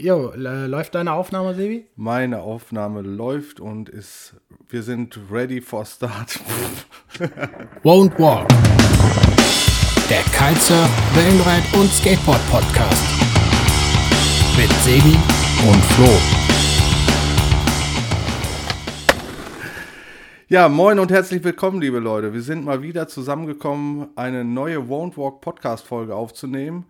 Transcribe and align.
Jo, 0.00 0.32
läuft 0.36 0.94
deine 0.94 1.12
Aufnahme, 1.12 1.54
Sebi? 1.54 1.84
Meine 1.96 2.40
Aufnahme 2.42 3.02
läuft 3.02 3.58
und 3.58 3.88
ist, 3.88 4.36
wir 4.68 4.84
sind 4.84 5.18
ready 5.28 5.60
for 5.60 5.84
start. 5.84 6.38
Won't 7.82 8.16
Walk. 8.16 8.46
Der 10.08 10.22
Kitesurf, 10.30 10.88
Wellenreit 11.16 11.64
und 11.74 11.90
Skateboard 11.90 12.40
Podcast. 12.48 13.02
Mit 14.56 14.70
Sebi 14.84 15.16
und 15.68 15.84
Flo. 15.86 16.06
Ja, 20.46 20.68
moin 20.68 21.00
und 21.00 21.10
herzlich 21.10 21.42
willkommen, 21.42 21.80
liebe 21.80 21.98
Leute. 21.98 22.32
Wir 22.32 22.42
sind 22.42 22.64
mal 22.64 22.82
wieder 22.82 23.08
zusammengekommen, 23.08 24.10
eine 24.14 24.44
neue 24.44 24.78
Won't 24.78 25.16
Walk 25.16 25.40
Podcast 25.40 25.84
Folge 25.84 26.14
aufzunehmen. 26.14 26.86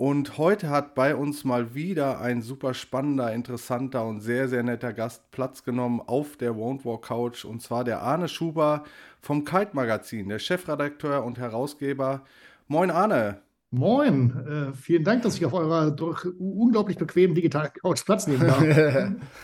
Und 0.00 0.38
heute 0.38 0.70
hat 0.70 0.94
bei 0.94 1.14
uns 1.14 1.44
mal 1.44 1.74
wieder 1.74 2.22
ein 2.22 2.40
super 2.40 2.72
spannender, 2.72 3.34
interessanter 3.34 4.06
und 4.06 4.22
sehr, 4.22 4.48
sehr 4.48 4.62
netter 4.62 4.94
Gast 4.94 5.30
Platz 5.30 5.62
genommen 5.62 6.00
auf 6.00 6.38
der 6.38 6.52
Won't 6.52 6.86
Walk 6.86 7.02
Couch. 7.02 7.44
Und 7.44 7.60
zwar 7.60 7.84
der 7.84 8.00
Arne 8.00 8.26
Schuber 8.26 8.84
vom 9.20 9.44
Kite 9.44 9.72
Magazin, 9.74 10.30
der 10.30 10.38
Chefredakteur 10.38 11.22
und 11.22 11.38
Herausgeber. 11.38 12.22
Moin 12.66 12.90
Arne. 12.90 13.42
Moin, 13.72 14.70
äh, 14.70 14.72
vielen 14.72 15.04
Dank, 15.04 15.20
dass 15.20 15.36
ich 15.36 15.44
auf 15.44 15.52
eurer 15.52 15.90
durch 15.90 16.24
unglaublich 16.38 16.96
bequemen 16.96 17.34
digitalen 17.34 17.70
Couch 17.70 18.02
Platz 18.02 18.26
nehmen 18.26 18.46
darf. 18.46 18.58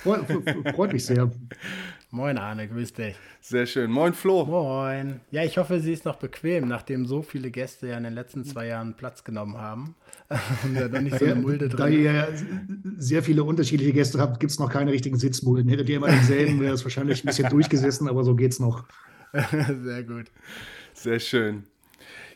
freut 0.74 0.90
mich 0.94 1.04
sehr. 1.04 1.30
Moin 2.10 2.38
Arne, 2.38 2.68
grüß 2.68 2.92
dich. 2.92 3.16
Sehr 3.40 3.66
schön. 3.66 3.90
Moin 3.90 4.14
Flo. 4.14 4.44
Moin. 4.44 5.20
Ja, 5.32 5.42
ich 5.42 5.58
hoffe, 5.58 5.80
sie 5.80 5.92
ist 5.92 6.04
noch 6.04 6.16
bequem, 6.16 6.68
nachdem 6.68 7.04
so 7.04 7.20
viele 7.20 7.50
Gäste 7.50 7.88
ja 7.88 7.96
in 7.96 8.04
den 8.04 8.14
letzten 8.14 8.44
zwei 8.44 8.68
Jahren 8.68 8.94
Platz 8.94 9.24
genommen 9.24 9.58
haben. 9.58 9.96
Und 10.62 10.76
ja 10.76 10.86
noch 10.86 11.00
nicht 11.00 11.18
so 11.18 11.24
eine 11.24 11.34
Mulde 11.34 11.68
drin. 11.68 11.78
Da 11.78 11.88
ihr 11.88 12.12
ja 12.12 12.28
sehr 12.96 13.24
viele 13.24 13.42
unterschiedliche 13.42 13.92
Gäste 13.92 14.20
habt, 14.20 14.38
gibt 14.38 14.52
es 14.52 14.60
noch 14.60 14.70
keine 14.70 14.92
richtigen 14.92 15.18
Sitzmulden. 15.18 15.68
Hättet 15.68 15.88
ihr 15.88 15.96
immer 15.96 16.06
denselben, 16.06 16.60
wäre 16.60 16.74
es 16.74 16.84
wahrscheinlich 16.84 17.24
ein 17.24 17.26
bisschen 17.26 17.50
durchgesessen, 17.50 18.08
aber 18.08 18.22
so 18.22 18.36
geht's 18.36 18.60
noch. 18.60 18.84
sehr 19.82 20.04
gut. 20.04 20.26
Sehr 20.94 21.18
schön. 21.18 21.64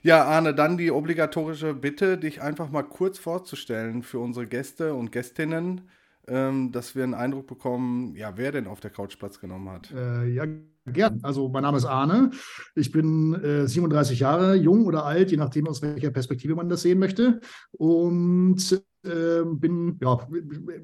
Ja, 0.02 0.24
Arne, 0.24 0.52
dann 0.52 0.78
die 0.78 0.90
obligatorische 0.90 1.74
Bitte, 1.74 2.18
dich 2.18 2.42
einfach 2.42 2.70
mal 2.70 2.82
kurz 2.82 3.18
vorzustellen 3.18 4.02
für 4.02 4.18
unsere 4.18 4.46
Gäste 4.46 4.94
und 4.94 5.12
Gästinnen, 5.12 5.82
ähm, 6.31 6.70
dass 6.70 6.95
wir 6.95 7.03
einen 7.03 7.14
Eindruck 7.14 7.48
bekommen, 7.48 8.14
ja, 8.14 8.36
wer 8.36 8.53
denn 8.53 8.69
auf 8.69 8.81
der 8.81 8.91
Couch 8.91 9.19
Platz 9.19 9.41
genommen 9.41 9.69
hat. 9.69 9.91
Äh, 9.91 10.28
ja, 10.28 10.47
gern. 10.86 11.19
Also, 11.23 11.48
mein 11.48 11.62
Name 11.62 11.77
ist 11.77 11.84
Arne. 11.84 12.31
Ich 12.77 12.92
bin 12.92 13.34
äh, 13.34 13.67
37 13.67 14.20
Jahre, 14.20 14.55
jung 14.55 14.86
oder 14.86 15.05
alt, 15.05 15.33
je 15.33 15.36
nachdem, 15.36 15.67
aus 15.67 15.83
welcher 15.83 16.11
Perspektive 16.11 16.55
man 16.55 16.69
das 16.69 16.83
sehen 16.83 17.01
möchte. 17.01 17.41
Und 17.73 18.81
äh, 19.03 19.42
bin 19.45 19.98
ja, 20.01 20.27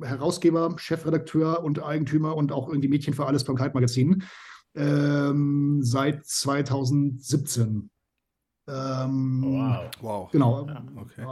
Herausgeber, 0.02 0.74
Chefredakteur 0.78 1.62
und 1.62 1.82
Eigentümer 1.82 2.36
und 2.36 2.50
auch 2.50 2.68
irgendwie 2.68 2.88
Mädchen 2.88 3.14
für 3.14 3.26
alles 3.26 3.44
beim 3.44 3.56
Kite-Magazin 3.56 4.24
ähm, 4.74 5.78
seit 5.82 6.26
2017. 6.26 7.90
Ähm, 8.68 9.44
wow. 9.44 9.90
wow. 10.00 10.30
Genau. 10.32 10.66
Ja, 10.66 10.84
okay. 10.96 11.24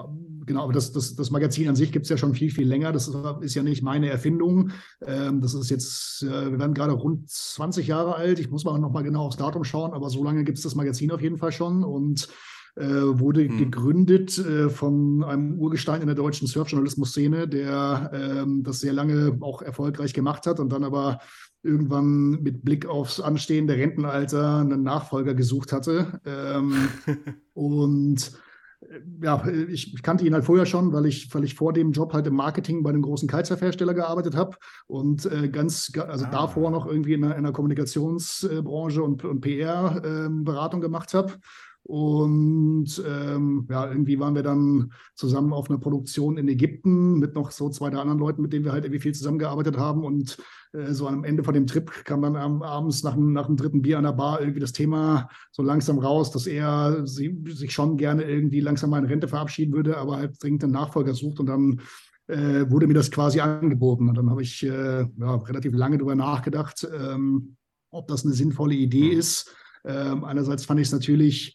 genau, 0.46 0.64
aber 0.64 0.72
das, 0.72 0.92
das, 0.92 1.16
das 1.16 1.30
Magazin 1.30 1.68
an 1.68 1.74
sich 1.74 1.90
gibt 1.90 2.04
es 2.04 2.10
ja 2.10 2.16
schon 2.16 2.34
viel, 2.34 2.50
viel 2.50 2.68
länger. 2.68 2.92
Das 2.92 3.08
ist, 3.08 3.16
ist 3.40 3.54
ja 3.54 3.62
nicht 3.62 3.82
meine 3.82 4.08
Erfindung. 4.08 4.70
Ähm, 5.04 5.40
das 5.40 5.54
ist 5.54 5.68
jetzt, 5.68 6.22
äh, 6.22 6.52
wir 6.52 6.58
werden 6.58 6.74
gerade 6.74 6.92
rund 6.92 7.28
20 7.28 7.88
Jahre 7.88 8.14
alt. 8.14 8.38
Ich 8.38 8.50
muss 8.50 8.64
mal 8.64 8.78
nochmal 8.78 9.02
genau 9.02 9.26
aufs 9.26 9.36
Datum 9.36 9.64
schauen, 9.64 9.92
aber 9.92 10.10
so 10.10 10.22
lange 10.22 10.44
gibt 10.44 10.58
es 10.58 10.64
das 10.64 10.76
Magazin 10.76 11.10
auf 11.10 11.20
jeden 11.20 11.38
Fall 11.38 11.50
schon 11.50 11.82
und 11.82 12.28
äh, 12.76 12.84
wurde 12.84 13.46
hm. 13.46 13.58
gegründet 13.58 14.38
äh, 14.38 14.68
von 14.68 15.24
einem 15.24 15.58
Urgestein 15.58 16.00
in 16.00 16.06
der 16.06 16.16
deutschen 16.16 16.46
Surfjournalismus-Szene, 16.46 17.48
der 17.48 18.10
ähm, 18.12 18.62
das 18.62 18.80
sehr 18.80 18.92
lange 18.92 19.38
auch 19.40 19.62
erfolgreich 19.62 20.12
gemacht 20.12 20.46
hat 20.46 20.60
und 20.60 20.70
dann 20.72 20.84
aber 20.84 21.18
irgendwann 21.64 22.42
mit 22.42 22.64
Blick 22.64 22.86
aufs 22.86 23.20
anstehende 23.20 23.74
Rentenalter 23.74 24.58
einen 24.58 24.82
Nachfolger 24.82 25.34
gesucht 25.34 25.72
hatte. 25.72 26.20
Ähm, 26.24 26.88
und 27.54 28.32
äh, 28.82 29.00
ja, 29.22 29.46
ich, 29.46 29.94
ich, 29.94 30.02
kannte 30.02 30.26
ihn 30.26 30.34
halt 30.34 30.44
vorher 30.44 30.66
schon, 30.66 30.92
weil 30.92 31.06
ich, 31.06 31.34
weil 31.34 31.44
ich 31.44 31.54
vor 31.54 31.72
dem 31.72 31.92
Job 31.92 32.12
halt 32.12 32.26
im 32.26 32.34
Marketing 32.34 32.82
bei 32.82 32.90
einem 32.90 33.02
großen 33.02 33.28
Kitesurf-Hersteller 33.28 33.94
gearbeitet 33.94 34.36
habe 34.36 34.56
und 34.86 35.26
äh, 35.26 35.48
ganz, 35.48 35.90
also 35.96 36.26
ah. 36.26 36.30
davor 36.30 36.70
noch 36.70 36.86
irgendwie 36.86 37.14
in 37.14 37.24
einer, 37.24 37.34
in 37.34 37.44
einer 37.44 37.52
Kommunikationsbranche 37.52 39.02
und, 39.02 39.24
und 39.24 39.40
PR-Beratung 39.40 40.80
ähm, 40.80 40.82
gemacht 40.82 41.14
habe. 41.14 41.32
Und 41.86 43.02
ähm, 43.06 43.66
ja, 43.70 43.86
irgendwie 43.88 44.18
waren 44.18 44.34
wir 44.34 44.42
dann 44.42 44.90
zusammen 45.14 45.52
auf 45.52 45.68
einer 45.68 45.78
Produktion 45.78 46.38
in 46.38 46.48
Ägypten 46.48 47.18
mit 47.18 47.34
noch 47.34 47.50
so 47.50 47.68
zwei, 47.68 47.90
drei 47.90 47.98
anderen 47.98 48.18
Leuten, 48.18 48.40
mit 48.40 48.54
denen 48.54 48.64
wir 48.64 48.72
halt 48.72 48.84
irgendwie 48.84 49.00
viel 49.00 49.14
zusammengearbeitet 49.14 49.76
haben. 49.76 50.02
Und 50.02 50.38
äh, 50.72 50.92
so 50.92 51.06
am 51.06 51.24
Ende 51.24 51.44
von 51.44 51.52
dem 51.52 51.66
Trip 51.66 51.90
kam 52.04 52.22
dann 52.22 52.36
am, 52.36 52.62
abends 52.62 53.02
nach 53.02 53.16
nach 53.16 53.46
dem 53.46 53.56
dritten 53.56 53.82
Bier 53.82 53.98
an 53.98 54.04
der 54.04 54.12
Bar 54.12 54.40
irgendwie 54.40 54.60
das 54.60 54.72
Thema 54.72 55.28
so 55.52 55.62
langsam 55.62 55.98
raus, 55.98 56.30
dass 56.30 56.46
er 56.46 57.06
sie, 57.06 57.38
sich 57.48 57.72
schon 57.74 57.98
gerne 57.98 58.24
irgendwie 58.24 58.60
langsam 58.60 58.88
mal 58.88 58.98
in 58.98 59.04
Rente 59.04 59.28
verabschieden 59.28 59.74
würde, 59.74 59.98
aber 59.98 60.16
halt 60.16 60.42
dringend 60.42 60.64
einen 60.64 60.72
Nachfolger 60.72 61.12
sucht. 61.12 61.38
Und 61.38 61.46
dann 61.46 61.80
äh, 62.28 62.70
wurde 62.70 62.86
mir 62.86 62.94
das 62.94 63.10
quasi 63.10 63.40
angeboten. 63.40 64.08
Und 64.08 64.16
dann 64.16 64.30
habe 64.30 64.40
ich 64.40 64.62
äh, 64.62 65.02
ja, 65.02 65.34
relativ 65.36 65.74
lange 65.74 65.98
darüber 65.98 66.14
nachgedacht, 66.14 66.88
ähm, 66.98 67.56
ob 67.90 68.08
das 68.08 68.24
eine 68.24 68.32
sinnvolle 68.32 68.74
Idee 68.74 69.12
mhm. 69.12 69.18
ist. 69.18 69.54
Ähm, 69.84 70.24
einerseits 70.24 70.64
fand 70.64 70.80
ich 70.80 70.86
es 70.86 70.92
natürlich 70.92 71.54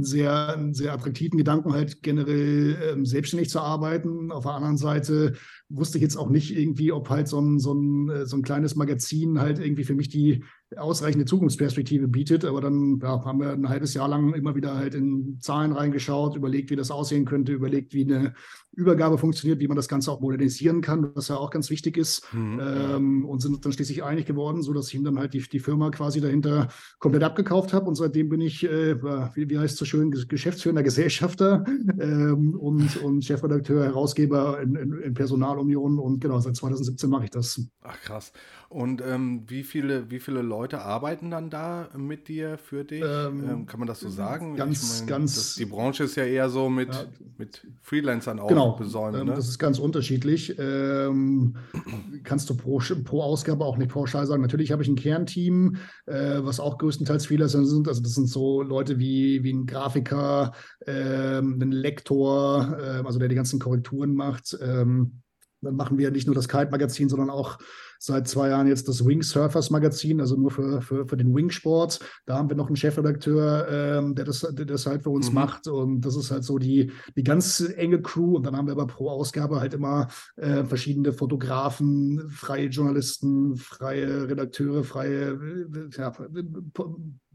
sehr, 0.00 0.68
sehr 0.72 0.92
attraktiven 0.92 1.38
Gedanken, 1.38 1.72
halt 1.72 2.02
generell 2.02 2.76
ähm, 2.92 3.06
selbstständig 3.06 3.50
zu 3.50 3.60
arbeiten. 3.60 4.32
Auf 4.32 4.44
der 4.44 4.54
anderen 4.54 4.76
Seite 4.76 5.34
wusste 5.68 5.98
ich 5.98 6.02
jetzt 6.02 6.16
auch 6.16 6.30
nicht 6.30 6.56
irgendwie, 6.56 6.92
ob 6.92 7.10
halt 7.10 7.28
so 7.28 7.40
ein, 7.40 7.58
so 7.58 7.74
ein, 7.74 8.08
äh, 8.08 8.26
so 8.26 8.36
ein 8.36 8.42
kleines 8.42 8.76
Magazin 8.76 9.40
halt 9.40 9.58
irgendwie 9.58 9.84
für 9.84 9.94
mich 9.94 10.08
die 10.08 10.44
ausreichende 10.76 11.24
Zukunftsperspektive 11.24 12.08
bietet. 12.08 12.44
Aber 12.44 12.60
dann 12.60 13.00
ja, 13.02 13.24
haben 13.24 13.40
wir 13.40 13.52
ein 13.52 13.68
halbes 13.68 13.94
Jahr 13.94 14.08
lang 14.08 14.34
immer 14.34 14.54
wieder 14.54 14.76
halt 14.76 14.94
in 14.94 15.38
Zahlen 15.40 15.72
reingeschaut, 15.72 16.36
überlegt, 16.36 16.70
wie 16.70 16.76
das 16.76 16.90
aussehen 16.90 17.24
könnte, 17.24 17.52
überlegt, 17.52 17.92
wie 17.92 18.04
eine 18.04 18.34
Übergabe 18.72 19.18
funktioniert, 19.18 19.58
wie 19.60 19.66
man 19.66 19.76
das 19.76 19.88
Ganze 19.88 20.12
auch 20.12 20.20
modernisieren 20.20 20.80
kann, 20.80 21.10
was 21.14 21.28
ja 21.28 21.36
auch 21.36 21.50
ganz 21.50 21.70
wichtig 21.70 21.96
ist. 21.96 22.32
Mhm. 22.32 22.60
Ähm, 22.62 23.24
und 23.24 23.40
sind 23.40 23.64
dann 23.64 23.72
schließlich 23.72 24.04
einig 24.04 24.26
geworden, 24.26 24.62
sodass 24.62 24.88
ich 24.88 24.94
ihm 24.94 25.04
dann 25.04 25.18
halt 25.18 25.34
die, 25.34 25.40
die 25.40 25.58
Firma 25.58 25.90
quasi 25.90 26.20
dahinter 26.20 26.68
komplett 26.98 27.24
abgekauft 27.24 27.72
habe. 27.72 27.86
Und 27.86 27.96
seitdem 27.96 28.28
bin 28.28 28.40
ich, 28.40 28.64
äh, 28.64 29.02
wie, 29.02 29.50
wie 29.50 29.58
heißt 29.58 29.72
es 29.74 29.78
so 29.78 29.84
schön, 29.84 30.10
geschäftsführender 30.10 30.84
Gesellschafter 30.84 31.64
ähm, 32.00 32.54
und, 32.54 32.96
und 33.02 33.24
Chefredakteur, 33.24 33.84
Herausgeber 33.84 34.60
in, 34.60 34.76
in, 34.76 34.92
in 35.00 35.14
Personalunion. 35.14 35.98
Und 35.98 36.20
genau, 36.20 36.38
seit 36.38 36.54
2017 36.54 37.10
mache 37.10 37.24
ich 37.24 37.30
das. 37.30 37.60
Ach 37.82 38.00
krass. 38.00 38.32
Und 38.72 39.02
ähm, 39.04 39.42
wie, 39.48 39.64
viele, 39.64 40.12
wie 40.12 40.20
viele 40.20 40.42
Leute 40.42 40.82
arbeiten 40.82 41.32
dann 41.32 41.50
da 41.50 41.88
mit 41.96 42.28
dir, 42.28 42.56
für 42.56 42.84
dich? 42.84 43.02
Ähm, 43.04 43.42
ähm 43.50 43.66
kann 43.66 43.80
man 43.80 43.88
das 43.88 43.98
so 43.98 44.08
sagen? 44.08 44.54
Ganz, 44.54 45.00
mein, 45.00 45.08
ganz. 45.08 45.34
Das, 45.34 45.54
die 45.56 45.64
Branche 45.64 46.04
ist 46.04 46.14
ja 46.14 46.24
eher 46.24 46.48
so 46.50 46.70
mit, 46.70 46.94
ja, 46.94 47.04
mit 47.36 47.66
Freelancern 47.82 48.38
auch 48.38 48.46
genau, 48.46 48.76
besäumt. 48.76 49.16
Ähm, 49.16 49.26
ne? 49.26 49.34
Das 49.34 49.48
ist 49.48 49.58
ganz 49.58 49.80
unterschiedlich. 49.80 50.56
Ähm, 50.56 51.56
kannst 52.22 52.48
du 52.48 52.56
pro, 52.56 52.80
pro 53.02 53.22
Ausgabe 53.22 53.64
auch 53.64 53.76
nicht 53.76 53.90
pauschal 53.90 54.24
sagen. 54.24 54.40
Natürlich 54.40 54.70
habe 54.70 54.84
ich 54.84 54.88
ein 54.88 54.94
Kernteam, 54.94 55.74
äh, 56.06 56.38
was 56.38 56.60
auch 56.60 56.78
größtenteils 56.78 57.26
Freelancer 57.26 57.64
sind. 57.64 57.88
Also 57.88 58.00
das 58.02 58.14
sind 58.14 58.28
so 58.28 58.62
Leute 58.62 59.00
wie, 59.00 59.42
wie 59.42 59.52
ein 59.52 59.66
Grafiker, 59.66 60.52
ähm, 60.86 61.58
ein 61.60 61.72
Lektor, 61.72 62.78
äh, 62.78 63.04
also 63.04 63.18
der 63.18 63.26
die 63.26 63.34
ganzen 63.34 63.58
Korrekturen 63.58 64.14
macht. 64.14 64.56
Dann 65.62 65.76
machen 65.76 65.98
wir 65.98 66.10
nicht 66.10 66.26
nur 66.26 66.34
das 66.34 66.48
Kite-Magazin, 66.48 67.08
sondern 67.08 67.30
auch 67.30 67.58
seit 68.02 68.26
zwei 68.28 68.48
Jahren 68.48 68.66
jetzt 68.66 68.88
das 68.88 69.04
Wingsurfers 69.04 69.68
Magazin, 69.68 70.20
also 70.20 70.34
nur 70.34 70.50
für, 70.50 70.80
für, 70.80 71.06
für 71.06 71.18
den 71.18 71.34
Wingsport. 71.34 72.00
Da 72.24 72.38
haben 72.38 72.48
wir 72.48 72.56
noch 72.56 72.68
einen 72.68 72.76
Chefredakteur, 72.76 73.68
ähm, 73.70 74.14
der, 74.14 74.24
das, 74.24 74.40
der 74.40 74.64
das 74.64 74.86
halt 74.86 75.02
für 75.02 75.10
uns 75.10 75.28
mhm. 75.28 75.34
macht. 75.34 75.68
Und 75.68 76.00
das 76.00 76.16
ist 76.16 76.30
halt 76.30 76.42
so 76.42 76.58
die, 76.58 76.90
die 77.14 77.22
ganz 77.22 77.60
enge 77.76 78.00
Crew. 78.00 78.36
Und 78.36 78.46
dann 78.46 78.56
haben 78.56 78.66
wir 78.66 78.72
aber 78.72 78.86
pro 78.86 79.10
Ausgabe 79.10 79.60
halt 79.60 79.74
immer 79.74 80.08
äh, 80.36 80.64
verschiedene 80.64 81.12
Fotografen, 81.12 82.30
freie 82.30 82.68
Journalisten, 82.68 83.56
freie 83.56 84.28
Redakteure, 84.28 84.82
freie 84.82 85.32
äh, 85.32 85.66
ja, 85.94 86.10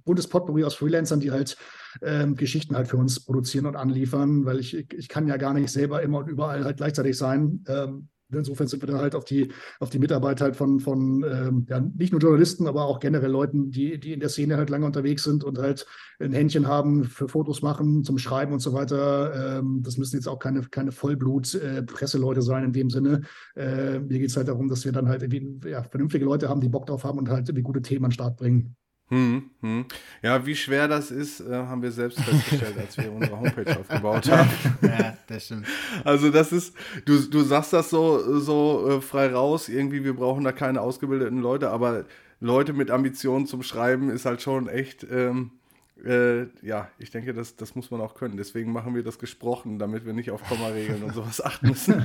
buntes 0.04 0.28
Potpourri 0.28 0.64
aus 0.64 0.74
Freelancern, 0.74 1.20
die 1.20 1.32
halt 1.32 1.58
ähm, 2.02 2.36
Geschichten 2.36 2.76
halt 2.76 2.88
für 2.88 2.98
uns 2.98 3.20
produzieren 3.20 3.68
und 3.68 3.76
anliefern, 3.76 4.46
weil 4.46 4.60
ich, 4.60 4.74
ich 4.74 5.10
kann 5.10 5.28
ja 5.28 5.38
gar 5.38 5.54
nicht 5.54 5.70
selber 5.70 6.02
immer 6.02 6.20
und 6.20 6.28
überall 6.28 6.66
halt 6.66 6.78
gleichzeitig 6.78 7.18
sein. 7.18 7.64
Ähm, 7.68 8.10
Insofern 8.32 8.68
sind 8.68 8.82
wir 8.82 8.88
da 8.88 9.00
halt 9.00 9.16
auf 9.16 9.26
die, 9.26 9.52
auf 9.80 9.90
die 9.90 10.00
Mitarbeit 10.00 10.42
halt 10.42 10.56
von, 10.56 10.80
von 10.80 11.24
ähm, 11.24 11.66
ja, 11.70 11.80
nicht 11.80 12.12
nur 12.12 12.22
Journalisten, 12.22 12.68
aber 12.68 12.86
auch 12.86 13.00
generell 13.00 13.30
Leuten, 13.30 13.72
die, 13.72 14.00
die 14.00 14.14
in 14.14 14.20
der 14.20 14.30
Szene 14.30 14.58
halt 14.58 14.70
lange 14.70 14.86
unterwegs 14.86 15.24
sind 15.24 15.44
und 15.44 15.58
halt 15.60 15.86
ein 16.20 16.34
Händchen 16.34 16.68
haben 16.68 17.04
für 17.04 17.28
Fotos 17.28 17.62
machen, 17.62 18.04
zum 18.04 18.18
Schreiben 18.18 18.54
und 18.54 18.60
so 18.60 18.74
weiter. 18.74 19.60
Ähm, 19.60 19.82
das 19.84 19.98
müssen 19.98 20.16
jetzt 20.16 20.28
auch 20.28 20.40
keine, 20.40 20.62
keine 20.62 20.92
Vollblut-Presseleute 20.92 22.40
äh, 22.40 22.44
sein 22.44 22.64
in 22.64 22.74
dem 22.74 22.90
Sinne. 22.90 23.22
Äh, 23.56 24.00
mir 24.00 24.20
geht 24.20 24.30
es 24.30 24.38
halt 24.38 24.48
darum, 24.48 24.70
dass 24.70 24.86
wir 24.86 24.92
dann 24.92 25.08
halt 25.08 25.22
irgendwie 25.22 25.70
ja, 25.70 25.84
vernünftige 25.84 26.26
Leute 26.26 26.50
haben, 26.50 26.62
die 26.62 26.70
Bock 26.70 26.88
drauf 26.88 27.04
haben 27.04 27.20
und 27.20 27.30
halt 27.30 27.48
irgendwie 27.48 27.64
gute 27.64 27.82
Themen 27.82 28.06
an 28.06 28.10
den 28.10 28.16
Start 28.16 28.38
bringen. 28.38 28.76
Hm, 29.10 29.52
hm. 29.62 29.86
Ja, 30.24 30.44
wie 30.48 30.56
schwer 30.56 30.88
das 30.88 31.12
ist, 31.12 31.40
äh, 31.40 31.54
haben 31.54 31.84
wir 31.84 31.92
selbst 31.92 32.20
festgestellt, 32.20 32.76
als 32.80 32.98
wir 32.98 33.12
unsere 33.12 33.40
Homepage 33.40 33.80
aufgebaut 33.80 34.32
haben. 34.32 34.50
Ja, 34.82 35.16
das 35.28 35.46
stimmt. 35.46 35.68
Also 36.04 36.32
das 36.32 36.52
ist, 36.52 36.74
du, 37.06 37.20
du 37.20 37.42
sagst 37.42 37.72
das 37.74 37.92
so, 37.92 38.40
so 38.40 38.90
äh, 38.90 39.02
frei 39.02 39.28
raus, 39.28 39.70
irgendwie, 39.70 40.04
wir 40.04 40.16
brauchen 40.16 40.44
da 40.44 40.52
keine 40.52 40.82
ausgebildeten 40.82 41.40
Leute, 41.40 41.70
aber 41.70 42.06
Leute 42.40 42.74
mit 42.74 42.90
Ambitionen 42.90 43.46
zum 43.46 43.62
Schreiben 43.62 44.10
ist 44.10 44.26
halt 44.26 44.42
schon 44.42 44.68
echt, 44.68 45.06
ähm, 45.10 45.52
äh, 46.04 46.48
ja, 46.66 46.90
ich 46.98 47.12
denke, 47.12 47.34
das, 47.34 47.56
das 47.56 47.76
muss 47.76 47.92
man 47.92 48.02
auch 48.02 48.16
können. 48.16 48.38
Deswegen 48.38 48.74
machen 48.74 48.96
wir 48.96 49.04
das 49.04 49.20
gesprochen, 49.20 49.78
damit 49.78 50.06
wir 50.06 50.14
nicht 50.14 50.32
auf 50.32 50.44
Kommaregeln 50.44 51.04
und 51.04 51.14
sowas 51.14 51.42
achten 51.46 51.70
müssen. 51.70 52.04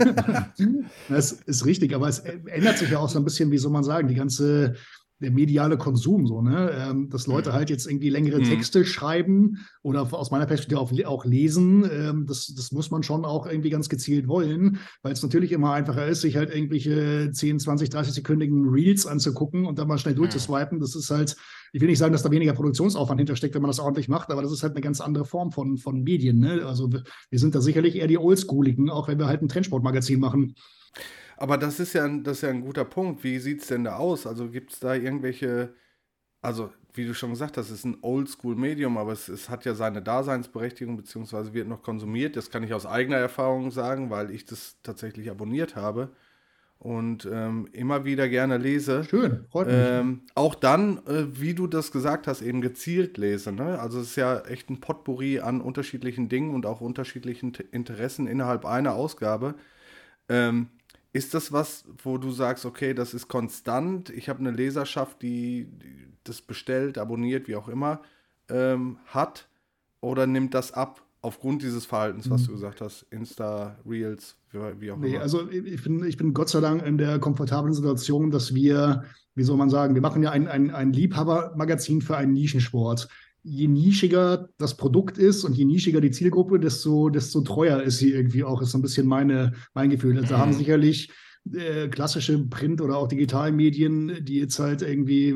das 1.09 1.33
ist 1.33 1.65
richtig, 1.65 1.95
aber 1.95 2.09
es 2.09 2.21
ändert 2.21 2.77
sich 2.77 2.91
ja 2.91 2.99
auch 2.99 3.09
so 3.09 3.19
ein 3.19 3.25
bisschen, 3.25 3.51
wie 3.51 3.59
soll 3.59 3.73
man 3.73 3.85
sagen, 3.85 4.07
die 4.07 4.15
ganze 4.15 4.77
der 5.21 5.31
mediale 5.31 5.77
Konsum, 5.77 6.27
so, 6.27 6.41
ne? 6.41 6.71
Ähm, 6.75 7.11
dass 7.11 7.27
Leute 7.27 7.51
mhm. 7.51 7.55
halt 7.55 7.71
jetzt 7.71 7.87
irgendwie 7.87 8.09
längere 8.09 8.39
mhm. 8.39 8.45
Texte 8.45 8.85
schreiben 8.85 9.59
oder 9.83 10.13
aus 10.13 10.31
meiner 10.31 10.47
Perspektive 10.47 10.81
auch, 10.81 10.93
auch 11.05 11.25
lesen, 11.25 11.89
ähm, 11.93 12.27
das, 12.27 12.55
das 12.55 12.73
muss 12.73 12.91
man 12.91 13.03
schon 13.03 13.25
auch 13.25 13.47
irgendwie 13.47 13.71
ganz 13.71 13.89
gezielt 13.89 14.29
wollen, 14.29 14.79
weil 15.03 15.13
es 15.13 15.23
natürlich 15.23 15.53
immer 15.53 15.73
einfacher 15.73 16.07
ist, 16.07 16.23
sich 16.23 16.37
halt 16.37 16.55
irgendwelche 16.55 17.31
10, 17.33 17.61
20, 17.61 17.91
30 17.91 18.15
sekündigen 18.15 18.69
Reels 18.71 19.07
anzugucken 19.07 19.67
und 19.67 19.79
dann 19.79 19.89
mal 19.89 19.99
schnell 19.99 20.15
durchzuswipen. 20.15 20.81
Das 20.81 20.95
ist 20.95 21.11
halt, 21.11 21.37
ich 21.73 21.81
will 21.81 21.89
nicht 21.89 21.99
sagen, 21.99 22.13
dass 22.13 22.23
da 22.23 22.31
weniger 22.31 22.55
Produktionsaufwand 22.55 23.21
hintersteckt, 23.21 23.55
wenn 23.55 23.63
man 23.63 23.71
das 23.71 23.81
ordentlich 23.81 24.09
macht, 24.09 24.31
aber 24.31 24.43
das 24.43 24.53
ist 24.53 24.63
halt 24.63 24.73
eine 24.73 24.81
ganz 24.81 25.01
andere 25.01 25.27
Form 25.27 25.53
von, 25.53 25.77
von 25.77 26.03
Medien. 26.03 26.39
Ne? 26.39 26.63
Also 26.65 26.89
wir 26.91 27.39
sind 27.39 27.55
da 27.55 27.61
sicherlich 27.61 27.97
eher 27.97 28.09
die 28.09 28.19
Oldschooligen, 28.19 28.89
auch 28.89 29.09
wenn 29.09 29.19
wir 29.19 29.27
halt 29.27 29.43
ein 29.43 29.49
Trendsportmagazin 29.49 30.19
machen. 30.19 30.55
Aber 31.41 31.57
das 31.57 31.81
ist 31.81 31.95
ja, 31.95 32.07
das 32.07 32.37
ist 32.37 32.43
ja 32.43 32.51
ein 32.51 32.61
guter 32.61 32.85
Punkt. 32.85 33.25
Wie 33.25 33.39
sieht 33.39 33.63
es 33.63 33.69
denn 33.69 33.85
da 33.85 33.97
aus? 33.97 34.27
Also 34.27 34.51
gibt 34.51 34.75
es 34.75 34.81
da 34.81 34.95
irgendwelche, 34.95 35.73
also 36.43 36.71
wie 36.93 37.07
du 37.07 37.15
schon 37.15 37.31
gesagt 37.31 37.57
hast, 37.57 37.71
es 37.71 37.79
ist 37.79 37.87
ein 37.87 37.97
Oldschool-Medium, 38.03 38.99
aber 38.99 39.13
es, 39.13 39.29
es, 39.29 39.49
hat 39.49 39.65
ja 39.65 39.75
seine 39.75 40.03
Daseinsberechtigung, 40.03 40.99
beziehungsweise 40.99 41.55
wird 41.55 41.67
noch 41.67 41.83
konsumiert. 41.83 42.37
Das 42.37 42.51
kann 42.51 42.63
ich 42.63 42.75
aus 42.75 42.85
eigener 42.85 43.17
Erfahrung 43.17 43.71
sagen, 43.71 44.11
weil 44.11 44.31
ich 44.31 44.45
das 44.45 44.77
tatsächlich 44.83 45.31
abonniert 45.31 45.77
habe 45.77 46.11
und 46.79 47.27
ähm, 47.33 47.71
immer 47.73 48.05
wieder 48.05 48.29
gerne 48.29 48.59
lese. 48.59 49.05
Schön, 49.05 49.47
freut 49.51 49.69
mich. 49.69 49.77
Ähm, 49.79 50.21
auch 50.35 50.55
dann, 50.55 50.99
äh, 51.07 51.41
wie 51.41 51.55
du 51.55 51.67
das 51.67 51.91
gesagt 51.91 52.27
hast, 52.27 52.43
eben 52.43 52.61
gezielt 52.61 53.17
lese. 53.17 53.51
Ne? 53.51 53.79
Also 53.79 54.01
es 54.01 54.09
ist 54.09 54.17
ja 54.17 54.41
echt 54.41 54.69
ein 54.69 54.81
Potpourri 54.81 55.41
an 55.41 55.63
unterschiedlichen 55.63 56.29
Dingen 56.29 56.55
und 56.55 56.67
auch 56.67 56.83
unterschiedlichen 56.83 57.55
Interessen 57.73 58.27
innerhalb 58.27 58.67
einer 58.67 58.95
Ausgabe. 58.95 59.55
Ähm, 60.29 60.69
ist 61.13 61.35
das 61.35 61.53
was, 61.53 61.85
wo 62.03 62.19
du 62.19 62.31
sagst, 62.31 62.65
okay, 62.65 62.95
das 62.95 63.15
ist 63.15 63.29
konstant, 63.29 64.11
ich 64.11 64.29
habe 64.29 64.41
eine 64.41 64.51
Leserschaft, 64.51 65.23
die, 65.23 65.67
die, 65.67 66.07
das 66.25 66.41
bestellt, 66.41 66.99
abonniert, 66.99 67.49
wie 67.49 67.57
auch 67.57 67.69
immer, 67.69 68.01
ähm, 68.49 68.99
hat? 69.07 69.49
Oder 70.01 70.27
nimmt 70.27 70.55
das 70.55 70.73
ab 70.73 71.03
aufgrund 71.23 71.63
dieses 71.63 71.85
Verhaltens, 71.85 72.31
was 72.31 72.43
mhm. 72.43 72.47
du 72.47 72.53
gesagt 72.53 72.81
hast, 72.81 73.07
Insta, 73.11 73.77
Reels, 73.87 74.37
wie 74.53 74.91
auch 74.91 74.97
nee, 74.97 75.11
immer? 75.15 75.21
Also 75.21 75.51
ich 75.51 75.83
bin, 75.83 76.05
ich 76.05 76.17
bin 76.17 76.33
Gott 76.33 76.49
sei 76.49 76.61
Dank 76.61 76.85
in 76.85 76.97
der 76.97 77.19
komfortablen 77.19 77.75
Situation, 77.75 78.31
dass 78.31 78.55
wir, 78.55 79.05
wie 79.35 79.43
soll 79.43 79.57
man 79.57 79.69
sagen, 79.69 79.95
wir 79.95 80.03
machen 80.03 80.23
ja 80.23 80.31
ein, 80.31 80.49
ein, 80.49 80.71
ein 80.71 80.93
Liebhabermagazin 80.93 82.01
für 82.01 82.17
einen 82.17 82.33
Nischensport 82.33 83.09
je 83.43 83.69
nischiger 83.69 84.49
das 84.59 84.77
Produkt 84.77 85.19
ist 85.19 85.45
und 85.45 85.55
je 85.55 85.65
nischiger 85.65 86.01
die 86.01 86.11
Zielgruppe, 86.11 86.61
desto, 86.61 87.09
desto 87.09 87.41
treuer 87.41 87.83
ist 87.83 87.99
sie 87.99 88.13
irgendwie 88.13 88.45
auch, 88.45 88.61
ist 88.63 88.73
so 88.73 88.79
ein 88.79 88.83
bisschen 88.83 89.07
meine, 89.07 89.53
mein 89.75 89.91
Gefühl. 89.91 90.17
Also, 90.17 90.31
da 90.31 90.39
haben 90.39 90.53
mhm. 90.53 90.59
sicherlich 90.59 91.11
äh, 91.53 91.89
klassische 91.89 92.39
Print- 92.47 92.81
oder 92.81 92.99
auch 92.99 93.09
Digitalmedien, 93.09 94.25
die 94.25 94.39
jetzt 94.39 94.59
halt 94.59 94.83
irgendwie 94.83 95.35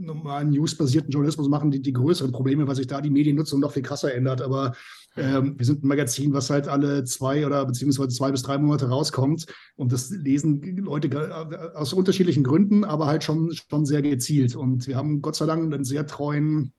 normalen 0.00 0.50
newsbasierten 0.50 1.10
Journalismus 1.10 1.48
machen, 1.48 1.70
die, 1.70 1.80
die 1.80 1.92
größeren 1.92 2.32
Probleme, 2.32 2.66
weil 2.66 2.76
sich 2.76 2.86
da 2.86 3.00
die 3.00 3.10
Mediennutzung 3.10 3.60
noch 3.60 3.72
viel 3.72 3.82
krasser 3.82 4.14
ändert. 4.14 4.42
Aber 4.42 4.74
ähm, 5.16 5.54
wir 5.56 5.66
sind 5.66 5.84
ein 5.84 5.88
Magazin, 5.88 6.32
was 6.32 6.50
halt 6.50 6.68
alle 6.68 7.04
zwei 7.04 7.46
oder 7.46 7.64
beziehungsweise 7.64 8.08
zwei 8.08 8.30
bis 8.30 8.42
drei 8.42 8.58
Monate 8.58 8.88
rauskommt. 8.88 9.46
Und 9.76 9.92
das 9.92 10.10
lesen 10.10 10.76
Leute 10.78 11.08
äh, 11.08 11.76
aus 11.76 11.92
unterschiedlichen 11.92 12.44
Gründen, 12.44 12.84
aber 12.84 13.06
halt 13.06 13.24
schon, 13.24 13.52
schon 13.52 13.86
sehr 13.86 14.02
gezielt. 14.02 14.56
Und 14.56 14.86
wir 14.86 14.96
haben 14.96 15.22
Gott 15.22 15.36
sei 15.36 15.46
Dank 15.46 15.72
einen 15.72 15.84
sehr 15.84 16.06
treuen 16.06 16.72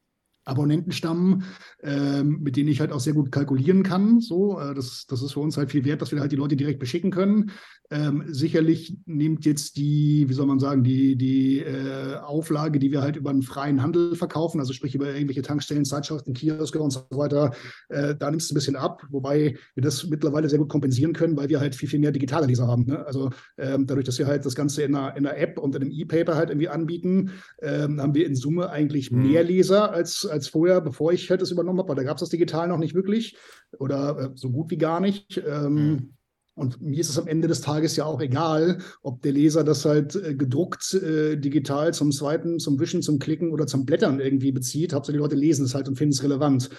Abonnentenstamm, 0.46 1.44
ähm, 1.84 2.40
mit 2.42 2.56
denen 2.56 2.70
ich 2.70 2.80
halt 2.80 2.92
auch 2.92 3.00
sehr 3.00 3.14
gut 3.14 3.32
kalkulieren 3.32 3.84
kann. 3.84 4.22
So, 4.22 4.60
äh, 4.60 4.74
das, 4.74 5.06
das 5.08 5.22
ist 5.22 5.34
für 5.34 5.40
uns 5.42 5.58
halt 5.58 5.72
viel 5.72 5.86
wert, 5.86 6.02
dass 6.02 6.12
wir 6.12 6.20
halt 6.20 6.32
die 6.32 6.38
Leute 6.38 6.56
direkt 6.56 6.80
beschicken 6.80 7.12
können. 7.12 7.52
Ähm, 7.92 8.24
sicherlich 8.28 8.98
nimmt 9.06 9.46
jetzt 9.46 9.78
die, 9.78 10.28
wie 10.28 10.34
soll 10.34 10.48
man 10.48 10.60
sagen, 10.60 10.84
die, 10.84 11.16
die 11.16 11.60
äh, 11.60 12.16
Auflage, 12.16 12.80
die 12.80 12.92
wir 12.92 13.02
halt 13.02 13.16
über 13.16 13.30
einen 13.30 13.44
freien 13.44 13.84
Handel 13.84 14.16
verkaufen, 14.16 14.60
also 14.60 14.74
sprich 14.74 14.96
über 14.96 15.14
irgendwelche 15.14 15.44
Tankstellen, 15.44 15.86
Zeitschriften, 15.86 16.34
Kioske 16.34 16.80
und 16.80 16.92
so 16.92 17.06
weiter, 17.12 17.52
äh, 17.90 18.16
da 18.16 18.32
nimmt 18.32 18.42
es 18.42 18.52
ein 18.52 18.56
bisschen 18.56 18.76
ab, 18.76 19.04
wobei 19.10 19.58
wir 19.76 19.84
das 19.84 20.04
mittlerweile 20.08 20.50
sehr 20.50 20.58
gut 20.58 20.70
kompensieren 20.70 21.14
können, 21.14 21.38
weil 21.38 21.50
wir 21.50 21.60
halt 21.60 21.76
viel, 21.76 21.88
viel 21.88 22.00
mehr 22.00 22.12
digitale 22.12 22.48
Leser 22.48 22.68
haben. 22.68 22.86
Ne? 22.86 23.06
Also 23.06 23.30
ähm, 23.58 23.86
dadurch, 23.86 24.06
dass 24.06 24.18
wir 24.18 24.26
halt 24.26 24.46
das 24.46 24.56
Ganze 24.56 24.82
in 24.82 24.96
einer, 24.96 25.16
in 25.16 25.26
einer 25.28 25.38
App 25.38 25.60
und 25.60 25.76
in 25.76 25.84
einem 25.84 25.92
E-Paper 25.92 26.36
halt 26.36 26.50
irgendwie 26.50 26.70
anbieten, 26.70 27.32
ähm, 27.62 28.02
haben 28.02 28.16
wir 28.16 28.26
in 28.26 28.36
Summe 28.36 28.72
eigentlich 28.72 29.12
mhm. 29.12 29.28
mehr 29.28 29.44
Leser 29.44 29.92
als, 29.92 30.26
als 30.36 30.48
vorher, 30.48 30.82
bevor 30.82 31.12
ich 31.12 31.30
halt 31.30 31.42
das 31.42 31.52
übernommen 31.52 31.80
habe, 31.80 31.90
weil 31.90 31.96
da 31.96 32.04
gab 32.04 32.18
es 32.18 32.22
das 32.22 32.30
digital 32.30 32.68
noch 32.68 32.78
nicht 32.78 32.94
wirklich 32.94 33.38
oder 33.80 34.20
äh, 34.20 34.30
so 34.36 34.52
gut 34.52 34.70
wie 34.70 34.78
gar 34.78 35.00
nicht. 35.00 35.42
Ähm, 35.48 35.74
mhm. 35.74 36.14
Und 36.56 36.82
mir 36.82 37.02
ist 37.02 37.10
es 37.10 37.20
am 37.20 37.28
Ende 37.28 37.50
des 37.50 37.62
Tages 37.62 37.98
ja 37.98 38.06
auch 38.06 38.22
egal, 38.22 38.80
ob 39.02 39.22
der 39.22 39.34
Leser 39.34 39.64
das 39.64 39.84
halt 39.84 40.16
äh, 40.16 40.36
gedruckt, 40.36 40.94
äh, 40.94 41.36
digital 41.36 41.94
zum 41.94 42.14
Swipen, 42.14 42.60
zum 42.60 42.80
Wischen, 42.80 43.02
zum 43.02 43.20
Klicken 43.20 43.52
oder 43.52 43.68
zum 43.68 43.86
Blättern 43.86 44.22
irgendwie 44.22 44.54
bezieht. 44.54 44.94
Hauptsache 44.94 45.14
die 45.14 45.20
Leute 45.20 45.36
lesen 45.36 45.66
es 45.66 45.76
halt 45.76 45.90
und 45.90 45.98
finden 45.98 46.14
es 46.14 46.24
relevant. 46.24 46.70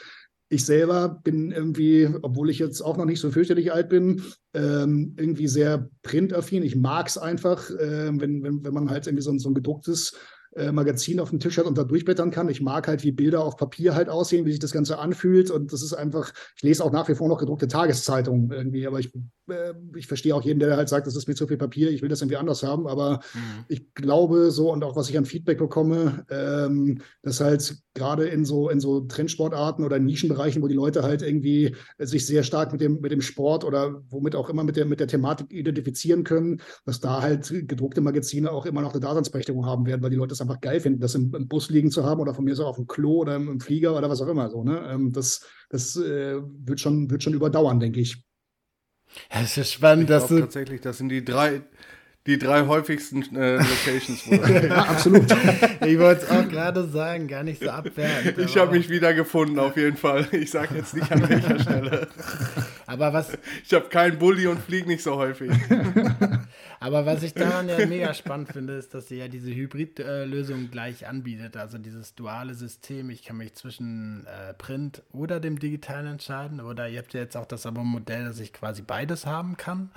Ich 0.48 0.64
selber 0.64 1.20
bin 1.24 1.50
irgendwie, 1.50 2.08
obwohl 2.22 2.50
ich 2.50 2.58
jetzt 2.58 2.80
auch 2.80 2.96
noch 2.96 3.04
nicht 3.04 3.20
so 3.20 3.30
fürchterlich 3.30 3.72
alt 3.72 3.88
bin, 3.88 4.22
ähm, 4.54 5.14
irgendwie 5.18 5.48
sehr 5.48 5.90
printaffin. 6.02 6.62
Ich 6.62 6.76
mag 6.76 7.08
es 7.08 7.18
einfach, 7.18 7.68
äh, 7.70 8.12
wenn, 8.18 8.42
wenn, 8.42 8.64
wenn 8.64 8.74
man 8.74 8.88
halt 8.88 9.06
irgendwie 9.06 9.24
so, 9.24 9.36
so 9.36 9.50
ein 9.50 9.54
gedrucktes 9.54 10.14
äh, 10.56 10.72
Magazin 10.72 11.20
auf 11.20 11.30
dem 11.30 11.38
Tisch 11.38 11.58
hat 11.58 11.66
und 11.66 11.76
da 11.76 11.84
durchblättern 11.84 12.30
kann. 12.30 12.48
Ich 12.48 12.60
mag 12.60 12.88
halt, 12.88 13.04
wie 13.04 13.12
Bilder 13.12 13.44
auf 13.44 13.56
Papier 13.56 13.94
halt 13.94 14.08
aussehen, 14.08 14.46
wie 14.46 14.50
sich 14.50 14.60
das 14.60 14.72
Ganze 14.72 14.98
anfühlt. 14.98 15.50
Und 15.50 15.72
das 15.72 15.82
ist 15.82 15.92
einfach, 15.92 16.32
ich 16.56 16.62
lese 16.62 16.84
auch 16.84 16.92
nach 16.92 17.08
wie 17.08 17.14
vor 17.14 17.28
noch 17.28 17.38
gedruckte 17.38 17.68
Tageszeitungen 17.68 18.50
irgendwie, 18.50 18.86
aber 18.86 18.98
ich, 18.98 19.12
ich 19.96 20.06
verstehe 20.06 20.34
auch 20.34 20.42
jeden, 20.42 20.58
der 20.58 20.76
halt 20.76 20.88
sagt, 20.88 21.06
das 21.06 21.16
ist 21.16 21.28
mir 21.28 21.34
zu 21.34 21.46
viel 21.46 21.56
Papier, 21.56 21.90
ich 21.90 22.02
will 22.02 22.08
das 22.08 22.20
irgendwie 22.20 22.36
anders 22.36 22.62
haben. 22.62 22.86
Aber 22.86 23.20
mhm. 23.34 23.64
ich 23.68 23.94
glaube 23.94 24.50
so 24.50 24.72
und 24.72 24.82
auch 24.84 24.96
was 24.96 25.08
ich 25.08 25.16
an 25.16 25.24
Feedback 25.24 25.58
bekomme, 25.58 26.24
ähm, 26.30 27.00
dass 27.22 27.40
halt 27.40 27.76
gerade 27.94 28.26
in 28.26 28.44
so, 28.44 28.68
in 28.68 28.80
so 28.80 29.00
Trendsportarten 29.00 29.84
oder 29.84 29.98
Nischenbereichen, 29.98 30.62
wo 30.62 30.68
die 30.68 30.74
Leute 30.74 31.02
halt 31.02 31.22
irgendwie 31.22 31.74
sich 31.98 32.26
sehr 32.26 32.42
stark 32.42 32.72
mit 32.72 32.80
dem, 32.80 33.00
mit 33.00 33.12
dem 33.12 33.22
Sport 33.22 33.64
oder 33.64 34.02
womit 34.08 34.34
auch 34.34 34.50
immer 34.50 34.64
mit 34.64 34.76
der, 34.76 34.84
mit 34.84 35.00
der 35.00 35.08
Thematik 35.08 35.50
identifizieren 35.50 36.24
können, 36.24 36.60
dass 36.84 37.00
da 37.00 37.22
halt 37.22 37.48
gedruckte 37.68 38.00
Magazine 38.00 38.50
auch 38.50 38.66
immer 38.66 38.82
noch 38.82 38.92
eine 38.92 39.00
Daseinsberechtigung 39.00 39.66
haben 39.66 39.86
werden, 39.86 40.02
weil 40.02 40.10
die 40.10 40.16
Leute 40.16 40.34
es 40.34 40.40
einfach 40.40 40.60
geil 40.60 40.80
finden, 40.80 41.00
das 41.00 41.14
im, 41.14 41.34
im, 41.34 41.48
Bus 41.48 41.70
liegen 41.70 41.90
zu 41.90 42.04
haben 42.04 42.20
oder 42.20 42.34
von 42.34 42.44
mir 42.44 42.54
so 42.54 42.66
auf 42.66 42.76
dem 42.76 42.86
Klo 42.86 43.18
oder 43.18 43.36
im, 43.36 43.48
im 43.48 43.60
Flieger 43.60 43.96
oder 43.96 44.10
was 44.10 44.20
auch 44.20 44.28
immer 44.28 44.50
so. 44.50 44.62
Ne? 44.62 44.82
Ähm, 44.90 45.12
das 45.12 45.40
das 45.68 45.96
äh, 45.96 46.40
wird, 46.40 46.80
schon, 46.80 47.10
wird 47.10 47.22
schon 47.22 47.34
überdauern, 47.34 47.80
denke 47.80 48.00
ich. 48.00 48.24
Es 49.28 49.56
ist 49.56 49.72
spannend, 49.72 50.10
dass 50.10 50.28
du. 50.28 50.40
Tatsächlich, 50.40 50.80
das 50.80 50.98
sind 50.98 51.08
die 51.08 51.24
drei, 51.24 51.62
die 52.26 52.38
drei 52.38 52.66
häufigsten 52.66 53.22
äh, 53.36 53.56
Locations. 53.56 54.26
ja, 54.68 54.76
absolut. 54.76 55.24
ich 55.86 55.98
wollte 55.98 56.24
es 56.24 56.30
auch 56.30 56.48
gerade 56.48 56.86
sagen, 56.88 57.28
gar 57.28 57.42
nicht 57.42 57.62
so 57.62 57.70
abwertend. 57.70 58.38
Ich 58.38 58.56
habe 58.56 58.72
mich 58.72 58.88
wieder 58.88 59.14
gefunden, 59.14 59.58
auf 59.58 59.76
jeden 59.76 59.96
Fall. 59.96 60.26
Ich 60.32 60.50
sage 60.50 60.76
jetzt 60.76 60.94
nicht 60.94 61.10
an 61.10 61.28
welcher 61.28 61.58
Stelle. 61.60 62.08
Aber 62.86 63.12
was. 63.12 63.36
Ich 63.64 63.74
habe 63.74 63.88
keinen 63.88 64.18
Bulli 64.18 64.46
und 64.46 64.60
fliege 64.60 64.86
nicht 64.86 65.02
so 65.02 65.16
häufig. 65.16 65.50
Aber 66.80 67.06
was 67.06 67.22
ich 67.22 67.34
daran 67.34 67.68
ja 67.68 67.84
mega 67.86 68.12
spannend 68.14 68.52
finde, 68.52 68.74
ist, 68.74 68.94
dass 68.94 69.08
sie 69.08 69.16
ja 69.16 69.28
diese 69.28 69.50
Hybrid-Lösung 69.50 70.70
gleich 70.70 71.06
anbietet. 71.06 71.56
Also 71.56 71.78
dieses 71.78 72.14
duale 72.14 72.54
System. 72.54 73.10
Ich 73.10 73.24
kann 73.24 73.38
mich 73.38 73.54
zwischen 73.54 74.26
äh, 74.26 74.54
Print 74.54 75.02
oder 75.12 75.40
dem 75.40 75.58
Digitalen 75.58 76.06
entscheiden. 76.06 76.60
Oder 76.60 76.88
ihr 76.88 76.98
habt 76.98 77.14
ja 77.14 77.20
jetzt 77.20 77.36
auch 77.36 77.46
das 77.46 77.66
Abo-Modell, 77.66 78.24
dass 78.26 78.40
ich 78.40 78.52
quasi 78.52 78.82
beides 78.82 79.26
haben 79.26 79.56
kann. 79.56 79.90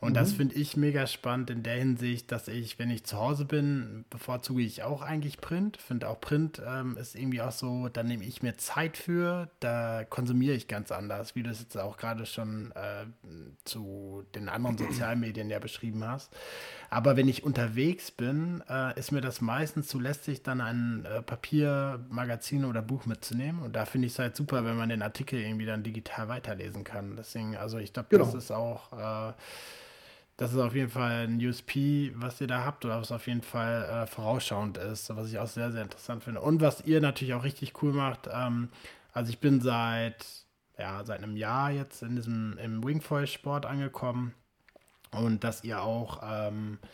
Und 0.00 0.10
mhm. 0.10 0.14
das 0.14 0.32
finde 0.32 0.54
ich 0.56 0.76
mega 0.76 1.06
spannend 1.06 1.50
in 1.50 1.62
der 1.62 1.76
Hinsicht, 1.76 2.30
dass 2.32 2.48
ich, 2.48 2.78
wenn 2.78 2.90
ich 2.90 3.04
zu 3.04 3.18
Hause 3.18 3.44
bin, 3.44 4.04
bevorzuge 4.10 4.62
ich 4.62 4.82
auch 4.82 5.02
eigentlich 5.02 5.40
Print. 5.40 5.76
Finde 5.76 6.08
auch 6.08 6.20
Print 6.20 6.60
ähm, 6.66 6.96
ist 6.96 7.14
irgendwie 7.14 7.40
auch 7.40 7.52
so, 7.52 7.88
da 7.88 8.02
nehme 8.02 8.24
ich 8.24 8.42
mir 8.42 8.56
Zeit 8.56 8.96
für, 8.96 9.48
da 9.60 10.04
konsumiere 10.04 10.54
ich 10.54 10.68
ganz 10.68 10.92
anders, 10.92 11.34
wie 11.34 11.42
du 11.42 11.50
es 11.50 11.60
jetzt 11.60 11.76
auch 11.78 11.96
gerade 11.96 12.26
schon 12.26 12.72
äh, 12.72 13.06
zu 13.64 14.24
den 14.34 14.48
anderen 14.48 14.78
Sozialmedien 14.78 15.50
ja 15.50 15.58
beschrieben 15.58 16.04
hast. 16.04 16.34
Aber 16.90 17.16
wenn 17.16 17.28
ich 17.28 17.42
unterwegs 17.42 18.10
bin, 18.10 18.62
äh, 18.68 18.98
ist 18.98 19.10
mir 19.10 19.20
das 19.20 19.40
meistens 19.40 19.88
zu 19.88 19.98
lästig, 19.98 20.42
dann 20.42 20.60
ein 20.60 21.04
äh, 21.04 21.22
Papiermagazin 21.22 22.64
oder 22.64 22.82
Buch 22.82 23.06
mitzunehmen. 23.06 23.62
Und 23.62 23.74
da 23.74 23.84
finde 23.84 24.06
ich 24.06 24.12
es 24.12 24.18
halt 24.18 24.36
super, 24.36 24.64
wenn 24.64 24.76
man 24.76 24.88
den 24.88 25.02
Artikel 25.02 25.40
irgendwie 25.40 25.66
dann 25.66 25.82
digital 25.82 26.28
weiterlesen 26.28 26.84
kann. 26.84 27.16
Deswegen, 27.16 27.56
also 27.56 27.78
ich 27.78 27.92
glaube, 27.92 28.08
genau. 28.10 28.24
das 28.24 28.34
ist 28.34 28.50
auch 28.50 28.92
äh, 28.92 29.32
das 30.36 30.52
ist 30.52 30.58
auf 30.58 30.74
jeden 30.74 30.90
Fall 30.90 31.26
ein 31.28 31.44
USP, 31.44 32.12
was 32.16 32.40
ihr 32.40 32.46
da 32.46 32.64
habt 32.64 32.84
oder 32.84 33.00
was 33.00 33.12
auf 33.12 33.26
jeden 33.26 33.42
Fall 33.42 33.84
äh, 33.84 34.06
vorausschauend 34.06 34.78
ist, 34.78 35.14
was 35.14 35.28
ich 35.28 35.38
auch 35.38 35.46
sehr, 35.46 35.70
sehr 35.70 35.82
interessant 35.82 36.24
finde. 36.24 36.40
Und 36.40 36.60
was 36.60 36.84
ihr 36.84 37.00
natürlich 37.00 37.34
auch 37.34 37.44
richtig 37.44 37.82
cool 37.82 37.92
macht, 37.92 38.28
ähm, 38.32 38.68
also 39.12 39.30
ich 39.30 39.38
bin 39.38 39.60
seit, 39.60 40.26
ja, 40.76 41.04
seit 41.04 41.22
einem 41.22 41.36
Jahr 41.36 41.70
jetzt 41.70 42.02
in 42.02 42.16
diesem, 42.16 42.58
im 42.58 42.84
Wingfoil-Sport 42.84 43.64
angekommen 43.66 44.34
und 45.12 45.44
dass 45.44 45.62
ihr 45.62 45.82
auch, 45.82 46.20
ähm, 46.24 46.78
äh, 46.82 46.86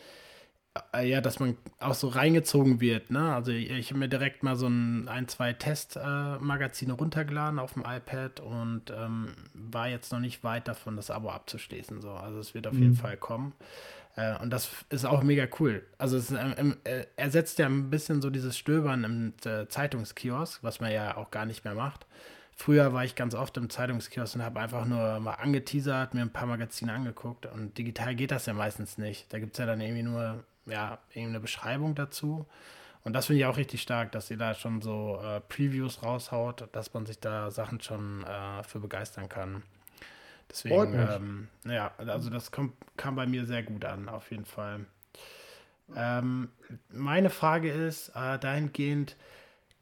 ja, 1.03 1.19
dass 1.19 1.39
man 1.39 1.57
auch 1.79 1.93
so 1.93 2.07
reingezogen 2.07 2.79
wird, 2.79 3.11
ne? 3.11 3.35
Also 3.35 3.51
ich, 3.51 3.69
ich 3.71 3.89
habe 3.89 3.99
mir 3.99 4.07
direkt 4.07 4.41
mal 4.41 4.55
so 4.55 4.67
ein, 4.67 5.09
ein 5.09 5.27
zwei 5.27 5.51
Testmagazine 5.51 6.93
äh, 6.93 6.95
runtergeladen 6.95 7.59
auf 7.59 7.73
dem 7.73 7.83
iPad 7.85 8.39
und 8.39 8.83
ähm, 8.89 9.33
war 9.53 9.89
jetzt 9.89 10.13
noch 10.13 10.19
nicht 10.19 10.45
weit 10.45 10.69
davon, 10.69 10.95
das 10.95 11.11
Abo 11.11 11.29
abzuschließen. 11.29 11.99
So. 11.99 12.11
Also 12.11 12.39
es 12.39 12.53
wird 12.53 12.67
auf 12.67 12.73
mhm. 12.73 12.83
jeden 12.83 12.95
Fall 12.95 13.17
kommen. 13.17 13.53
Äh, 14.15 14.37
und 14.39 14.49
das 14.51 14.69
ist 14.89 15.03
auch 15.03 15.23
mega 15.23 15.45
cool. 15.59 15.85
Also 15.97 16.15
es 16.15 16.31
ähm, 16.31 16.77
äh, 16.85 17.05
ersetzt 17.17 17.59
ja 17.59 17.65
ein 17.65 17.89
bisschen 17.89 18.21
so 18.21 18.29
dieses 18.29 18.57
Stöbern 18.57 19.03
im 19.03 19.33
äh, 19.43 19.67
Zeitungskiosk, 19.67 20.63
was 20.63 20.79
man 20.79 20.93
ja 20.93 21.17
auch 21.17 21.31
gar 21.31 21.45
nicht 21.45 21.65
mehr 21.65 21.75
macht. 21.75 22.05
Früher 22.55 22.93
war 22.93 23.03
ich 23.03 23.15
ganz 23.15 23.35
oft 23.35 23.57
im 23.57 23.69
Zeitungskiosk 23.69 24.35
und 24.35 24.43
habe 24.43 24.59
einfach 24.61 24.85
nur 24.85 25.19
mal 25.19 25.33
angeteasert, 25.33 26.13
mir 26.13 26.21
ein 26.21 26.31
paar 26.31 26.45
Magazine 26.45 26.93
angeguckt. 26.93 27.45
Und 27.45 27.77
digital 27.77 28.15
geht 28.15 28.31
das 28.31 28.45
ja 28.45 28.53
meistens 28.53 28.97
nicht. 28.97 29.33
Da 29.33 29.39
gibt 29.39 29.53
es 29.53 29.57
ja 29.57 29.65
dann 29.65 29.81
irgendwie 29.81 30.03
nur 30.03 30.45
ja, 30.65 30.99
irgendeine 31.09 31.39
Beschreibung 31.39 31.95
dazu. 31.95 32.45
Und 33.03 33.13
das 33.13 33.25
finde 33.25 33.39
ich 33.39 33.45
auch 33.45 33.57
richtig 33.57 33.81
stark, 33.81 34.11
dass 34.11 34.29
ihr 34.29 34.37
da 34.37 34.53
schon 34.53 34.81
so 34.81 35.19
äh, 35.23 35.41
Previews 35.41 36.03
raushaut, 36.03 36.69
dass 36.71 36.93
man 36.93 37.05
sich 37.05 37.19
da 37.19 37.49
Sachen 37.49 37.81
schon 37.81 38.23
äh, 38.23 38.63
für 38.63 38.79
begeistern 38.79 39.27
kann. 39.27 39.63
Deswegen, 40.49 40.93
ähm, 40.93 41.47
ja, 41.65 41.93
also 41.97 42.29
das 42.29 42.51
kommt, 42.51 42.73
kam 42.97 43.15
bei 43.15 43.25
mir 43.25 43.45
sehr 43.45 43.63
gut 43.63 43.85
an, 43.85 44.09
auf 44.09 44.29
jeden 44.31 44.45
Fall. 44.45 44.85
Ähm, 45.95 46.49
meine 46.91 47.29
Frage 47.29 47.71
ist 47.71 48.09
äh, 48.09 48.37
dahingehend, 48.37 49.15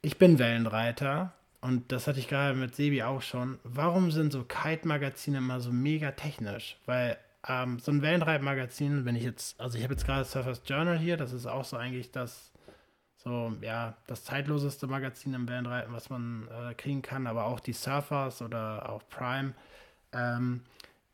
ich 0.00 0.16
bin 0.16 0.38
Wellenreiter 0.38 1.32
und 1.60 1.92
das 1.92 2.06
hatte 2.06 2.20
ich 2.20 2.28
gerade 2.28 2.56
mit 2.56 2.74
Sebi 2.74 3.02
auch 3.02 3.20
schon. 3.20 3.58
Warum 3.64 4.10
sind 4.10 4.32
so 4.32 4.44
Kite-Magazine 4.44 5.38
immer 5.38 5.60
so 5.60 5.72
mega 5.72 6.12
technisch? 6.12 6.78
Weil 6.86 7.18
ähm, 7.48 7.78
so 7.78 7.90
ein 7.90 8.02
Wellenreitmagazin, 8.02 9.04
wenn 9.04 9.16
ich 9.16 9.24
jetzt, 9.24 9.60
also 9.60 9.78
ich 9.78 9.84
habe 9.84 9.94
jetzt 9.94 10.04
gerade 10.04 10.24
Surfers 10.24 10.62
Journal 10.66 10.98
hier, 10.98 11.16
das 11.16 11.32
ist 11.32 11.46
auch 11.46 11.64
so 11.64 11.76
eigentlich 11.76 12.10
das, 12.10 12.52
so, 13.16 13.52
ja, 13.60 13.96
das 14.06 14.24
zeitloseste 14.24 14.86
Magazin 14.86 15.34
im 15.34 15.48
Wellenreiten, 15.48 15.92
was 15.92 16.10
man 16.10 16.48
äh, 16.48 16.74
kriegen 16.74 17.02
kann, 17.02 17.26
aber 17.26 17.46
auch 17.46 17.60
die 17.60 17.72
Surfers 17.72 18.42
oder 18.42 18.88
auch 18.90 19.02
Prime, 19.08 19.54
ähm, 20.12 20.62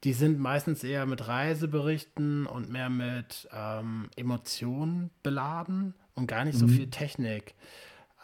die 0.05 0.13
sind 0.13 0.39
meistens 0.39 0.85
eher 0.85 1.07
mit 1.07 1.27
Reiseberichten 1.27 2.47
und 2.47 2.71
mehr 2.71 2.91
mit 2.91 3.49
ähm, 3.53 4.09
Emotionen 4.17 5.11
beladen 5.23 5.95
und 6.15 6.27
gar 6.27 6.45
nicht 6.45 6.59
so 6.59 6.67
mhm. 6.67 6.71
viel 6.71 6.91
Technik. 6.91 7.55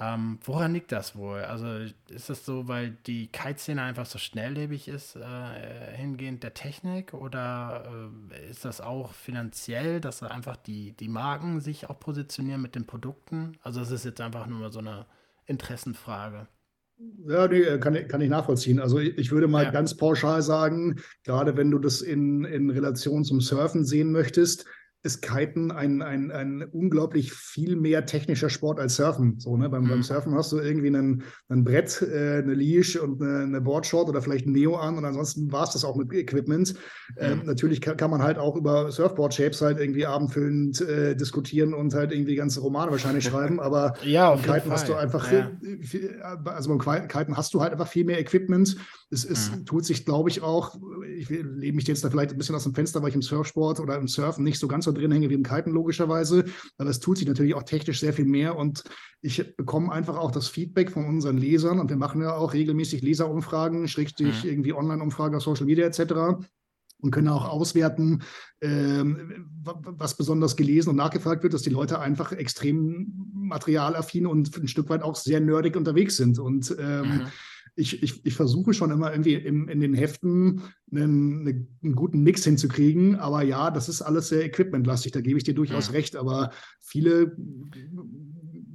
Ähm, 0.03 0.39
woran 0.43 0.73
liegt 0.73 0.91
das 0.91 1.15
wohl? 1.15 1.43
Also 1.43 1.67
ist 2.09 2.29
das 2.29 2.45
so, 2.45 2.67
weil 2.67 2.97
die 3.07 3.29
Kite-Szene 3.29 3.83
einfach 3.83 4.07
so 4.07 4.19
schnelllebig 4.19 4.89
ist, 4.89 5.15
äh, 5.15 5.97
hingehend 5.97 6.43
der 6.43 6.55
Technik? 6.55 7.15
Oder 7.15 8.11
äh, 8.33 8.51
ist 8.51 8.65
das 8.65 8.81
auch 8.81 9.13
finanziell, 9.13 10.01
dass 10.01 10.25
einfach 10.25 10.57
die, 10.57 10.93
die 10.93 11.09
Marken 11.09 11.61
sich 11.61 11.89
auch 11.89 12.01
positionieren 12.01 12.61
mit 12.61 12.75
den 12.75 12.85
Produkten? 12.85 13.53
Also 13.63 13.81
es 13.81 13.93
ist 13.93 14.05
jetzt 14.05 14.21
einfach 14.21 14.47
nur 14.47 14.59
mal 14.59 14.73
so 14.73 14.81
eine 14.81 15.07
Interessenfrage. 15.47 16.49
Ja, 17.29 17.47
nee, 17.47 17.61
äh, 17.61 17.79
kann, 17.79 17.95
kann 18.09 18.21
ich 18.21 18.31
nachvollziehen. 18.31 18.81
Also 18.81 18.99
ich 18.99 19.31
würde 19.31 19.47
mal 19.47 19.65
ja. 19.65 19.71
ganz 19.71 19.97
pauschal 19.97 20.43
sagen, 20.43 21.01
gerade 21.23 21.57
wenn 21.57 21.71
du 21.71 21.79
das 21.79 22.03
in, 22.03 22.45
in 22.45 22.71
Relation 22.71 23.25
zum 23.25 23.41
Surfen 23.41 23.85
sehen 23.85 24.11
möchtest, 24.11 24.65
ist 25.05 25.21
Kiten 25.21 25.73
ein, 25.73 26.01
ein, 26.01 26.31
ein 26.31 26.63
unglaublich 26.63 27.33
viel 27.33 27.75
mehr 27.75 28.07
technischer 28.07 28.49
Sport 28.49 28.79
als 28.79 28.97
Surfen. 28.97 29.41
So, 29.41 29.57
ne? 29.57 29.69
beim, 29.69 29.85
mhm. 29.85 29.89
beim 29.89 30.03
Surfen 30.05 30.35
hast 30.35 30.53
du 30.53 30.59
irgendwie 30.59 30.89
einen, 30.89 31.25
ein 31.49 31.65
Brett, 31.65 32.03
äh, 32.03 32.39
eine 32.39 32.55
Leash 32.55 32.97
und 32.97 33.21
eine, 33.21 33.41
eine 33.41 33.61
Boardshort 33.61 34.09
oder 34.09 34.23
vielleicht 34.23 34.47
ein 34.47 34.53
Neo 34.53 34.77
an 34.77 34.97
und 34.99 35.05
ansonsten 35.05 35.51
war 35.51 35.65
es 35.65 35.71
das 35.71 35.85
auch 35.85 35.97
mit 35.97 36.13
Equipment. 36.13 36.75
Ähm, 37.19 37.41
mhm. 37.41 37.47
natürlich 37.47 37.81
kann, 37.81 37.97
kann, 37.97 38.11
man 38.13 38.23
halt 38.23 38.39
auch 38.39 38.55
über 38.55 38.93
Surfboard-Shapes 38.93 39.61
halt 39.61 39.81
irgendwie 39.81 40.07
abendfüllend 40.07 40.81
äh, 40.83 41.17
diskutieren 41.17 41.75
und 41.75 41.95
halt 41.95 42.13
irgendwie 42.13 42.37
ganze 42.37 42.61
Romane 42.61 42.93
wahrscheinlich 42.93 43.25
schreiben, 43.25 43.59
aber 43.61 43.95
ja, 44.05 44.35
beim 44.35 44.43
Kiten 44.43 44.71
hast 44.71 44.89
du 44.89 44.95
einfach, 44.95 45.31
ja. 45.33 45.51
also 46.45 46.77
beim 46.77 47.09
Kiten 47.09 47.37
hast 47.37 47.55
du 47.55 47.61
halt 47.61 47.73
einfach 47.73 47.89
viel 47.89 48.05
mehr 48.05 48.21
Equipment. 48.21 48.77
Es, 49.11 49.25
es 49.25 49.51
mhm. 49.51 49.67
tut 49.67 49.85
sich, 49.85 50.07
glaube 50.07 50.31
ich, 50.31 50.43
auch, 50.43 50.77
ich 51.19 51.29
lebe 51.29 51.77
mich 51.77 51.87
jetzt 51.87 52.05
da 52.05 52.09
vielleicht 52.09 52.31
ein 52.33 52.39
bisschen 52.39 52.55
aus 52.55 52.63
dem 52.63 52.75
Fenster, 52.75 53.03
weil 53.03 53.11
ich 53.11 53.15
im 53.15 53.23
Surfsport 53.23 53.81
oder 53.81 53.97
im 53.97 54.09
Surfen 54.09 54.45
nicht 54.45 54.59
so 54.59 54.69
ganz 54.69 54.87
so 54.87 54.92
drin 54.95 55.13
hänge 55.13 55.31
wie 55.31 55.35
im 55.35 55.43
Kiten, 55.43 55.71
logischerweise. 55.71 56.45
Aber 56.79 56.91
es 56.91 57.01
tut 57.01 57.19
sich 57.19 57.27
natürlich 57.27 57.55
auch 57.55 57.63
technisch 57.63 58.01
sehr 58.01 58.13
viel 58.13 58.25
mehr 58.25 58.57
und 58.57 58.85
ich 59.21 59.57
bekomme 59.57 59.93
einfach 59.93 60.17
auch 60.17 60.31
das 60.31 60.49
Feedback 60.49 60.91
von 60.91 61.07
unseren 61.07 61.39
Lesern 61.39 61.79
und 61.79 61.91
wir 61.91 61.97
machen 61.97 62.23
ja 62.23 62.35
auch 62.35 62.55
regelmäßig 62.55 63.03
Leserumfragen, 63.03 63.87
Schrägstrich 63.89 64.45
mhm. 64.45 64.51
irgendwie 64.51 64.73
Online-Umfragen 64.73 65.37
auf 65.37 65.43
Social 65.43 65.67
Media 65.67 65.87
etc 65.87 66.45
und 67.03 67.11
können 67.11 67.29
auch 67.29 67.49
auswerten, 67.49 68.23
ähm, 68.61 69.51
was 69.63 70.17
besonders 70.17 70.57
gelesen 70.57 70.91
und 70.91 70.97
nachgefragt 70.97 71.43
wird, 71.43 71.53
dass 71.53 71.63
die 71.63 71.71
Leute 71.71 71.99
einfach 71.99 72.33
extrem 72.33 73.13
materialaffin 73.35 74.27
und 74.27 74.57
ein 74.57 74.69
Stück 74.69 74.89
weit 74.89 75.03
auch 75.03 75.17
sehr 75.17 75.41
nerdig 75.41 75.77
unterwegs 75.77 76.17
sind. 76.17 76.39
Und 76.39 76.75
ähm, 76.79 77.09
mhm 77.09 77.27
ich, 77.75 78.03
ich, 78.03 78.25
ich 78.25 78.35
versuche 78.35 78.75
schon 78.75 78.91
immer 78.91 79.11
irgendwie 79.11 79.35
im, 79.35 79.69
in 79.69 79.81
den 79.81 79.95
Heften 79.95 80.63
einen, 80.91 81.69
einen, 81.83 81.95
guten 81.95 82.23
Mix 82.23 82.45
hinzukriegen. 82.45 83.17
Aber 83.17 83.43
ja, 83.43 83.71
das 83.71 83.89
ist 83.89 84.03
alles 84.03 84.29
sehr 84.29 84.45
equipmentlastig, 84.45 85.13
da 85.13 85.21
gebe 85.21 85.39
ich 85.39 85.45
dir 85.45 85.55
durchaus 85.55 85.87
ja. 85.87 85.93
recht. 85.93 86.17
Aber 86.17 86.51
viele 86.81 87.37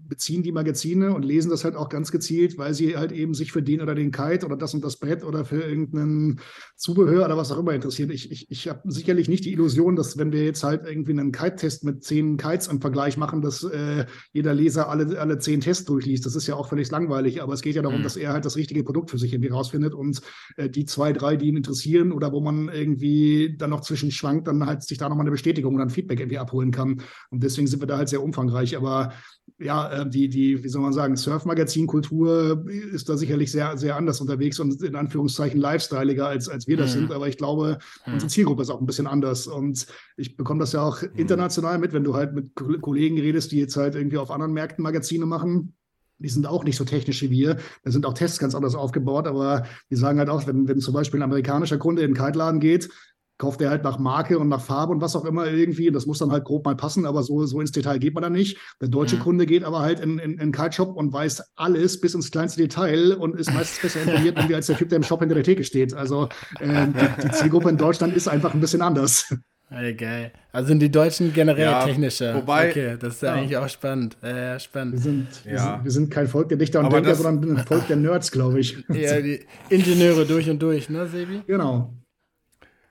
beziehen 0.08 0.44
die 0.44 0.52
Magazine 0.52 1.14
und 1.14 1.26
lesen 1.26 1.50
das 1.50 1.64
halt 1.64 1.76
auch 1.76 1.90
ganz 1.90 2.12
gezielt, 2.12 2.58
weil 2.58 2.74
sie 2.74 2.98
halt 2.98 3.12
eben 3.12 3.34
sich 3.34 3.52
für 3.52 3.62
den 3.62 3.82
oder 3.82 3.96
den 3.96 4.12
Kite 4.12 4.46
oder 4.46 4.56
das 4.56 4.74
und 4.74 4.84
das 4.84 4.98
Brett 4.98 5.24
oder 5.24 5.46
für 5.46 5.62
irgendein 5.62 6.40
Zubehör 6.76 7.26
oder 7.26 7.38
was 7.38 7.52
auch 7.52 7.60
immer 7.60 7.74
interessieren. 7.74 8.10
Ich, 8.12 8.32
ich, 8.32 8.50
ich 8.50 8.68
habe 8.68 8.82
sicherlich 8.86 9.30
nicht 9.30 9.46
die 9.46 9.54
Illusion, 9.54 9.96
dass 9.96 10.18
wenn 10.18 10.32
wir 10.32 10.44
jetzt 10.44 10.64
halt 10.64 10.86
irgendwie 10.86 11.12
einen 11.12 11.32
Kite-Test 11.32 11.84
mit 11.84 12.04
zehn 12.04 12.38
Kites 12.38 12.68
im 12.68 12.82
Vergleich 12.82 13.18
machen, 13.18 13.42
dass 13.42 13.64
äh, 13.64 14.06
jeder 14.32 14.54
Leser 14.54 14.90
alle, 14.90 15.20
alle 15.20 15.40
zehn 15.40 15.62
Tests 15.62 15.86
durchliest. 15.86 16.26
Das 16.26 16.36
ist 16.36 16.48
ja 16.48 16.56
auch 16.56 16.70
völlig 16.70 16.90
langweilig, 16.92 17.42
aber 17.42 17.54
es 17.54 17.62
geht 17.62 17.76
ja 17.76 17.82
darum, 17.82 18.00
mhm. 18.00 18.04
dass 18.04 18.18
er 18.18 18.34
halt 18.34 18.46
das 18.46 18.56
richtige 18.56 18.84
Produkt 18.84 19.10
für 19.10 19.18
sich 19.18 19.34
irgendwie 19.34 19.50
rausfindet 19.50 19.94
und 19.94 20.22
äh, 20.58 20.70
die 20.70 20.86
zwei, 20.86 21.14
drei, 21.14 21.36
die 21.36 21.48
ihn 21.48 21.58
interessieren 21.58 22.12
oder 22.12 22.32
wo 22.32 22.42
man 22.42 22.70
irgendwie 22.70 23.56
dann 23.58 23.70
noch 23.70 23.82
zwischen 23.82 24.12
schwankt, 24.12 24.48
dann 24.48 24.66
halt 24.66 24.84
sich 24.84 24.98
da 24.98 25.10
nochmal 25.10 25.24
eine 25.24 25.32
Bestätigung 25.32 25.76
oder 25.76 25.84
ein 25.84 25.90
Feedback 25.90 26.20
irgendwie 26.20 26.38
abholen 26.38 26.72
kann. 26.72 27.02
Und 27.30 27.44
deswegen 27.44 27.68
sind 27.68 27.82
wir 27.82 27.88
da 27.88 27.98
halt 27.98 28.10
sehr 28.10 28.24
umfangreich. 28.24 28.78
Aber 28.78 29.14
ja, 29.60 29.88
die, 30.06 30.30
die, 30.30 30.64
wie 30.64 30.70
soll 30.70 30.82
man 30.82 30.94
sagen, 30.94 31.16
Surf-Magazin-Kultur 31.16 32.66
ist 32.94 33.10
da 33.10 33.18
sicherlich 33.18 33.52
sehr, 33.52 33.78
sehr 33.78 33.96
anders 33.96 34.22
unterwegs 34.22 34.60
und 34.60 34.82
in 34.82 34.96
Anführungszeichen 34.96 35.60
lifestyleiger, 35.60 36.28
als, 36.28 36.50
als 36.50 36.68
wir 36.68 36.78
das 36.78 36.96
mhm. 36.96 37.00
sind. 37.00 37.12
Aber 37.14 37.28
ich 37.28 37.38
glaube, 37.38 37.80
mhm. 38.06 38.14
unsere 38.14 38.30
Zielgruppe 38.30 38.62
ist 38.62 38.70
auch 38.70 38.80
ein 38.80 38.86
bisschen 38.86 39.08
anders. 39.08 39.48
Und 39.48 39.88
ich 40.16 40.36
bekomme 40.38 40.60
das 40.60 40.74
ja 40.74 40.82
auch 40.82 41.02
mhm. 41.02 41.10
international 41.16 41.78
mit, 41.78 41.94
wenn 41.94 42.04
du 42.04 42.16
halt 42.16 42.34
mit 42.34 42.56
Kollegen 42.56 43.20
redest, 43.20 43.52
die 43.52 43.60
jetzt 43.60 43.78
halt 43.78 43.96
irgendwie 43.96 44.18
auf 44.18 44.32
anderen 44.32 44.54
Märkten 44.54 44.84
Magazine 44.84 45.26
machen. 45.26 45.74
Die 46.20 46.30
sind 46.30 46.48
auch 46.48 46.64
nicht 46.64 46.78
so 46.78 46.84
technisch 46.84 47.22
wie 47.22 47.30
wir. 47.30 47.58
Da 47.84 47.92
sind 47.92 48.06
auch 48.06 48.14
Tests 48.14 48.40
ganz 48.40 48.56
anders 48.56 48.74
aufgebaut, 48.74 49.28
aber 49.28 49.66
die 49.92 49.96
sagen 49.96 50.18
halt 50.18 50.30
auch, 50.30 50.48
wenn, 50.48 50.68
wenn 50.68 50.80
zum 50.80 50.94
Beispiel 50.94 51.20
ein 51.20 51.24
amerikanischer 51.24 51.78
Kunde 51.78 52.02
in 52.02 52.14
den 52.14 52.18
Kite-Laden 52.18 52.60
geht, 52.60 52.90
kauft 53.38 53.62
er 53.62 53.70
halt 53.70 53.84
nach 53.84 54.00
Marke 54.00 54.40
und 54.40 54.50
nach 54.50 54.62
Farbe 54.62 54.94
und 54.94 55.02
was 55.02 55.16
auch 55.16 55.26
immer 55.26 55.48
irgendwie. 55.48 55.92
Das 55.92 56.06
muss 56.06 56.20
dann 56.20 56.32
halt 56.32 56.46
grob 56.46 56.66
mal 56.66 56.76
passen, 56.76 57.06
aber 57.06 57.24
so, 57.24 57.46
so 57.46 57.62
ins 57.62 57.72
Detail 57.72 58.00
geht 58.00 58.14
man 58.14 58.24
da 58.24 58.30
nicht. 58.30 58.58
Der 58.82 58.88
deutsche 58.88 59.18
mhm. 59.18 59.22
Kunde 59.22 59.46
geht 59.46 59.64
aber 59.64 59.80
halt 59.80 60.00
in, 60.00 60.18
in, 60.20 60.38
in 60.40 60.52
Kite-Shop 60.52 60.96
und 60.96 61.14
weiß 61.14 61.44
alles 61.56 62.02
bis 62.02 62.16
ins 62.16 62.32
kleinste 62.32 62.62
Detail 62.62 63.14
und 63.14 63.36
ist 63.36 63.54
meistens 63.54 63.82
besser 63.82 64.02
informiert 64.02 64.38
als 64.54 64.68
der 64.68 64.78
Typ, 64.78 64.90
der 64.90 64.98
im 64.98 65.04
Shop 65.04 65.20
hinter 65.20 65.36
der 65.36 65.44
Theke 65.44 65.64
steht. 65.64 65.94
Also 65.94 66.30
äh, 66.60 66.88
die, 66.88 67.24
die, 67.24 67.32
Zielgruppe 67.32 67.70
in 67.70 67.78
Deutschland 67.78 68.16
ist 68.16 68.28
einfach 68.28 68.54
ein 68.54 68.60
bisschen 68.60 68.82
anders. 68.82 69.34
Hey, 69.70 69.94
geil. 69.96 70.32
Also 70.54 70.70
sind 70.70 70.80
die 70.80 70.90
Deutschen 70.90 71.34
generell 71.34 71.66
ja, 71.66 71.84
technischer. 71.84 72.36
Wobei, 72.36 72.70
okay, 72.70 72.98
das 72.98 73.16
ist 73.16 73.24
ja, 73.24 73.34
eigentlich 73.34 73.58
auch 73.58 73.68
spannend. 73.68 74.16
Äh, 74.24 74.58
spannend. 74.62 74.94
Wir 74.94 75.00
sind, 75.02 75.28
ja. 75.44 75.52
wir, 75.52 75.60
sind, 75.60 75.84
wir 75.84 75.92
sind 75.92 76.10
kein 76.10 76.28
Volk 76.28 76.48
der 76.48 76.58
Dichter 76.58 76.80
und 76.80 76.86
aber 76.86 77.02
Denker, 77.02 77.16
sondern 77.16 77.58
ein 77.58 77.66
Volk 77.66 77.86
der 77.88 77.98
Nerds, 77.98 78.32
glaube 78.32 78.62
ich. 78.62 78.78
Ja, 78.88 79.20
die 79.20 79.46
Ingenieure 79.70 80.26
durch 80.26 80.50
und 80.50 80.62
durch, 80.62 80.90
ne, 80.90 81.06
Sebi? 81.08 81.42
Genau. 81.48 81.94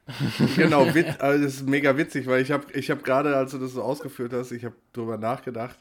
genau, 0.57 0.85
also 0.85 1.45
das 1.45 1.55
ist 1.55 1.69
mega 1.69 1.97
witzig, 1.97 2.27
weil 2.27 2.43
ich 2.43 2.53
habe 2.53 2.67
ich 2.73 2.91
hab 2.91 3.03
gerade, 3.03 3.37
als 3.37 3.53
du 3.53 3.59
das 3.59 3.73
so 3.73 3.83
ausgeführt 3.83 4.33
hast, 4.33 4.53
ich 4.53 4.65
habe 4.65 4.77
drüber 4.93 5.19
nachgedacht, 5.19 5.79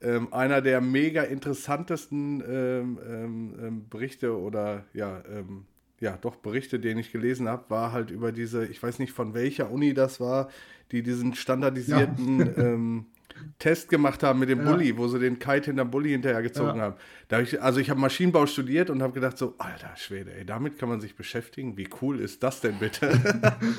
ähm, 0.00 0.32
einer 0.32 0.60
der 0.60 0.80
mega 0.80 1.22
interessantesten 1.22 2.40
ähm, 2.40 2.98
ähm, 3.08 3.54
ähm 3.60 3.88
Berichte 3.88 4.36
oder 4.36 4.84
ja, 4.92 5.22
ähm, 5.30 5.66
ja, 6.00 6.16
doch 6.20 6.36
Berichte, 6.36 6.78
den 6.78 6.98
ich 6.98 7.12
gelesen 7.12 7.48
habe, 7.48 7.68
war 7.70 7.92
halt 7.92 8.10
über 8.10 8.30
diese, 8.32 8.66
ich 8.66 8.82
weiß 8.82 8.98
nicht 9.00 9.12
von 9.12 9.34
welcher 9.34 9.70
Uni 9.70 9.94
das 9.94 10.20
war, 10.20 10.48
die 10.92 11.02
diesen 11.02 11.34
standardisierten 11.34 12.38
ja. 12.38 12.46
Test 13.58 13.88
gemacht 13.88 14.22
haben 14.22 14.38
mit 14.38 14.48
dem 14.48 14.64
ja. 14.64 14.70
Bulli, 14.70 14.96
wo 14.96 15.08
sie 15.08 15.18
den 15.18 15.38
Kite 15.38 15.66
hinterm 15.66 15.90
Bulli 15.90 16.10
hinterhergezogen 16.10 16.76
ja. 16.76 16.82
haben. 16.82 17.42
Ich, 17.42 17.60
also 17.60 17.80
ich 17.80 17.90
habe 17.90 18.00
Maschinenbau 18.00 18.46
studiert 18.46 18.90
und 18.90 19.02
habe 19.02 19.12
gedacht 19.12 19.38
so, 19.38 19.54
alter 19.58 19.94
Schwede, 19.96 20.34
ey, 20.34 20.44
damit 20.44 20.78
kann 20.78 20.88
man 20.88 21.00
sich 21.00 21.16
beschäftigen. 21.16 21.76
Wie 21.76 21.88
cool 22.00 22.20
ist 22.20 22.42
das 22.42 22.60
denn 22.60 22.78
bitte? 22.78 23.10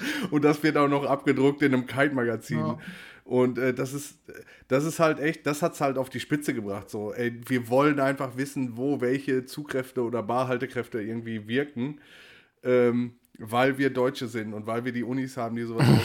und 0.32 0.44
das 0.44 0.62
wird 0.64 0.78
auch 0.78 0.88
noch 0.88 1.06
abgedruckt 1.06 1.62
in 1.62 1.74
einem 1.74 1.86
Kite-Magazin. 1.88 2.60
Ja. 2.60 2.78
Und 3.24 3.60
äh, 3.60 3.76
das 3.76 3.94
ist, 3.94 4.18
das 4.70 4.86
ist 4.86 5.00
halt 5.00 5.20
echt, 5.20 5.46
das 5.46 5.62
hat 5.62 5.74
es 5.74 5.82
halt 5.82 6.00
auf 6.00 6.10
die 6.10 6.20
Spitze 6.20 6.54
gebracht. 6.54 6.90
So, 6.90 7.14
ey, 7.14 7.40
wir 7.48 7.70
wollen 7.70 8.00
einfach 8.00 8.38
wissen, 8.38 8.76
wo 8.76 9.02
welche 9.02 9.46
Zugkräfte 9.46 10.02
oder 10.02 10.24
Barhaltekräfte 10.24 11.00
irgendwie 11.00 11.48
wirken. 11.48 12.02
Ähm, 12.64 13.19
weil 13.40 13.78
wir 13.78 13.90
Deutsche 13.90 14.28
sind 14.28 14.54
und 14.54 14.68
weil 14.68 14.86
wir 14.86 14.92
die 14.92 15.04
Unis 15.04 15.38
haben, 15.38 15.56
die 15.56 15.64
sowas. 15.64 15.88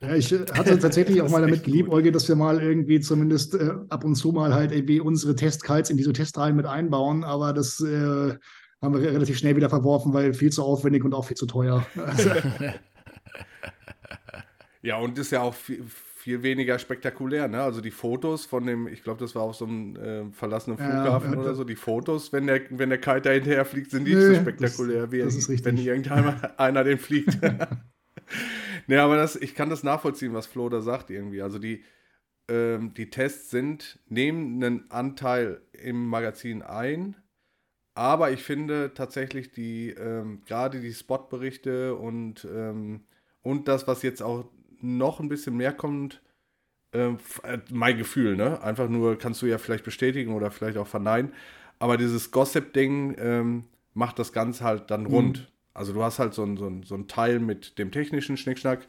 Ja, 0.00 0.14
ich 0.14 0.30
hatte 0.32 0.78
tatsächlich 0.78 1.20
auch 1.22 1.30
mal 1.30 1.40
damit 1.40 1.64
geliebäugelt, 1.64 2.14
dass 2.14 2.28
wir 2.28 2.36
mal 2.36 2.62
irgendwie 2.62 3.00
zumindest 3.00 3.54
äh, 3.54 3.70
ab 3.88 4.04
und 4.04 4.14
zu 4.14 4.32
mal 4.32 4.54
halt 4.54 4.70
irgendwie 4.70 5.00
unsere 5.00 5.34
Testkites 5.34 5.90
in 5.90 5.96
diese 5.96 6.12
Testreihen 6.12 6.56
mit 6.56 6.66
einbauen, 6.66 7.24
aber 7.24 7.52
das 7.52 7.80
äh, 7.80 8.34
haben 8.82 8.94
wir 8.94 9.00
relativ 9.00 9.38
schnell 9.38 9.56
wieder 9.56 9.70
verworfen, 9.70 10.12
weil 10.12 10.34
viel 10.34 10.52
zu 10.52 10.62
aufwendig 10.62 11.04
und 11.04 11.14
auch 11.14 11.24
viel 11.24 11.36
zu 11.36 11.46
teuer. 11.46 11.86
Ja, 14.84 14.98
und 14.98 15.18
ist 15.18 15.32
ja 15.32 15.40
auch 15.40 15.54
viel, 15.54 15.82
viel 16.24 16.42
weniger 16.42 16.78
spektakulär. 16.78 17.48
Ne? 17.48 17.62
Also 17.62 17.82
die 17.82 17.90
Fotos 17.90 18.46
von 18.46 18.64
dem, 18.64 18.88
ich 18.88 19.02
glaube, 19.02 19.20
das 19.20 19.34
war 19.34 19.42
auf 19.42 19.56
so 19.56 19.66
einem 19.66 19.94
äh, 19.96 20.32
verlassenen 20.32 20.78
Flughafen 20.78 21.34
ja, 21.34 21.38
oder 21.38 21.54
so, 21.54 21.64
die 21.64 21.76
Fotos, 21.76 22.32
wenn 22.32 22.46
der, 22.46 22.62
wenn 22.70 22.88
der 22.88 22.98
Kite 22.98 23.20
da 23.20 23.30
hinterher 23.30 23.66
fliegt, 23.66 23.90
sind 23.90 24.04
nicht 24.04 24.16
so 24.18 24.34
spektakulär, 24.34 25.02
das, 25.02 25.12
wie 25.12 25.18
das 25.18 25.64
wenn 25.66 25.76
irgendeiner 25.76 26.84
den 26.84 26.96
fliegt. 26.96 27.38
ne, 28.86 29.02
aber 29.02 29.16
das, 29.16 29.36
ich 29.36 29.54
kann 29.54 29.68
das 29.68 29.82
nachvollziehen, 29.82 30.32
was 30.32 30.46
Flo 30.46 30.70
da 30.70 30.80
sagt 30.80 31.10
irgendwie. 31.10 31.42
Also 31.42 31.58
die, 31.58 31.84
ähm, 32.48 32.94
die 32.94 33.10
Tests 33.10 33.50
sind, 33.50 33.98
nehmen 34.08 34.64
einen 34.64 34.90
Anteil 34.90 35.60
im 35.74 36.08
Magazin 36.08 36.62
ein, 36.62 37.16
aber 37.92 38.30
ich 38.30 38.42
finde 38.42 38.92
tatsächlich 38.94 39.52
die, 39.52 39.90
ähm, 39.90 40.40
gerade 40.46 40.80
die 40.80 40.94
Spotberichte 40.94 41.94
und, 41.96 42.48
ähm, 42.50 43.04
und 43.42 43.68
das, 43.68 43.86
was 43.86 44.00
jetzt 44.00 44.22
auch 44.22 44.50
noch 44.84 45.20
ein 45.20 45.28
bisschen 45.28 45.56
mehr 45.56 45.72
kommt, 45.72 46.20
ähm, 46.92 47.18
äh, 47.42 47.58
mein 47.70 47.98
Gefühl, 47.98 48.36
ne? 48.36 48.62
Einfach 48.62 48.88
nur, 48.88 49.18
kannst 49.18 49.42
du 49.42 49.46
ja 49.46 49.58
vielleicht 49.58 49.84
bestätigen 49.84 50.32
oder 50.32 50.50
vielleicht 50.50 50.78
auch 50.78 50.86
verneinen. 50.86 51.32
Aber 51.78 51.96
dieses 51.96 52.30
Gossip-Ding 52.30 53.16
ähm, 53.18 53.64
macht 53.94 54.18
das 54.18 54.32
Ganze 54.32 54.64
halt 54.64 54.90
dann 54.90 55.06
rund. 55.06 55.38
Mhm. 55.38 55.46
Also 55.74 55.92
du 55.92 56.02
hast 56.02 56.18
halt 56.20 56.34
so 56.34 56.44
ein, 56.44 56.56
so, 56.56 56.66
ein, 56.68 56.82
so 56.84 56.94
ein 56.94 57.08
Teil 57.08 57.40
mit 57.40 57.78
dem 57.78 57.90
technischen 57.90 58.36
Schnickschnack, 58.36 58.86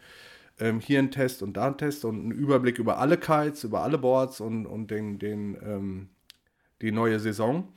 ähm, 0.60 0.80
hier 0.80 1.00
ein 1.00 1.12
Test 1.12 1.42
und 1.42 1.58
da 1.58 1.68
ein 1.68 1.78
Test 1.78 2.06
und 2.06 2.20
einen 2.20 2.32
Überblick 2.32 2.78
über 2.78 3.00
alle 3.00 3.18
Kites, 3.18 3.64
über 3.64 3.82
alle 3.82 3.98
Boards 3.98 4.40
und, 4.40 4.68
und 4.68 4.92
den, 4.92 5.18
den, 5.18 5.58
ähm, 5.64 6.10
die 6.82 6.92
neue 6.92 7.20
Saison. 7.20 7.74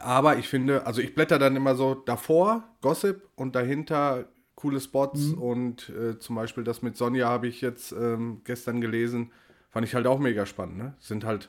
Aber 0.00 0.36
ich 0.36 0.48
finde, 0.48 0.86
also 0.86 1.00
ich 1.00 1.14
blätter 1.14 1.38
dann 1.38 1.56
immer 1.56 1.74
so 1.74 1.94
davor 1.94 2.64
Gossip 2.82 3.28
und 3.34 3.54
dahinter 3.54 4.28
coole 4.58 4.80
Spots 4.80 5.28
mhm. 5.28 5.38
und 5.38 5.88
äh, 5.90 6.18
zum 6.18 6.34
Beispiel 6.34 6.64
das 6.64 6.82
mit 6.82 6.96
Sonja 6.96 7.28
habe 7.28 7.46
ich 7.46 7.60
jetzt 7.60 7.92
ähm, 7.92 8.40
gestern 8.42 8.80
gelesen, 8.80 9.30
fand 9.70 9.86
ich 9.86 9.94
halt 9.94 10.08
auch 10.08 10.18
mega 10.18 10.46
spannend. 10.46 10.78
Ne? 10.78 10.94
Sind 10.98 11.24
halt 11.24 11.48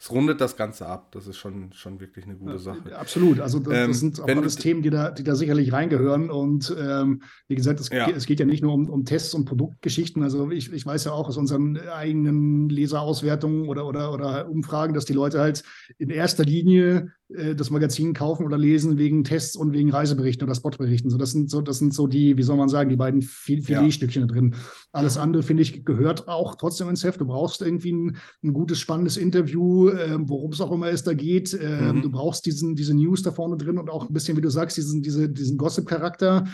es 0.00 0.12
rundet 0.12 0.40
das 0.40 0.56
Ganze 0.56 0.86
ab. 0.86 1.10
Das 1.10 1.26
ist 1.26 1.38
schon, 1.38 1.72
schon 1.72 1.98
wirklich 1.98 2.24
eine 2.24 2.36
gute 2.36 2.60
Sache. 2.60 2.96
Absolut. 2.96 3.40
Also 3.40 3.58
das, 3.58 3.74
ähm, 3.74 3.92
sind 3.92 4.20
auch 4.20 4.28
alles 4.28 4.54
Themen, 4.54 4.80
die 4.80 4.90
da, 4.90 5.10
die 5.10 5.24
da 5.24 5.34
sicherlich 5.34 5.72
reingehören. 5.72 6.30
Und 6.30 6.74
ähm, 6.78 7.22
wie 7.48 7.56
gesagt, 7.56 7.80
es, 7.80 7.88
ja. 7.90 8.08
es, 8.08 8.26
geht 8.26 8.38
ja 8.38 8.46
nicht 8.46 8.62
nur 8.62 8.74
um, 8.74 8.88
um, 8.88 9.04
Tests 9.04 9.34
und 9.34 9.44
Produktgeschichten. 9.44 10.22
Also 10.22 10.52
ich, 10.52 10.72
ich 10.72 10.86
weiß 10.86 11.04
ja 11.04 11.12
auch 11.12 11.28
aus 11.28 11.36
unseren 11.36 11.76
eigenen 11.76 12.68
Leserauswertungen 12.68 13.68
oder, 13.68 13.86
oder, 13.86 14.12
oder 14.12 14.48
Umfragen, 14.48 14.94
dass 14.94 15.04
die 15.04 15.14
Leute 15.14 15.40
halt 15.40 15.64
in 15.98 16.10
erster 16.10 16.44
Linie 16.44 17.12
äh, 17.34 17.54
das 17.54 17.70
Magazin 17.70 18.14
kaufen 18.14 18.44
oder 18.44 18.56
lesen 18.56 18.98
wegen 18.98 19.24
Tests 19.24 19.56
und 19.56 19.72
wegen 19.72 19.90
Reiseberichten 19.90 20.46
oder 20.46 20.54
Spotberichten. 20.54 21.10
So, 21.10 21.18
das 21.18 21.32
sind 21.32 21.50
so, 21.50 21.60
das 21.60 21.78
sind 21.78 21.92
so 21.92 22.06
die, 22.06 22.36
wie 22.36 22.42
soll 22.42 22.56
man 22.56 22.68
sagen, 22.68 22.88
die 22.88 22.96
beiden 22.96 23.22
Filetstückchen 23.22 24.22
ja. 24.22 24.26
da 24.26 24.34
drin. 24.34 24.54
Alles 24.92 25.18
andere, 25.18 25.42
finde 25.42 25.62
ich, 25.62 25.84
gehört 25.84 26.28
auch 26.28 26.54
trotzdem 26.54 26.88
ins 26.88 27.04
Heft. 27.04 27.20
Du 27.20 27.26
brauchst 27.26 27.60
irgendwie 27.60 27.92
ein, 27.92 28.16
ein 28.42 28.52
gutes, 28.52 28.78
spannendes 28.78 29.16
Interview, 29.16 29.88
äh, 29.88 30.16
worum 30.20 30.52
es 30.52 30.60
auch 30.60 30.72
immer 30.72 30.88
es 30.88 31.04
da 31.04 31.12
geht. 31.12 31.52
Äh, 31.54 31.92
mhm. 31.92 32.02
Du 32.02 32.10
brauchst 32.10 32.46
diesen, 32.46 32.74
diese 32.74 32.94
News 32.94 33.22
da 33.22 33.30
vorne 33.30 33.56
drin 33.56 33.78
und 33.78 33.90
auch 33.90 34.08
ein 34.08 34.12
bisschen, 34.12 34.36
wie 34.36 34.42
du 34.42 34.50
sagst, 34.50 34.76
diesen, 34.76 35.02
diese, 35.02 35.28
diesen 35.28 35.58
Gossip-Charakter 35.58 36.46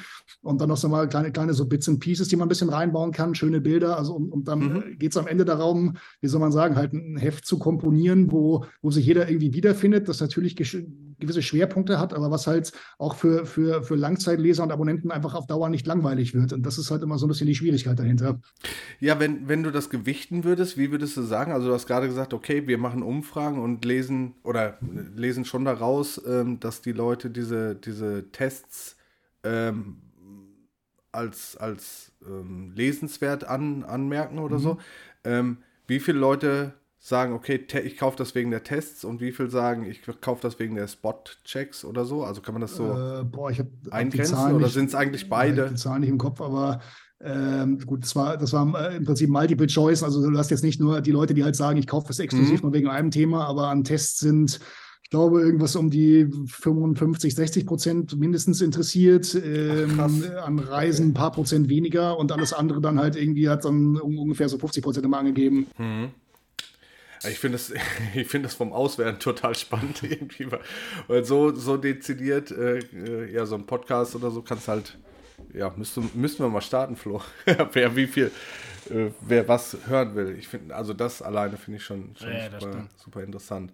und 0.43 0.61
dann 0.61 0.69
noch 0.69 0.77
so 0.77 0.89
mal 0.89 1.09
kleine, 1.09 1.31
kleine 1.31 1.55
so 1.55 1.67
Bits 1.67 1.89
and 1.89 2.01
Pieces, 2.01 2.29
die 2.29 2.37
man 2.37 2.47
ein 2.47 2.49
bisschen 2.49 2.69
reinbauen 2.69 3.13
kann, 3.13 3.35
schöne 3.35 3.61
Bilder. 3.61 3.97
Also 3.97 4.15
und, 4.15 4.31
und 4.33 4.49
dann 4.49 4.59
mhm. 4.59 4.99
geht 4.99 5.13
es 5.13 5.17
am 5.17 5.27
Ende 5.27 5.45
darum, 5.45 5.97
wie 6.21 6.29
soll 6.29 6.41
man 6.41 6.53
sagen, 6.53 6.77
halt 6.77 6.93
ein 6.93 7.17
Heft 7.17 7.47
zu 7.47 7.59
komponieren, 7.59 8.33
wo, 8.33 8.65
wo 8.83 8.91
sich 8.91 9.07
jeder 9.07 9.29
irgendwie 9.29 9.55
wiederfindet, 9.55 10.09
das 10.09 10.21
natürlich 10.21 10.57
gewisse 11.19 11.43
Schwerpunkte 11.43 11.99
hat, 11.99 12.13
aber 12.13 12.31
was 12.31 12.47
halt 12.47 12.73
auch 12.99 13.15
für, 13.15 13.47
für, 13.47 13.83
für 13.83 13.95
Langzeitleser 13.95 14.63
und 14.63 14.73
Abonnenten 14.73 15.11
einfach 15.11 15.35
auf 15.35 15.47
Dauer 15.47 15.69
nicht 15.69 15.87
langweilig 15.87 16.35
wird. 16.35 16.53
Und 16.53 16.65
das 16.65 16.79
ist 16.79 16.91
halt 16.91 17.03
immer 17.03 17.19
so 17.19 17.27
ein 17.27 17.29
bisschen 17.29 17.47
die 17.47 17.55
Schwierigkeit 17.55 17.99
dahinter. 17.99 18.41
Ja, 19.01 19.19
wenn, 19.21 19.49
wenn 19.49 19.63
du 19.63 19.71
das 19.71 19.91
gewichten 19.91 20.45
würdest, 20.45 20.77
wie 20.77 20.91
würdest 20.91 21.17
du 21.17 21.23
sagen? 21.23 21.53
Also 21.53 21.69
du 21.69 21.75
hast 21.75 21.87
gerade 21.87 22.09
gesagt, 22.09 22.35
okay, 22.35 22.67
wir 22.67 22.79
machen 22.79 23.03
Umfragen 23.03 23.61
und 23.61 23.85
lesen 23.85 24.35
oder 24.43 24.79
lesen 25.17 25.45
schon 25.45 25.65
daraus, 25.65 26.21
ähm, 26.27 26.61
dass 26.61 26.83
die 26.83 26.93
Leute 26.93 27.31
diese, 27.31 27.75
diese 27.75 28.31
Tests 28.33 28.97
ähm, 29.45 29.97
als, 31.13 31.57
als 31.57 32.13
ähm, 32.27 32.73
lesenswert 32.75 33.45
an, 33.45 33.85
anmerken 33.85 34.39
oder 34.39 34.59
mhm. 34.59 34.63
so. 34.63 34.79
Ähm, 35.25 35.59
wie 35.87 36.01
viele 36.01 36.19
Leute 36.19 36.75
sagen, 37.07 37.35
okay, 37.35 37.61
ich 37.85 37.99
kaufe 37.99 38.17
das 38.17 38.35
wegen 38.35 38.51
der 38.51 38.65
Tests 38.65 39.05
und 39.05 39.21
wie 39.21 39.31
viel 39.31 39.51
sagen, 39.51 39.85
ich 39.85 40.01
kaufe 40.23 40.41
das 40.41 40.59
wegen 40.59 40.75
der 40.75 40.89
Spot-Checks 40.89 41.85
oder 41.85 42.07
so? 42.07 42.25
Also 42.25 42.41
kann 42.41 42.55
man 42.55 42.63
das 42.63 42.77
so 42.77 42.85
äh, 42.85 43.25
boah, 43.25 43.51
ich 43.51 43.63
eingrenzen 43.91 44.55
oder 44.55 44.71
sind 44.71 44.89
es 44.89 44.95
eigentlich 44.95 45.29
beide? 45.29 45.69
Die 45.69 45.75
Zahlen 45.75 46.01
nicht 46.01 46.09
im 46.09 46.17
Kopf, 46.17 46.41
aber 46.41 46.81
ähm, 47.23 47.79
gut, 47.81 48.05
das 48.05 48.17
war, 48.17 48.39
das 48.39 48.55
war 48.55 48.91
äh, 48.91 48.97
im 48.97 49.05
Prinzip 49.05 49.29
Multiple 49.29 49.67
Choice. 49.67 50.03
Also 50.03 50.27
du 50.27 50.39
hast 50.39 50.51
jetzt 50.51 50.65
nicht 50.65 50.81
nur 50.81 51.03
die 51.03 51.11
Leute, 51.11 51.35
die 51.35 51.45
halt 51.45 51.57
sagen, 51.57 51.79
ich 51.79 51.87
kaufe 51.87 52.09
das 52.09 52.21
exklusiv 52.21 52.63
mhm. 52.63 52.69
nur 52.69 52.73
wegen 52.73 52.89
einem 52.89 53.11
Thema, 53.11 53.45
aber 53.45 53.69
an 53.69 53.85
Tests 53.85 54.21
sind 54.21 54.61
ich 55.03 55.11
glaube, 55.11 55.43
irgendwas 55.43 55.77
um 55.77 55.91
die 55.91 56.27
55, 56.47 57.35
60 57.35 57.67
Prozent 57.67 58.19
mindestens 58.19 58.63
interessiert. 58.63 59.35
Ähm, 59.35 60.01
Ach, 60.01 60.45
an 60.47 60.59
Reisen 60.59 61.09
ein 61.09 61.15
paar 61.15 61.31
Prozent 61.31 61.69
weniger 61.69 62.19
und 62.19 62.33
alles 62.33 62.55
andere 62.55 62.81
dann 62.81 62.99
halt 62.99 63.15
irgendwie 63.15 63.51
hat 63.51 63.67
dann 63.67 63.99
ungefähr 63.99 64.49
so 64.49 64.59
50 64.59 64.83
Prozent 64.83 65.05
immer 65.05 65.19
angegeben. 65.19 65.67
Mhm. 65.77 66.09
Ich 67.29 67.39
finde 67.39 67.59
das, 67.59 67.73
find 68.29 68.45
das 68.45 68.55
vom 68.55 68.73
Auswerten 68.73 69.19
total 69.19 69.55
spannend 69.55 70.03
irgendwie, 70.03 70.49
weil 71.09 71.25
so, 71.25 71.55
so 71.55 71.77
dezidiert, 71.77 72.51
äh, 72.51 72.79
äh, 72.79 73.33
ja, 73.33 73.47
so 73.47 73.55
ein 73.55 73.67
Podcast 73.67 74.15
oder 74.17 74.31
so 74.31 74.43
kannst 74.43 74.69
halt, 74.69 74.97
ja, 75.53 75.73
müsste, 75.77 76.03
müssten 76.15 76.43
wir 76.43 76.49
mal 76.49 76.61
starten, 76.61 76.97
Flo. 76.97 77.21
wer 77.73 77.97
wie 77.97 78.07
viel, 78.07 78.31
äh, 78.91 79.11
wer 79.21 79.49
was 79.49 79.77
hören 79.87 80.15
will. 80.15 80.37
Ich 80.39 80.49
finde, 80.49 80.75
also 80.75 80.93
das 80.93 81.23
alleine 81.23 81.57
finde 81.57 81.79
ich 81.79 81.85
schon, 81.85 82.15
schon 82.19 82.33
ja, 82.33 82.61
super, 82.61 82.87
super, 82.97 83.23
interessant. 83.23 83.73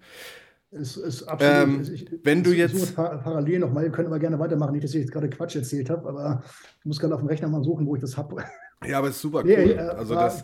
Ist, 0.72 0.96
ist 0.98 1.24
absolut. 1.24 1.56
Ähm, 1.56 1.94
ich, 1.94 2.06
wenn 2.22 2.44
du 2.44 2.52
jetzt. 2.52 2.94
parallel 2.94 3.58
nochmal, 3.58 3.84
ihr 3.84 3.90
könnt 3.90 4.06
aber 4.06 4.20
gerne 4.20 4.38
weitermachen. 4.38 4.72
Nicht, 4.72 4.84
dass 4.84 4.94
ich 4.94 5.00
jetzt 5.00 5.10
gerade 5.10 5.28
Quatsch 5.28 5.56
erzählt 5.56 5.90
habe, 5.90 6.08
aber 6.08 6.44
ich 6.78 6.86
muss 6.86 7.00
gerade 7.00 7.12
auf 7.12 7.20
dem 7.20 7.28
Rechner 7.28 7.48
mal 7.48 7.64
suchen, 7.64 7.86
wo 7.86 7.96
ich 7.96 8.00
das 8.00 8.16
habe. 8.16 8.44
Ja, 8.86 8.98
aber 8.98 9.08
es 9.08 9.16
ist 9.16 9.22
super 9.22 9.40
cool. 9.40 9.46
Nee, 9.46 9.72
äh, 9.72 9.78
also 9.78 10.14
das, 10.14 10.42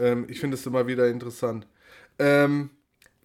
ähm, 0.00 0.24
ich 0.28 0.40
finde 0.40 0.56
es 0.56 0.64
immer 0.66 0.86
wieder 0.86 1.08
interessant. 1.08 1.66
Ähm, 2.18 2.70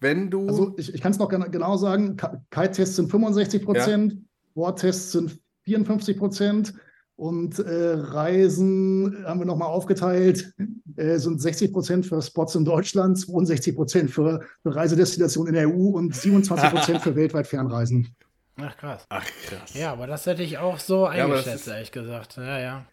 wenn 0.00 0.30
du. 0.30 0.48
Also 0.48 0.74
ich, 0.76 0.94
ich 0.94 1.00
kann 1.00 1.12
es 1.12 1.18
noch 1.18 1.28
genau 1.28 1.76
sagen: 1.76 2.16
Kite-Tests 2.50 2.96
sind 2.96 3.10
65 3.10 3.64
Prozent, 3.64 4.12
ja. 4.12 4.18
Board-Tests 4.54 5.12
sind 5.12 5.38
54 5.64 6.18
Prozent 6.18 6.74
und 7.16 7.58
äh, 7.60 7.92
Reisen 7.94 9.24
haben 9.24 9.40
wir 9.40 9.46
nochmal 9.46 9.68
aufgeteilt, 9.68 10.52
äh, 10.96 11.18
sind 11.18 11.40
60 11.40 11.72
Prozent 11.72 12.06
für 12.06 12.20
Spots 12.20 12.54
in 12.56 12.64
Deutschland, 12.64 13.18
62 13.18 13.76
Prozent 13.76 14.10
für, 14.10 14.40
für 14.62 14.74
Reisedestinationen 14.74 15.54
in 15.54 15.60
der 15.60 15.68
EU 15.68 15.90
und 15.90 16.14
27 16.14 16.70
Prozent 16.70 17.00
für 17.00 17.14
weltweit 17.16 17.46
Fernreisen. 17.46 18.14
Ach 18.56 18.76
krass. 18.76 19.06
Ach 19.08 19.24
krass. 19.46 19.74
Ja, 19.74 19.92
aber 19.92 20.06
das 20.06 20.26
hätte 20.26 20.42
ich 20.42 20.58
auch 20.58 20.78
so 20.78 21.06
eingeschätzt, 21.06 21.66
ja, 21.66 21.74
ehrlich 21.74 21.92
gesagt. 21.92 22.36
Ja, 22.36 22.58
ja. 22.58 22.86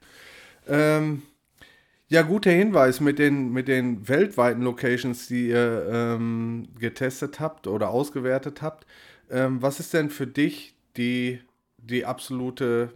Ähm, 0.67 1.23
ja, 2.09 2.23
guter 2.23 2.51
Hinweis 2.51 3.01
mit 3.01 3.19
den, 3.19 3.51
mit 3.51 3.67
den 3.67 4.07
weltweiten 4.07 4.63
Locations, 4.63 5.27
die 5.27 5.49
ihr 5.49 5.87
ähm, 5.91 6.67
getestet 6.77 7.39
habt 7.39 7.67
oder 7.67 7.89
ausgewertet 7.89 8.61
habt. 8.63 8.87
Ähm, 9.29 9.61
was 9.61 9.79
ist 9.79 9.93
denn 9.93 10.09
für 10.09 10.25
dich 10.25 10.75
die, 10.97 11.39
die 11.77 12.05
absolute 12.05 12.89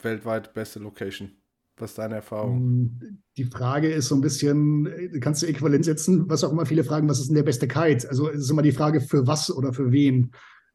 weltweit 0.00 0.54
beste 0.54 0.78
Location? 0.78 1.32
Was 1.76 1.90
ist 1.90 1.98
deine 1.98 2.16
Erfahrung? 2.16 2.56
Hm, 2.58 3.18
die 3.36 3.44
Frage 3.44 3.92
ist 3.92 4.08
so 4.08 4.14
ein 4.14 4.22
bisschen, 4.22 5.20
kannst 5.20 5.42
du 5.42 5.46
äquivalent 5.46 5.84
setzen, 5.84 6.28
was 6.30 6.42
auch 6.42 6.52
immer 6.52 6.64
viele 6.64 6.84
fragen, 6.84 7.08
was 7.08 7.20
ist 7.20 7.28
denn 7.28 7.36
der 7.36 7.42
beste 7.42 7.68
Kite? 7.68 8.08
Also 8.08 8.30
es 8.30 8.40
ist 8.42 8.50
immer 8.50 8.62
die 8.62 8.72
Frage, 8.72 9.00
für 9.00 9.26
was 9.26 9.54
oder 9.54 9.74
für 9.74 9.92
wen. 9.92 10.30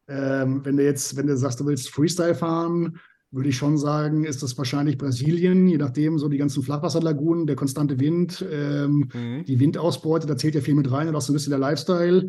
Ähm, 0.08 0.63
wenn 0.63 0.78
du 0.78 0.84
jetzt, 0.84 1.15
wenn 1.15 1.28
du 1.28 1.36
sagst, 1.38 1.60
du 1.60 1.65
willst 1.65 1.89
Freestyle 1.89 2.36
fahren, 2.36 2.99
würde 3.31 3.49
ich 3.49 3.57
schon 3.57 3.77
sagen, 3.77 4.23
ist 4.25 4.41
das 4.41 4.57
wahrscheinlich 4.57 4.97
Brasilien, 4.97 5.67
je 5.67 5.77
nachdem, 5.77 6.17
so 6.17 6.29
die 6.29 6.37
ganzen 6.37 6.63
Flachwasserlagunen, 6.63 7.45
der 7.45 7.55
konstante 7.55 7.99
Wind, 7.99 8.43
ähm, 8.51 9.09
mhm. 9.13 9.45
die 9.45 9.59
Windausbeute, 9.59 10.25
da 10.25 10.35
zählt 10.35 10.55
ja 10.55 10.61
viel 10.61 10.73
mit 10.73 10.91
rein 10.91 11.07
und 11.07 11.15
auch 11.15 11.21
so 11.21 11.31
ein 11.31 11.35
bisschen 11.35 11.51
der 11.51 11.59
Lifestyle. 11.59 12.27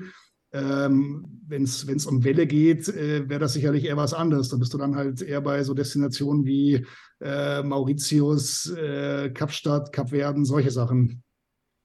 Ähm, 0.53 1.25
Wenn 1.47 1.63
es 1.63 2.07
um 2.07 2.25
Welle 2.25 2.47
geht, 2.47 2.89
äh, 2.89 3.29
wäre 3.29 3.41
das 3.41 3.55
sicherlich 3.55 3.85
eher 3.85 3.97
was 3.97 4.13
anderes. 4.13 4.49
Da 4.49 4.57
bist 4.57 4.75
du 4.75 4.79
dann 4.79 4.97
halt 4.97 5.23
eher 5.23 5.41
bei 5.41 5.63
so 5.63 5.75
Destinationen 5.75 6.45
wie 6.45 6.85
äh, 7.21 7.63
Mauritius, 7.63 8.71
äh, 8.71 9.31
Kapstadt, 9.31 9.93
Kapverden, 9.93 10.45
solche 10.45 10.71
Sachen. 10.71 11.23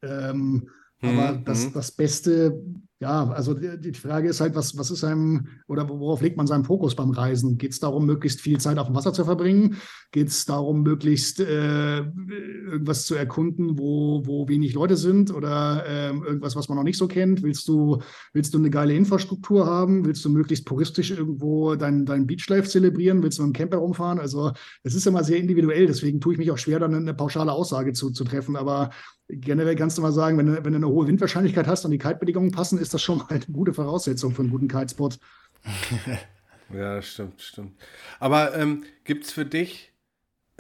Ähm, 0.02 0.68
mhm. 1.02 1.10
Aber 1.10 1.38
das, 1.38 1.68
mhm. 1.68 1.74
das 1.74 1.92
Beste 1.92 2.60
ja, 3.00 3.30
also 3.30 3.54
die, 3.54 3.94
Frage 3.94 4.30
ist 4.30 4.40
halt, 4.40 4.56
was, 4.56 4.78
was 4.78 4.90
ist 4.90 5.04
einem 5.04 5.48
oder 5.68 5.90
worauf 5.90 6.22
legt 6.22 6.38
man 6.38 6.48
seinen 6.48 6.64
Fokus 6.64 6.96
beim 6.96 7.10
Reisen? 7.10 7.58
Geht 7.58 7.74
es 7.74 7.82
darum, 7.82 8.06
möglichst 8.06 8.40
viel 8.40 8.58
Zeit 8.58 8.78
auf 8.78 8.88
dem 8.88 8.96
Wasser 8.96 9.12
zu 9.12 9.26
verbringen? 9.26 9.76
Geht 10.14 10.30
es 10.30 10.46
darum, 10.46 10.82
möglichst 10.82 11.42
äh, 11.42 11.98
irgendwas 11.98 13.06
zu 13.06 13.16
erkunden, 13.16 13.78
wo, 13.78 14.26
wo 14.26 14.48
wenig 14.48 14.74
Leute 14.74 14.96
sind 14.96 15.34
oder 15.34 15.84
äh, 15.86 16.12
irgendwas, 16.12 16.56
was 16.56 16.70
man 16.70 16.78
noch 16.78 16.86
nicht 16.86 16.98
so 16.98 17.10
kennt? 17.10 17.44
Willst 17.44 17.68
du, 17.68 18.02
willst 18.32 18.54
du 18.54 18.60
eine 18.60 18.70
geile 18.70 18.94
Infrastruktur 18.94 19.66
haben? 19.66 20.06
Willst 20.06 20.24
du 20.24 20.30
möglichst 20.30 20.66
puristisch 20.66 21.12
irgendwo 21.12 21.76
deinen 21.76 22.06
dein 22.06 22.26
Beachlife 22.26 22.70
zelebrieren? 22.70 23.22
Willst 23.22 23.40
du 23.40 23.44
mit 23.44 23.54
dem 23.54 23.58
Camper 23.58 23.78
rumfahren? 23.78 24.20
Also 24.20 24.54
es 24.84 24.96
ist 24.96 25.06
immer 25.06 25.26
sehr 25.26 25.38
individuell, 25.38 25.88
deswegen 25.88 26.22
tue 26.22 26.32
ich 26.32 26.40
mich 26.40 26.50
auch 26.50 26.58
schwer, 26.58 26.80
dann 26.80 26.96
eine 26.96 27.14
pauschale 27.14 27.52
Aussage 27.52 27.92
zu, 27.92 28.12
zu 28.12 28.24
treffen. 28.24 28.56
Aber 28.56 28.92
generell 29.28 29.76
kannst 29.76 29.98
du 29.98 30.02
mal 30.02 30.12
sagen, 30.12 30.38
wenn 30.38 30.46
du, 30.46 30.64
wenn 30.64 30.74
du 30.74 30.78
eine 30.78 30.88
hohe 30.88 31.08
Windwahrscheinlichkeit 31.08 31.68
hast 31.68 31.86
und 31.86 31.92
die 31.92 31.98
Kaltbedingungen 31.98 32.52
passen, 32.52 32.78
ist 32.78 32.94
das 32.94 33.02
schon 33.02 33.20
mal 33.20 33.28
eine 33.30 33.40
gute 33.52 33.74
Voraussetzung 33.74 34.34
für 34.34 34.42
einen 34.42 34.52
guten 34.52 34.68
Kitespot. 34.68 35.20
ja, 36.74 37.02
stimmt, 37.02 37.42
stimmt. 37.42 37.74
Aber 38.20 38.56
ähm, 38.56 38.84
gibt 39.04 39.26
es 39.26 39.32
für 39.32 39.46
dich 39.46 39.95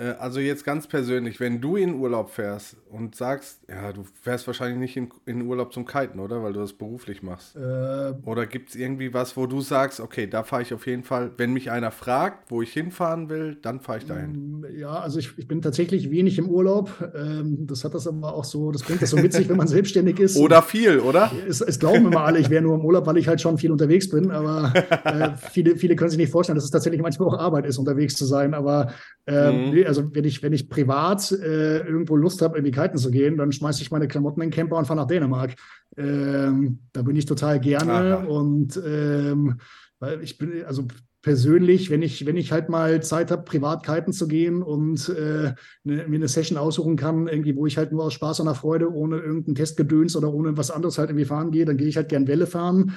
also 0.03 0.41
jetzt 0.41 0.65
ganz 0.65 0.87
persönlich, 0.87 1.39
wenn 1.39 1.61
du 1.61 1.77
in 1.77 1.95
Urlaub 1.95 2.29
fährst 2.29 2.75
und 2.91 3.15
sagst, 3.15 3.61
ja, 3.69 3.93
du 3.93 4.03
fährst 4.21 4.45
wahrscheinlich 4.45 4.77
nicht 4.77 4.97
in, 4.97 5.09
in 5.25 5.47
Urlaub 5.47 5.71
zum 5.71 5.85
Kiten, 5.85 6.19
oder? 6.19 6.43
Weil 6.43 6.51
du 6.51 6.59
das 6.59 6.73
beruflich 6.73 7.23
machst. 7.23 7.55
Äh, 7.55 8.13
oder 8.25 8.45
gibt 8.45 8.69
es 8.69 8.75
irgendwie 8.75 9.13
was, 9.13 9.37
wo 9.37 9.45
du 9.45 9.61
sagst, 9.61 10.01
okay, 10.01 10.27
da 10.27 10.43
fahre 10.43 10.63
ich 10.63 10.73
auf 10.73 10.85
jeden 10.85 11.03
Fall, 11.03 11.31
wenn 11.37 11.53
mich 11.53 11.71
einer 11.71 11.91
fragt, 11.91 12.51
wo 12.51 12.61
ich 12.61 12.73
hinfahren 12.73 13.29
will, 13.29 13.57
dann 13.61 13.79
fahre 13.79 13.99
ich 13.99 14.05
dahin. 14.05 14.59
Mm, 14.59 14.65
ja, 14.77 14.99
also 14.99 15.17
ich, 15.17 15.31
ich 15.37 15.47
bin 15.47 15.61
tatsächlich 15.61 16.11
wenig 16.11 16.37
im 16.39 16.49
Urlaub. 16.49 16.91
Ähm, 17.15 17.65
das 17.65 17.85
hat 17.85 17.93
das 17.93 18.05
aber 18.05 18.33
auch 18.33 18.43
so, 18.43 18.71
das 18.71 18.83
bringt 18.83 19.01
das 19.01 19.11
so 19.11 19.17
mit 19.17 19.31
sich, 19.31 19.47
wenn 19.47 19.57
man 19.57 19.67
selbstständig 19.69 20.19
ist. 20.19 20.35
Oder 20.35 20.61
viel, 20.61 20.99
oder? 20.99 21.31
Es, 21.47 21.61
es 21.61 21.79
glauben 21.79 22.05
immer 22.05 22.25
alle, 22.25 22.39
ich 22.39 22.49
wäre 22.49 22.61
nur 22.61 22.75
im 22.75 22.83
Urlaub, 22.83 23.05
weil 23.05 23.15
ich 23.15 23.29
halt 23.29 23.39
schon 23.39 23.57
viel 23.57 23.71
unterwegs 23.71 24.09
bin. 24.09 24.31
Aber 24.31 24.73
äh, 25.05 25.29
viele, 25.51 25.77
viele 25.77 25.95
können 25.95 26.09
sich 26.09 26.19
nicht 26.19 26.31
vorstellen, 26.31 26.55
dass 26.55 26.65
es 26.65 26.71
tatsächlich 26.71 27.01
manchmal 27.01 27.29
auch 27.29 27.39
Arbeit 27.39 27.65
ist, 27.65 27.77
unterwegs 27.77 28.15
zu 28.15 28.25
sein. 28.25 28.53
Aber 28.53 28.91
ähm, 29.27 29.69
mhm. 29.69 29.84
Also 29.85 30.13
wenn 30.13 30.25
ich, 30.25 30.43
wenn 30.43 30.53
ich 30.53 30.69
privat 30.69 31.31
äh, 31.31 31.79
irgendwo 31.79 32.15
Lust 32.15 32.41
habe, 32.41 32.57
in 32.57 32.65
die 32.65 32.71
Kiten 32.71 32.97
zu 32.97 33.11
gehen, 33.11 33.37
dann 33.37 33.51
schmeiße 33.51 33.81
ich 33.81 33.91
meine 33.91 34.07
Klamotten 34.07 34.41
in 34.41 34.49
den 34.49 34.55
Camper 34.55 34.77
und 34.77 34.85
fahre 34.85 34.99
nach 34.99 35.07
Dänemark. 35.07 35.55
Ähm, 35.97 36.79
da 36.93 37.01
bin 37.01 37.15
ich 37.15 37.25
total 37.25 37.59
gerne 37.59 38.17
Aha. 38.17 38.23
und 38.25 38.79
ähm, 38.85 39.59
weil 39.99 40.21
ich 40.21 40.37
bin, 40.37 40.63
also 40.65 40.85
persönlich, 41.25 41.89
wenn 41.89 42.03
ich, 42.03 42.27
wenn 42.27 42.37
ich 42.37 42.51
halt 42.51 42.69
mal 42.69 43.01
Zeit 43.01 43.31
habe, 43.31 43.41
privat 43.41 43.83
kiten 43.83 44.13
zu 44.13 44.27
gehen 44.27 44.61
und 44.61 45.09
äh, 45.09 45.53
ne, 45.83 46.05
mir 46.07 46.17
eine 46.17 46.27
Session 46.27 46.55
aussuchen 46.55 46.97
kann, 46.97 47.27
irgendwie, 47.27 47.55
wo 47.55 47.65
ich 47.65 47.77
halt 47.77 47.91
nur 47.91 48.03
aus 48.03 48.13
Spaß 48.13 48.41
und 48.41 48.55
Freude, 48.55 48.93
ohne 48.93 49.17
irgendein 49.17 49.55
Testgedöns 49.55 50.15
oder 50.15 50.31
ohne 50.31 50.55
was 50.55 50.69
anderes 50.69 50.99
halt 50.99 51.09
irgendwie 51.09 51.25
fahren 51.25 51.49
gehe, 51.49 51.65
dann 51.65 51.77
gehe 51.77 51.87
ich 51.87 51.97
halt 51.97 52.09
gern 52.09 52.27
Welle 52.27 52.45
fahren. 52.45 52.93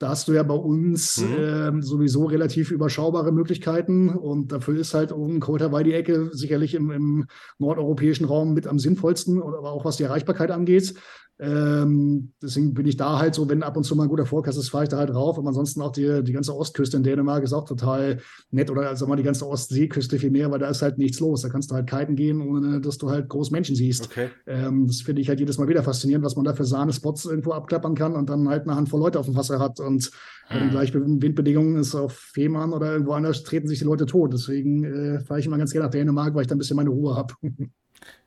Da 0.00 0.08
hast 0.08 0.28
du 0.28 0.32
ja 0.32 0.42
bei 0.42 0.54
uns 0.54 1.18
mhm. 1.18 1.34
äh, 1.34 1.82
sowieso 1.82 2.24
relativ 2.24 2.70
überschaubare 2.70 3.32
Möglichkeiten 3.32 4.08
und 4.08 4.50
dafür 4.50 4.80
ist 4.80 4.94
halt 4.94 5.12
um 5.12 5.40
Kolterwei 5.40 5.82
die 5.82 5.92
Ecke 5.92 6.30
sicherlich 6.32 6.74
im, 6.74 6.90
im, 6.90 7.26
nordeuropäischen 7.58 8.24
Raum 8.24 8.54
mit 8.54 8.66
am 8.66 8.78
sinnvollsten, 8.78 9.42
aber 9.42 9.72
auch 9.72 9.84
was 9.84 9.98
die 9.98 10.04
Erreichbarkeit 10.04 10.52
angeht. 10.52 10.94
Ähm, 11.42 12.32
deswegen 12.42 12.74
bin 12.74 12.86
ich 12.86 12.98
da 12.98 13.18
halt 13.18 13.34
so, 13.34 13.48
wenn 13.48 13.62
ab 13.62 13.74
und 13.74 13.84
zu 13.84 13.96
mal 13.96 14.02
ein 14.02 14.10
guter 14.10 14.26
Forecast 14.26 14.58
ist, 14.58 14.68
fahre 14.68 14.84
ich 14.84 14.90
da 14.90 14.98
halt 14.98 15.14
rauf. 15.14 15.38
Aber 15.38 15.48
ansonsten 15.48 15.80
auch 15.80 15.90
die, 15.90 16.22
die 16.22 16.32
ganze 16.32 16.54
Ostküste 16.54 16.98
in 16.98 17.02
Dänemark 17.02 17.42
ist 17.42 17.54
auch 17.54 17.64
total 17.64 18.18
nett 18.50 18.70
oder 18.70 18.88
also 18.88 19.06
mal 19.06 19.16
die 19.16 19.22
ganze 19.22 19.48
Ostseeküste 19.48 20.18
viel 20.18 20.30
mehr, 20.30 20.50
weil 20.50 20.58
da 20.58 20.68
ist 20.68 20.82
halt 20.82 20.98
nichts 20.98 21.18
los. 21.18 21.40
Da 21.40 21.48
kannst 21.48 21.70
du 21.70 21.76
halt 21.76 21.88
kiten 21.88 22.14
gehen, 22.14 22.42
ohne 22.42 22.82
dass 22.82 22.98
du 22.98 23.08
halt 23.08 23.30
groß 23.30 23.52
Menschen 23.52 23.74
siehst. 23.74 24.04
Okay. 24.04 24.28
Ähm, 24.46 24.86
das 24.86 25.00
finde 25.00 25.22
ich 25.22 25.30
halt 25.30 25.40
jedes 25.40 25.56
Mal 25.56 25.66
wieder 25.66 25.82
faszinierend, 25.82 26.26
was 26.26 26.36
man 26.36 26.44
da 26.44 26.52
für 26.52 26.66
Sahne-Spots 26.66 27.24
irgendwo 27.24 27.52
abklappern 27.52 27.94
kann 27.94 28.16
und 28.16 28.28
dann 28.28 28.46
halt 28.46 28.64
eine 28.64 28.76
Handvoll 28.76 29.00
Leute 29.00 29.18
auf 29.18 29.26
dem 29.26 29.34
Wasser 29.34 29.58
hat. 29.58 29.80
Und 29.80 30.10
bei 30.50 30.56
den 30.56 30.64
hm. 30.64 30.70
gleichen 30.70 31.22
Windbedingungen 31.22 31.76
ist 31.76 31.94
auf 31.94 32.12
Fehmarn 32.12 32.74
oder 32.74 32.92
irgendwo 32.92 33.12
anders 33.12 33.44
treten 33.44 33.66
sich 33.66 33.78
die 33.78 33.86
Leute 33.86 34.04
tot. 34.04 34.34
Deswegen 34.34 34.84
äh, 34.84 35.20
fahre 35.20 35.40
ich 35.40 35.46
immer 35.46 35.56
ganz 35.56 35.72
gerne 35.72 35.86
nach 35.86 35.92
Dänemark, 35.92 36.34
weil 36.34 36.42
ich 36.42 36.48
da 36.48 36.54
ein 36.54 36.58
bisschen 36.58 36.76
meine 36.76 36.90
Ruhe 36.90 37.16
habe. 37.16 37.34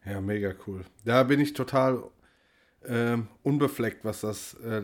Ja, 0.05 0.19
mega 0.19 0.51
cool. 0.67 0.81
Da 1.05 1.23
bin 1.23 1.39
ich 1.39 1.53
total 1.53 2.03
äh, 2.85 3.17
unbefleckt, 3.43 4.05
was 4.05 4.21
das, 4.21 4.55
äh, 4.55 4.83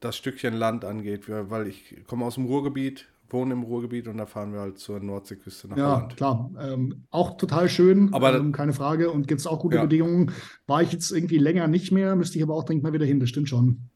das 0.00 0.16
Stückchen 0.16 0.54
Land 0.54 0.84
angeht, 0.84 1.24
weil 1.28 1.66
ich 1.66 1.96
komme 2.06 2.24
aus 2.24 2.34
dem 2.34 2.46
Ruhrgebiet, 2.46 3.08
wohne 3.28 3.54
im 3.54 3.62
Ruhrgebiet 3.62 4.08
und 4.08 4.18
da 4.18 4.26
fahren 4.26 4.52
wir 4.52 4.60
halt 4.60 4.78
zur 4.78 5.00
Nordseeküste 5.00 5.68
nach 5.68 5.76
ja, 5.76 5.96
Holland. 5.96 6.12
Ja, 6.12 6.16
klar. 6.16 6.50
Ähm, 6.60 7.04
auch 7.10 7.36
total 7.36 7.68
schön, 7.68 8.12
aber, 8.14 8.34
ähm, 8.36 8.52
keine 8.52 8.72
Frage. 8.72 9.10
Und 9.10 9.26
gibt 9.26 9.40
es 9.40 9.46
auch 9.46 9.60
gute 9.60 9.76
ja. 9.76 9.82
Bedingungen. 9.82 10.32
War 10.66 10.82
ich 10.82 10.92
jetzt 10.92 11.10
irgendwie 11.10 11.38
länger 11.38 11.66
nicht 11.66 11.92
mehr, 11.92 12.14
müsste 12.16 12.38
ich 12.38 12.44
aber 12.44 12.54
auch 12.54 12.64
dringend 12.64 12.84
mal 12.84 12.92
wieder 12.92 13.06
hin, 13.06 13.20
das 13.20 13.28
stimmt 13.28 13.48
schon. 13.48 13.88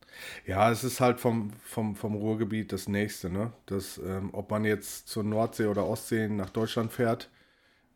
Ja, 0.46 0.70
es 0.70 0.85
ist 0.85 1.00
halt 1.00 1.20
vom, 1.20 1.50
vom, 1.62 1.94
vom 1.94 2.14
Ruhrgebiet 2.14 2.72
das 2.72 2.88
nächste, 2.88 3.31
ne? 3.31 3.53
Das, 3.66 4.00
ähm, 4.05 4.31
ob 4.33 4.50
man 4.50 4.64
jetzt 4.64 5.09
zur 5.09 5.22
Nordsee 5.22 5.66
oder 5.66 5.87
Ostsee 5.87 6.29
nach 6.29 6.50
Deutschland 6.50 6.92
fährt, 6.92 7.31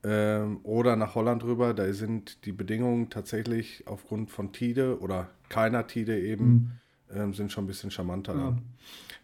ähm, 0.05 0.61
oder 0.63 0.97
nach 0.97 1.15
Holland 1.15 1.43
rüber. 1.45 1.75
Da 1.75 1.93
sind 1.93 2.45
die 2.45 2.53
Bedingungen 2.53 3.11
tatsächlich 3.11 3.85
aufgrund 3.87 4.31
von 4.31 4.53
Tide 4.53 5.01
oder 5.01 5.31
keiner 5.49 5.87
Tide 5.87 6.21
eben, 6.21 6.79
mhm. 7.11 7.19
ähm, 7.19 7.35
sind 7.35 7.51
schon 7.51 7.65
ein 7.65 7.69
bisschen 7.69 7.91
charmanter. 7.91 8.35
Ja. 8.35 8.59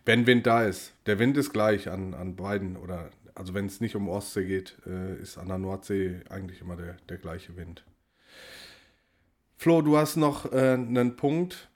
Wenn 0.04 0.26
Wind 0.26 0.46
da 0.46 0.64
ist. 0.64 0.94
Der 1.06 1.18
Wind 1.18 1.36
ist 1.36 1.52
gleich 1.52 1.90
an, 1.90 2.14
an 2.14 2.34
beiden 2.34 2.76
oder 2.76 3.10
also 3.34 3.54
wenn 3.54 3.66
es 3.66 3.80
nicht 3.80 3.96
um 3.96 4.08
Ostsee 4.08 4.44
geht, 4.44 4.76
äh, 4.86 5.16
ist 5.16 5.38
an 5.38 5.48
der 5.48 5.58
Nordsee 5.58 6.20
eigentlich 6.28 6.60
immer 6.60 6.76
der, 6.76 6.96
der 7.08 7.18
gleiche 7.18 7.56
Wind. 7.56 7.84
Flo, 9.56 9.82
du 9.82 9.96
hast 9.96 10.16
noch 10.16 10.52
äh, 10.52 10.72
einen 10.72 11.16
Punkt 11.16 11.70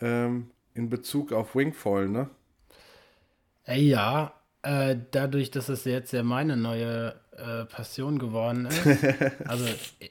ähm, 0.00 0.50
in 0.74 0.88
Bezug 0.88 1.32
auf 1.32 1.54
Wingfoil, 1.54 2.08
ne? 2.08 2.30
Äh, 3.66 3.80
ja, 3.80 4.35
äh, 4.66 4.96
dadurch, 5.12 5.50
dass 5.50 5.68
es 5.68 5.84
jetzt 5.84 6.12
ja 6.12 6.22
meine 6.22 6.56
neue 6.56 7.14
äh, 7.36 7.64
Passion 7.66 8.18
geworden 8.18 8.66
ist. 8.66 8.84
Also, 9.46 9.66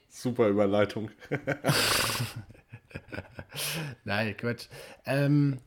Super 0.10 0.48
Überleitung. 0.48 1.12
Nein, 4.06 4.36
Quatsch. 4.38 4.68
Ähm, 5.06 5.60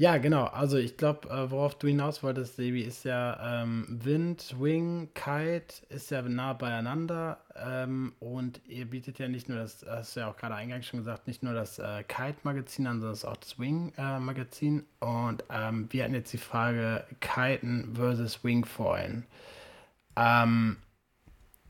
ja, 0.00 0.16
genau. 0.18 0.44
Also 0.44 0.78
ich 0.78 0.96
glaube, 0.96 1.28
äh, 1.28 1.50
worauf 1.50 1.76
du 1.76 1.88
hinaus 1.88 2.22
wolltest, 2.22 2.54
Sebi, 2.54 2.82
ist 2.82 3.04
ja 3.04 3.62
ähm, 3.62 3.84
Wind, 3.88 4.54
Wing, 4.60 5.08
Kite 5.12 5.74
ist 5.88 6.12
ja 6.12 6.22
nah 6.22 6.52
beieinander 6.52 7.38
ähm, 7.56 8.12
und 8.20 8.60
ihr 8.68 8.88
bietet 8.88 9.18
ja 9.18 9.26
nicht 9.26 9.48
nur 9.48 9.58
das, 9.58 9.84
hast 9.84 10.14
du 10.14 10.20
ja 10.20 10.30
auch 10.30 10.36
gerade 10.36 10.54
eingangs 10.54 10.86
schon 10.86 11.00
gesagt, 11.00 11.26
nicht 11.26 11.42
nur 11.42 11.52
das 11.52 11.80
äh, 11.80 12.04
Kite-Magazin 12.04 12.86
an, 12.86 13.00
sondern 13.00 13.28
auch 13.28 13.36
das 13.38 13.58
Wing-Magazin. 13.58 14.84
Äh, 15.00 15.04
und 15.04 15.42
ähm, 15.50 15.88
wir 15.90 16.04
hatten 16.04 16.14
jetzt 16.14 16.32
die 16.32 16.38
Frage 16.38 17.04
Kiten 17.20 17.96
versus 17.96 18.44
Wingfoilen. 18.44 19.26
Ähm, 20.14 20.76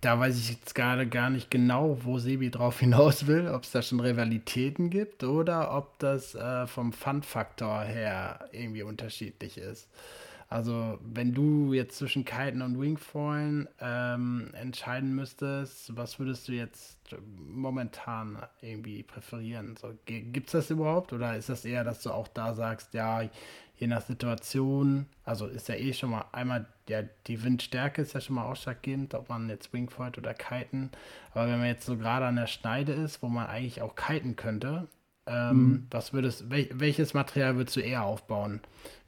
da 0.01 0.19
weiß 0.19 0.39
ich 0.39 0.51
jetzt 0.51 0.75
gerade 0.75 1.07
gar 1.07 1.31
nicht 1.31 1.51
genau, 1.51 1.99
wo 2.03 2.19
Sebi 2.19 2.51
drauf 2.51 2.81
hinaus 2.81 3.27
will, 3.27 3.49
ob 3.49 3.65
es 3.65 3.73
da 3.73 3.83
schon 3.83 4.01
Rivalitäten 4.01 4.91
gibt 4.91 5.25
oder 5.25 5.77
ob 5.77 5.99
das 5.99 6.35
äh, 6.35 6.67
vom 6.67 6.93
Fun-Faktor 6.93 7.83
her 7.83 8.49
irgendwie 8.53 8.83
unterschiedlich 8.83 9.59
ist. 9.59 9.89
Also, 10.51 10.99
wenn 11.03 11.35
du 11.35 11.75
jetzt 11.75 11.99
zwischen 11.99 12.25
Kiten 12.25 12.63
und 12.63 12.81
Wingfoilen 12.81 13.69
ähm, 13.81 14.51
entscheiden 14.55 15.15
müsstest, 15.15 15.95
was 15.95 16.19
würdest 16.19 16.49
du 16.49 16.53
jetzt 16.53 16.97
momentan 17.39 18.39
irgendwie 18.63 19.03
präferieren? 19.03 19.77
So, 19.77 19.93
Gibt 20.07 20.47
es 20.47 20.53
das 20.53 20.71
überhaupt 20.71 21.13
oder 21.13 21.37
ist 21.37 21.51
das 21.51 21.67
eher, 21.67 21.85
dass 21.85 22.03
du 22.03 22.11
auch 22.13 22.29
da 22.29 22.55
sagst, 22.55 22.95
ja, 22.95 23.29
je 23.79 23.87
nach 23.87 24.03
Situation, 24.03 25.07
also 25.25 25.47
ist 25.47 25.69
ja 25.69 25.77
eh 25.77 25.93
schon 25.93 26.11
mal 26.11 26.25
einmal, 26.33 26.67
ja, 26.89 27.03
die 27.27 27.43
Windstärke 27.43 28.03
ist 28.03 28.13
ja 28.13 28.21
schon 28.21 28.37
mal 28.37 28.45
ausschlaggebend, 28.45 29.15
ob 29.15 29.29
man 29.29 29.49
jetzt 29.49 29.73
Wingfoil 29.73 30.13
oder 30.19 30.35
kiten. 30.35 30.91
Aber 31.33 31.47
wenn 31.47 31.59
man 31.59 31.69
jetzt 31.69 31.87
so 31.87 31.97
gerade 31.97 32.27
an 32.27 32.37
der 32.37 32.49
Schneide 32.49 32.93
ist, 32.93 33.23
wo 33.23 33.29
man 33.29 33.47
eigentlich 33.47 33.81
auch 33.81 33.95
kiten 33.95 34.37
könnte, 34.37 34.89
ähm, 35.27 35.57
mhm. 35.57 35.87
was 35.91 36.13
würdest, 36.13 36.51
wel, 36.51 36.69
welches 36.75 37.15
Material 37.15 37.57
würdest 37.57 37.77
du 37.77 37.81
eher 37.81 38.03
aufbauen? 38.03 38.61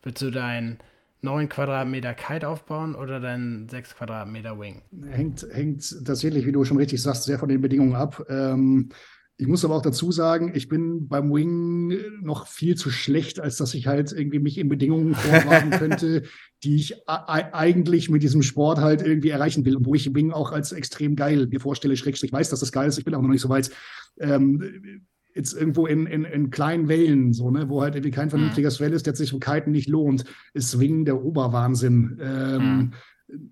Würdest 0.02 0.22
du 0.22 0.30
dein 0.30 0.78
9 1.22 1.48
Quadratmeter 1.48 2.14
Kite 2.14 2.48
aufbauen 2.48 2.94
oder 2.94 3.18
dein 3.18 3.68
6 3.68 3.96
Quadratmeter 3.96 4.58
Wing? 4.58 4.82
Hängt, 5.08 5.46
hängt 5.50 6.04
tatsächlich, 6.04 6.46
wie 6.46 6.52
du 6.52 6.64
schon 6.64 6.76
richtig 6.76 7.02
sagst, 7.02 7.24
sehr 7.24 7.38
von 7.38 7.48
den 7.48 7.60
Bedingungen 7.60 7.94
ab. 7.94 8.24
Ähm, 8.28 8.90
Ich 9.40 9.46
muss 9.46 9.64
aber 9.64 9.74
auch 9.74 9.82
dazu 9.82 10.12
sagen, 10.12 10.52
ich 10.54 10.68
bin 10.68 11.08
beim 11.08 11.32
Wing 11.32 11.94
noch 12.20 12.46
viel 12.46 12.76
zu 12.76 12.90
schlecht, 12.90 13.40
als 13.40 13.56
dass 13.56 13.72
ich 13.72 13.86
halt 13.86 14.12
irgendwie 14.12 14.38
mich 14.38 14.58
in 14.58 14.68
Bedingungen 14.68 15.14
vorwagen 15.14 15.70
könnte, 15.70 16.24
die 16.62 16.76
ich 16.76 17.08
eigentlich 17.08 18.10
mit 18.10 18.22
diesem 18.22 18.42
Sport 18.42 18.80
halt 18.80 19.00
irgendwie 19.00 19.30
erreichen 19.30 19.64
will, 19.64 19.78
wo 19.80 19.94
ich 19.94 20.14
Wing 20.14 20.30
auch 20.30 20.52
als 20.52 20.72
extrem 20.72 21.16
geil 21.16 21.46
mir 21.46 21.58
vorstelle, 21.58 21.96
schrägstrich 21.96 22.32
weiß, 22.32 22.50
dass 22.50 22.60
das 22.60 22.70
geil 22.70 22.88
ist, 22.88 22.98
ich 22.98 23.04
bin 23.06 23.14
auch 23.14 23.22
noch 23.22 23.30
nicht 23.30 23.40
so 23.40 23.48
weit. 23.48 23.70
Ähm, 24.18 25.06
jetzt 25.34 25.54
irgendwo 25.54 25.86
in, 25.86 26.06
in, 26.06 26.24
in 26.24 26.50
kleinen 26.50 26.88
Wellen, 26.88 27.32
so, 27.32 27.50
ne, 27.50 27.70
wo 27.70 27.80
halt 27.80 27.94
irgendwie 27.94 28.10
kein 28.10 28.28
vernünftiger 28.28 28.68
mhm. 28.68 28.74
Swell 28.74 28.92
ist, 28.92 29.06
der 29.06 29.14
sich 29.14 29.30
vom 29.30 29.40
Kiten 29.40 29.70
nicht 29.70 29.88
lohnt, 29.88 30.24
ist 30.52 30.70
Swing 30.70 31.06
der 31.06 31.24
Oberwahnsinn. 31.24 32.18
Ähm, 32.20 32.76
mhm. 32.76 32.92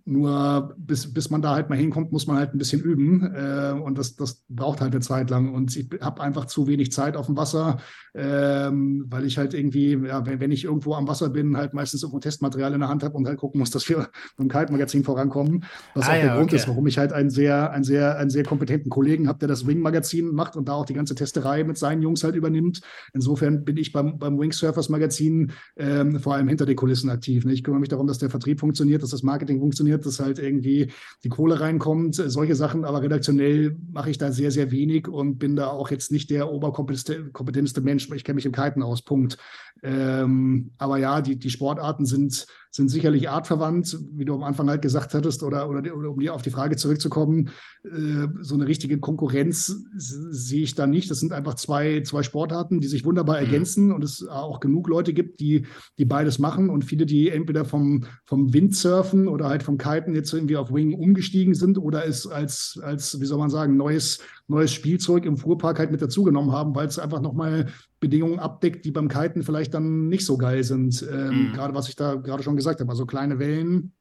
Nur 0.04 0.74
bis, 0.76 1.12
bis 1.12 1.30
man 1.30 1.42
da 1.42 1.54
halt 1.54 1.68
mal 1.68 1.76
hinkommt, 1.76 2.12
muss 2.12 2.26
man 2.26 2.36
halt 2.36 2.54
ein 2.54 2.58
bisschen 2.58 2.80
üben. 2.80 3.22
Äh, 3.34 3.72
und 3.72 3.98
das, 3.98 4.16
das 4.16 4.44
braucht 4.48 4.80
halt 4.80 4.92
eine 4.92 5.00
Zeit 5.00 5.30
lang. 5.30 5.54
Und 5.54 5.76
ich 5.76 5.88
habe 6.00 6.22
einfach 6.22 6.46
zu 6.46 6.66
wenig 6.66 6.92
Zeit 6.92 7.16
auf 7.16 7.26
dem 7.26 7.36
Wasser, 7.36 7.78
ähm, 8.14 9.06
weil 9.08 9.24
ich 9.24 9.38
halt 9.38 9.54
irgendwie, 9.54 9.92
ja, 9.92 10.26
wenn, 10.26 10.40
wenn 10.40 10.50
ich 10.50 10.64
irgendwo 10.64 10.94
am 10.94 11.06
Wasser 11.06 11.30
bin, 11.30 11.56
halt 11.56 11.74
meistens 11.74 12.02
irgendwo 12.02 12.18
Testmaterial 12.18 12.74
in 12.74 12.80
der 12.80 12.88
Hand 12.88 13.02
habe 13.02 13.16
und 13.16 13.26
halt 13.26 13.38
gucken 13.38 13.60
muss, 13.60 13.70
dass 13.70 13.88
wir 13.88 14.08
beim 14.36 14.48
Kite-Magazin 14.48 15.04
vorankommen. 15.04 15.64
Was 15.94 16.08
ah, 16.08 16.12
auch 16.12 16.16
ja, 16.16 16.22
der 16.22 16.34
Grund 16.34 16.48
okay. 16.48 16.56
ist, 16.56 16.68
warum 16.68 16.86
ich 16.86 16.98
halt 16.98 17.12
einen 17.12 17.30
sehr, 17.30 17.70
einen 17.70 17.84
sehr, 17.84 18.18
einen 18.18 18.30
sehr 18.30 18.44
kompetenten 18.44 18.90
Kollegen 18.90 19.28
habe, 19.28 19.38
der 19.38 19.48
das 19.48 19.66
Wing-Magazin 19.66 20.34
macht 20.34 20.56
und 20.56 20.68
da 20.68 20.72
auch 20.72 20.86
die 20.86 20.94
ganze 20.94 21.14
Testerei 21.14 21.62
mit 21.64 21.78
seinen 21.78 22.02
Jungs 22.02 22.24
halt 22.24 22.34
übernimmt. 22.34 22.80
Insofern 23.12 23.64
bin 23.64 23.76
ich 23.76 23.92
beim, 23.92 24.18
beim 24.18 24.38
Wingsurfers-Magazin 24.38 25.52
ähm, 25.76 26.18
vor 26.18 26.34
allem 26.34 26.48
hinter 26.48 26.66
den 26.66 26.76
Kulissen 26.76 27.10
aktiv. 27.10 27.44
Ne? 27.44 27.52
Ich 27.52 27.62
kümmere 27.62 27.80
mich 27.80 27.90
darum, 27.90 28.06
dass 28.06 28.18
der 28.18 28.30
Vertrieb 28.30 28.58
funktioniert, 28.60 29.02
dass 29.02 29.10
das 29.10 29.22
Marketing 29.22 29.58
funktioniert, 29.58 29.67
dass 30.04 30.20
halt 30.20 30.38
irgendwie 30.38 30.92
die 31.24 31.28
Kohle 31.28 31.60
reinkommt, 31.60 32.14
solche 32.14 32.54
Sachen. 32.54 32.84
Aber 32.84 33.02
redaktionell 33.02 33.76
mache 33.90 34.10
ich 34.10 34.18
da 34.18 34.32
sehr, 34.32 34.50
sehr 34.50 34.70
wenig 34.70 35.08
und 35.08 35.38
bin 35.38 35.56
da 35.56 35.68
auch 35.68 35.90
jetzt 35.90 36.12
nicht 36.12 36.30
der 36.30 36.50
oberkompetenteste 36.50 37.80
Mensch. 37.80 38.10
Ich 38.12 38.24
kenne 38.24 38.36
mich 38.36 38.46
im 38.46 38.52
Kiten 38.52 38.82
aus, 38.82 39.02
Punkt. 39.02 39.38
Ähm, 39.82 40.72
aber 40.78 40.98
ja, 40.98 41.20
die, 41.20 41.38
die 41.38 41.50
Sportarten 41.50 42.06
sind 42.06 42.46
sind 42.70 42.88
sicherlich 42.88 43.28
artverwandt, 43.28 43.98
wie 44.12 44.24
du 44.24 44.34
am 44.34 44.42
Anfang 44.42 44.68
halt 44.68 44.82
gesagt 44.82 45.14
hattest, 45.14 45.42
oder, 45.42 45.68
oder, 45.68 45.80
oder 45.96 46.10
um 46.10 46.20
dir 46.20 46.34
auf 46.34 46.42
die 46.42 46.50
Frage 46.50 46.76
zurückzukommen, 46.76 47.50
äh, 47.84 48.28
so 48.40 48.54
eine 48.54 48.66
richtige 48.66 48.98
Konkurrenz 48.98 49.84
sehe 49.96 50.62
ich 50.62 50.74
da 50.74 50.86
nicht. 50.86 51.10
Das 51.10 51.20
sind 51.20 51.32
einfach 51.32 51.54
zwei, 51.54 52.02
zwei 52.02 52.22
Sportarten, 52.22 52.80
die 52.80 52.88
sich 52.88 53.04
wunderbar 53.04 53.40
mhm. 53.40 53.46
ergänzen 53.46 53.92
und 53.92 54.04
es 54.04 54.26
auch 54.26 54.60
genug 54.60 54.88
Leute 54.88 55.12
gibt, 55.12 55.40
die, 55.40 55.66
die 55.98 56.04
beides 56.04 56.38
machen 56.38 56.68
und 56.68 56.84
viele, 56.84 57.06
die 57.06 57.30
entweder 57.30 57.64
vom, 57.64 58.04
vom 58.24 58.52
Windsurfen 58.52 59.28
oder 59.28 59.48
halt 59.48 59.62
vom 59.62 59.78
Kiten 59.78 60.14
jetzt 60.14 60.32
irgendwie 60.32 60.56
auf 60.56 60.72
Wing 60.72 60.94
umgestiegen 60.94 61.54
sind 61.54 61.78
oder 61.78 62.06
es 62.06 62.26
als, 62.26 62.78
als 62.82 63.20
wie 63.20 63.26
soll 63.26 63.38
man 63.38 63.50
sagen, 63.50 63.76
neues, 63.76 64.20
neues 64.48 64.72
Spielzeug 64.72 65.24
im 65.26 65.36
Fuhrpark 65.36 65.78
halt 65.78 65.90
mit 65.90 66.02
dazugenommen 66.02 66.52
haben, 66.52 66.74
weil 66.74 66.88
es 66.88 66.98
einfach 66.98 67.20
nochmal 67.20 67.68
Bedingungen 68.00 68.38
abdeckt, 68.38 68.84
die 68.84 68.90
beim 68.90 69.08
Kiten 69.08 69.42
vielleicht 69.42 69.74
dann 69.74 70.08
nicht 70.08 70.24
so 70.24 70.38
geil 70.38 70.64
sind. 70.64 71.06
Ähm, 71.10 71.50
mhm. 71.50 71.52
Gerade 71.52 71.74
was 71.74 71.88
ich 71.88 71.96
da 71.96 72.14
gerade 72.14 72.42
schon 72.42 72.56
gesagt 72.56 72.80
habe, 72.80 72.90
also 72.90 73.06
kleine 73.06 73.38
Wellen 73.38 73.92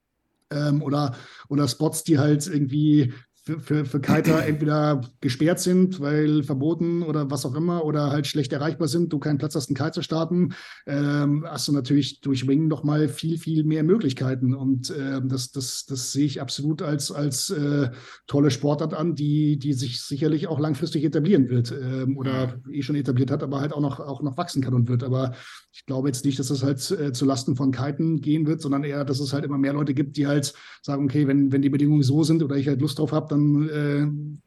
ähm, 0.50 0.82
oder, 0.82 1.16
oder 1.50 1.68
Spots, 1.68 2.04
die 2.04 2.18
halt 2.18 2.48
irgendwie 2.48 3.14
für, 3.48 3.60
für, 3.62 3.86
für 3.86 4.02
Kiter 4.02 4.46
entweder 4.46 5.02
gesperrt 5.22 5.60
sind, 5.60 6.02
weil 6.02 6.44
verboten 6.44 7.02
oder 7.02 7.32
was 7.32 7.46
auch 7.46 7.56
immer, 7.56 7.86
oder 7.86 8.12
halt 8.12 8.28
schlecht 8.28 8.52
erreichbar 8.52 8.90
sind, 8.90 9.14
du 9.14 9.20
keinen 9.20 9.38
Platz 9.38 9.56
hast, 9.56 9.70
einen 9.70 9.78
Kite 9.78 9.92
zu 9.92 10.02
starten, 10.02 10.54
ähm, 10.86 11.46
hast 11.48 11.68
du 11.68 11.72
natürlich 11.72 12.20
durch 12.22 12.48
Wing 12.48 12.68
noch 12.68 12.84
mal 12.84 13.08
viel, 13.08 13.38
viel 13.38 13.64
mehr 13.64 13.84
Möglichkeiten. 13.84 14.54
Und 14.54 14.90
äh, 14.90 15.22
das, 15.24 15.52
das, 15.52 15.86
das 15.86 16.12
sehe 16.12 16.26
ich 16.26 16.42
absolut 16.42 16.82
als, 16.82 17.12
als 17.12 17.50
äh, 17.50 17.90
tolle 18.28 18.52
Sportart 18.52 18.94
an, 18.94 19.16
die, 19.16 19.58
die 19.58 19.74
sich 19.74 20.02
sicherlich 20.02 20.48
auch 20.48 20.60
langfristig 20.60 21.06
etablieren 21.06 21.50
wird 21.50 21.72
ähm, 21.72 22.18
oder 22.18 22.60
eh 22.70 22.82
schon 22.82 22.96
etabliert 22.96 23.32
hat, 23.32 23.44
aber 23.44 23.62
halt 23.62 23.72
auch 23.72 23.82
noch, 23.82 24.00
auch 24.00 24.22
noch 24.22 24.38
wachsen 24.38 24.62
kann 24.62 24.74
und 24.74 24.90
wird. 24.90 25.04
Aber 25.04 25.34
ich 25.72 25.86
glaube 25.86 26.10
jetzt 26.10 26.26
nicht, 26.26 26.38
dass 26.40 26.50
es 26.50 26.64
halt 26.64 26.92
äh, 26.92 27.14
zu 27.14 27.26
Lasten 27.26 27.56
von 27.56 27.72
Kiten 27.72 28.20
gehen 28.20 28.46
wird, 28.46 28.62
sondern 28.62 28.84
eher, 28.84 29.06
dass 29.06 29.20
es 29.20 29.32
halt 29.32 29.46
immer 29.46 29.58
mehr 29.58 29.74
Leute 29.74 29.94
gibt, 29.94 30.18
die 30.18 30.28
halt 30.28 30.54
sagen, 30.82 31.06
okay, 31.06 31.28
wenn, 31.28 31.52
wenn 31.52 31.62
die 31.62 31.70
Bedingungen 31.70 32.04
so 32.04 32.24
sind 32.24 32.44
oder 32.44 32.56
ich 32.56 32.68
halt 32.68 32.82
Lust 32.82 33.00
drauf 33.00 33.12
habe, 33.12 33.28
dann 33.30 33.37
dann 33.38 33.70
äh, 33.70 34.38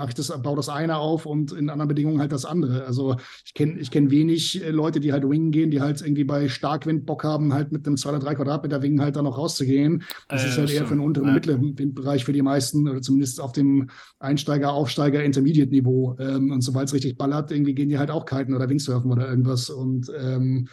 mache 0.00 0.08
ich 0.08 0.14
das, 0.14 0.42
baue 0.42 0.56
das 0.56 0.70
eine 0.70 0.96
auf 0.96 1.26
und 1.26 1.52
in 1.52 1.68
anderen 1.68 1.88
Bedingungen 1.88 2.20
halt 2.20 2.32
das 2.32 2.46
andere. 2.46 2.86
Also 2.86 3.16
ich 3.44 3.52
kenne 3.52 3.78
ich 3.78 3.90
kenn 3.90 4.10
wenig 4.10 4.64
äh, 4.64 4.70
Leute, 4.70 4.98
die 4.98 5.12
halt 5.12 5.28
Wingen 5.28 5.50
gehen, 5.50 5.70
die 5.70 5.82
halt 5.82 6.00
irgendwie 6.00 6.24
bei 6.24 6.48
Starkwind 6.48 7.04
Bock 7.04 7.22
haben, 7.22 7.52
halt 7.52 7.70
mit 7.70 7.86
einem 7.86 7.98
2 7.98 8.08
oder 8.08 8.18
3 8.18 8.34
Quadratmeter 8.36 8.82
Wingen 8.82 9.02
halt 9.02 9.16
da 9.16 9.22
noch 9.22 9.36
rauszugehen. 9.36 10.02
Das 10.28 10.42
äh, 10.42 10.48
ist 10.48 10.58
halt 10.58 10.70
eher 10.70 10.86
für 10.86 10.94
den 10.94 11.00
unteren 11.00 11.28
ja. 11.28 11.34
mittleren 11.34 11.78
Windbereich 11.78 12.24
für 12.24 12.32
die 12.32 12.42
meisten 12.42 12.88
oder 12.88 13.02
zumindest 13.02 13.40
auf 13.40 13.52
dem 13.52 13.90
Einsteiger, 14.18 14.72
Aufsteiger, 14.72 15.22
Intermediate 15.22 15.70
Niveau. 15.70 16.16
Ähm, 16.18 16.50
und 16.50 16.62
sobald 16.62 16.88
es 16.88 16.94
richtig 16.94 17.18
ballert, 17.18 17.52
irgendwie 17.52 17.74
gehen 17.74 17.90
die 17.90 17.98
halt 17.98 18.10
auch 18.10 18.24
kiten 18.24 18.54
oder 18.54 18.70
Wingsurfen 18.70 19.12
oder 19.12 19.28
irgendwas 19.28 19.68
und 19.68 20.10
ähm, 20.18 20.66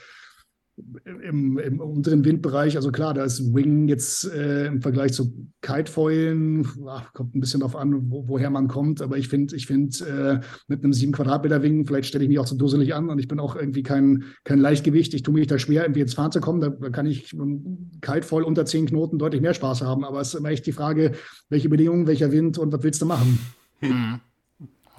im, 1.06 1.58
im 1.58 1.80
unteren 1.80 2.24
Windbereich, 2.24 2.76
also 2.76 2.92
klar, 2.92 3.14
da 3.14 3.24
ist 3.24 3.54
Wing 3.54 3.88
jetzt 3.88 4.32
äh, 4.32 4.68
im 4.68 4.82
Vergleich 4.82 5.14
zu 5.14 5.48
Kitefoilen, 5.62 6.68
ach, 6.88 7.12
kommt 7.14 7.36
ein 7.36 7.40
bisschen 7.40 7.62
darauf 7.62 7.76
an, 7.76 8.12
wo, 8.12 8.28
woher 8.28 8.50
man 8.50 8.68
kommt, 8.68 9.02
aber 9.02 9.18
ich 9.18 9.28
finde, 9.28 9.56
ich 9.56 9.66
finde, 9.66 9.98
äh, 10.06 10.46
mit 10.68 10.84
einem 10.84 10.94
7 10.94 11.12
Quadratmeter 11.12 11.64
Wing, 11.64 11.86
vielleicht 11.86 12.10
stelle 12.10 12.24
ich 12.24 12.30
mich 12.30 12.40
auch 12.40 12.46
zu 12.46 12.56
dusselig 12.56 12.94
an 12.94 13.10
und 13.10 13.18
ich 13.18 13.28
bin 13.28 13.40
auch 13.40 13.56
irgendwie 13.56 13.82
kein, 13.82 14.26
kein 14.44 14.60
Leichtgewicht, 14.60 15.14
ich 15.16 15.24
tue 15.24 15.34
mich 15.34 15.48
da 15.48 15.58
schwer, 15.58 15.84
irgendwie 15.84 16.02
ins 16.02 16.14
Fahren 16.14 16.32
zu 16.32 16.42
kommen, 16.42 16.62
da, 16.62 16.70
da 16.70 16.90
kann 16.90 17.08
ich 17.08 17.34
mit 17.34 18.02
Kitefoil 18.02 18.44
unter 18.44 18.66
10 18.66 18.86
Knoten 18.88 19.18
deutlich 19.18 19.42
mehr 19.42 19.56
Spaß 19.56 19.82
haben, 19.82 20.06
aber 20.06 20.22
es 20.22 20.30
ist 20.30 20.40
immer 20.40 20.50
echt 20.50 20.68
die 20.68 20.74
Frage, 20.74 21.14
welche 21.50 21.70
Bedingungen, 21.70 22.06
welcher 22.06 22.32
Wind 22.32 22.60
und 22.60 22.72
was 22.72 22.84
willst 22.84 23.02
du 23.02 23.08
machen? 23.08 23.40
Mhm. 23.82 24.20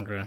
Okay. 0.00 0.22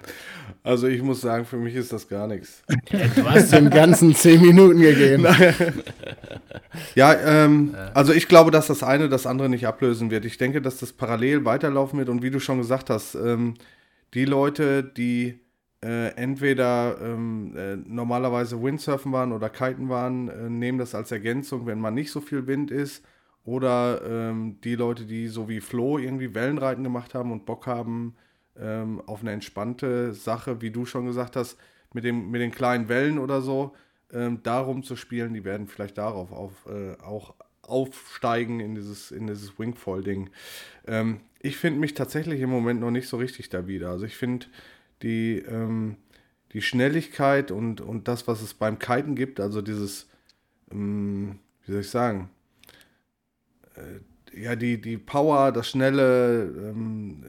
Also 0.63 0.87
ich 0.87 1.01
muss 1.01 1.21
sagen, 1.21 1.45
für 1.45 1.57
mich 1.57 1.75
ist 1.75 1.93
das 1.93 2.07
gar 2.07 2.27
nichts. 2.27 2.63
Ja, 2.89 3.07
du 3.07 3.23
hast 3.29 3.53
dem 3.53 3.69
Ganzen 3.69 4.13
zehn 4.13 4.41
Minuten 4.41 4.79
gegeben. 4.79 5.25
ja, 6.95 7.13
ähm, 7.13 7.75
also 7.93 8.13
ich 8.13 8.27
glaube, 8.27 8.51
dass 8.51 8.67
das 8.67 8.83
eine 8.83 9.07
das 9.07 9.25
andere 9.25 9.49
nicht 9.49 9.67
ablösen 9.67 10.11
wird. 10.11 10.25
Ich 10.25 10.37
denke, 10.37 10.61
dass 10.61 10.77
das 10.77 10.91
parallel 10.93 11.45
weiterlaufen 11.45 11.99
wird 11.99 12.09
und 12.09 12.21
wie 12.21 12.31
du 12.31 12.39
schon 12.39 12.57
gesagt 12.57 12.89
hast, 12.89 13.15
ähm, 13.15 13.53
die 14.13 14.25
Leute, 14.25 14.83
die 14.83 15.39
äh, 15.83 16.09
entweder 16.15 16.97
ähm, 17.01 17.55
äh, 17.55 17.75
normalerweise 17.75 18.61
Windsurfen 18.61 19.11
waren 19.11 19.31
oder 19.31 19.49
Kiten 19.49 19.89
waren, 19.89 20.27
äh, 20.27 20.49
nehmen 20.49 20.77
das 20.77 20.93
als 20.93 21.11
Ergänzung, 21.11 21.65
wenn 21.65 21.79
man 21.79 21.93
nicht 21.93 22.11
so 22.11 22.21
viel 22.21 22.45
Wind 22.45 22.71
ist. 22.71 23.03
Oder 23.43 24.01
ähm, 24.07 24.59
die 24.63 24.75
Leute, 24.75 25.05
die 25.05 25.27
so 25.27 25.49
wie 25.49 25.61
Flo 25.61 25.97
irgendwie 25.97 26.35
Wellenreiten 26.35 26.83
gemacht 26.83 27.15
haben 27.15 27.31
und 27.31 27.45
Bock 27.45 27.65
haben, 27.65 28.15
ähm, 28.61 29.01
auf 29.07 29.21
eine 29.21 29.31
entspannte 29.31 30.13
Sache, 30.13 30.61
wie 30.61 30.71
du 30.71 30.85
schon 30.85 31.05
gesagt 31.05 31.35
hast, 31.35 31.57
mit, 31.93 32.03
dem, 32.03 32.31
mit 32.31 32.41
den 32.41 32.51
kleinen 32.51 32.87
Wellen 32.87 33.19
oder 33.19 33.41
so, 33.41 33.75
ähm, 34.13 34.39
darum 34.43 34.83
zu 34.83 34.95
spielen, 34.95 35.33
die 35.33 35.43
werden 35.43 35.67
vielleicht 35.67 35.97
darauf 35.97 36.31
auf, 36.31 36.67
äh, 36.67 37.01
auch 37.01 37.33
aufsteigen 37.61 38.59
in 38.59 38.75
dieses, 38.75 39.11
in 39.11 39.27
dieses 39.27 39.57
Wingfoil-Ding. 39.57 40.29
Ähm, 40.87 41.21
ich 41.39 41.57
finde 41.57 41.79
mich 41.79 41.93
tatsächlich 41.93 42.41
im 42.41 42.49
Moment 42.49 42.79
noch 42.79 42.91
nicht 42.91 43.07
so 43.07 43.17
richtig 43.17 43.49
da 43.49 43.67
wieder. 43.67 43.89
Also 43.89 44.05
ich 44.05 44.15
finde 44.15 44.47
die, 45.01 45.39
ähm, 45.39 45.97
die 46.53 46.61
Schnelligkeit 46.61 47.51
und, 47.51 47.81
und 47.81 48.07
das, 48.07 48.27
was 48.27 48.41
es 48.41 48.53
beim 48.53 48.77
Kiten 48.79 49.15
gibt, 49.15 49.39
also 49.39 49.61
dieses, 49.61 50.07
ähm, 50.71 51.39
wie 51.65 51.71
soll 51.71 51.81
ich 51.81 51.89
sagen, 51.89 52.29
äh, 53.75 54.41
ja, 54.41 54.55
die, 54.55 54.79
die 54.79 54.97
Power, 54.97 55.51
das 55.51 55.69
Schnelle, 55.69 56.43
ähm, 56.43 57.25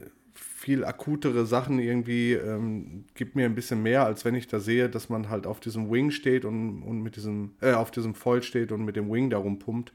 viel 0.63 0.85
akutere 0.85 1.45
Sachen 1.45 1.77
irgendwie, 1.77 2.31
ähm, 2.31 3.03
gibt 3.15 3.35
mir 3.35 3.45
ein 3.45 3.53
bisschen 3.53 3.83
mehr, 3.83 4.05
als 4.05 4.23
wenn 4.23 4.33
ich 4.33 4.47
da 4.47 4.61
sehe, 4.61 4.87
dass 4.87 5.09
man 5.09 5.29
halt 5.29 5.45
auf 5.45 5.59
diesem 5.59 5.91
Wing 5.91 6.09
steht 6.09 6.45
und, 6.45 6.83
und 6.83 7.01
mit 7.01 7.17
diesem, 7.17 7.51
äh, 7.59 7.73
auf 7.73 7.91
diesem 7.91 8.15
Foil 8.15 8.41
steht 8.41 8.71
und 8.71 8.85
mit 8.85 8.95
dem 8.95 9.11
Wing 9.11 9.29
darum 9.29 9.59
pumpt. 9.59 9.91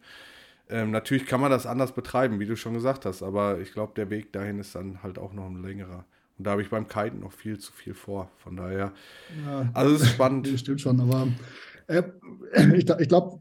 Ähm, 0.69 0.91
natürlich 0.91 1.25
kann 1.25 1.41
man 1.41 1.51
das 1.51 1.65
anders 1.65 1.93
betreiben, 1.93 2.39
wie 2.39 2.45
du 2.45 2.55
schon 2.55 2.75
gesagt 2.75 3.07
hast, 3.07 3.23
aber 3.23 3.61
ich 3.61 3.73
glaube, 3.73 3.95
der 3.97 4.11
Weg 4.11 4.31
dahin 4.35 4.59
ist 4.59 4.75
dann 4.75 5.03
halt 5.03 5.19
auch 5.19 5.33
noch 5.33 5.47
ein 5.47 5.63
längerer. 5.63 6.05
Und 6.37 6.47
da 6.47 6.51
habe 6.51 6.61
ich 6.61 6.69
beim 6.69 6.87
Kiten 6.87 7.21
noch 7.21 7.33
viel 7.33 7.59
zu 7.59 7.73
viel 7.73 7.95
vor. 7.95 8.31
Von 8.37 8.57
daher, 8.57 8.93
ja, 9.47 9.71
also 9.73 9.95
es 9.95 10.03
ist 10.03 10.11
spannend. 10.11 10.49
Das 10.53 10.61
stimmt 10.61 10.83
schon, 10.83 11.01
aber 11.01 11.29
äh, 11.87 12.03
ich, 12.77 12.87
ich 12.87 13.09
glaube, 13.09 13.41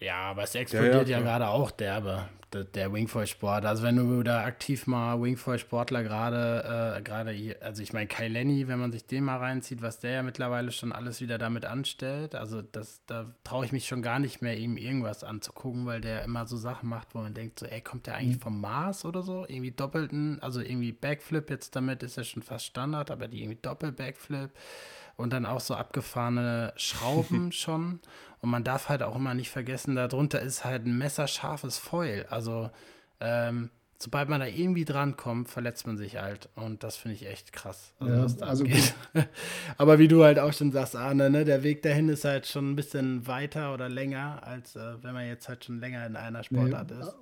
ja, 0.00 0.16
aber 0.16 0.44
es 0.44 0.54
explodiert 0.54 1.08
ja, 1.08 1.18
ja, 1.18 1.18
ja 1.18 1.20
gerade 1.20 1.48
auch 1.48 1.72
derbe, 1.72 2.28
der, 2.52 2.64
der 2.64 2.92
Wingfoil-Sport. 2.92 3.64
Also 3.64 3.82
wenn 3.82 3.96
du 3.96 4.22
da 4.22 4.44
aktiv 4.44 4.86
mal 4.86 5.20
Wingfoil-Sportler 5.20 6.04
gerade, 6.04 6.96
äh, 6.98 7.02
gerade 7.02 7.32
hier, 7.32 7.56
also 7.62 7.82
ich 7.82 7.92
meine 7.92 8.06
Kai 8.06 8.28
Lenny, 8.28 8.68
wenn 8.68 8.78
man 8.78 8.92
sich 8.92 9.06
den 9.06 9.24
mal 9.24 9.38
reinzieht, 9.38 9.82
was 9.82 9.98
der 9.98 10.12
ja 10.12 10.22
mittlerweile 10.22 10.70
schon 10.70 10.92
alles 10.92 11.20
wieder 11.20 11.36
damit 11.36 11.64
anstellt, 11.64 12.36
also 12.36 12.62
das, 12.62 13.02
da 13.06 13.26
traue 13.42 13.64
ich 13.64 13.72
mich 13.72 13.88
schon 13.88 14.00
gar 14.00 14.20
nicht 14.20 14.40
mehr, 14.40 14.56
ihm 14.56 14.76
irgendwas 14.76 15.24
anzugucken, 15.24 15.84
weil 15.86 16.00
der 16.00 16.22
immer 16.22 16.46
so 16.46 16.56
Sachen 16.56 16.88
macht, 16.88 17.16
wo 17.16 17.18
man 17.18 17.34
denkt, 17.34 17.58
so, 17.58 17.66
ey, 17.66 17.80
kommt 17.80 18.06
der 18.06 18.14
eigentlich 18.14 18.36
mhm. 18.36 18.42
vom 18.42 18.60
Mars 18.60 19.04
oder 19.04 19.22
so? 19.22 19.46
Irgendwie 19.48 19.72
doppelten, 19.72 20.40
also 20.40 20.60
irgendwie 20.60 20.92
Backflip 20.92 21.50
jetzt 21.50 21.74
damit 21.74 22.04
ist 22.04 22.16
ja 22.16 22.22
schon 22.22 22.42
fast 22.42 22.66
Standard, 22.66 23.10
aber 23.10 23.26
die 23.26 23.42
irgendwie 23.42 23.58
Doppel-Backflip 23.60 24.50
und 25.18 25.32
dann 25.32 25.44
auch 25.44 25.60
so 25.60 25.74
abgefahrene 25.74 26.72
Schrauben 26.76 27.52
schon. 27.52 28.00
Und 28.40 28.50
man 28.50 28.64
darf 28.64 28.88
halt 28.88 29.02
auch 29.02 29.16
immer 29.16 29.34
nicht 29.34 29.50
vergessen, 29.50 29.96
darunter 29.96 30.40
ist 30.40 30.64
halt 30.64 30.86
ein 30.86 30.96
messerscharfes 30.96 31.76
Foil. 31.76 32.24
Also 32.30 32.70
ähm, 33.20 33.70
sobald 33.98 34.28
man 34.28 34.38
da 34.38 34.46
irgendwie 34.46 34.84
dran 34.84 35.16
kommt, 35.16 35.48
verletzt 35.48 35.88
man 35.88 35.96
sich 35.96 36.18
halt. 36.18 36.48
Und 36.54 36.84
das 36.84 36.96
finde 36.96 37.16
ich 37.16 37.26
echt 37.26 37.52
krass. 37.52 37.92
Also, 37.98 38.38
ja, 38.38 38.46
also 38.46 38.64
Aber 39.76 39.98
wie 39.98 40.06
du 40.06 40.22
halt 40.22 40.38
auch 40.38 40.52
schon 40.52 40.70
sagst, 40.70 40.94
Arne, 40.94 41.30
ne, 41.30 41.44
der 41.44 41.64
Weg 41.64 41.82
dahin 41.82 42.08
ist 42.08 42.24
halt 42.24 42.46
schon 42.46 42.70
ein 42.70 42.76
bisschen 42.76 43.26
weiter 43.26 43.74
oder 43.74 43.88
länger, 43.88 44.40
als 44.44 44.76
äh, 44.76 45.02
wenn 45.02 45.14
man 45.14 45.26
jetzt 45.26 45.48
halt 45.48 45.64
schon 45.64 45.80
länger 45.80 46.06
in 46.06 46.14
einer 46.14 46.44
Sportart 46.44 46.92
nee, 46.92 47.00
ist. 47.00 47.16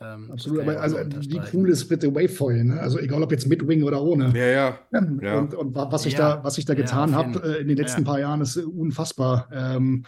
Ähm, 0.00 0.30
Absolut, 0.32 0.60
aber 0.62 0.80
also, 0.80 0.96
wie 0.96 1.40
cool 1.52 1.70
ist 1.70 1.88
bitte 1.88 2.12
Wavefoil, 2.14 2.64
ne? 2.64 2.80
Also 2.80 2.98
egal 2.98 3.22
ob 3.22 3.30
jetzt 3.30 3.46
mit 3.46 3.66
Wing 3.66 3.84
oder 3.84 4.02
ohne. 4.02 4.32
Ja, 4.36 4.46
ja. 4.46 4.78
ja. 5.22 5.38
Und, 5.38 5.54
und, 5.54 5.74
was 5.74 6.04
ich 6.06 6.14
ja. 6.14 6.36
da, 6.36 6.44
was 6.44 6.58
ich 6.58 6.64
da 6.64 6.74
getan 6.74 7.10
ja, 7.10 7.16
habe 7.16 7.42
äh, 7.42 7.60
in 7.60 7.68
den 7.68 7.76
letzten 7.76 8.04
paar 8.04 8.18
Jahren, 8.18 8.40
ist 8.40 8.56
unfassbar. 8.56 9.48
Ähm, 9.52 10.04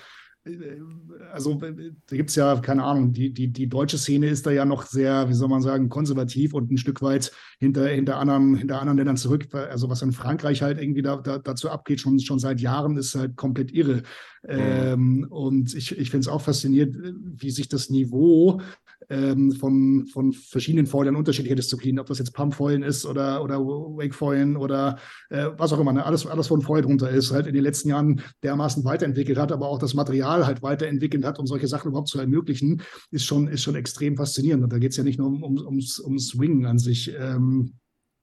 also 1.32 1.54
da 1.54 2.16
gibt 2.16 2.30
es 2.30 2.36
ja, 2.36 2.56
keine 2.56 2.84
Ahnung, 2.84 3.12
die, 3.12 3.32
die, 3.32 3.48
die 3.48 3.68
deutsche 3.68 3.98
Szene 3.98 4.28
ist 4.28 4.46
da 4.46 4.50
ja 4.50 4.64
noch 4.64 4.86
sehr, 4.86 5.28
wie 5.28 5.34
soll 5.34 5.48
man 5.48 5.60
sagen, 5.60 5.88
konservativ 5.88 6.54
und 6.54 6.70
ein 6.70 6.78
Stück 6.78 7.02
weit 7.02 7.32
hinter, 7.58 7.88
hinter, 7.88 8.18
anderen, 8.18 8.54
hinter 8.54 8.80
anderen 8.80 8.98
Ländern 8.98 9.16
zurück. 9.16 9.52
Also 9.52 9.88
was 9.90 10.02
in 10.02 10.12
Frankreich 10.12 10.62
halt 10.62 10.80
irgendwie 10.80 11.02
da, 11.02 11.16
da, 11.16 11.38
dazu 11.38 11.68
abgeht, 11.68 12.00
schon, 12.00 12.20
schon 12.20 12.38
seit 12.38 12.60
Jahren, 12.60 12.96
ist 12.96 13.16
halt 13.16 13.36
komplett 13.36 13.72
irre. 13.72 14.02
Mhm. 14.44 14.48
Ähm, 14.48 15.26
und 15.30 15.74
ich, 15.74 15.98
ich 15.98 16.10
finde 16.10 16.22
es 16.22 16.28
auch 16.28 16.42
faszinierend, 16.42 16.96
wie 17.24 17.50
sich 17.50 17.68
das 17.68 17.90
Niveau 17.90 18.60
ähm, 19.08 19.52
von, 19.52 20.06
von 20.06 20.32
verschiedenen 20.32 20.86
Foilern 20.86 21.16
unterschiedlicher 21.16 21.56
Disziplinen, 21.56 21.98
ob 21.98 22.06
das 22.06 22.18
jetzt 22.18 22.32
Pumpfoilen 22.32 22.82
ist 22.82 23.06
oder, 23.06 23.42
oder 23.42 23.60
Wakefoilen 23.60 24.56
oder 24.56 24.98
äh, 25.30 25.46
was 25.56 25.72
auch 25.72 25.80
immer, 25.80 25.92
ne? 25.92 26.04
alles, 26.04 26.26
alles 26.26 26.48
von 26.48 26.62
Foil 26.62 26.82
drunter 26.82 27.10
ist, 27.10 27.32
halt 27.32 27.46
in 27.46 27.54
den 27.54 27.62
letzten 27.62 27.88
Jahren 27.88 28.20
dermaßen 28.42 28.84
weiterentwickelt 28.84 29.38
hat, 29.38 29.52
aber 29.52 29.68
auch 29.68 29.78
das 29.78 29.94
Material 29.94 30.46
halt 30.46 30.62
weiterentwickelt 30.62 31.24
hat, 31.24 31.38
um 31.38 31.46
solche 31.46 31.68
Sachen 31.68 31.88
überhaupt 31.88 32.08
zu 32.08 32.18
ermöglichen, 32.18 32.82
ist 33.10 33.24
schon, 33.24 33.48
ist 33.48 33.62
schon 33.62 33.76
extrem 33.76 34.16
faszinierend. 34.16 34.64
Und 34.64 34.72
da 34.72 34.78
geht 34.78 34.90
es 34.90 34.96
ja 34.96 35.04
nicht 35.04 35.18
nur 35.18 35.28
um, 35.28 35.42
um, 35.42 35.58
ums, 35.58 36.00
ums 36.00 36.28
Swingen 36.28 36.66
an 36.66 36.78
sich. 36.78 37.14
Ähm, 37.18 37.74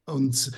und 0.06 0.52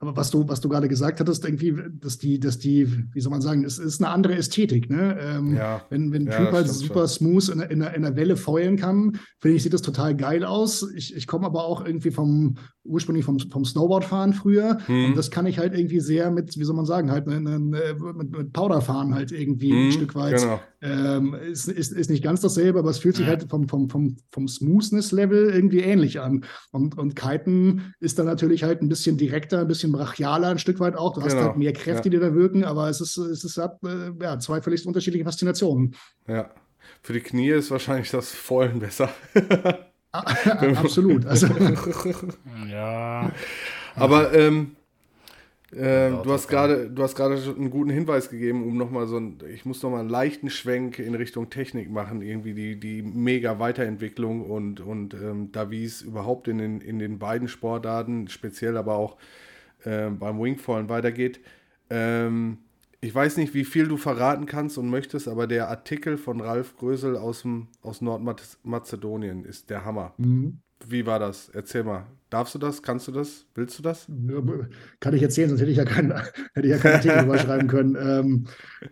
aber 0.00 0.16
was 0.16 0.30
du, 0.30 0.48
was 0.48 0.60
du 0.60 0.68
gerade 0.68 0.86
gesagt 0.86 1.18
hattest, 1.18 1.44
irgendwie, 1.44 1.74
dass 2.00 2.18
die, 2.18 2.38
dass 2.38 2.58
die, 2.58 2.86
wie 3.12 3.20
soll 3.20 3.32
man 3.32 3.40
sagen, 3.40 3.64
es 3.64 3.78
ist 3.78 4.00
eine 4.00 4.12
andere 4.12 4.36
Ästhetik, 4.36 4.88
ne? 4.88 5.18
Ähm, 5.20 5.56
ja. 5.56 5.82
Wenn, 5.90 6.12
wenn 6.12 6.22
ein 6.22 6.32
ja, 6.32 6.38
Typ 6.38 6.52
halt 6.52 6.68
super 6.68 7.08
schon. 7.08 7.40
smooth 7.40 7.48
in, 7.48 7.60
in, 7.60 7.80
in 7.80 8.02
der 8.02 8.14
Welle 8.14 8.36
feuern 8.36 8.76
kann, 8.76 9.18
finde 9.40 9.56
ich, 9.56 9.64
sieht 9.64 9.74
das 9.74 9.82
total 9.82 10.16
geil 10.16 10.44
aus. 10.44 10.88
Ich, 10.94 11.16
ich 11.16 11.26
komme 11.26 11.46
aber 11.46 11.64
auch 11.64 11.84
irgendwie 11.84 12.12
vom, 12.12 12.54
ursprünglich 12.84 13.24
vom, 13.24 13.38
vom 13.38 13.64
Snowboardfahren 13.64 14.32
früher. 14.32 14.78
Hm. 14.86 15.06
Und 15.06 15.16
das 15.16 15.30
kann 15.30 15.46
ich 15.46 15.58
halt 15.58 15.74
irgendwie 15.74 16.00
sehr 16.00 16.30
mit, 16.30 16.56
wie 16.56 16.64
soll 16.64 16.76
man 16.76 16.86
sagen, 16.86 17.10
halt 17.10 17.26
mit, 17.26 17.40
mit, 17.40 18.30
mit 18.30 18.52
Powderfahren 18.52 19.14
halt 19.14 19.32
irgendwie 19.32 19.70
hm. 19.70 19.86
ein 19.86 19.92
Stück 19.92 20.14
weit. 20.14 20.40
Genau. 20.40 20.60
Ähm, 20.80 21.34
ist, 21.34 21.66
ist, 21.66 21.92
ist 21.92 22.08
nicht 22.08 22.22
ganz 22.22 22.40
dasselbe, 22.40 22.78
aber 22.78 22.90
es 22.90 22.98
fühlt 22.98 23.16
sich 23.16 23.26
ja. 23.26 23.32
halt 23.32 23.50
vom, 23.50 23.68
vom, 23.68 23.90
vom, 23.90 24.16
vom 24.30 24.46
Smoothness-Level 24.46 25.50
irgendwie 25.50 25.80
ähnlich 25.80 26.20
an. 26.20 26.44
Und, 26.70 26.96
und 26.96 27.16
Kiten 27.16 27.94
ist 27.98 28.18
dann 28.18 28.26
natürlich 28.26 28.62
halt 28.62 28.80
ein 28.80 28.88
bisschen 28.88 29.16
direkter, 29.16 29.60
ein 29.60 29.68
bisschen 29.68 29.87
bisschen 29.92 30.06
brachialer 30.06 30.48
ein 30.48 30.58
Stück 30.58 30.80
weit 30.80 30.96
auch. 30.96 31.14
Du 31.14 31.20
genau. 31.20 31.34
hast 31.34 31.42
halt 31.42 31.56
mehr 31.56 31.72
Kräfte, 31.72 32.08
ja. 32.08 32.10
die 32.10 32.18
da 32.18 32.34
wirken, 32.34 32.64
aber 32.64 32.88
es 32.88 33.00
ist, 33.00 33.16
es 33.16 33.44
ist 33.44 33.58
äh, 33.58 33.68
ja, 34.20 34.38
zwei 34.38 34.60
völlig 34.60 34.86
unterschiedliche 34.86 35.24
Faszinationen. 35.24 35.94
Ja. 36.26 36.50
Für 37.02 37.12
die 37.12 37.20
Knie 37.20 37.50
ist 37.50 37.70
wahrscheinlich 37.70 38.10
das 38.10 38.30
Vollen 38.30 38.80
besser. 38.80 39.10
Ah, 40.10 40.22
absolut. 40.76 41.26
Also. 41.26 41.48
ja. 42.70 43.30
Aber 43.94 44.32
ähm, 44.32 44.76
äh, 45.72 46.10
du 46.10 46.32
hast 46.32 46.48
gerade, 46.48 46.88
du 46.88 47.02
hast 47.02 47.14
gerade 47.14 47.34
einen 47.34 47.68
guten 47.68 47.90
Hinweis 47.90 48.30
gegeben, 48.30 48.66
um 48.66 48.78
nochmal 48.78 49.06
so 49.06 49.18
ein, 49.18 49.38
ich 49.52 49.66
muss 49.66 49.82
nochmal 49.82 50.00
einen 50.00 50.08
leichten 50.08 50.48
Schwenk 50.48 50.98
in 50.98 51.14
Richtung 51.14 51.50
Technik 51.50 51.90
machen, 51.90 52.22
irgendwie 52.22 52.54
die, 52.54 52.80
die 52.80 53.02
mega 53.02 53.58
Weiterentwicklung 53.58 54.42
und, 54.42 54.80
und 54.80 55.12
ähm, 55.12 55.52
da 55.52 55.70
wie 55.70 55.84
es 55.84 56.00
überhaupt 56.00 56.48
in 56.48 56.56
den, 56.56 56.80
in 56.80 56.98
den 56.98 57.18
beiden 57.18 57.48
Sportarten, 57.48 58.28
speziell 58.28 58.78
aber 58.78 58.96
auch 58.96 59.18
äh, 59.88 60.10
beim 60.10 60.40
Wingfallen 60.40 60.88
weitergeht. 60.88 61.40
Ähm, 61.90 62.58
ich 63.00 63.14
weiß 63.14 63.36
nicht, 63.36 63.54
wie 63.54 63.64
viel 63.64 63.86
du 63.86 63.96
verraten 63.96 64.46
kannst 64.46 64.76
und 64.76 64.90
möchtest, 64.90 65.28
aber 65.28 65.46
der 65.46 65.68
Artikel 65.68 66.18
von 66.18 66.40
Ralf 66.40 66.76
Grösel 66.76 67.16
aus, 67.16 67.42
dem, 67.42 67.68
aus 67.80 68.00
Nordmazedonien 68.00 69.44
ist 69.44 69.70
der 69.70 69.84
Hammer. 69.84 70.14
Mhm. 70.18 70.60
Wie 70.86 71.06
war 71.06 71.18
das? 71.18 71.48
Erzähl 71.48 71.84
mal. 71.84 72.06
Darfst 72.30 72.54
du 72.54 72.58
das? 72.58 72.82
Kannst 72.82 73.08
du 73.08 73.12
das? 73.12 73.46
Willst 73.54 73.78
du 73.78 73.82
das? 73.82 74.06
Kann 75.00 75.14
ich 75.14 75.22
erzählen, 75.22 75.48
sonst 75.48 75.62
hätte 75.62 75.70
ich 75.70 75.78
ja 75.78 75.86
keinen, 75.86 76.12
hätte 76.52 76.66
ich 76.66 76.70
ja 76.70 76.76
keinen 76.76 76.96
Artikel 76.96 77.24
überschreiben 77.24 77.68
können. 77.68 77.96
Ähm, 77.98 78.44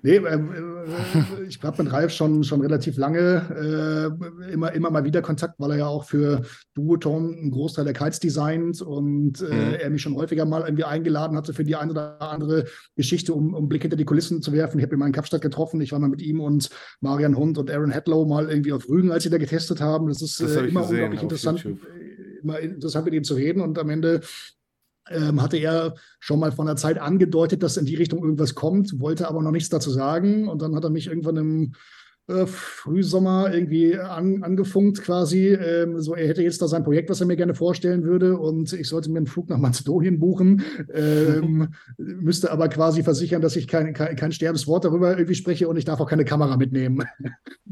nee, 0.03 0.17
ähm, 0.17 0.53
äh, 0.53 1.43
ich 1.47 1.63
habe 1.63 1.83
mit 1.83 1.93
Ralf 1.93 2.13
schon, 2.13 2.45
schon 2.45 2.63
relativ 2.63 2.97
lange 2.97 4.17
äh, 4.49 4.53
immer, 4.53 4.73
immer 4.73 4.91
mal 4.91 5.05
wieder 5.05 5.21
Kontakt, 5.21 5.57
weil 5.59 5.73
er 5.73 5.77
ja 5.79 5.87
auch 5.87 6.05
für 6.05 6.43
Duoton 6.75 7.37
einen 7.37 7.51
Großteil 7.51 7.85
der 7.85 7.93
Kites 7.93 8.21
designt 8.21 8.81
und 8.81 9.43
äh, 9.43 9.55
mhm. 9.55 9.75
er 9.81 9.91
mich 9.91 10.01
schon 10.01 10.17
häufiger 10.17 10.47
mal 10.47 10.63
irgendwie 10.63 10.85
eingeladen 10.85 11.37
hatte 11.37 11.53
für 11.53 11.65
die 11.65 11.77
eine 11.77 11.91
oder 11.91 12.23
andere 12.23 12.65
Geschichte, 12.97 13.35
um, 13.35 13.53
um 13.53 13.69
Blick 13.69 13.83
hinter 13.83 13.99
die 13.99 14.07
Kulissen 14.07 14.41
zu 14.41 14.53
werfen. 14.55 14.79
Ich 14.79 14.85
habe 14.85 14.97
ihn 14.97 14.99
mal 14.99 15.07
in 15.09 15.13
Kapstadt 15.13 15.43
getroffen. 15.43 15.83
Ich 15.83 15.93
war 15.93 15.99
mal 15.99 16.09
mit 16.09 16.23
ihm 16.23 16.41
und 16.41 16.71
Marian 17.03 17.37
Hund 17.37 17.59
und 17.59 17.71
Aaron 17.71 17.93
Hadlow 17.93 18.25
mal 18.25 18.49
irgendwie 18.49 18.73
auf 18.73 18.89
Rügen, 18.89 19.13
als 19.13 19.25
sie 19.25 19.31
da 19.31 19.37
getestet 19.37 19.83
haben. 19.83 20.09
Das 20.09 20.23
ist 20.23 20.41
das 20.41 20.57
äh, 20.57 20.67
immer 20.67 20.81
gesehen, 20.81 21.05
unglaublich 21.05 21.23
interessant. 21.23 21.63
YouTube 21.63 21.81
immer 22.47 22.61
interessant 22.61 23.05
mit 23.05 23.15
ihm 23.15 23.25
zu 23.25 23.35
reden 23.35 23.61
und 23.61 23.79
am 23.79 23.91
Ende 23.91 24.21
ähm, 25.09 25.43
hatte 25.43 25.57
er 25.57 25.95
schon 26.19 26.41
mal 26.41 26.53
von 26.53 26.67
der 26.67 26.77
Zeit 26.77 26.99
angedeutet, 26.99 27.63
dass 27.63 27.77
in 27.77 27.87
die 27.87 27.95
Richtung 27.95 28.23
irgendwas 28.23 28.55
kommt, 28.55 28.99
wollte 29.01 29.29
aber 29.29 29.43
noch 29.43 29.53
nichts 29.53 29.69
dazu 29.69 29.91
sagen. 29.91 30.49
Und 30.49 30.63
dann 30.63 30.75
hat 30.75 30.85
er 30.85 30.91
mich 30.91 31.07
irgendwann 31.07 31.37
im 31.37 31.73
äh, 32.29 32.47
Frühsommer 32.47 33.55
irgendwie 33.55 33.97
an, 33.97 34.43
angefunkt 34.43 35.03
quasi. 35.03 35.49
Ähm, 35.49 36.01
so, 36.01 36.15
er 36.15 36.27
hätte 36.27 36.43
jetzt 36.43 36.61
da 36.61 36.67
sein 36.67 36.83
Projekt, 36.83 37.09
was 37.09 37.21
er 37.21 37.27
mir 37.27 37.37
gerne 37.37 37.55
vorstellen 37.55 38.03
würde 38.03 38.37
und 38.37 38.73
ich 38.73 38.89
sollte 38.89 39.11
mir 39.11 39.19
einen 39.19 39.29
Flug 39.29 39.49
nach 39.49 39.59
Mazedonien 39.59 40.19
buchen, 40.19 40.63
ähm, 40.93 41.69
müsste 41.99 42.51
aber 42.51 42.69
quasi 42.69 43.05
versichern, 43.05 43.43
dass 43.43 43.55
ich 43.55 43.69
kein, 43.69 43.93
kein, 43.95 44.17
kein 44.17 44.33
Sterbenswort 44.33 44.85
darüber 44.85 45.11
irgendwie 45.11 45.37
spreche 45.37 45.69
und 45.69 45.77
ich 45.77 45.85
darf 45.85 46.01
auch 46.01 46.11
keine 46.11 46.25
Kamera 46.25 46.57
mitnehmen. 46.57 47.05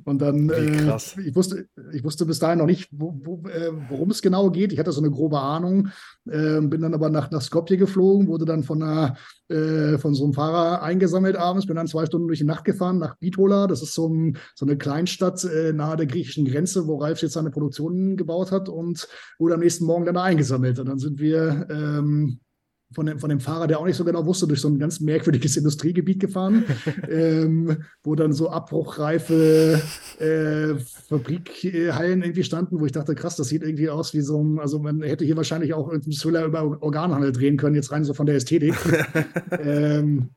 Und 0.05 0.21
dann, 0.21 0.51
äh, 0.51 0.97
ich, 1.25 1.35
wusste, 1.35 1.67
ich 1.93 2.05
wusste 2.05 2.27
bis 2.27 2.39
dahin 2.39 2.59
noch 2.59 2.67
nicht, 2.67 2.89
wo, 2.93 3.15
wo, 3.25 3.49
äh, 3.49 3.73
worum 3.89 4.11
es 4.11 4.23
genau 4.23 4.51
geht. 4.51 4.73
Ich 4.73 4.79
hatte 4.79 4.93
so 4.93 5.01
eine 5.01 5.11
grobe 5.11 5.41
Ahnung, 5.41 5.89
äh, 6.27 6.61
bin 6.61 6.83
dann 6.83 6.95
aber 6.95 7.09
nach, 7.09 7.31
nach 7.31 7.41
Skopje 7.41 7.77
geflogen, 7.77 8.29
wurde 8.29 8.45
dann 8.45 8.63
von, 8.63 8.83
einer, 8.83 9.17
äh, 9.49 9.99
von 9.99 10.15
so 10.15 10.25
einem 10.25 10.35
Fahrer 10.35 10.83
eingesammelt 10.83 11.37
abends, 11.37 11.67
bin 11.67 11.77
dann 11.77 11.87
zwei 11.87 12.07
Stunden 12.07 12.29
durch 12.29 12.39
die 12.39 12.45
Nacht 12.45 12.65
gefahren 12.65 12.99
nach 12.99 13.17
Bitola. 13.17 13.67
Das 13.67 13.83
ist 13.83 13.95
so, 13.95 14.09
ein, 14.09 14.37
so 14.55 14.67
eine 14.67 14.77
Kleinstadt 14.77 15.43
äh, 15.45 15.73
nahe 15.73 15.97
der 15.97 16.07
griechischen 16.07 16.45
Grenze, 16.45 16.87
wo 16.87 16.97
Ralf 16.97 17.23
jetzt 17.23 17.33
seine 17.33 17.51
Produktionen 17.51 18.17
gebaut 18.17 18.53
hat 18.53 18.69
und 18.69 19.09
wurde 19.39 19.55
am 19.55 19.61
nächsten 19.61 19.87
Morgen 19.87 20.05
dann 20.05 20.17
eingesammelt. 20.17 20.79
Und 20.79 20.89
dann 20.89 20.99
sind 20.99 21.19
wir 21.19 21.67
ähm, 21.71 22.41
von 22.93 23.07
dem, 23.07 23.19
von 23.19 23.29
dem 23.29 23.41
Fahrer, 23.41 23.67
der 23.67 23.81
auch 23.81 23.87
nicht 23.87 23.97
so 23.97 24.05
genau 24.05 24.25
wusste, 24.27 24.47
durch 24.47 24.61
so 24.61 24.69
ein 24.69 24.79
ganz 24.79 25.01
merkwürdiges 25.01 25.57
Industriegebiet 25.57 26.21
gefahren, 26.21 26.65
ähm, 27.09 27.85
wo 28.03 28.15
dann 28.15 28.33
so 28.33 28.51
abbruchreife 28.51 29.81
äh, 30.19 30.79
Fabrikhallen 31.09 32.23
irgendwie 32.23 32.45
standen, 32.45 32.81
wo 32.81 32.87
ich 32.87 32.93
dachte, 32.93 33.15
krass, 33.15 33.37
das 33.37 33.49
sieht 33.49 33.63
irgendwie 33.63 33.91
aus 33.91 34.15
wie 34.15 34.21
so 34.21 34.43
ein, 34.43 34.59
also 34.59 34.79
man 34.79 35.03
hätte 35.03 35.25
hier 35.25 35.37
wahrscheinlich 35.37 35.75
auch 35.75 35.91
einen 35.91 36.03
Thriller 36.03 36.45
über 36.45 36.83
Organhandel 36.83 37.33
drehen 37.33 37.57
können, 37.57 37.75
jetzt 37.75 37.91
rein 37.93 38.05
so 38.05 38.15
von 38.15 38.27
der 38.27 38.37
Ästhetik. 38.37 38.75
ähm, 39.51 40.31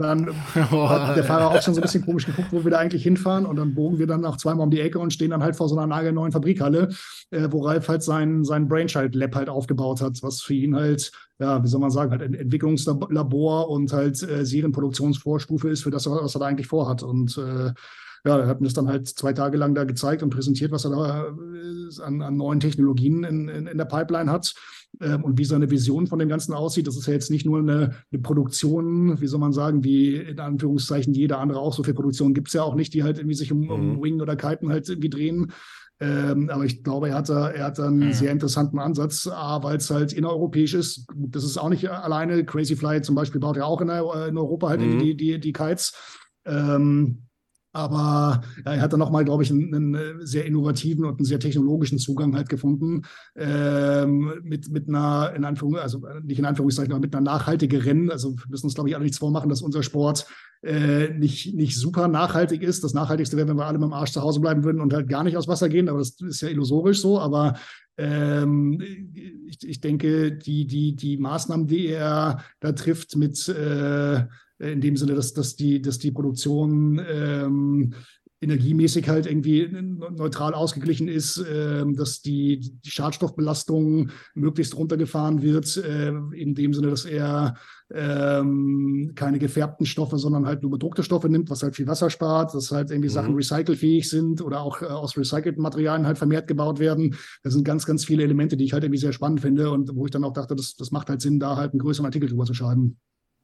dann 0.00 0.30
hat 0.54 1.16
der 1.16 1.24
Fahrer 1.24 1.50
auch 1.50 1.62
schon 1.62 1.74
so 1.74 1.80
ein 1.80 1.82
bisschen 1.82 2.04
komisch 2.04 2.26
geguckt, 2.26 2.48
wo 2.52 2.64
wir 2.64 2.70
da 2.70 2.78
eigentlich 2.78 3.02
hinfahren. 3.02 3.46
Und 3.46 3.56
dann 3.56 3.74
bogen 3.74 3.98
wir 3.98 4.06
dann 4.06 4.24
auch 4.24 4.36
zweimal 4.36 4.64
um 4.64 4.70
die 4.70 4.80
Ecke 4.80 4.98
und 4.98 5.12
stehen 5.12 5.30
dann 5.30 5.42
halt 5.42 5.56
vor 5.56 5.68
so 5.68 5.76
einer 5.76 5.86
nagelneuen 5.86 6.32
Fabrikhalle, 6.32 6.88
äh, 7.30 7.48
wo 7.50 7.62
Ralf 7.62 7.88
halt 7.88 8.02
sein, 8.02 8.44
sein 8.44 8.68
Brainchild-Lab 8.68 9.34
halt 9.34 9.48
aufgebaut 9.48 10.00
hat, 10.00 10.22
was 10.22 10.40
für 10.40 10.54
ihn 10.54 10.76
halt, 10.76 11.12
ja, 11.38 11.62
wie 11.62 11.68
soll 11.68 11.80
man 11.80 11.90
sagen, 11.90 12.10
halt 12.10 12.22
ein 12.22 12.34
Entwicklungslabor 12.34 13.68
und 13.70 13.92
halt 13.92 14.22
äh, 14.22 14.44
Serienproduktionsvorstufe 14.44 15.68
ist 15.68 15.82
für 15.82 15.90
das, 15.90 16.08
was 16.08 16.34
er 16.34 16.38
da 16.40 16.46
eigentlich 16.46 16.66
vorhat. 16.66 17.02
Und 17.02 17.36
äh, 17.38 17.72
ja, 18.24 18.38
er 18.38 18.46
hat 18.46 18.60
mir 18.60 18.66
das 18.66 18.74
dann 18.74 18.88
halt 18.88 19.08
zwei 19.08 19.32
Tage 19.32 19.56
lang 19.56 19.74
da 19.74 19.84
gezeigt 19.84 20.22
und 20.22 20.30
präsentiert, 20.30 20.72
was 20.72 20.84
er 20.84 20.90
da 20.90 21.26
äh, 21.26 22.02
an, 22.02 22.22
an 22.22 22.36
neuen 22.36 22.60
Technologien 22.60 23.24
in, 23.24 23.48
in, 23.48 23.66
in 23.66 23.78
der 23.78 23.84
Pipeline 23.84 24.30
hat 24.30 24.54
ähm, 25.00 25.24
und 25.24 25.38
wie 25.38 25.44
seine 25.44 25.70
Vision 25.70 26.06
von 26.06 26.18
dem 26.18 26.28
Ganzen 26.28 26.54
aussieht. 26.54 26.86
Das 26.86 26.96
ist 26.96 27.06
ja 27.06 27.12
jetzt 27.12 27.30
nicht 27.30 27.46
nur 27.46 27.58
eine, 27.58 27.94
eine, 28.12 28.22
Produktion, 28.22 29.20
wie 29.20 29.26
soll 29.26 29.40
man 29.40 29.52
sagen, 29.52 29.84
wie 29.84 30.16
in 30.16 30.40
Anführungszeichen 30.40 31.14
jeder 31.14 31.38
andere 31.38 31.60
auch. 31.60 31.72
So 31.72 31.82
viel 31.82 31.94
Produktion 31.94 32.34
gibt 32.34 32.48
es 32.48 32.54
ja 32.54 32.62
auch 32.62 32.74
nicht, 32.74 32.94
die 32.94 33.02
halt 33.02 33.18
irgendwie 33.18 33.34
sich 33.36 33.52
um, 33.52 33.68
um 33.70 33.96
mhm. 33.96 34.02
Wing 34.02 34.20
oder 34.20 34.36
Kiten 34.36 34.70
halt 34.70 34.88
irgendwie 34.88 35.10
drehen. 35.10 35.52
Ähm, 36.00 36.48
aber 36.50 36.64
ich 36.64 36.84
glaube, 36.84 37.08
er 37.08 37.16
hat 37.16 37.28
da, 37.28 37.50
er 37.50 37.64
hat 37.64 37.78
da 37.78 37.88
einen 37.88 38.02
ja. 38.02 38.12
sehr 38.12 38.30
interessanten 38.30 38.78
Ansatz, 38.78 39.26
weil 39.26 39.76
es 39.76 39.90
halt 39.90 40.12
innereuropäisch 40.12 40.74
ist. 40.74 41.06
Das 41.16 41.42
ist 41.42 41.58
auch 41.58 41.68
nicht 41.68 41.88
alleine. 41.90 42.44
Crazy 42.44 42.76
Fly 42.76 43.02
zum 43.02 43.14
Beispiel 43.14 43.40
baut 43.40 43.56
ja 43.56 43.64
auch 43.64 43.80
in, 43.80 43.88
in 43.88 44.38
Europa 44.38 44.68
halt 44.68 44.80
mhm. 44.80 45.00
die, 45.00 45.16
die, 45.16 45.40
die 45.40 45.52
Kites. 45.52 45.94
Ähm, 46.44 47.27
Aber 47.72 48.42
er 48.64 48.80
hat 48.80 48.92
dann 48.92 49.00
nochmal, 49.00 49.24
glaube 49.24 49.42
ich, 49.42 49.50
einen, 49.50 49.74
einen, 49.74 50.26
sehr 50.26 50.46
innovativen 50.46 51.04
und 51.04 51.18
einen 51.18 51.26
sehr 51.26 51.38
technologischen 51.38 51.98
Zugang 51.98 52.34
halt 52.34 52.48
gefunden. 52.48 53.02
Ähm, 53.36 54.40
mit, 54.42 54.70
mit 54.70 54.88
einer, 54.88 55.32
in 55.36 55.44
Anführungszeichen, 55.44 56.04
also 56.04 56.20
nicht 56.22 56.38
in 56.38 56.46
Anführungszeichen, 56.46 56.92
aber 56.92 57.00
mit 57.00 57.14
einer 57.14 57.24
nachhaltigeren. 57.24 58.10
Also 58.10 58.36
wir 58.36 58.44
müssen 58.48 58.66
uns, 58.66 58.74
glaube 58.74 58.88
ich, 58.88 58.94
alle 58.94 59.04
nichts 59.04 59.18
vormachen, 59.18 59.50
dass 59.50 59.62
unser 59.62 59.82
Sport 59.82 60.26
äh, 60.62 61.10
nicht, 61.10 61.54
nicht 61.54 61.76
super 61.76 62.08
nachhaltig 62.08 62.62
ist. 62.62 62.82
Das 62.84 62.94
Nachhaltigste 62.94 63.36
wäre, 63.36 63.48
wenn 63.48 63.58
wir 63.58 63.66
alle 63.66 63.78
mit 63.78 63.86
dem 63.86 63.92
Arsch 63.92 64.12
zu 64.12 64.22
Hause 64.22 64.40
bleiben 64.40 64.64
würden 64.64 64.80
und 64.80 64.92
halt 64.92 65.08
gar 65.08 65.22
nicht 65.22 65.36
aus 65.36 65.48
Wasser 65.48 65.68
gehen. 65.68 65.88
Aber 65.88 65.98
das 65.98 66.20
ist 66.20 66.40
ja 66.40 66.48
illusorisch 66.48 67.00
so. 67.00 67.20
Aber 67.20 67.54
ähm, 67.98 68.80
ich, 69.44 69.58
ich 69.62 69.80
denke, 69.80 70.32
die, 70.32 70.66
die, 70.66 70.96
die 70.96 71.18
Maßnahmen, 71.18 71.66
die 71.66 71.88
er 71.88 72.42
da 72.60 72.72
trifft 72.72 73.16
mit 73.16 73.48
äh, 73.48 74.24
in 74.58 74.80
dem 74.80 74.96
Sinne, 74.96 75.14
dass, 75.14 75.32
dass, 75.34 75.56
die, 75.56 75.80
dass 75.80 75.98
die 75.98 76.10
Produktion 76.10 77.00
ähm, 77.08 77.94
energiemäßig 78.40 79.08
halt 79.08 79.26
irgendwie 79.26 79.68
neutral 79.68 80.54
ausgeglichen 80.54 81.08
ist, 81.08 81.38
äh, 81.38 81.84
dass 81.92 82.22
die, 82.22 82.60
die 82.84 82.90
Schadstoffbelastung 82.90 84.10
möglichst 84.34 84.76
runtergefahren 84.76 85.42
wird, 85.42 85.76
äh, 85.76 86.12
in 86.32 86.54
dem 86.54 86.72
Sinne, 86.72 86.90
dass 86.90 87.04
er 87.04 87.56
ähm, 87.92 89.12
keine 89.16 89.38
gefärbten 89.38 89.86
Stoffe, 89.86 90.18
sondern 90.18 90.46
halt 90.46 90.62
nur 90.62 90.70
bedruckte 90.70 91.02
Stoffe 91.02 91.28
nimmt, 91.28 91.50
was 91.50 91.62
halt 91.62 91.74
viel 91.74 91.86
Wasser 91.88 92.10
spart, 92.10 92.54
dass 92.54 92.70
halt 92.70 92.90
irgendwie 92.90 93.08
mhm. 93.08 93.14
Sachen 93.14 93.34
recycelfähig 93.34 94.08
sind 94.08 94.40
oder 94.40 94.60
auch 94.60 94.82
äh, 94.82 94.86
aus 94.86 95.16
recycelten 95.16 95.62
Materialien 95.62 96.06
halt 96.06 96.18
vermehrt 96.18 96.46
gebaut 96.46 96.78
werden. 96.78 97.16
Das 97.42 97.54
sind 97.54 97.64
ganz, 97.64 97.86
ganz 97.86 98.04
viele 98.04 98.22
Elemente, 98.22 98.56
die 98.56 98.64
ich 98.64 98.72
halt 98.72 98.84
irgendwie 98.84 99.00
sehr 99.00 99.12
spannend 99.12 99.40
finde 99.40 99.70
und 99.70 99.96
wo 99.96 100.04
ich 100.04 100.12
dann 100.12 100.24
auch 100.24 100.32
dachte, 100.32 100.54
das, 100.54 100.76
das 100.76 100.92
macht 100.92 101.08
halt 101.08 101.20
Sinn, 101.20 101.40
da 101.40 101.56
halt 101.56 101.72
einen 101.72 101.80
größeren 101.80 102.06
Artikel 102.06 102.28
drüber 102.28 102.44
zu 102.44 102.54
schreiben. 102.54 102.98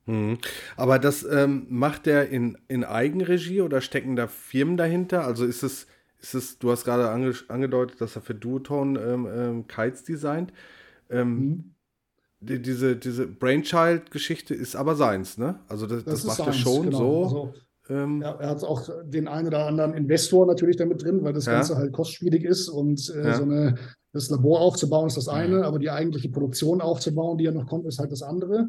Mhm. 0.07 0.39
Aber 0.77 0.99
das 0.99 1.25
ähm, 1.25 1.67
macht 1.69 2.07
er 2.07 2.29
in, 2.29 2.59
in 2.69 2.85
Eigenregie 2.85 3.61
oder 3.61 3.81
stecken 3.81 4.17
da 4.17 4.27
Firmen 4.27 4.77
dahinter? 4.77 5.25
Also 5.25 5.45
ist 5.45 5.63
es, 5.63 5.87
ist 6.21 6.35
es 6.35 6.59
du 6.59 6.71
hast 6.71 6.85
gerade 6.85 7.09
ange, 7.11 7.35
angedeutet, 7.49 8.01
dass 8.01 8.17
er 8.17 8.23
für 8.23 8.35
Duotone 8.35 9.01
ähm, 9.01 9.29
ähm, 9.35 9.67
Kites 9.67 10.05
designt. 10.05 10.53
Ähm, 11.11 11.39
mhm. 11.39 11.71
Die, 12.41 12.61
diese, 12.61 12.97
diese 12.97 13.27
Brainchild-Geschichte 13.27 14.55
ist 14.55 14.77
aber 14.77 14.97
seins, 14.97 15.39
ne? 15.39 15.61
Also 15.67 15.87
das, 15.87 16.05
das, 16.05 16.25
das 16.25 16.39
macht 16.39 16.49
er 16.49 16.53
schon 16.53 16.87
genau. 16.87 16.99
so. 16.99 17.25
Also, 17.25 17.55
ähm, 17.89 18.23
ja, 18.23 18.33
er 18.33 18.49
hat 18.49 18.65
auch 18.65 18.89
den 19.05 19.29
einen 19.29 19.49
oder 19.49 19.67
anderen 19.67 19.95
Investor 19.95 20.47
natürlich 20.47 20.77
damit 20.77 21.03
drin, 21.03 21.23
weil 21.23 21.33
das 21.33 21.47
ja. 21.47 21.55
Ganze 21.55 21.77
halt 21.77 21.93
kostspielig 21.93 22.45
ist 22.45 22.69
und 22.69 23.11
äh, 23.15 23.25
ja. 23.25 23.35
so 23.35 23.43
eine 23.45 23.77
das 24.15 24.31
Labor 24.31 24.61
aufzubauen 24.61 25.09
ist 25.09 25.17
das 25.17 25.29
eine, 25.29 25.65
aber 25.65 25.79
die 25.79 25.91
eigentliche 25.91 26.29
Produktion 26.31 26.81
aufzubauen, 26.81 27.37
die 27.37 27.45
ja 27.45 27.51
noch 27.51 27.67
kommt, 27.67 27.85
ist 27.87 27.99
halt 27.99 28.12
das 28.12 28.23
andere. 28.23 28.69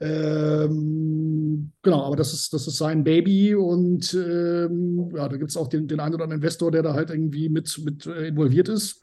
Ähm, 0.00 1.72
genau, 1.80 2.04
aber 2.04 2.16
das 2.16 2.32
ist, 2.34 2.52
das 2.52 2.66
ist 2.66 2.76
sein 2.76 3.02
Baby 3.02 3.54
und 3.54 4.12
ähm, 4.14 5.10
ja, 5.16 5.28
da 5.28 5.36
gibt 5.36 5.50
es 5.50 5.56
auch 5.56 5.68
den, 5.68 5.88
den 5.88 5.98
einen 5.98 6.14
oder 6.14 6.24
anderen 6.24 6.42
Investor, 6.42 6.70
der 6.70 6.82
da 6.82 6.92
halt 6.92 7.10
irgendwie 7.10 7.48
mit, 7.48 7.80
mit 7.84 8.06
äh, 8.06 8.28
involviert 8.28 8.68
ist. 8.68 9.00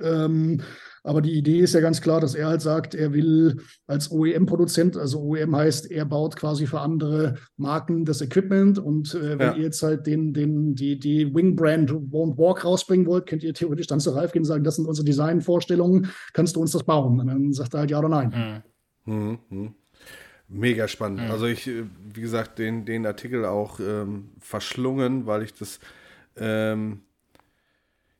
Ähm, 0.00 0.60
aber 1.06 1.22
die 1.22 1.34
Idee 1.34 1.60
ist 1.60 1.72
ja 1.72 1.80
ganz 1.80 2.00
klar, 2.00 2.20
dass 2.20 2.34
er 2.34 2.48
halt 2.48 2.60
sagt, 2.60 2.94
er 2.94 3.12
will 3.12 3.60
als 3.86 4.10
OEM-Produzent, 4.10 4.96
also 4.96 5.20
OEM 5.20 5.54
heißt, 5.54 5.88
er 5.90 6.04
baut 6.04 6.34
quasi 6.34 6.66
für 6.66 6.80
andere 6.80 7.36
Marken 7.56 8.04
das 8.04 8.20
Equipment. 8.20 8.80
Und 8.80 9.14
äh, 9.14 9.38
wenn 9.38 9.46
ja. 9.46 9.54
ihr 9.54 9.62
jetzt 9.62 9.82
halt 9.84 10.06
den, 10.08 10.34
den, 10.34 10.74
die, 10.74 10.98
die 10.98 11.32
Wing-Brand 11.32 11.92
Won't 11.92 12.36
Walk 12.38 12.64
rausbringen 12.64 13.06
wollt, 13.06 13.26
könnt 13.26 13.44
ihr 13.44 13.54
theoretisch 13.54 13.86
dann 13.86 14.00
zu 14.00 14.10
Ralf 14.10 14.32
gehen 14.32 14.42
und 14.42 14.46
sagen, 14.46 14.64
das 14.64 14.76
sind 14.76 14.86
unsere 14.86 15.04
Designvorstellungen, 15.04 16.10
kannst 16.32 16.56
du 16.56 16.60
uns 16.60 16.72
das 16.72 16.82
bauen? 16.82 17.20
Und 17.20 17.28
dann 17.28 17.52
sagt 17.52 17.74
er 17.74 17.80
halt 17.80 17.90
ja 17.92 18.00
oder 18.00 18.08
nein. 18.08 18.64
Mhm. 19.04 19.38
Mhm. 19.48 19.74
Mega 20.48 20.88
spannend. 20.88 21.22
Mhm. 21.22 21.30
Also 21.30 21.46
ich, 21.46 21.68
äh, 21.68 21.84
wie 22.14 22.20
gesagt, 22.20 22.58
den, 22.58 22.84
den 22.84 23.06
Artikel 23.06 23.44
auch 23.44 23.78
ähm, 23.78 24.30
verschlungen, 24.40 25.26
weil 25.26 25.44
ich 25.44 25.54
das 25.54 25.78
ähm, 26.36 27.02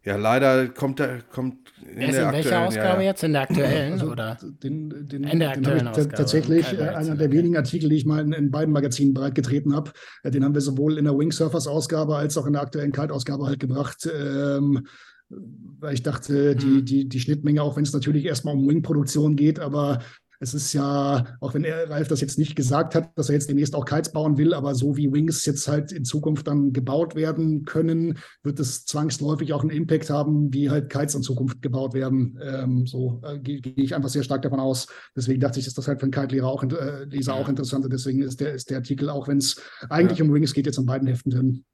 ja, 0.07 0.17
leider 0.17 0.69
kommt 0.69 1.01
er 1.01 1.21
kommt 1.23 1.73
in, 1.83 2.13
der 2.13 2.29
in 2.29 2.33
welcher 2.33 2.67
Ausgabe 2.67 3.03
ja, 3.03 3.09
jetzt? 3.11 3.25
In 3.25 3.33
der 3.33 3.43
aktuellen 3.43 3.93
also 3.95 4.13
oder? 4.13 4.39
Den, 4.63 5.09
den, 5.09 5.25
in 5.25 5.39
der 5.41 5.51
aktuellen 5.51 5.89
Ausgabe. 5.89 6.15
Tatsächlich 6.15 6.73
äh, 6.79 6.89
einer 6.89 7.17
der 7.17 7.33
wenigen 7.33 7.57
Artikel, 7.57 7.91
die 7.91 7.97
ich 7.97 8.07
mal 8.07 8.21
in, 8.21 8.33
in 8.33 8.53
beiden 8.53 8.73
Magazinen 8.73 9.15
bereitgetreten 9.15 9.75
habe. 9.75 9.91
Äh, 10.23 10.31
den 10.31 10.45
haben 10.45 10.55
wir 10.55 10.61
sowohl 10.61 10.99
in 10.99 11.07
der 11.07 11.19
Wingsurfers 11.19 11.67
Ausgabe 11.67 12.17
als 12.17 12.39
auch 12.39 12.47
in 12.47 12.53
der 12.53 12.63
aktuellen 12.63 12.93
Kite-Ausgabe 12.93 13.47
halt 13.47 13.59
gebracht. 13.59 14.09
Ähm, 14.17 14.87
weil 15.29 15.95
ich 15.95 16.05
dachte, 16.05 16.55
die, 16.55 16.67
hm. 16.67 16.85
die, 16.85 17.09
die 17.09 17.21
Schnittmenge, 17.21 17.61
auch 17.61 17.77
wenn 17.77 17.83
es 17.83 17.93
natürlich 17.93 18.27
erstmal 18.27 18.55
um 18.55 18.69
Wing-Produktion 18.69 19.35
geht, 19.35 19.59
aber 19.59 19.99
es 20.41 20.55
ist 20.55 20.73
ja, 20.73 21.25
auch 21.41 21.55
wenn 21.55 21.65
er, 21.65 21.89
Ralf 21.91 22.09
das 22.09 22.21
jetzt 22.21 22.39
nicht 22.39 22.57
gesagt 22.57 22.95
hat, 22.95 23.17
dass 23.17 23.29
er 23.29 23.35
jetzt 23.35 23.49
demnächst 23.49 23.75
auch 23.75 23.85
Kites 23.85 24.13
bauen 24.13 24.39
will, 24.39 24.55
aber 24.55 24.75
so 24.75 24.97
wie 24.97 25.13
Wings 25.13 25.45
jetzt 25.47 25.69
halt 25.69 25.93
in 25.93 26.05
Zukunft 26.05 26.47
dann 26.47 26.73
gebaut 26.73 27.15
werden 27.15 27.65
können, 27.65 28.19
wird 28.43 28.61
es 28.61 28.85
zwangsläufig 28.85 29.53
auch 29.53 29.63
einen 29.63 29.71
Impact 29.71 30.11
haben, 30.11 30.53
wie 30.53 30.71
halt 30.71 30.91
Kites 30.91 31.15
in 31.15 31.23
Zukunft 31.23 31.63
gebaut 31.63 31.95
werden. 31.95 32.39
Ähm, 32.43 32.87
so 32.87 33.21
äh, 33.25 33.39
gehe 33.39 33.61
geh 33.61 33.83
ich 33.83 33.95
einfach 33.95 34.09
sehr 34.09 34.23
stark 34.23 34.43
davon 34.43 34.61
aus. 34.61 34.87
Deswegen 35.17 35.41
dachte 35.41 35.61
ich, 35.61 35.67
ist 35.67 35.79
das 35.79 35.89
halt 35.89 36.01
für 36.01 36.05
einen 36.05 36.13
Kite-Leser 36.13 36.47
auch, 36.47 36.63
äh, 36.63 37.05
Leser 37.05 37.35
auch 37.35 37.49
interessant. 37.49 37.87
Deswegen 37.91 38.23
ist 38.23 38.41
der, 38.41 38.55
ist 38.55 38.71
der 38.71 38.79
Artikel, 38.79 39.11
auch 39.11 39.29
wenn 39.29 39.39
es 39.39 39.61
eigentlich 39.89 40.19
ja. 40.19 40.25
um 40.25 40.33
Wings 40.33 40.53
geht, 40.53 40.67
jetzt 40.67 40.79
in 40.79 40.87
beiden 40.87 41.09
Heften 41.09 41.31
drin. 41.31 41.65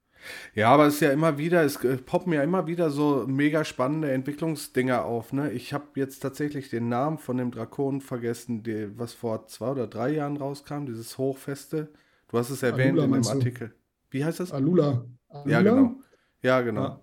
Ja, 0.55 0.71
aber 0.71 0.87
es 0.87 0.95
ist 0.95 1.01
ja 1.01 1.11
immer 1.11 1.39
wieder, 1.39 1.63
es 1.63 1.79
poppen 2.07 2.33
ja 2.33 2.43
immer 2.43 2.67
wieder 2.67 2.91
so 2.91 3.25
mega 3.27 3.65
spannende 3.65 4.11
Entwicklungsdinger 4.13 5.05
auf. 5.05 5.33
Ne? 5.33 5.53
Ich 5.53 5.73
habe 5.73 5.85
jetzt 5.97 6.21
tatsächlich 6.21 6.71
den 6.71 6.89
Namen 6.89 7.19
von 7.19 7.37
dem 7.37 7.51
Drakon 7.51 8.01
vergessen, 8.01 8.63
die, 8.63 8.97
was 8.99 9.15
vor 9.15 9.47
zwei 9.47 9.71
oder 9.71 9.87
drei 9.87 10.11
Jahren 10.11 10.37
rauskam, 10.37 10.87
dieses 10.87 11.19
Hochfeste. 11.19 11.89
Du 12.29 12.39
hast 12.39 12.51
es 12.51 12.63
erwähnt 12.63 12.99
Alula, 12.99 13.17
in 13.17 13.23
dem 13.23 13.31
Artikel. 13.31 13.69
Du? 13.69 13.75
Wie 14.11 14.25
heißt 14.25 14.41
das? 14.41 14.53
Alula. 14.53 15.05
Alula? 15.29 15.51
Ja, 15.51 15.63
genau. 15.63 15.95
Ja, 16.43 16.61
genau. 16.61 16.83
Ja. 16.83 17.01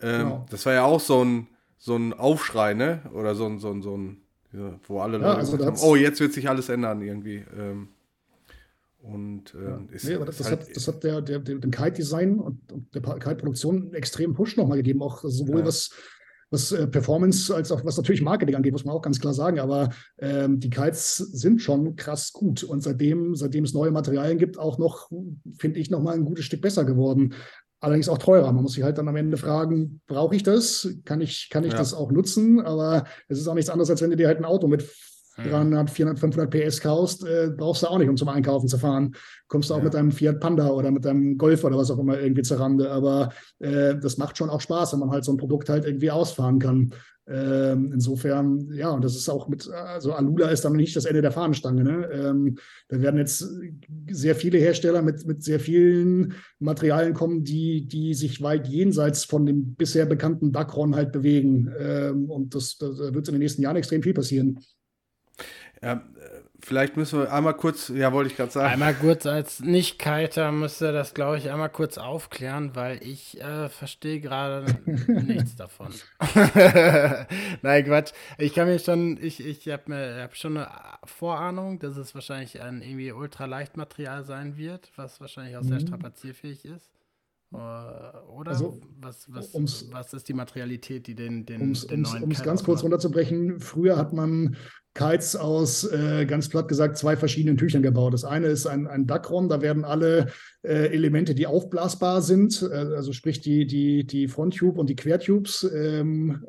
Ähm, 0.00 0.18
genau. 0.22 0.46
Das 0.50 0.66
war 0.66 0.72
ja 0.72 0.84
auch 0.84 1.00
so 1.00 1.24
ein, 1.24 1.48
so 1.78 1.96
ein 1.96 2.12
Aufschrei, 2.12 2.74
ne? 2.74 3.02
Oder 3.12 3.34
so 3.34 3.46
ein, 3.46 3.58
so 3.58 3.70
ein, 3.70 3.82
so 3.82 3.96
ein 3.96 4.24
ja, 4.52 4.78
wo 4.86 5.00
alle 5.00 5.18
ja, 5.18 5.26
Leute 5.26 5.38
also 5.38 5.66
haben, 5.66 5.76
oh, 5.82 5.96
jetzt 5.96 6.20
wird 6.20 6.32
sich 6.32 6.48
alles 6.48 6.68
ändern 6.68 7.02
irgendwie. 7.02 7.44
Ähm, 7.58 7.88
und 9.04 9.54
äh, 9.54 9.64
ja. 9.64 9.80
ist, 9.92 10.04
nee, 10.04 10.14
aber 10.14 10.24
das, 10.24 10.38
das, 10.38 10.48
halt 10.48 10.62
hat, 10.62 10.76
das 10.76 10.88
hat 10.88 11.04
der, 11.04 11.20
der, 11.20 11.38
dem 11.38 11.70
Kite-Design 11.70 12.40
und, 12.40 12.72
und 12.72 12.94
der 12.94 13.02
Kite-Produktion 13.02 13.82
einen 13.82 13.94
extremen 13.94 14.32
Push 14.32 14.56
nochmal 14.56 14.78
gegeben, 14.78 15.02
auch 15.02 15.22
sowohl 15.22 15.60
ja. 15.60 15.66
was, 15.66 15.90
was 16.50 16.72
äh, 16.72 16.86
Performance 16.86 17.54
als 17.54 17.70
auch 17.70 17.84
was 17.84 17.98
natürlich 17.98 18.22
Marketing 18.22 18.54
angeht, 18.54 18.72
muss 18.72 18.86
man 18.86 18.94
auch 18.94 19.02
ganz 19.02 19.20
klar 19.20 19.34
sagen. 19.34 19.58
Aber 19.60 19.90
ähm, 20.18 20.58
die 20.58 20.70
Kites 20.70 21.16
sind 21.16 21.60
schon 21.60 21.96
krass 21.96 22.32
gut. 22.32 22.62
Und 22.62 22.82
seitdem, 22.82 23.34
seitdem 23.34 23.64
es 23.64 23.74
neue 23.74 23.90
Materialien 23.90 24.38
gibt, 24.38 24.58
auch 24.58 24.78
noch, 24.78 25.10
finde 25.58 25.80
ich, 25.80 25.90
nochmal 25.90 26.14
ein 26.14 26.24
gutes 26.24 26.46
Stück 26.46 26.62
besser 26.62 26.84
geworden. 26.86 27.34
Allerdings 27.80 28.08
auch 28.08 28.16
teurer. 28.16 28.50
Man 28.52 28.62
muss 28.62 28.72
sich 28.72 28.84
halt 28.84 28.96
dann 28.96 29.08
am 29.08 29.16
Ende 29.16 29.36
fragen, 29.36 30.00
brauche 30.06 30.34
ich 30.34 30.42
das? 30.42 30.88
Kann 31.04 31.20
ich, 31.20 31.50
kann 31.50 31.64
ich 31.64 31.72
ja. 31.72 31.78
das 31.78 31.92
auch 31.92 32.10
nutzen? 32.10 32.62
Aber 32.62 33.04
es 33.28 33.38
ist 33.38 33.48
auch 33.48 33.54
nichts 33.54 33.68
anderes, 33.68 33.90
als 33.90 34.00
wenn 34.00 34.10
du 34.10 34.16
dir 34.16 34.28
halt 34.28 34.38
ein 34.38 34.46
Auto 34.46 34.66
mit 34.66 34.88
300, 35.36 35.90
400, 35.90 36.18
500 36.18 36.50
PS 36.50 36.80
kaufst, 36.80 37.24
äh, 37.26 37.50
brauchst 37.56 37.82
du 37.82 37.88
auch 37.88 37.98
nicht, 37.98 38.08
um 38.08 38.16
zum 38.16 38.28
Einkaufen 38.28 38.68
zu 38.68 38.78
fahren. 38.78 39.14
Kommst 39.48 39.70
du 39.70 39.74
auch 39.74 39.78
ja. 39.78 39.84
mit 39.84 39.94
deinem 39.94 40.12
Fiat 40.12 40.40
Panda 40.40 40.68
oder 40.68 40.90
mit 40.90 41.04
deinem 41.04 41.36
Golf 41.38 41.64
oder 41.64 41.76
was 41.76 41.90
auch 41.90 41.98
immer 41.98 42.20
irgendwie 42.20 42.42
zur 42.42 42.60
Rande. 42.60 42.90
Aber 42.90 43.30
äh, 43.58 43.96
das 43.96 44.16
macht 44.16 44.38
schon 44.38 44.50
auch 44.50 44.60
Spaß, 44.60 44.92
wenn 44.92 45.00
man 45.00 45.10
halt 45.10 45.24
so 45.24 45.32
ein 45.32 45.38
Produkt 45.38 45.68
halt 45.68 45.84
irgendwie 45.84 46.10
ausfahren 46.10 46.58
kann. 46.58 46.92
Ähm, 47.26 47.90
insofern, 47.94 48.70
ja, 48.74 48.90
und 48.90 49.02
das 49.02 49.16
ist 49.16 49.30
auch 49.30 49.48
mit, 49.48 49.66
also 49.68 50.12
Alula 50.12 50.50
ist 50.50 50.64
dann 50.64 50.74
nicht 50.74 50.94
das 50.94 51.06
Ende 51.06 51.22
der 51.22 51.32
Fahnenstange. 51.32 51.82
Ne? 51.82 52.08
Ähm, 52.12 52.58
da 52.88 53.00
werden 53.00 53.16
jetzt 53.16 53.48
sehr 54.10 54.34
viele 54.34 54.58
Hersteller 54.58 55.00
mit, 55.00 55.26
mit 55.26 55.42
sehr 55.42 55.58
vielen 55.58 56.34
Materialien 56.58 57.14
kommen, 57.14 57.42
die, 57.42 57.86
die 57.86 58.12
sich 58.12 58.42
weit 58.42 58.68
jenseits 58.68 59.24
von 59.24 59.46
dem 59.46 59.74
bisher 59.74 60.04
bekannten 60.04 60.52
Dacron 60.52 60.94
halt 60.94 61.12
bewegen. 61.12 61.72
Ähm, 61.78 62.30
und 62.30 62.54
das, 62.54 62.76
da 62.76 62.88
wird 62.88 63.28
in 63.28 63.34
den 63.34 63.38
nächsten 63.38 63.62
Jahren 63.62 63.76
extrem 63.76 64.02
viel 64.02 64.14
passieren. 64.14 64.58
Ja, 65.84 65.92
äh, 65.92 65.98
vielleicht 66.60 66.96
müssen 66.96 67.20
wir 67.20 67.32
einmal 67.32 67.54
kurz, 67.54 67.88
ja, 67.88 68.12
wollte 68.12 68.30
ich 68.30 68.36
gerade 68.36 68.50
sagen. 68.50 68.72
Einmal 68.72 68.94
kurz 68.94 69.26
als 69.26 69.60
Nicht-Kiter 69.60 70.50
müsste 70.50 70.92
das, 70.92 71.12
glaube 71.12 71.36
ich, 71.36 71.50
einmal 71.50 71.68
kurz 71.68 71.98
aufklären, 71.98 72.74
weil 72.74 73.02
ich 73.02 73.38
äh, 73.40 73.68
verstehe 73.68 74.20
gerade 74.20 74.64
nichts 74.86 75.56
davon. 75.56 75.92
Nein, 77.62 77.84
Quatsch. 77.84 78.12
Ich 78.38 78.54
kann 78.54 78.66
mir 78.66 78.78
schon, 78.78 79.18
ich, 79.20 79.44
ich 79.44 79.68
habe 79.68 79.82
mir 79.86 80.22
hab 80.22 80.36
schon 80.36 80.56
eine 80.56 80.68
Vorahnung, 81.04 81.78
dass 81.78 81.98
es 81.98 82.14
wahrscheinlich 82.14 82.62
ein 82.62 82.80
irgendwie 82.80 83.12
Ultraleichtmaterial 83.12 84.24
sein 84.24 84.56
wird, 84.56 84.90
was 84.96 85.20
wahrscheinlich 85.20 85.58
auch 85.58 85.64
sehr 85.64 85.80
mhm. 85.80 85.86
strapazierfähig 85.86 86.64
ist. 86.64 86.93
Äh, 87.54 87.56
oder? 88.28 88.50
Also, 88.50 88.80
was, 89.00 89.26
was, 89.28 89.92
was 89.92 90.12
ist 90.12 90.28
die 90.28 90.34
Materialität, 90.34 91.06
die 91.06 91.14
den, 91.14 91.46
den, 91.46 91.60
um's, 91.60 91.86
den 91.86 92.02
neuen 92.02 92.24
Um 92.24 92.30
es 92.32 92.42
ganz 92.42 92.64
kurz 92.64 92.82
runterzubrechen, 92.82 93.60
früher 93.60 93.96
hat 93.96 94.12
man 94.12 94.56
Kites 94.94 95.36
aus, 95.36 95.84
äh, 95.84 96.24
ganz 96.24 96.48
platt 96.48 96.68
gesagt, 96.68 96.96
zwei 96.96 97.16
verschiedenen 97.16 97.56
Tüchern 97.56 97.82
gebaut. 97.82 98.12
Das 98.12 98.24
eine 98.24 98.46
ist 98.46 98.66
ein, 98.66 98.86
ein 98.86 99.06
Dacron, 99.06 99.48
da 99.48 99.60
werden 99.60 99.84
alle 99.84 100.28
äh, 100.62 100.86
Elemente, 100.92 101.34
die 101.34 101.46
aufblasbar 101.46 102.22
sind, 102.22 102.62
äh, 102.62 102.74
also 102.74 103.12
sprich 103.12 103.40
die, 103.40 103.66
die, 103.66 104.04
die 104.04 104.28
Fronttube 104.28 104.80
und 104.80 104.88
die 104.88 104.96
Quertubes 104.96 105.68
ähm, 105.74 106.44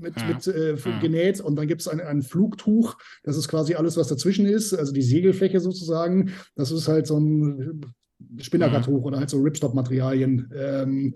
mit, 0.00 0.18
ja. 0.20 0.26
mit 0.26 0.46
äh, 0.46 0.74
ja. 0.74 0.98
genäht. 1.00 1.40
Und 1.40 1.56
dann 1.56 1.66
gibt 1.66 1.80
es 1.82 1.88
ein, 1.88 2.00
ein 2.00 2.22
Flugtuch, 2.22 2.96
das 3.22 3.36
ist 3.36 3.48
quasi 3.48 3.74
alles, 3.74 3.96
was 3.96 4.08
dazwischen 4.08 4.46
ist, 4.46 4.74
also 4.74 4.92
die 4.92 5.02
Segelfläche 5.02 5.60
sozusagen. 5.60 6.32
Das 6.56 6.70
ist 6.70 6.88
halt 6.88 7.06
so 7.06 7.18
ein 7.18 7.94
Spinnerkartuch 8.38 9.00
mhm. 9.00 9.04
oder 9.04 9.18
halt 9.18 9.30
so 9.30 9.40
Ripstop-Materialien. 9.40 10.50
Ähm, 10.56 11.14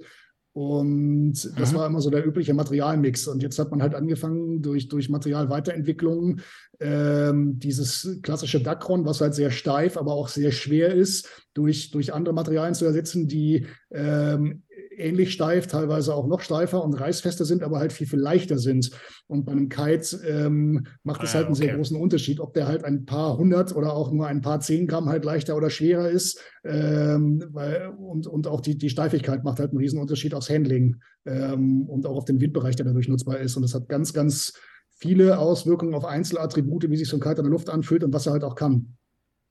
und 0.52 1.34
das 1.56 1.72
mhm. 1.72 1.76
war 1.76 1.86
immer 1.86 2.00
so 2.00 2.10
der 2.10 2.26
übliche 2.26 2.52
Materialmix. 2.52 3.28
Und 3.28 3.42
jetzt 3.42 3.58
hat 3.60 3.70
man 3.70 3.80
halt 3.80 3.94
angefangen, 3.94 4.60
durch, 4.60 4.88
durch 4.88 5.08
Materialweiterentwicklung 5.08 6.40
ähm, 6.80 7.60
dieses 7.60 8.18
klassische 8.22 8.60
Dacron, 8.60 9.04
was 9.04 9.20
halt 9.20 9.34
sehr 9.34 9.52
steif, 9.52 9.96
aber 9.96 10.14
auch 10.14 10.26
sehr 10.26 10.50
schwer 10.50 10.94
ist, 10.94 11.28
durch, 11.54 11.92
durch 11.92 12.12
andere 12.12 12.34
Materialien 12.34 12.74
zu 12.74 12.86
ersetzen, 12.86 13.28
die 13.28 13.66
ähm, 13.92 14.62
ähnlich 14.99 15.32
steif, 15.32 15.66
teilweise 15.66 16.14
auch 16.14 16.26
noch 16.26 16.40
steifer 16.40 16.84
und 16.84 16.94
reißfester 16.94 17.44
sind, 17.44 17.62
aber 17.62 17.78
halt 17.78 17.92
viel, 17.92 18.07
viel 18.07 18.18
leichter 18.18 18.59
sind. 18.59 18.90
Und 19.26 19.44
bei 19.44 19.53
einem 19.53 19.68
Kite 19.68 20.18
ähm, 20.26 20.86
macht 21.03 21.22
es 21.22 21.30
ah, 21.30 21.34
halt 21.34 21.46
einen 21.46 21.55
okay. 21.55 21.66
sehr 21.66 21.76
großen 21.76 21.96
Unterschied, 21.96 22.40
ob 22.40 22.55
der 22.55 22.66
halt 22.66 22.84
ein 22.84 23.05
paar 23.05 23.38
hundert 23.38 23.74
oder 23.74 23.92
auch 23.94 24.12
nur 24.12 24.26
ein 24.26 24.40
paar 24.40 24.61
zehn 24.61 24.86
Gramm 24.86 25.09
halt 25.09 25.24
leichter 25.24 25.57
oder 25.57 25.70
schwerer 25.70 26.11
ist. 26.11 26.40
Ähm, 26.64 27.44
weil, 27.51 27.88
und, 27.99 28.26
und 28.26 28.46
auch 28.46 28.61
die, 28.61 28.76
die 28.76 28.90
Steifigkeit 28.90 29.44
macht 29.44 29.59
halt 29.59 29.70
einen 29.70 29.78
riesen 29.78 30.01
Unterschied 30.01 30.34
aufs 30.34 30.51
Handling 30.51 30.96
ähm, 31.26 31.88
und 31.88 32.07
auch 32.07 32.16
auf 32.16 32.24
den 32.24 32.40
Windbereich, 32.40 32.76
der 32.76 32.86
dadurch 32.86 33.09
nutzbar 33.09 33.38
ist. 33.38 33.57
Und 33.57 33.62
das 33.62 33.74
hat 33.74 33.88
ganz, 33.88 34.12
ganz 34.12 34.53
viele 34.90 35.38
Auswirkungen 35.38 35.94
auf 35.94 36.05
Einzelattribute, 36.05 36.90
wie 36.90 36.96
sich 36.96 37.09
so 37.09 37.16
ein 37.16 37.20
Kite 37.20 37.38
in 37.38 37.44
der 37.44 37.53
Luft 37.53 37.70
anfühlt 37.70 38.05
und 38.05 38.12
was 38.12 38.26
er 38.26 38.32
halt 38.32 38.44
auch 38.44 38.57
kann. 38.57 38.97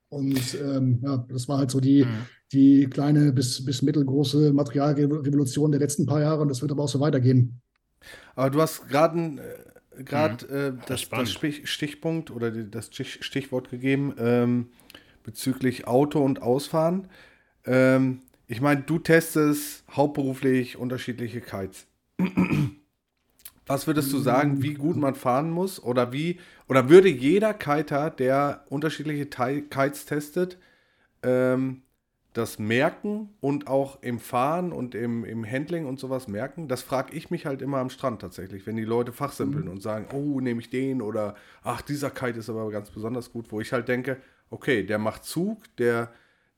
Und 0.10 0.58
ähm, 0.62 1.00
ja, 1.04 1.26
das 1.30 1.48
war 1.50 1.58
halt 1.58 1.72
so 1.72 1.80
die, 1.80 2.06
mhm. 2.06 2.26
die 2.52 2.88
kleine 2.90 3.34
bis, 3.34 3.64
bis 3.66 3.82
mittelgroße 3.82 4.54
Materialrevolution 4.54 5.72
der 5.72 5.82
letzten 5.82 6.06
paar 6.06 6.22
Jahre 6.22 6.42
und 6.42 6.50
das 6.50 6.62
wird 6.62 6.72
aber 6.72 6.84
auch 6.84 6.90
so 6.90 7.00
weitergehen. 7.00 7.62
Aber 8.36 8.50
du 8.50 8.62
hast 8.62 8.88
gerade 8.88 9.20
äh, 9.98 10.04
grad, 10.04 10.50
mhm. 10.50 10.56
äh, 10.56 10.74
das, 10.88 11.10
das, 11.10 11.32
Stichpunkt 11.32 12.32
oder 12.32 12.52
die, 12.52 12.70
das 12.70 12.90
Stichwort 12.94 13.70
gegeben 13.70 14.14
ähm, 14.18 14.68
bezüglich 15.24 15.88
Auto 15.88 16.24
und 16.24 16.42
Ausfahren. 16.42 17.10
Ähm, 17.66 18.22
ich 18.48 18.62
meine, 18.62 18.82
du 18.82 18.98
testest 19.00 19.84
hauptberuflich 19.92 20.78
unterschiedliche 20.78 21.42
Kites. 21.42 21.86
Was 23.66 23.86
würdest 23.86 24.14
du 24.14 24.20
sagen, 24.20 24.64
wie 24.64 24.76
gut 24.76 24.96
man 24.96 25.16
fahren 25.16 25.50
muss? 25.52 25.84
Oder 25.84 26.14
wie, 26.14 26.40
oder 26.68 26.90
würde 26.90 27.10
jeder 27.10 27.54
Kiter, 27.54 28.10
der 28.10 28.66
unterschiedliche 28.70 29.26
Kites 29.26 30.06
testet, 30.06 30.58
ähm, 31.24 31.84
das 32.34 32.60
merken 32.60 33.30
und 33.40 33.68
auch 33.68 34.02
im 34.04 34.20
Fahren 34.20 34.72
und 34.72 34.94
im, 34.94 35.26
im 35.26 35.50
Handling 35.50 35.86
und 35.86 36.00
sowas 36.00 36.28
merken? 36.28 36.68
Das 36.68 36.84
frage 36.84 37.16
ich 37.16 37.32
mich 37.32 37.46
halt 37.46 37.62
immer 37.62 37.78
am 37.78 37.90
Strand 37.90 38.22
tatsächlich, 38.22 38.68
wenn 38.68 38.76
die 38.76 38.84
Leute 38.84 39.12
fachsimpeln 39.12 39.66
mhm. 39.66 39.72
und 39.72 39.82
sagen, 39.82 40.08
oh, 40.14 40.40
nehme 40.40 40.60
ich 40.60 40.70
den 40.70 41.02
oder 41.02 41.36
ach, 41.64 41.82
dieser 41.82 42.12
Kite 42.12 42.40
ist 42.40 42.50
aber 42.50 42.70
ganz 42.70 42.92
besonders 42.92 43.32
gut, 43.32 43.52
wo 43.52 43.60
ich 43.60 43.74
halt 43.74 43.88
denke, 43.88 44.18
okay, 44.50 44.84
der 44.84 45.00
macht 45.00 45.24
Zug, 45.24 45.64
der, 45.78 46.12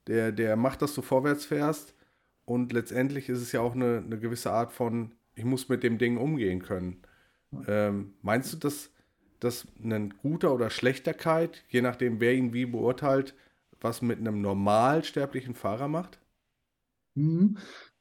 der, 0.07 0.32
der 0.32 0.55
macht, 0.55 0.82
dass 0.82 0.93
du 0.93 1.01
vorwärts 1.01 1.45
fährst 1.45 1.95
und 2.45 2.74
letztendlich 2.74 3.30
ist 3.30 3.41
es 3.41 3.51
ja 3.51 3.62
auch 3.62 3.76
eine, 3.76 4.03
eine 4.05 4.20
gewisse 4.20 4.51
Art 4.51 4.74
von 4.74 5.14
ich 5.39 5.45
muss 5.45 5.70
mit 5.70 5.84
dem 5.84 5.97
Ding 5.97 6.18
umgehen 6.18 6.62
können. 6.62 7.01
Ähm, 7.68 8.14
meinst 8.22 8.51
du, 8.51 8.57
dass, 8.57 8.91
dass 9.40 9.68
ein 9.84 10.14
guter 10.22 10.54
oder 10.54 10.70
schlechter 10.70 11.14
Kite, 11.14 11.60
je 11.70 11.82
nachdem 11.82 12.20
wer 12.20 12.34
ihn 12.34 12.54
wie 12.54 12.66
beurteilt, 12.66 13.36
was 13.82 14.02
mit 14.02 14.20
einem 14.20 14.42
normalsterblichen 14.42 15.56
Fahrer 15.56 15.88
macht? 15.88 16.20
Mhm. 17.16 17.58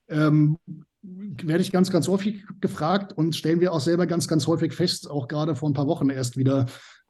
Ähm, 0.08 0.58
werde 1.02 1.62
ich 1.62 1.70
ganz, 1.70 1.90
ganz 1.90 2.08
häufig 2.08 2.44
gefragt 2.60 3.12
und 3.12 3.36
stellen 3.36 3.60
wir 3.60 3.72
auch 3.72 3.80
selber 3.80 4.06
ganz, 4.06 4.26
ganz 4.26 4.46
häufig 4.46 4.72
fest, 4.72 5.08
auch 5.10 5.28
gerade 5.28 5.54
vor 5.54 5.70
ein 5.70 5.74
paar 5.74 5.86
Wochen 5.86 6.10
erst 6.10 6.36
wieder, 6.36 6.66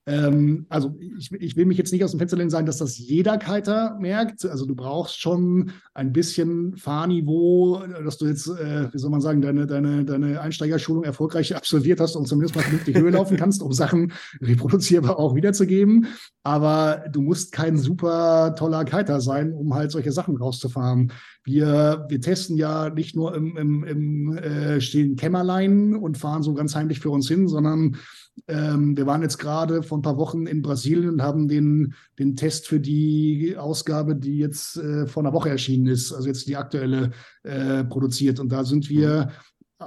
ähm, 0.09 0.65
also 0.71 0.97
ich, 1.19 1.31
ich, 1.33 1.57
will 1.57 1.67
mich 1.67 1.77
jetzt 1.77 1.93
nicht 1.93 2.03
aus 2.03 2.13
dem 2.13 2.19
Fenster 2.19 2.39
lehnen 2.39 2.49
sagen, 2.49 2.65
dass 2.65 2.79
das 2.79 2.97
jeder 2.97 3.37
Kiter 3.37 3.99
merkt. 4.01 4.47
Also 4.47 4.65
du 4.65 4.75
brauchst 4.75 5.21
schon 5.21 5.73
ein 5.93 6.15
bisschen 6.15 6.77
Fahrniveau, 6.79 7.83
dass 8.05 8.17
du 8.17 8.27
jetzt, 8.27 8.49
äh, 8.49 8.91
wie 8.91 8.99
soll 8.99 9.11
man 9.11 9.21
sagen, 9.21 9.43
deine, 9.43 9.67
deine, 9.67 10.07
deine 10.07 10.41
Einsteigerschulung 10.41 11.05
erfolgreich 11.05 11.55
absolviert 11.55 12.01
hast 12.01 12.17
und 12.17 12.27
zumindest 12.27 12.57
mal 12.57 12.63
vernünftig 12.63 12.97
Höhe 12.97 13.11
laufen 13.11 13.37
kannst, 13.37 13.61
um 13.61 13.73
Sachen 13.73 14.13
reproduzierbar 14.41 15.19
auch 15.19 15.35
wiederzugeben. 15.35 16.07
Aber 16.43 17.05
du 17.13 17.21
musst 17.21 17.53
kein 17.53 17.77
super 17.77 18.55
toller 18.57 18.87
Kiter 18.87 19.21
sein, 19.21 19.53
um 19.53 19.75
halt 19.75 19.91
solche 19.91 20.13
Sachen 20.13 20.39
rauszufahren. 20.39 21.13
Wir, 21.45 22.07
wir 22.09 22.21
testen 22.23 22.57
ja 22.57 22.89
nicht 22.89 23.15
nur 23.15 23.35
im, 23.35 23.59
im, 23.59 23.85
im 23.85 24.39
äh, 24.39 24.81
stillen 24.81 25.17
Kämmerlein 25.17 25.95
und 25.95 26.17
fahren 26.17 26.43
so 26.43 26.55
ganz 26.55 26.75
heimlich 26.75 27.01
für 27.01 27.11
uns 27.11 27.29
hin, 27.29 27.47
sondern 27.47 27.97
ähm, 28.47 28.97
wir 28.97 29.07
waren 29.07 29.22
jetzt 29.22 29.39
gerade 29.39 29.82
vor 29.82 29.99
ein 29.99 30.03
paar 30.03 30.18
Wochen 30.18 30.47
in 30.47 30.62
Brasilien 30.62 31.11
und 31.11 31.22
haben 31.22 31.49
den, 31.49 31.95
den 32.18 32.36
Test 32.36 32.66
für 32.66 32.80
die 32.80 33.57
Ausgabe, 33.57 34.14
die 34.16 34.39
jetzt 34.39 34.76
äh, 34.76 35.07
vor 35.07 35.22
einer 35.22 35.32
Woche 35.32 35.51
erschienen 35.51 35.86
ist, 35.86 36.12
also 36.12 36.28
jetzt 36.28 36.47
die 36.47 36.57
aktuelle, 36.57 37.11
äh, 37.43 37.84
produziert. 37.84 38.41
Und 38.41 38.51
da 38.51 38.64
sind 38.64 38.89
wir 38.89 39.30
äh, 39.80 39.84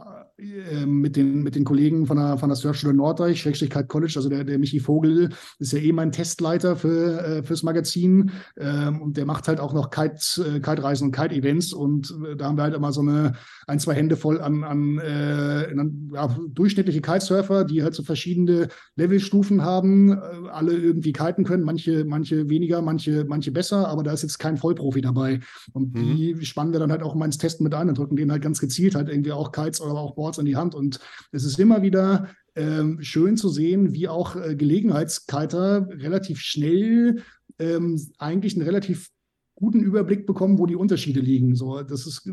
mit 0.86 1.16
den, 1.16 1.44
mit 1.44 1.56
den 1.56 1.64
Kollegen 1.64 2.08
von 2.08 2.18
der, 2.18 2.38
von 2.38 2.50
der 2.50 2.56
Surfschule 2.56 2.94
Norddeich, 2.94 3.42
Schrägstrich 3.42 3.70
College, 3.88 4.14
also 4.16 4.30
der, 4.30 4.44
der 4.44 4.58
Michi 4.58 4.80
Vogel 4.80 5.30
ist 5.60 5.74
ja 5.74 5.80
eh 5.80 5.92
mein 5.92 6.12
Testleiter 6.12 6.76
für, 6.76 7.24
äh, 7.24 7.44
fürs 7.44 7.64
Magazin. 7.64 8.32
Ähm, 8.58 9.02
und 9.02 9.18
der 9.18 9.26
macht 9.26 9.48
halt 9.48 9.60
auch 9.60 9.74
noch 9.74 9.92
Kite, 9.92 10.16
äh, 10.40 10.60
Kite-Reisen 10.60 11.08
und 11.08 11.16
Kite-Events. 11.16 11.74
Und 11.74 12.16
äh, 12.26 12.36
da 12.36 12.46
haben 12.46 12.58
wir 12.58 12.64
halt 12.64 12.76
immer 12.76 12.92
so 12.92 13.02
eine 13.02 13.34
ein, 13.68 13.80
zwei 13.80 13.94
Hände 13.94 14.18
voll 14.18 14.42
an, 14.42 14.64
an, 14.64 15.00
äh, 15.00 15.68
an 15.78 16.12
ja, 16.14 16.36
durchschnittliche 16.50 17.02
Kitesurfer, 17.02 17.64
die 17.64 17.84
halt 17.84 17.94
so 17.94 18.04
verschiedene 18.04 18.68
Levelstufen 18.96 19.64
haben, 19.64 20.20
alle 20.52 20.74
irgendwie 20.74 21.14
kiten 21.14 21.44
können, 21.44 21.64
manche, 21.64 22.04
manche 22.06 22.50
weniger, 22.50 22.82
manche, 22.82 23.26
manche 23.26 23.52
besser, 23.52 23.88
aber 23.88 24.04
da 24.04 24.12
ist 24.12 24.24
jetzt 24.24 24.40
kein 24.40 24.58
Vollprofi 24.58 25.02
dabei. 25.02 25.40
Und 25.74 25.94
mhm. 25.94 26.16
die 26.16 26.46
spannen 26.46 26.74
wir 26.74 26.80
dann 26.80 26.92
halt 26.92 27.04
auch 27.04 27.16
mal 27.16 27.26
ins 27.26 27.38
Testen 27.38 27.64
mit 27.64 27.74
ein 27.74 27.90
und 27.90 27.98
drücken 27.98 28.16
denen 28.16 28.32
halt 28.32 28.42
ganz 28.42 28.60
gezielt 28.60 28.96
halt 28.96 29.10
irgendwie 29.10 29.32
auch 29.32 29.52
Kites 29.52 29.82
oder 29.82 29.94
auch 29.94 30.16
Boards 30.16 30.31
Boards 30.32 30.38
in 30.38 30.46
die 30.46 30.56
Hand. 30.56 30.76
Und 30.76 31.00
es 31.32 31.44
ist 31.44 31.60
immer 31.60 31.82
wieder 31.82 32.30
ähm, 32.56 33.02
schön 33.02 33.38
zu 33.38 33.50
sehen, 33.50 33.94
wie 33.94 34.08
auch 34.08 34.36
äh, 34.36 34.56
Gelegenheitskiter 34.56 35.88
relativ 35.90 36.40
schnell 36.40 37.22
ähm, 37.60 38.00
eigentlich 38.18 38.56
einen 38.56 38.66
relativ 38.66 39.10
guten 39.56 39.82
Überblick 39.82 40.26
bekommen, 40.26 40.58
wo 40.58 40.66
die 40.66 40.76
Unterschiede 40.76 41.20
liegen. 41.20 41.56
So, 41.56 41.84
das 41.84 42.08
ist, 42.08 42.28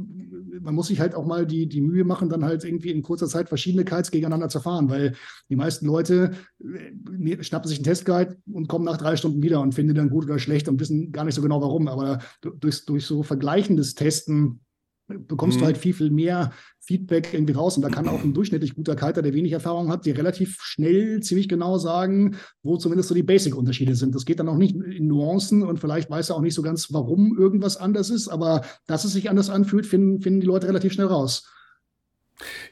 man 0.60 0.74
muss 0.74 0.86
sich 0.86 0.98
halt 0.98 1.14
auch 1.14 1.26
mal 1.26 1.46
die, 1.46 1.68
die 1.68 1.82
Mühe 1.82 2.04
machen, 2.04 2.30
dann 2.30 2.42
halt 2.42 2.64
irgendwie 2.64 2.90
in 2.90 3.02
kurzer 3.02 3.26
Zeit 3.26 3.50
verschiedene 3.50 3.84
Kites 3.84 4.10
gegeneinander 4.10 4.48
zu 4.48 4.60
fahren, 4.60 4.88
weil 4.88 5.14
die 5.50 5.56
meisten 5.56 5.84
Leute 5.84 6.30
äh, 6.64 7.42
schnappen 7.44 7.68
sich 7.68 7.78
einen 7.78 7.84
Testguide 7.84 8.38
und 8.50 8.68
kommen 8.68 8.86
nach 8.86 8.96
drei 8.96 9.16
Stunden 9.16 9.42
wieder 9.42 9.60
und 9.60 9.74
finden 9.74 9.94
dann 9.94 10.08
gut 10.08 10.24
oder 10.24 10.38
schlecht 10.38 10.68
und 10.68 10.80
wissen 10.80 11.12
gar 11.12 11.24
nicht 11.24 11.34
so 11.34 11.42
genau 11.42 11.60
warum. 11.60 11.86
Aber 11.88 12.20
durch, 12.40 12.86
durch 12.86 13.04
so 13.04 13.22
vergleichendes 13.22 13.94
Testen 13.94 14.60
bekommst 15.08 15.56
mhm. 15.56 15.60
du 15.60 15.66
halt 15.66 15.78
viel, 15.78 15.94
viel 15.94 16.10
mehr 16.10 16.52
Feedback 16.80 17.32
irgendwie 17.32 17.54
raus. 17.54 17.76
Und 17.76 17.82
da 17.82 17.88
kann 17.88 18.08
auch 18.08 18.22
ein 18.22 18.34
durchschnittlich 18.34 18.74
guter 18.74 18.94
Kiter, 18.94 19.22
der 19.22 19.34
wenig 19.34 19.52
Erfahrung 19.52 19.90
hat, 19.90 20.06
dir 20.06 20.16
relativ 20.16 20.58
schnell 20.60 21.20
ziemlich 21.20 21.48
genau 21.48 21.78
sagen, 21.78 22.36
wo 22.62 22.76
zumindest 22.76 23.08
so 23.08 23.14
die 23.14 23.22
Basic-Unterschiede 23.22 23.94
sind. 23.94 24.14
Das 24.14 24.24
geht 24.24 24.40
dann 24.40 24.48
auch 24.48 24.56
nicht 24.56 24.76
in 24.76 25.06
Nuancen 25.06 25.62
und 25.62 25.80
vielleicht 25.80 26.10
weiß 26.10 26.30
er 26.30 26.36
auch 26.36 26.40
nicht 26.40 26.54
so 26.54 26.62
ganz, 26.62 26.92
warum 26.92 27.36
irgendwas 27.38 27.76
anders 27.76 28.10
ist, 28.10 28.28
aber 28.28 28.64
dass 28.86 29.04
es 29.04 29.12
sich 29.12 29.30
anders 29.30 29.50
anfühlt, 29.50 29.86
finden, 29.86 30.20
finden 30.20 30.40
die 30.40 30.46
Leute 30.46 30.68
relativ 30.68 30.92
schnell 30.92 31.06
raus. 31.06 31.50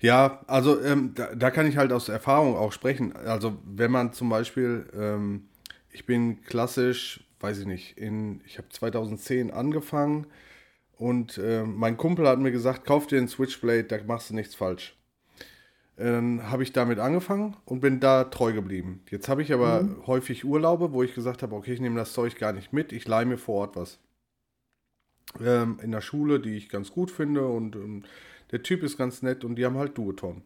Ja, 0.01 0.43
also 0.47 0.81
ähm, 0.81 1.13
da, 1.15 1.35
da, 1.35 1.51
kann 1.51 1.67
ich 1.67 1.77
halt 1.77 1.93
aus 1.93 2.09
Erfahrung 2.09 2.57
auch 2.57 2.73
sprechen. 2.73 3.15
Also 3.17 3.59
wenn 3.65 3.91
man 3.91 4.13
zum 4.13 4.29
Beispiel, 4.29 4.87
ähm, 4.97 5.49
ich 5.91 6.07
bin 6.07 6.43
klassisch, 6.43 7.25
weiß 7.41 7.59
ich 7.59 7.67
nicht, 7.67 7.99
in, 7.99 8.41
ich 8.47 8.59
habe 8.59 8.69
2010 8.69 9.51
angefangen, 9.51 10.27
und 10.99 11.37
äh, 11.39 11.63
mein 11.63 11.97
Kumpel 11.97 12.27
hat 12.27 12.39
mir 12.39 12.53
gesagt, 12.53 12.87
kauf 12.87 13.07
dir 13.07 13.19
einen 13.19 13.29
Switchblade, 13.29 13.85
da 13.85 13.99
machst 14.07 14.31
du 14.31 14.35
nichts 14.35 14.55
falsch. 14.55 14.97
Dann 15.97 16.51
habe 16.51 16.63
ich 16.63 16.73
damit 16.73 16.99
angefangen 16.99 17.57
und 17.65 17.81
bin 17.81 18.01
da 18.01 18.25
treu 18.25 18.53
geblieben. 18.53 19.03
Jetzt 19.11 19.29
habe 19.29 19.43
ich 19.43 19.53
aber 19.53 19.83
mhm. 19.83 20.07
häufig 20.07 20.45
Urlaube, 20.45 20.93
wo 20.93 21.03
ich 21.03 21.15
gesagt 21.15 21.43
habe, 21.43 21.55
okay, 21.55 21.73
ich 21.73 21.81
nehme 21.81 21.97
das 21.97 22.13
Zeug 22.13 22.37
gar 22.39 22.53
nicht 22.53 22.73
mit, 22.73 22.93
ich 22.93 23.07
leihe 23.09 23.27
mir 23.27 23.39
vor 23.39 23.57
Ort 23.57 23.77
was. 23.77 23.99
Ähm, 25.41 25.79
in 25.83 25.93
der 25.93 26.01
Schule, 26.01 26.41
die 26.41 26.57
ich 26.57 26.69
ganz 26.69 26.93
gut 26.93 27.11
finde 27.11 27.47
und 27.47 27.77
ähm, 27.77 28.05
der 28.53 28.63
Typ 28.63 28.83
ist 28.83 28.97
ganz 28.97 29.23
nett 29.23 29.45
und 29.45 29.57
die 29.57 29.65
haben 29.65 29.77
halt 29.77 29.97
Duoton. 29.99 30.43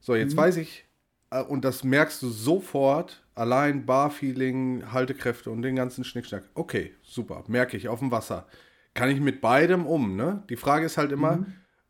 So, 0.00 0.14
jetzt 0.14 0.34
mhm. 0.34 0.38
weiß 0.38 0.56
ich, 0.58 0.84
äh, 1.30 1.42
und 1.42 1.64
das 1.64 1.82
merkst 1.82 2.22
du 2.22 2.28
sofort, 2.28 3.24
allein 3.34 3.86
Barfeeling, 3.86 4.92
Haltekräfte 4.92 5.50
und 5.50 5.62
den 5.62 5.76
ganzen 5.76 6.04
Schnickschnack. 6.04 6.44
Okay, 6.54 6.92
super, 7.02 7.42
merke 7.46 7.76
ich 7.76 7.88
auf 7.88 8.00
dem 8.00 8.10
Wasser 8.10 8.46
kann 8.94 9.10
ich 9.10 9.20
mit 9.20 9.40
beidem 9.40 9.86
um. 9.86 10.16
Ne? 10.16 10.42
Die 10.48 10.56
Frage 10.56 10.86
ist 10.86 10.98
halt 10.98 11.12
immer, 11.12 11.36
mhm. 11.36 11.46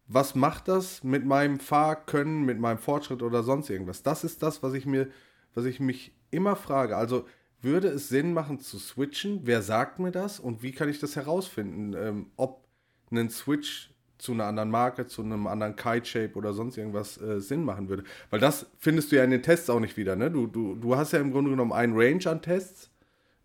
was 0.07 0.35
macht 0.35 0.69
das 0.69 1.03
mit 1.03 1.25
meinem 1.25 1.59
Fahrkönnen, 1.59 2.45
mit 2.45 2.59
meinem 2.59 2.79
Fortschritt 2.79 3.23
oder 3.23 3.43
sonst 3.43 3.71
irgendwas? 3.71 4.03
Das 4.03 4.25
ist 4.25 4.43
das, 4.43 4.63
was 4.63 4.75
ich 4.75 4.87
mir, 4.87 5.09
was 5.55 5.65
ich 5.65 5.81
mich 5.81 6.15
immer 6.31 6.57
frage. 6.57 6.97
Also 6.97 7.27
würde 7.61 7.89
es 7.89 8.09
Sinn 8.09 8.33
machen 8.33 8.59
zu 8.59 8.79
switchen? 8.79 9.41
Wer 9.45 9.63
sagt 9.63 9.99
mir 9.99 10.11
das 10.11 10.41
und 10.41 10.63
wie 10.63 10.73
kann 10.73 10.89
ich 10.89 10.99
das 10.99 11.17
herausfinden, 11.17 11.95
ähm, 11.97 12.27
ob 12.37 12.67
ein 13.11 13.31
Switch 13.31 13.93
zu 14.19 14.33
einer 14.33 14.45
anderen 14.45 14.71
Marke, 14.71 15.07
zu 15.07 15.23
einem 15.23 15.47
anderen 15.47 15.75
Kite-Shape 15.75 16.35
oder 16.35 16.53
sonst 16.53 16.77
irgendwas 16.77 17.21
äh, 17.21 17.41
Sinn 17.41 17.65
machen 17.65 17.89
würde. 17.89 18.05
Weil 18.31 18.39
das 18.39 18.67
findest 18.79 19.11
du 19.11 19.17
ja 19.17 19.25
in 19.25 19.31
den 19.31 19.43
Tests 19.43 19.69
auch 19.69 19.81
nicht 19.81 19.97
wieder. 19.97 20.15
Ne? 20.15 20.31
Du, 20.31 20.47
du, 20.47 20.77
du 20.77 20.97
hast 20.97 21.13
ja 21.13 21.19
im 21.19 21.33
Grunde 21.33 21.51
genommen 21.51 21.73
einen 21.73 21.95
Range 21.97 22.25
an 22.27 22.41
Tests, 22.41 22.91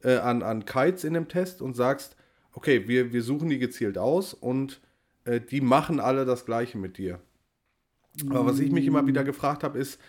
äh, 0.03 0.17
an, 0.17 0.43
an 0.43 0.65
Kites 0.65 1.03
in 1.03 1.15
dem 1.15 1.27
Test 1.27 1.63
und 1.63 1.75
sagst, 1.75 2.15
okay, 2.57 2.87
wir, 2.87 3.13
wir 3.13 3.21
suchen 3.21 3.49
die 3.49 3.59
gezielt 3.59 3.99
aus 3.99 4.33
und 4.33 4.81
äh, 5.25 5.39
die 5.39 5.61
machen 5.61 5.99
alle 5.99 6.25
das 6.25 6.43
Gleiche 6.43 6.79
mit 6.79 6.97
dir. 6.97 7.19
Aber 8.31 8.47
was 8.47 8.57
ich 8.57 8.71
mich 8.71 8.87
immer 8.87 9.05
wieder 9.05 9.23
gefragt 9.23 9.63
habe, 9.63 9.77
ist, 9.77 10.01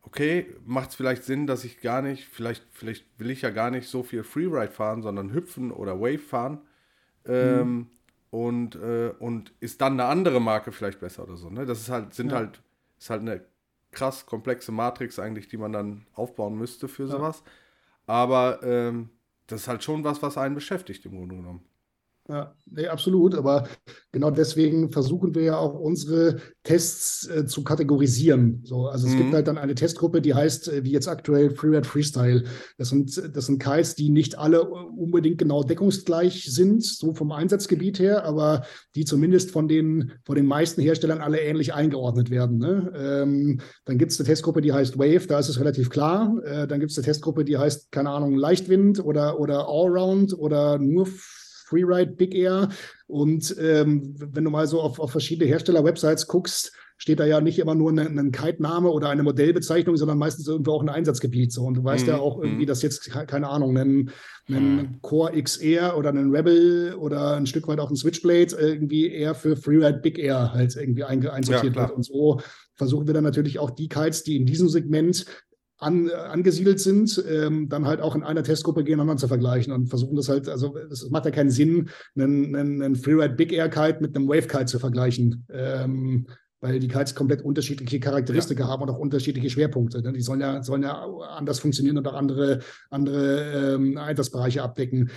okay, 0.00 0.46
macht 0.64 0.88
es 0.88 0.94
vielleicht 0.94 1.24
Sinn, 1.24 1.46
dass 1.46 1.62
ich 1.62 1.82
gar 1.82 2.00
nicht, 2.00 2.24
vielleicht, 2.24 2.64
vielleicht 2.72 3.04
will 3.18 3.30
ich 3.30 3.42
ja 3.42 3.50
gar 3.50 3.70
nicht 3.70 3.86
so 3.86 4.02
viel 4.02 4.22
Freeride 4.22 4.72
fahren, 4.72 5.02
sondern 5.02 5.34
hüpfen 5.34 5.70
oder 5.70 6.00
Wave 6.00 6.20
fahren. 6.20 6.62
Ähm, 7.26 7.68
mhm. 7.68 7.86
und, 8.30 8.76
äh, 8.76 9.12
und 9.18 9.52
ist 9.60 9.82
dann 9.82 10.00
eine 10.00 10.06
andere 10.06 10.40
Marke 10.40 10.72
vielleicht 10.72 11.00
besser 11.00 11.24
oder 11.24 11.36
so. 11.36 11.50
Ne? 11.50 11.66
Das 11.66 11.80
ist 11.80 11.90
halt, 11.90 12.14
sind 12.14 12.30
ja. 12.30 12.38
halt, 12.38 12.62
ist 12.98 13.10
halt 13.10 13.20
eine 13.20 13.44
krass 13.90 14.24
komplexe 14.24 14.72
Matrix 14.72 15.18
eigentlich, 15.18 15.48
die 15.48 15.58
man 15.58 15.74
dann 15.74 16.06
aufbauen 16.14 16.56
müsste 16.56 16.88
für 16.88 17.02
ja. 17.02 17.10
sowas. 17.10 17.42
Aber 18.06 18.62
ähm, 18.62 19.10
das 19.48 19.62
ist 19.62 19.68
halt 19.68 19.84
schon 19.84 20.02
was, 20.02 20.22
was 20.22 20.38
einen 20.38 20.54
beschäftigt 20.54 21.04
im 21.04 21.12
Grunde 21.12 21.36
genommen. 21.36 21.62
Ja, 22.30 22.54
nee, 22.66 22.86
absolut. 22.86 23.34
Aber 23.34 23.66
genau 24.12 24.30
deswegen 24.30 24.92
versuchen 24.92 25.34
wir 25.34 25.42
ja 25.42 25.58
auch 25.58 25.74
unsere 25.74 26.36
Tests 26.62 27.26
äh, 27.26 27.44
zu 27.44 27.64
kategorisieren. 27.64 28.60
So, 28.62 28.86
also 28.86 29.08
es 29.08 29.14
mhm. 29.14 29.18
gibt 29.18 29.34
halt 29.34 29.48
dann 29.48 29.58
eine 29.58 29.74
Testgruppe, 29.74 30.20
die 30.20 30.32
heißt, 30.32 30.68
äh, 30.68 30.84
wie 30.84 30.92
jetzt 30.92 31.08
aktuell 31.08 31.50
Freeride 31.50 31.88
Freestyle. 31.88 32.44
Das 32.78 32.90
sind, 32.90 33.20
das 33.34 33.46
sind 33.46 33.60
Kites, 33.60 33.96
die 33.96 34.10
nicht 34.10 34.38
alle 34.38 34.62
unbedingt 34.62 35.38
genau 35.38 35.64
deckungsgleich 35.64 36.44
sind, 36.44 36.84
so 36.84 37.14
vom 37.14 37.32
Einsatzgebiet 37.32 37.98
her, 37.98 38.24
aber 38.24 38.62
die 38.94 39.04
zumindest 39.04 39.50
von 39.50 39.66
den, 39.66 40.12
von 40.24 40.36
den 40.36 40.46
meisten 40.46 40.82
Herstellern 40.82 41.22
alle 41.22 41.40
ähnlich 41.40 41.74
eingeordnet 41.74 42.30
werden. 42.30 42.58
Ne? 42.58 42.92
Ähm, 42.94 43.60
dann 43.86 43.98
gibt 43.98 44.12
es 44.12 44.20
eine 44.20 44.28
Testgruppe, 44.28 44.60
die 44.60 44.72
heißt 44.72 44.98
Wave, 44.98 45.26
da 45.26 45.40
ist 45.40 45.48
es 45.48 45.58
relativ 45.58 45.90
klar. 45.90 46.40
Äh, 46.44 46.68
dann 46.68 46.78
gibt 46.78 46.92
es 46.92 46.98
eine 46.98 47.06
Testgruppe, 47.06 47.44
die 47.44 47.58
heißt, 47.58 47.90
keine 47.90 48.10
Ahnung, 48.10 48.36
Leichtwind 48.36 49.04
oder, 49.04 49.40
oder 49.40 49.66
Allround 49.68 50.38
oder 50.38 50.78
nur 50.78 51.08
Freeride 51.70 52.12
Big 52.12 52.34
Air. 52.34 52.68
Und 53.06 53.54
ähm, 53.58 54.14
wenn 54.16 54.44
du 54.44 54.50
mal 54.50 54.66
so 54.66 54.80
auf, 54.80 54.98
auf 54.98 55.12
verschiedene 55.12 55.48
Hersteller-Websites 55.48 56.26
guckst, 56.26 56.72
steht 57.00 57.18
da 57.18 57.24
ja 57.24 57.40
nicht 57.40 57.58
immer 57.58 57.74
nur 57.74 57.90
ein, 57.90 58.18
ein 58.18 58.30
Kite-Name 58.30 58.90
oder 58.90 59.08
eine 59.08 59.22
Modellbezeichnung, 59.22 59.96
sondern 59.96 60.18
meistens 60.18 60.46
irgendwo 60.46 60.72
auch 60.72 60.82
ein 60.82 60.90
Einsatzgebiet. 60.90 61.50
So. 61.50 61.62
Und 61.62 61.74
du 61.74 61.82
weißt 61.82 62.06
mm, 62.06 62.10
ja 62.10 62.16
mhm, 62.16 62.22
auch 62.22 62.42
irgendwie, 62.42 62.64
mm. 62.64 62.66
dass 62.66 62.82
jetzt, 62.82 63.10
keine 63.10 63.48
Ahnung, 63.48 63.74
ein, 63.78 64.10
ein 64.50 64.76
mm. 64.76 65.00
Core 65.00 65.42
XR 65.42 65.96
oder 65.96 66.10
ein 66.10 66.30
Rebel 66.30 66.94
oder 66.96 67.36
ein 67.36 67.46
Stück 67.46 67.66
weit 67.68 67.80
auch 67.80 67.88
ein 67.88 67.96
Switchblade 67.96 68.54
irgendwie 68.58 69.10
eher 69.10 69.34
für 69.34 69.56
Freeride 69.56 70.00
Big 70.00 70.18
Air 70.18 70.52
halt 70.52 70.76
irgendwie 70.76 71.04
einsortiert 71.04 71.74
ja, 71.74 71.82
wird. 71.82 71.92
Und 71.92 72.04
so 72.04 72.42
versuchen 72.74 73.06
wir 73.06 73.14
dann 73.14 73.24
natürlich 73.24 73.58
auch 73.58 73.70
die 73.70 73.88
Kites, 73.88 74.22
die 74.22 74.36
in 74.36 74.44
diesem 74.44 74.68
Segment 74.68 75.24
an, 75.80 76.10
angesiedelt 76.10 76.78
sind, 76.78 77.22
ähm, 77.28 77.68
dann 77.68 77.86
halt 77.86 78.00
auch 78.00 78.14
in 78.14 78.22
einer 78.22 78.42
Testgruppe 78.42 78.84
gegeneinander 78.84 79.16
zu 79.16 79.28
vergleichen 79.28 79.72
und 79.72 79.88
versuchen 79.88 80.16
das 80.16 80.28
halt, 80.28 80.48
also 80.48 80.76
es 80.76 81.08
macht 81.10 81.24
ja 81.24 81.30
keinen 81.30 81.50
Sinn, 81.50 81.88
einen, 82.14 82.54
einen, 82.54 82.82
einen 82.82 82.96
Freeride 82.96 83.34
Big 83.34 83.52
Air 83.52 83.70
Kite 83.70 83.98
mit 84.00 84.14
einem 84.14 84.28
Wave 84.28 84.46
Kite 84.46 84.66
zu 84.66 84.78
vergleichen. 84.78 85.46
Ähm, 85.50 86.26
weil 86.62 86.78
die 86.78 86.88
Kites 86.88 87.14
komplett 87.14 87.42
unterschiedliche 87.42 88.00
Charakteristika 88.00 88.64
ja. 88.64 88.68
haben 88.68 88.82
und 88.82 88.90
auch 88.90 88.98
unterschiedliche 88.98 89.48
Schwerpunkte. 89.48 90.02
Ne? 90.02 90.12
Die 90.12 90.20
sollen 90.20 90.40
ja, 90.40 90.62
sollen 90.62 90.82
ja 90.82 91.02
anders 91.02 91.58
funktionieren 91.58 91.96
und 91.96 92.06
auch 92.06 92.14
andere, 92.14 92.60
andere 92.90 93.74
ähm, 93.74 93.96
Einsatzbereiche 93.96 94.62
abdecken. 94.62 95.10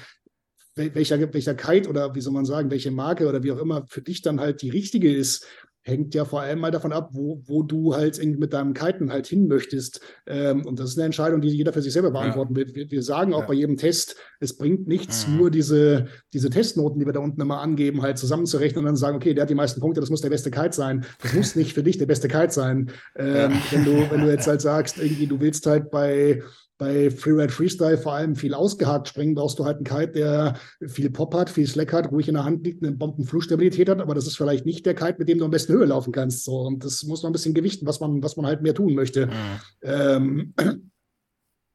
Welcher, 0.76 1.34
welcher 1.34 1.53
Kite 1.53 1.89
oder 1.89 2.16
wie 2.16 2.22
soll 2.22 2.34
man 2.34 2.45
sagen, 2.45 2.72
welche 2.72 2.91
Marke 2.91 3.28
oder 3.28 3.43
wie 3.43 3.51
auch 3.51 3.59
immer 3.59 3.86
für 3.88 4.01
dich 4.01 4.22
dann 4.22 4.39
halt 4.39 4.61
die 4.61 4.72
richtige 4.72 5.14
ist, 5.14 5.45
hängt 5.84 6.15
ja 6.15 6.23
vor 6.23 6.41
allem 6.41 6.59
mal 6.59 6.71
davon 6.71 6.93
ab, 6.93 7.09
wo, 7.11 7.41
wo 7.45 7.61
du 7.61 7.93
halt 7.93 8.23
mit 8.23 8.53
deinem 8.53 8.73
Kiten 8.73 9.11
halt 9.11 9.27
hin 9.27 9.47
möchtest. 9.47 9.99
Ähm, 10.25 10.65
und 10.65 10.79
das 10.79 10.91
ist 10.91 10.97
eine 10.97 11.05
Entscheidung, 11.05 11.41
die 11.41 11.49
jeder 11.49 11.73
für 11.73 11.81
sich 11.81 11.91
selber 11.91 12.11
beantworten 12.11 12.53
ja. 12.53 12.65
will. 12.65 12.75
Wir, 12.75 12.89
wir, 12.89 13.03
sagen 13.03 13.34
auch 13.34 13.41
ja. 13.41 13.47
bei 13.47 13.53
jedem 13.53 13.75
Test, 13.75 14.15
es 14.39 14.57
bringt 14.57 14.88
nichts, 14.88 15.27
mhm. 15.27 15.38
nur 15.38 15.51
diese, 15.51 16.07
diese 16.34 16.49
Testnoten, 16.49 16.99
die 16.99 17.05
wir 17.05 17.13
da 17.13 17.19
unten 17.19 17.41
immer 17.41 17.59
angeben, 17.59 18.01
halt 18.01 18.17
zusammenzurechnen 18.17 18.79
und 18.79 18.86
dann 18.86 18.95
sagen, 18.95 19.17
okay, 19.17 19.34
der 19.34 19.43
hat 19.43 19.49
die 19.49 19.55
meisten 19.55 19.81
Punkte, 19.81 19.99
das 19.99 20.09
muss 20.09 20.21
der 20.21 20.29
beste 20.29 20.51
Kite 20.51 20.73
sein. 20.73 21.05
Das 21.21 21.34
muss 21.34 21.55
nicht 21.55 21.73
für 21.73 21.84
dich 21.84 21.97
der 21.97 22.05
beste 22.05 22.29
Kite 22.29 22.51
sein. 22.51 22.91
Ähm, 23.17 23.51
ja. 23.51 23.51
wenn, 23.71 23.86
du, 23.86 24.11
wenn 24.11 24.21
du 24.21 24.31
jetzt 24.31 24.47
halt 24.47 24.61
sagst, 24.61 24.97
irgendwie, 24.97 25.27
du 25.27 25.41
willst 25.41 25.65
halt 25.65 25.91
bei 25.91 26.41
bei 26.84 27.09
Freeride 27.09 27.53
Freestyle 27.53 27.97
vor 27.97 28.13
allem 28.13 28.36
viel 28.36 28.53
ausgehakt 28.53 29.07
springen, 29.07 29.36
brauchst 29.36 29.57
du 29.57 29.63
halt 29.63 29.77
einen 29.77 29.86
Kite, 29.86 30.11
der 30.11 30.55
viel 30.86 31.09
Pop 31.09 31.34
hat, 31.34 31.49
viel 31.49 31.65
Slack 31.65 31.93
hat, 31.93 32.11
ruhig 32.11 32.27
in 32.27 32.34
der 32.34 32.43
Hand 32.43 32.65
liegt, 32.65 32.84
eine 32.84 32.91
Bombenflugstabilität 32.91 33.88
hat, 33.88 34.01
aber 34.01 34.13
das 34.13 34.27
ist 34.27 34.36
vielleicht 34.36 34.65
nicht 34.65 34.86
der 34.86 34.93
Kite, 34.93 35.15
mit 35.17 35.29
dem 35.29 35.38
du 35.38 35.45
am 35.45 35.51
besten 35.51 35.73
Höhe 35.73 35.86
laufen 35.86 36.11
kannst. 36.11 36.43
So. 36.43 36.59
Und 36.59 36.84
das 36.84 37.03
muss 37.03 37.23
man 37.23 37.29
ein 37.29 37.34
bisschen 37.34 37.53
gewichten, 37.53 37.88
was 37.88 38.01
man, 38.01 38.21
was 38.21 38.36
man 38.36 38.45
halt 38.45 38.61
mehr 38.61 38.75
tun 38.75 38.95
möchte. 38.95 39.27
Mhm. 39.27 39.31
Ähm, 39.81 40.53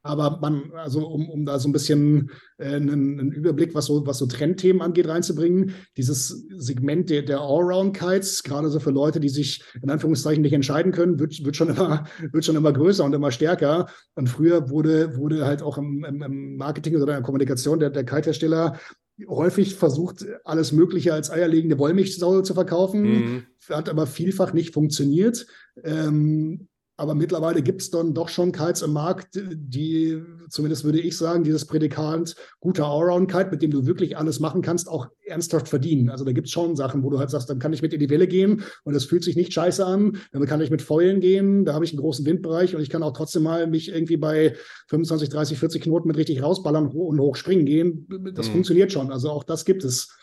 aber 0.08 0.38
man, 0.40 0.72
also 0.74 1.06
um, 1.06 1.28
um 1.28 1.44
da 1.44 1.58
so 1.58 1.68
ein 1.68 1.72
bisschen 1.72 2.30
äh, 2.56 2.74
einen, 2.74 3.20
einen, 3.20 3.32
Überblick, 3.32 3.74
was 3.74 3.86
so, 3.86 4.06
was 4.06 4.18
so 4.18 4.26
Trendthemen 4.26 4.80
angeht, 4.80 5.06
reinzubringen, 5.06 5.74
dieses 5.96 6.46
Segment 6.56 7.10
der, 7.10 7.22
der 7.22 7.40
Allround-Kites, 7.40 8.42
gerade 8.42 8.70
so 8.70 8.80
für 8.80 8.90
Leute, 8.90 9.20
die 9.20 9.28
sich 9.28 9.62
in 9.82 9.90
Anführungszeichen 9.90 10.42
nicht 10.42 10.54
entscheiden 10.54 10.92
können, 10.92 11.18
wird, 11.18 11.44
wird, 11.44 11.56
schon, 11.56 11.68
immer, 11.68 12.06
wird 12.32 12.44
schon 12.44 12.56
immer 12.56 12.72
größer 12.72 13.04
und 13.04 13.14
immer 13.14 13.30
stärker. 13.30 13.88
Und 14.14 14.28
früher 14.28 14.70
wurde, 14.70 15.16
wurde 15.18 15.44
halt 15.44 15.62
auch 15.62 15.76
im, 15.76 16.04
im 16.04 16.56
Marketing 16.56 16.94
oder 16.94 17.02
in 17.02 17.08
der 17.08 17.22
Kommunikation 17.22 17.78
der, 17.78 17.90
der 17.90 18.04
Kite-Hersteller 18.04 18.78
häufig 19.26 19.74
versucht, 19.74 20.24
alles 20.44 20.72
Mögliche 20.72 21.12
als 21.12 21.30
eierlegende 21.30 21.78
Wollmilchsau 21.78 22.42
zu 22.42 22.54
verkaufen, 22.54 23.02
mhm. 23.02 23.42
hat 23.68 23.88
aber 23.88 24.06
vielfach 24.06 24.52
nicht 24.52 24.72
funktioniert. 24.72 25.46
Ähm, 25.82 26.67
aber 26.98 27.14
mittlerweile 27.14 27.62
gibt 27.62 27.80
es 27.80 27.90
dann 27.90 28.12
doch 28.12 28.28
schon 28.28 28.50
Kites 28.50 28.82
im 28.82 28.92
Markt, 28.92 29.40
die, 29.40 30.20
zumindest 30.50 30.82
würde 30.82 30.98
ich 30.98 31.16
sagen, 31.16 31.44
dieses 31.44 31.64
Prädikat 31.64 32.34
guter 32.58 32.86
Allround-Kite, 32.86 33.50
mit 33.52 33.62
dem 33.62 33.70
du 33.70 33.86
wirklich 33.86 34.18
alles 34.18 34.40
machen 34.40 34.62
kannst, 34.62 34.88
auch 34.88 35.06
ernsthaft 35.24 35.68
verdienen. 35.68 36.10
Also 36.10 36.24
da 36.24 36.32
gibt 36.32 36.48
es 36.48 36.52
schon 36.52 36.74
Sachen, 36.74 37.04
wo 37.04 37.10
du 37.10 37.20
halt 37.20 37.30
sagst, 37.30 37.48
dann 37.48 37.60
kann 37.60 37.72
ich 37.72 37.82
mit 37.82 37.92
in 37.92 38.00
die 38.00 38.10
Welle 38.10 38.26
gehen 38.26 38.64
und 38.82 38.94
das 38.94 39.04
fühlt 39.04 39.22
sich 39.22 39.36
nicht 39.36 39.52
scheiße 39.52 39.86
an. 39.86 40.18
Dann 40.32 40.44
kann 40.46 40.60
ich 40.60 40.72
mit 40.72 40.82
Fäulen 40.82 41.20
gehen, 41.20 41.64
da 41.64 41.72
habe 41.72 41.84
ich 41.84 41.92
einen 41.92 42.00
großen 42.00 42.26
Windbereich 42.26 42.74
und 42.74 42.82
ich 42.82 42.90
kann 42.90 43.04
auch 43.04 43.12
trotzdem 43.12 43.44
mal 43.44 43.68
mich 43.68 43.90
irgendwie 43.92 44.16
bei 44.16 44.56
25, 44.88 45.28
30, 45.28 45.56
40 45.56 45.82
Knoten 45.84 46.08
mit 46.08 46.16
richtig 46.16 46.42
rausballern 46.42 46.88
und 46.88 47.20
hoch 47.20 47.36
springen 47.36 47.64
gehen. 47.64 48.08
Das 48.34 48.48
mhm. 48.48 48.52
funktioniert 48.54 48.90
schon. 48.90 49.12
Also 49.12 49.30
auch 49.30 49.44
das 49.44 49.64
gibt 49.64 49.84
es. 49.84 50.18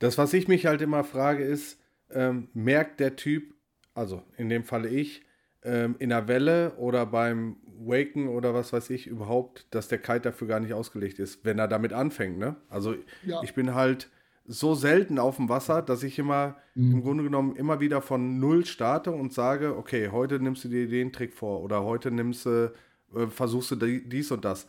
Das, 0.00 0.18
was 0.18 0.32
ich 0.32 0.48
mich 0.48 0.66
halt 0.66 0.82
immer 0.82 1.04
frage, 1.04 1.44
ist, 1.44 1.78
ähm, 2.10 2.48
merkt 2.54 2.98
der 2.98 3.14
Typ, 3.14 3.54
also 3.94 4.22
in 4.36 4.48
dem 4.48 4.64
Falle 4.64 4.88
ich, 4.88 5.25
ähm, 5.66 5.96
in 5.98 6.10
der 6.10 6.28
Welle 6.28 6.74
oder 6.76 7.04
beim 7.04 7.56
Waken 7.78 8.28
oder 8.28 8.54
was 8.54 8.72
weiß 8.72 8.88
ich 8.90 9.06
überhaupt, 9.06 9.66
dass 9.74 9.88
der 9.88 9.98
Kite 9.98 10.20
dafür 10.20 10.48
gar 10.48 10.60
nicht 10.60 10.72
ausgelegt 10.72 11.18
ist, 11.18 11.44
wenn 11.44 11.58
er 11.58 11.68
damit 11.68 11.92
anfängt. 11.92 12.38
Ne? 12.38 12.56
Also 12.70 12.94
ja. 13.24 13.42
ich 13.42 13.52
bin 13.52 13.74
halt 13.74 14.08
so 14.46 14.74
selten 14.74 15.18
auf 15.18 15.36
dem 15.36 15.48
Wasser, 15.48 15.82
dass 15.82 16.02
ich 16.04 16.18
immer 16.18 16.56
mhm. 16.74 16.92
im 16.92 17.02
Grunde 17.02 17.24
genommen 17.24 17.56
immer 17.56 17.80
wieder 17.80 18.00
von 18.00 18.38
Null 18.38 18.64
starte 18.64 19.10
und 19.10 19.32
sage, 19.32 19.76
okay, 19.76 20.08
heute 20.10 20.38
nimmst 20.38 20.64
du 20.64 20.68
dir 20.68 20.88
den 20.88 21.12
Trick 21.12 21.34
vor 21.34 21.62
oder 21.62 21.82
heute 21.82 22.10
nimmst 22.10 22.46
du, 22.46 22.72
äh, 23.14 23.26
versuchst 23.26 23.72
du 23.72 23.76
dies 23.76 24.30
und 24.30 24.44
das. 24.44 24.66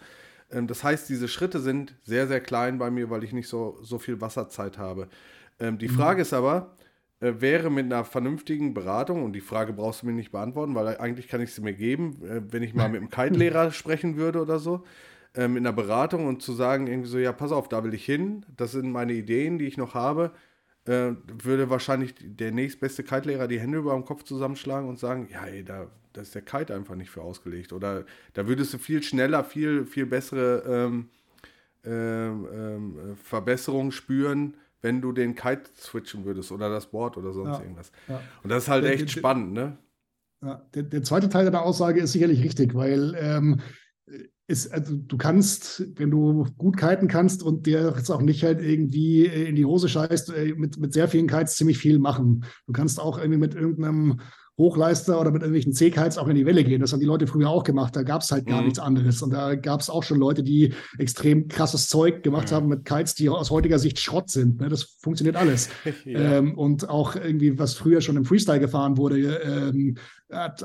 Ähm, 0.52 0.68
das 0.68 0.84
heißt, 0.84 1.08
diese 1.10 1.28
Schritte 1.28 1.60
sind 1.60 1.96
sehr, 2.04 2.28
sehr 2.28 2.42
klein 2.42 2.80
bei 2.80 2.90
mir, 2.90 3.10
weil 3.10 3.24
ich 3.24 3.34
nicht 3.34 3.48
so, 3.48 3.78
so 3.82 4.00
viel 4.00 4.20
Wasserzeit 4.20 4.78
habe. 4.78 5.10
Ähm, 5.60 5.78
die 5.78 5.90
mhm. 5.90 5.94
Frage 5.94 6.24
ist 6.24 6.34
aber, 6.34 6.76
äh, 6.82 6.87
wäre 7.20 7.72
mit 7.72 7.86
einer 7.86 8.06
vernünftigen 8.06 8.74
Beratung, 8.74 9.24
und 9.24 9.34
die 9.34 9.42
Frage 9.42 9.74
brauchst 9.74 10.02
du 10.02 10.06
mir 10.06 10.14
nicht 10.14 10.32
beantworten, 10.32 10.76
weil 10.76 10.98
eigentlich 10.98 11.28
kann 11.28 11.42
ich 11.42 11.54
sie 11.54 11.62
mir 11.62 11.74
geben, 11.74 12.22
äh, 12.24 12.42
wenn 12.52 12.64
ich 12.64 12.74
mal 12.74 12.90
mit 12.90 13.02
einem 13.02 13.10
Kite-Lehrer 13.10 13.72
sprechen 13.72 14.18
würde 14.18 14.42
oder 14.42 14.60
so, 14.60 14.84
äh, 15.34 15.48
mit 15.48 15.62
einer 15.62 15.74
Beratung 15.74 16.28
und 16.28 16.42
zu 16.42 16.54
sagen, 16.54 16.88
irgendwie 16.88 17.10
so, 17.10 17.18
ja, 17.18 17.34
pass 17.34 17.52
auf, 17.52 17.70
da 17.70 17.84
will 17.84 17.94
ich 17.94 18.06
hin, 18.06 18.46
das 18.56 18.72
sind 18.72 18.92
meine 18.92 19.14
Ideen, 19.14 19.58
die 19.58 19.66
ich 19.66 19.78
noch 19.78 19.94
habe, 19.96 20.32
äh, 20.86 21.12
würde 21.44 21.70
wahrscheinlich 21.70 22.14
der 22.20 22.52
nächstbeste 22.52 23.04
Kite-Lehrer 23.04 23.48
die 23.48 23.60
Hände 23.60 23.80
über 23.80 23.94
dem 23.94 24.06
Kopf 24.06 24.24
zusammenschlagen 24.24 24.88
und 24.88 25.00
sagen, 25.00 25.28
ja, 25.32 25.46
ey, 25.46 25.64
da, 25.64 25.88
da 26.14 26.22
ist 26.22 26.36
der 26.36 26.44
Kite 26.44 26.74
einfach 26.76 26.96
nicht 26.96 27.10
für 27.10 27.22
ausgelegt. 27.22 27.74
Oder 27.74 28.06
da 28.34 28.48
würdest 28.48 28.74
du 28.74 28.78
viel 28.78 29.04
schneller, 29.04 29.44
viel, 29.44 29.86
viel 29.86 30.06
bessere 30.06 30.64
ähm, 30.68 31.10
ähm, 31.84 32.48
ähm 32.54 33.16
Verbesserungen 33.22 33.92
spüren, 33.92 34.56
wenn 34.88 35.02
du 35.02 35.12
den 35.12 35.36
Kite 35.36 35.64
switchen 35.76 36.24
würdest 36.24 36.50
oder 36.54 36.70
das 36.70 36.90
Board 36.90 37.18
oder 37.18 37.34
sonst 37.34 37.58
ja, 37.58 37.62
irgendwas. 37.62 37.92
Ja. 38.08 38.22
Und 38.42 38.50
das 38.50 38.64
ist 38.64 38.70
halt 38.70 38.86
echt 38.86 39.02
der, 39.02 39.08
spannend, 39.20 39.52
ne? 39.52 39.78
Der, 40.74 40.84
der, 40.84 41.04
zweite 41.04 41.28
Teil 41.28 41.44
deiner 41.44 41.64
Aussage 41.64 42.00
ist 42.00 42.14
sicherlich 42.14 42.42
richtig, 42.42 42.74
weil 42.74 43.18
ähm, 43.20 43.60
ist, 44.48 44.72
also 44.72 44.96
du 44.96 45.18
kannst, 45.18 45.84
wenn 46.00 46.10
du 46.10 46.46
gut 46.58 46.78
kiten 46.78 47.10
kannst 47.10 47.44
und 47.44 47.66
dir 47.66 47.94
jetzt 47.98 48.10
auch 48.10 48.22
nicht 48.22 48.46
halt 48.46 48.62
irgendwie 48.62 49.26
in 49.26 49.58
die 49.58 49.66
Hose 49.66 49.90
scheißt, 49.90 50.30
äh, 50.30 50.54
mit, 50.56 50.78
mit 50.78 50.94
sehr 50.94 51.10
vielen 51.10 51.28
Kites 51.28 51.58
ziemlich 51.58 51.80
viel 51.80 52.00
machen. 52.00 52.46
Du 52.66 52.72
kannst 52.72 52.98
auch 52.98 53.18
irgendwie 53.18 53.40
mit 53.40 53.56
irgendeinem 53.56 54.22
Hochleister 54.58 55.22
oder 55.22 55.30
mit 55.30 55.44
irgendwelchen 55.44 55.74
C-Kites 55.74 56.18
auch 56.18 56.28
in 56.28 56.36
die 56.36 56.46
Welle 56.46 56.64
gehen. 56.64 56.82
Das 56.82 56.92
haben 56.92 57.00
die 57.00 57.06
Leute 57.06 57.28
früher 57.28 57.50
auch 57.50 57.64
gemacht. 57.64 57.96
Da 57.96 58.02
gab 58.02 58.24
es 58.24 58.32
halt 58.32 58.48
gar 58.48 58.60
mhm. 58.60 58.66
nichts 58.66 58.80
anderes. 58.80 59.22
Und 59.22 59.32
da 59.32 59.54
gab 59.54 59.82
es 59.82 59.90
auch 59.90 60.02
schon 60.02 60.18
Leute, 60.18 60.42
die 60.42 60.74
extrem 60.98 61.48
krasses 61.48 61.88
Zeug 61.90 62.24
gemacht 62.24 62.50
mhm. 62.50 62.56
haben 62.56 62.68
mit 62.68 62.84
Kites, 62.84 63.14
die 63.14 63.30
aus 63.30 63.52
heutiger 63.52 63.78
Sicht 63.78 64.00
Schrott 64.00 64.32
sind. 64.32 64.60
Ne? 64.60 64.70
Das 64.70 64.98
funktioniert 65.00 65.36
alles. 65.36 65.70
ja. 66.06 66.38
ähm, 66.38 66.58
und 66.58 66.90
auch 66.90 67.16
irgendwie, 67.16 67.60
was 67.60 67.76
früher 67.76 68.02
schon 68.02 68.18
im 68.18 68.26
Freestyle 68.26 68.60
gefahren 68.60 68.98
wurde, 68.98 69.18
ähm, 69.20 69.98
hat, 70.32 70.64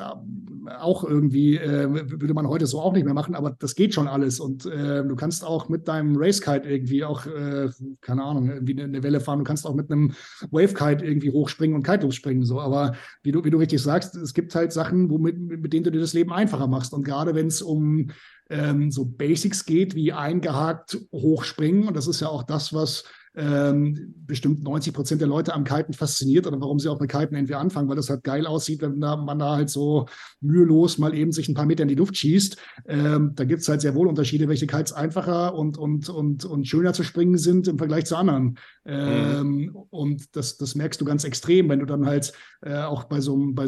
auch 0.80 1.04
irgendwie, 1.04 1.56
äh, 1.56 1.88
würde 1.88 2.34
man 2.34 2.48
heute 2.48 2.66
so 2.66 2.80
auch 2.80 2.92
nicht 2.92 3.04
mehr 3.04 3.14
machen, 3.14 3.34
aber 3.34 3.54
das 3.58 3.74
geht 3.74 3.94
schon 3.94 4.08
alles. 4.08 4.40
Und 4.40 4.66
äh, 4.66 5.04
du 5.04 5.14
kannst 5.14 5.44
auch 5.44 5.68
mit 5.68 5.86
deinem 5.86 6.16
Racekite 6.16 6.68
irgendwie 6.68 7.04
auch, 7.04 7.26
äh, 7.26 7.68
keine 8.00 8.24
Ahnung, 8.24 8.50
irgendwie 8.50 8.82
eine 8.82 9.02
Welle 9.02 9.20
fahren. 9.20 9.38
Du 9.38 9.44
kannst 9.44 9.66
auch 9.66 9.74
mit 9.74 9.90
einem 9.90 10.12
Wavekite 10.50 11.04
irgendwie 11.04 11.30
hochspringen 11.30 11.76
und 11.76 11.84
Kite 11.84 12.10
springen. 12.12 12.44
So. 12.44 12.60
Aber 12.60 12.94
wie 13.22 13.32
du, 13.32 13.44
wie 13.44 13.50
du 13.50 13.58
richtig 13.58 13.82
sagst, 13.82 14.16
es 14.16 14.34
gibt 14.34 14.54
halt 14.54 14.72
Sachen, 14.72 15.10
womit, 15.10 15.38
mit 15.38 15.72
denen 15.72 15.84
du 15.84 15.92
dir 15.92 16.00
das 16.00 16.14
Leben 16.14 16.32
einfacher 16.32 16.66
machst. 16.66 16.92
Und 16.92 17.04
gerade 17.04 17.34
wenn 17.34 17.46
es 17.46 17.62
um 17.62 18.10
ähm, 18.50 18.90
so 18.90 19.04
Basics 19.04 19.64
geht, 19.64 19.94
wie 19.94 20.12
eingehakt 20.12 20.98
hochspringen, 21.12 21.86
und 21.86 21.96
das 21.96 22.08
ist 22.08 22.20
ja 22.20 22.28
auch 22.28 22.42
das, 22.42 22.72
was 22.72 23.04
ähm, 23.34 24.14
bestimmt 24.26 24.62
90 24.62 24.92
Prozent 24.92 25.20
der 25.20 25.28
Leute 25.28 25.54
am 25.54 25.64
Kiten 25.64 25.94
fasziniert 25.94 26.46
oder 26.46 26.60
warum 26.60 26.78
sie 26.78 26.88
auch 26.88 27.00
mit 27.00 27.10
Kiten 27.10 27.34
irgendwie 27.34 27.54
anfangen, 27.54 27.88
weil 27.88 27.96
das 27.96 28.10
halt 28.10 28.24
geil 28.24 28.46
aussieht, 28.46 28.82
wenn 28.82 29.00
da, 29.00 29.16
man 29.16 29.38
da 29.38 29.56
halt 29.56 29.70
so 29.70 30.06
mühelos 30.40 30.98
mal 30.98 31.14
eben 31.14 31.32
sich 31.32 31.48
ein 31.48 31.54
paar 31.54 31.66
Meter 31.66 31.82
in 31.82 31.88
die 31.88 31.94
Luft 31.94 32.16
schießt. 32.16 32.56
Ähm, 32.86 33.32
da 33.34 33.44
gibt 33.44 33.62
es 33.62 33.68
halt 33.68 33.80
sehr 33.80 33.94
wohl 33.94 34.08
Unterschiede, 34.08 34.48
welche 34.48 34.66
Kites 34.66 34.92
einfacher 34.92 35.54
und, 35.54 35.78
und, 35.78 36.08
und, 36.08 36.44
und 36.44 36.68
schöner 36.68 36.92
zu 36.92 37.04
springen 37.04 37.38
sind 37.38 37.68
im 37.68 37.78
Vergleich 37.78 38.04
zu 38.04 38.16
anderen. 38.16 38.58
Ähm, 38.84 39.48
mhm. 39.48 39.76
Und 39.90 40.36
das, 40.36 40.56
das 40.56 40.74
merkst 40.74 41.00
du 41.00 41.04
ganz 41.04 41.24
extrem, 41.24 41.68
wenn 41.68 41.78
du 41.78 41.86
dann 41.86 42.04
halt 42.04 42.32
äh, 42.62 42.82
auch 42.82 43.04
bei 43.04 43.20
so, 43.20 43.34
einem, 43.34 43.54
bei, 43.54 43.66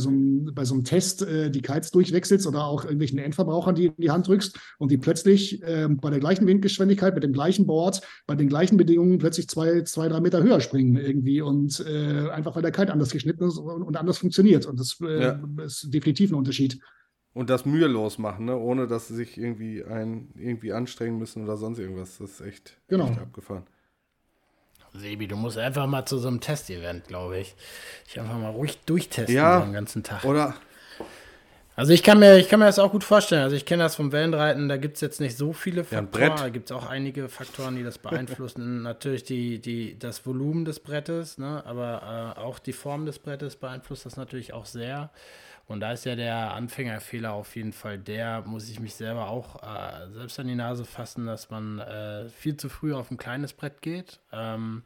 bei 0.53 0.65
Test 0.83 1.23
äh, 1.23 1.51
die 1.51 1.63
Kites 1.63 1.91
durchwechselst 1.91 2.47
oder 2.47 2.65
auch 2.65 2.85
irgendwelchen 2.85 3.19
Endverbrauchern 3.19 3.75
die 3.75 3.87
in 3.87 3.95
die 3.99 4.11
Hand 4.11 4.29
drückst 4.29 4.59
und 4.79 4.91
die 4.91 4.99
plötzlich 4.99 5.63
äh, 5.63 5.89
bei 5.89 6.11
der 6.11 6.21
gleichen 6.21 6.47
Windgeschwindigkeit, 6.47 7.15
mit 7.15 7.25
dem 7.25 7.33
gleichen 7.33 7.67
Board, 7.67 8.03
bei 8.27 8.35
den 8.35 8.49
gleichen 8.49 8.77
Bedingungen 8.77 9.19
plötzlich 9.19 9.49
zwei, 9.55 9.83
zwei 9.83 10.09
drei 10.09 10.21
Meter 10.21 10.43
höher 10.43 10.61
springen 10.61 10.97
irgendwie 10.97 11.41
und 11.41 11.85
äh, 11.87 12.29
einfach 12.31 12.55
weil 12.57 12.63
der 12.63 12.73
Kite 12.73 12.93
anders 12.93 13.11
geschnitten 13.11 13.45
ist 13.45 13.59
und 13.59 13.97
anders 13.97 14.19
funktioniert. 14.19 14.67
Und 14.67 14.81
das 14.81 14.99
äh, 15.01 15.23
ja. 15.23 15.41
ist 15.65 15.93
definitiv 15.95 16.33
ein 16.33 16.35
Unterschied. 16.35 16.81
Und 17.33 17.51
das 17.51 17.65
mühelos 17.65 18.19
machen, 18.19 18.47
ne? 18.47 18.57
ohne 18.57 18.87
dass 18.87 19.09
sie 19.09 19.15
sich 19.15 19.39
irgendwie, 19.39 19.85
ein, 19.85 20.33
irgendwie 20.37 20.73
anstrengen 20.73 21.19
müssen 21.19 21.43
oder 21.45 21.57
sonst 21.57 21.79
irgendwas. 21.79 22.19
Das 22.19 22.33
ist 22.33 22.41
echt, 22.41 22.81
genau. 22.89 23.09
echt 23.09 23.19
abgefahren. 23.19 23.65
Sebi, 24.93 25.27
du 25.27 25.35
musst 25.37 25.59
einfach 25.59 25.89
mal 25.89 26.07
zu 26.07 26.19
so 26.19 26.29
einem 26.29 26.41
Testevent, 26.41 27.09
glaube 27.09 27.39
ich. 27.39 27.57
Ich 28.07 28.21
einfach 28.21 28.39
mal 28.39 28.51
ruhig 28.51 28.79
durchtesten 28.87 29.35
ja, 29.35 29.61
den 29.61 29.73
ganzen 29.73 30.05
Tag. 30.05 30.25
Oder. 30.25 30.55
Also 31.77 31.93
ich 31.93 32.05
kann 32.05 32.21
mir, 32.21 32.37
ich 32.39 32.49
kann 32.49 32.61
mir 32.61 32.67
das 32.67 32.79
auch 32.79 32.93
gut 32.93 33.03
vorstellen. 33.03 33.43
Also 33.43 33.57
ich 33.57 33.67
kenne 33.67 33.83
das 33.83 33.97
vom 33.97 34.13
Wellenreiten, 34.13 34.69
da 34.69 34.77
gibt 34.77 34.95
es 34.95 35.01
jetzt 35.01 35.21
nicht 35.21 35.37
so 35.37 35.53
viele 35.53 35.83
Faktoren. 35.83 36.23
Ja, 36.23 36.35
da 36.37 36.49
gibt 36.49 36.71
es 36.71 36.77
auch 36.77 36.89
einige 36.89 37.29
Faktoren, 37.29 37.75
die 37.75 37.83
das 37.83 37.99
beeinflussen. 37.99 38.83
natürlich 38.83 39.25
die, 39.25 39.61
die, 39.61 39.99
das 39.99 40.25
Volumen 40.25 40.65
des 40.65 40.79
Brettes, 40.79 41.37
ne? 41.37 41.65
aber 41.67 42.35
äh, 42.37 42.41
auch 42.41 42.61
die 42.61 42.73
Form 42.73 43.07
des 43.07 43.19
Brettes 43.19 43.57
beeinflusst 43.57 44.07
das 44.07 44.17
natürlich 44.17 44.53
auch 44.53 44.67
sehr. 44.67 45.11
Und 45.67 45.81
da 45.81 45.93
ist 45.93 46.05
ja 46.05 46.15
der 46.15 46.53
Anfängerfehler 46.53 47.33
auf 47.33 47.57
jeden 47.57 47.73
Fall 47.73 47.99
der, 47.99 48.43
muss 48.43 48.69
ich 48.69 48.81
mich 48.81 48.95
selber 48.95 49.29
auch 49.29 49.63
äh, 49.63 50.13
selbst 50.13 50.39
an 50.39 50.47
die 50.47 50.55
Nase 50.55 50.85
fassen, 50.85 51.27
dass 51.27 51.51
man 51.51 51.79
äh, 51.79 52.29
viel 52.29 52.57
zu 52.57 52.69
früh 52.69 52.95
auf 52.95 53.11
ein 53.11 53.17
kleines 53.17 53.55
Brett 53.55 53.81
geht 53.81 54.21
ähm, 54.31 54.83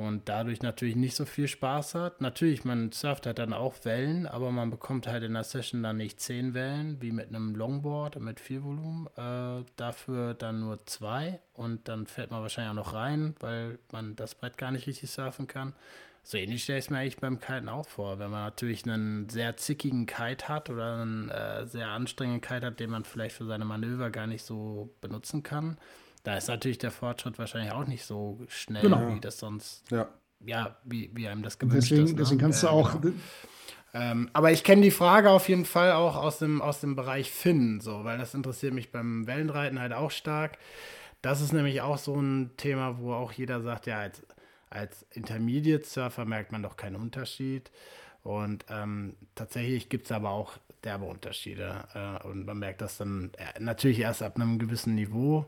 und 0.00 0.28
dadurch 0.30 0.62
natürlich 0.62 0.96
nicht 0.96 1.14
so 1.14 1.26
viel 1.26 1.46
Spaß 1.46 1.94
hat. 1.94 2.22
Natürlich, 2.22 2.64
man 2.64 2.90
surft 2.90 3.26
halt 3.26 3.38
dann 3.38 3.52
auch 3.52 3.74
Wellen, 3.84 4.26
aber 4.26 4.50
man 4.50 4.70
bekommt 4.70 5.06
halt 5.06 5.22
in 5.22 5.34
der 5.34 5.44
Session 5.44 5.82
dann 5.82 5.98
nicht 5.98 6.20
zehn 6.20 6.54
Wellen, 6.54 7.02
wie 7.02 7.12
mit 7.12 7.28
einem 7.28 7.54
Longboard 7.54 8.18
mit 8.20 8.40
viel 8.40 8.62
Volumen. 8.64 9.08
Äh, 9.16 9.64
dafür 9.76 10.32
dann 10.34 10.60
nur 10.60 10.86
zwei 10.86 11.40
und 11.52 11.86
dann 11.88 12.06
fällt 12.06 12.30
man 12.30 12.40
wahrscheinlich 12.40 12.70
auch 12.70 12.86
noch 12.86 12.94
rein, 12.94 13.34
weil 13.40 13.78
man 13.92 14.16
das 14.16 14.34
Brett 14.34 14.56
gar 14.56 14.70
nicht 14.70 14.86
richtig 14.86 15.10
surfen 15.10 15.46
kann. 15.46 15.74
So 16.22 16.38
ähnlich 16.38 16.62
stelle 16.62 16.78
ich 16.78 16.86
es 16.86 16.90
mir 16.90 16.98
eigentlich 16.98 17.18
beim 17.18 17.38
Kiten 17.38 17.68
auch 17.68 17.86
vor. 17.86 18.18
Wenn 18.18 18.30
man 18.30 18.44
natürlich 18.44 18.84
einen 18.84 19.28
sehr 19.28 19.56
zickigen 19.56 20.06
Kite 20.06 20.48
hat 20.48 20.70
oder 20.70 21.02
einen 21.02 21.28
äh, 21.28 21.66
sehr 21.66 21.88
anstrengenden 21.88 22.40
Kite 22.40 22.66
hat, 22.66 22.80
den 22.80 22.90
man 22.90 23.04
vielleicht 23.04 23.36
für 23.36 23.46
seine 23.46 23.64
Manöver 23.64 24.10
gar 24.10 24.26
nicht 24.26 24.44
so 24.44 24.94
benutzen 25.00 25.42
kann, 25.42 25.76
da 26.22 26.36
ist 26.36 26.48
natürlich 26.48 26.78
der 26.78 26.90
Fortschritt 26.90 27.38
wahrscheinlich 27.38 27.72
auch 27.72 27.86
nicht 27.86 28.04
so 28.04 28.40
schnell, 28.48 28.82
genau. 28.82 29.14
wie 29.14 29.20
das 29.20 29.38
sonst, 29.38 29.90
ja, 29.90 30.08
ja 30.44 30.76
wie, 30.84 31.10
wie 31.14 31.28
einem 31.28 31.42
das 31.42 31.58
gewünscht 31.58 31.90
deswegen, 31.90 32.04
ist. 32.04 32.12
Ne? 32.12 32.18
Deswegen 32.18 32.40
kannst 32.40 32.62
du 32.62 32.68
auch. 32.68 33.00
Genau. 33.00 33.14
Ähm, 33.92 34.30
aber 34.32 34.52
ich 34.52 34.62
kenne 34.62 34.82
die 34.82 34.92
Frage 34.92 35.30
auf 35.30 35.48
jeden 35.48 35.64
Fall 35.64 35.92
auch 35.92 36.14
aus 36.14 36.38
dem, 36.38 36.62
aus 36.62 36.80
dem 36.80 36.94
Bereich 36.94 37.30
Finnen, 37.30 37.80
so, 37.80 38.04
weil 38.04 38.18
das 38.18 38.34
interessiert 38.34 38.72
mich 38.72 38.92
beim 38.92 39.26
Wellenreiten 39.26 39.80
halt 39.80 39.92
auch 39.92 40.12
stark. 40.12 40.58
Das 41.22 41.40
ist 41.40 41.52
nämlich 41.52 41.80
auch 41.80 41.98
so 41.98 42.14
ein 42.14 42.52
Thema, 42.56 42.98
wo 42.98 43.12
auch 43.12 43.32
jeder 43.32 43.60
sagt, 43.60 43.86
ja, 43.86 43.98
als 43.98 44.22
als 44.70 45.04
Intermediate 45.10 45.84
Surfer 45.84 46.24
merkt 46.24 46.52
man 46.52 46.62
doch 46.62 46.76
keinen 46.76 46.96
Unterschied. 46.96 47.70
Und 48.22 48.64
ähm, 48.68 49.16
tatsächlich 49.34 49.88
gibt 49.88 50.06
es 50.06 50.12
aber 50.12 50.30
auch 50.30 50.58
derbe 50.84 51.06
Unterschiede. 51.06 51.84
Äh, 51.94 52.26
und 52.26 52.46
man 52.46 52.58
merkt 52.58 52.80
das 52.80 52.96
dann 52.96 53.32
äh, 53.36 53.60
natürlich 53.60 53.98
erst 53.98 54.22
ab 54.22 54.36
einem 54.36 54.58
gewissen 54.58 54.94
Niveau. 54.94 55.46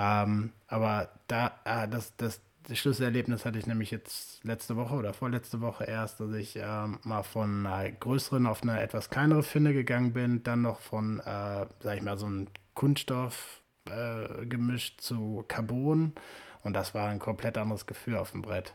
Ähm, 0.00 0.52
aber 0.66 1.10
da, 1.26 1.52
äh, 1.64 1.86
das, 1.86 2.16
das, 2.16 2.40
das 2.66 2.78
Schlüsselerlebnis 2.78 3.44
hatte 3.44 3.58
ich 3.58 3.66
nämlich 3.66 3.90
jetzt 3.90 4.42
letzte 4.44 4.76
Woche 4.76 4.94
oder 4.94 5.12
vorletzte 5.12 5.60
Woche 5.60 5.84
erst, 5.84 6.20
dass 6.20 6.32
ich 6.32 6.56
äh, 6.56 6.86
mal 7.02 7.22
von 7.22 7.66
einer 7.66 7.90
größeren 7.92 8.46
auf 8.46 8.62
eine 8.62 8.80
etwas 8.80 9.10
kleinere 9.10 9.42
Finne 9.42 9.74
gegangen 9.74 10.14
bin, 10.14 10.42
dann 10.42 10.62
noch 10.62 10.80
von, 10.80 11.20
äh, 11.20 11.66
sag 11.80 11.96
ich 11.96 12.02
mal, 12.02 12.16
so 12.16 12.26
einem 12.26 12.48
Kunststoff 12.74 13.60
äh, 13.90 14.46
gemischt 14.46 15.02
zu 15.02 15.44
Carbon 15.48 16.14
und 16.62 16.74
das 16.74 16.94
war 16.94 17.08
ein 17.08 17.18
komplett 17.18 17.58
anderes 17.58 17.86
Gefühl 17.86 18.16
auf 18.16 18.32
dem 18.32 18.42
Brett. 18.42 18.74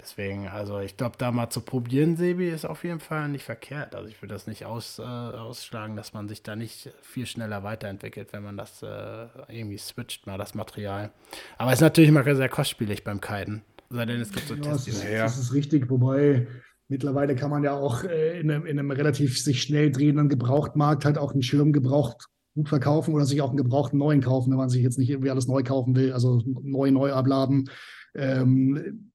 Deswegen, 0.00 0.48
also 0.48 0.80
ich 0.80 0.96
glaube, 0.96 1.16
da 1.18 1.30
mal 1.30 1.50
zu 1.50 1.60
probieren, 1.60 2.16
Sebi, 2.16 2.48
ist 2.48 2.64
auf 2.64 2.84
jeden 2.84 3.00
Fall 3.00 3.28
nicht 3.28 3.44
verkehrt. 3.44 3.94
Also 3.94 4.08
ich 4.08 4.20
würde 4.20 4.34
das 4.34 4.46
nicht 4.46 4.66
aus, 4.66 4.98
äh, 4.98 5.02
ausschlagen, 5.02 5.96
dass 5.96 6.12
man 6.12 6.28
sich 6.28 6.42
da 6.42 6.56
nicht 6.56 6.90
viel 7.00 7.26
schneller 7.26 7.62
weiterentwickelt, 7.62 8.32
wenn 8.32 8.42
man 8.42 8.56
das 8.56 8.82
äh, 8.82 9.26
irgendwie 9.48 9.78
switcht, 9.78 10.26
mal 10.26 10.36
das 10.36 10.54
Material. 10.54 11.10
Aber 11.58 11.70
es 11.70 11.78
ist 11.78 11.82
natürlich 11.82 12.08
immer 12.08 12.22
sehr 12.34 12.48
kostspielig 12.48 13.04
beim 13.04 13.20
Kiten. 13.20 13.62
Sei 13.88 14.04
denn, 14.04 14.20
es 14.20 14.32
gibt 14.32 14.48
so 14.48 14.54
ja, 14.54 14.62
Tests. 14.62 14.86
Das, 14.86 15.04
das 15.04 15.38
ist 15.38 15.54
richtig, 15.54 15.88
wobei 15.88 16.48
mittlerweile 16.88 17.36
kann 17.36 17.50
man 17.50 17.62
ja 17.62 17.72
auch 17.72 18.04
äh, 18.04 18.40
in, 18.40 18.50
einem, 18.50 18.66
in, 18.66 18.78
einem, 18.78 18.90
relativ 18.90 19.40
sich 19.40 19.62
schnell 19.62 19.90
drehenden 19.90 20.28
Gebrauchtmarkt 20.28 21.04
halt 21.04 21.18
auch 21.18 21.32
einen 21.32 21.42
Schirm 21.42 21.72
gebraucht 21.72 22.28
gut 22.54 22.68
verkaufen 22.68 23.14
oder 23.14 23.24
sich 23.24 23.42
auch 23.42 23.48
einen 23.48 23.56
gebrauchten 23.56 23.98
neuen 23.98 24.20
kaufen, 24.20 24.50
wenn 24.50 24.58
man 24.58 24.70
sich 24.70 24.82
jetzt 24.82 24.98
nicht 24.98 25.10
irgendwie 25.10 25.30
alles 25.30 25.48
neu 25.48 25.62
kaufen 25.62 25.96
will, 25.96 26.12
also 26.12 26.42
neu, 26.46 26.90
neu 26.90 27.12
abladen. 27.12 27.68
Ähm, 28.14 29.10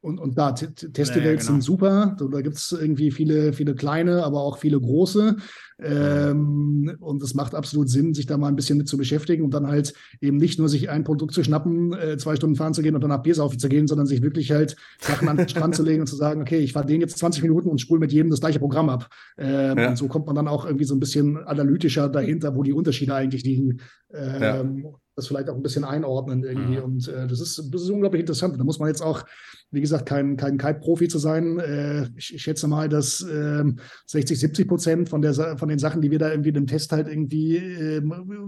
und, 0.00 0.18
und 0.18 0.36
da, 0.36 0.52
Testivals 0.52 1.16
ja, 1.16 1.22
ja, 1.22 1.30
genau. 1.32 1.44
sind 1.44 1.62
super. 1.62 2.16
Da 2.30 2.40
gibt 2.42 2.56
es 2.56 2.72
irgendwie 2.72 3.10
viele, 3.10 3.52
viele 3.54 3.74
kleine, 3.74 4.22
aber 4.22 4.42
auch 4.42 4.58
viele 4.58 4.78
große. 4.78 5.36
Ähm, 5.82 6.96
und 7.00 7.22
es 7.22 7.34
macht 7.34 7.54
absolut 7.54 7.88
Sinn, 7.88 8.14
sich 8.14 8.26
da 8.26 8.36
mal 8.36 8.48
ein 8.48 8.56
bisschen 8.56 8.78
mit 8.78 8.86
zu 8.86 8.96
beschäftigen 8.96 9.42
und 9.42 9.52
dann 9.52 9.66
halt 9.66 9.94
eben 10.20 10.36
nicht 10.36 10.58
nur 10.58 10.68
sich 10.68 10.90
ein 10.90 11.04
Produkt 11.04 11.34
zu 11.34 11.42
schnappen, 11.42 11.92
äh, 11.94 12.16
zwei 12.16 12.36
Stunden 12.36 12.54
fahren 12.54 12.74
zu 12.74 12.82
gehen 12.82 12.94
und 12.94 13.00
dann 13.00 13.10
nach 13.10 13.22
Biersaufen 13.22 13.58
zu 13.58 13.68
gehen, 13.68 13.86
sondern 13.86 14.06
sich 14.06 14.22
wirklich 14.22 14.52
halt 14.52 14.76
Sachen 15.00 15.28
an 15.28 15.36
den 15.36 15.48
Strand 15.48 15.74
zu 15.74 15.82
legen 15.82 16.02
und 16.02 16.06
zu 16.06 16.16
sagen, 16.16 16.42
okay, 16.42 16.58
ich 16.58 16.72
fahre 16.72 16.86
den 16.86 17.00
jetzt 17.00 17.18
20 17.18 17.42
Minuten 17.42 17.70
und 17.70 17.80
spule 17.80 18.00
mit 18.00 18.12
jedem 18.12 18.30
das 18.30 18.40
gleiche 18.40 18.60
Programm 18.60 18.88
ab. 18.88 19.08
Ähm, 19.38 19.78
ja. 19.78 19.88
Und 19.88 19.96
so 19.96 20.06
kommt 20.06 20.26
man 20.26 20.36
dann 20.36 20.48
auch 20.48 20.64
irgendwie 20.64 20.84
so 20.84 20.94
ein 20.94 21.00
bisschen 21.00 21.38
analytischer 21.38 22.08
dahinter, 22.08 22.54
wo 22.54 22.62
die 22.62 22.72
Unterschiede 22.72 23.14
eigentlich 23.14 23.42
liegen. 23.42 23.80
Ähm, 24.12 24.86
das 25.16 25.28
vielleicht 25.28 25.48
auch 25.48 25.54
ein 25.54 25.62
bisschen 25.62 25.84
einordnen 25.84 26.42
irgendwie. 26.42 26.78
Mhm. 26.78 26.84
Und 26.84 27.08
äh, 27.08 27.26
das, 27.26 27.40
ist, 27.40 27.72
das 27.72 27.82
ist 27.82 27.90
unglaublich 27.90 28.20
interessant. 28.20 28.58
Da 28.58 28.64
muss 28.64 28.78
man 28.78 28.88
jetzt 28.88 29.02
auch, 29.02 29.24
wie 29.70 29.80
gesagt, 29.80 30.06
kein, 30.06 30.36
kein 30.36 30.56
Kite-Profi 30.56 31.08
zu 31.08 31.18
sein. 31.18 31.58
Äh, 31.58 32.08
ich, 32.16 32.34
ich, 32.34 32.42
schätze 32.42 32.68
mal, 32.68 32.88
dass 32.88 33.20
äh, 33.22 33.64
60, 34.06 34.38
70 34.38 34.68
Prozent 34.68 35.08
von, 35.08 35.20
der, 35.20 35.34
von 35.58 35.68
den 35.68 35.78
Sachen, 35.78 36.00
die 36.00 36.10
wir 36.10 36.18
da 36.18 36.30
irgendwie 36.30 36.50
in 36.50 36.54
dem 36.54 36.66
Test 36.66 36.92
halt 36.92 37.08
irgendwie 37.08 37.56
äh, 37.56 38.02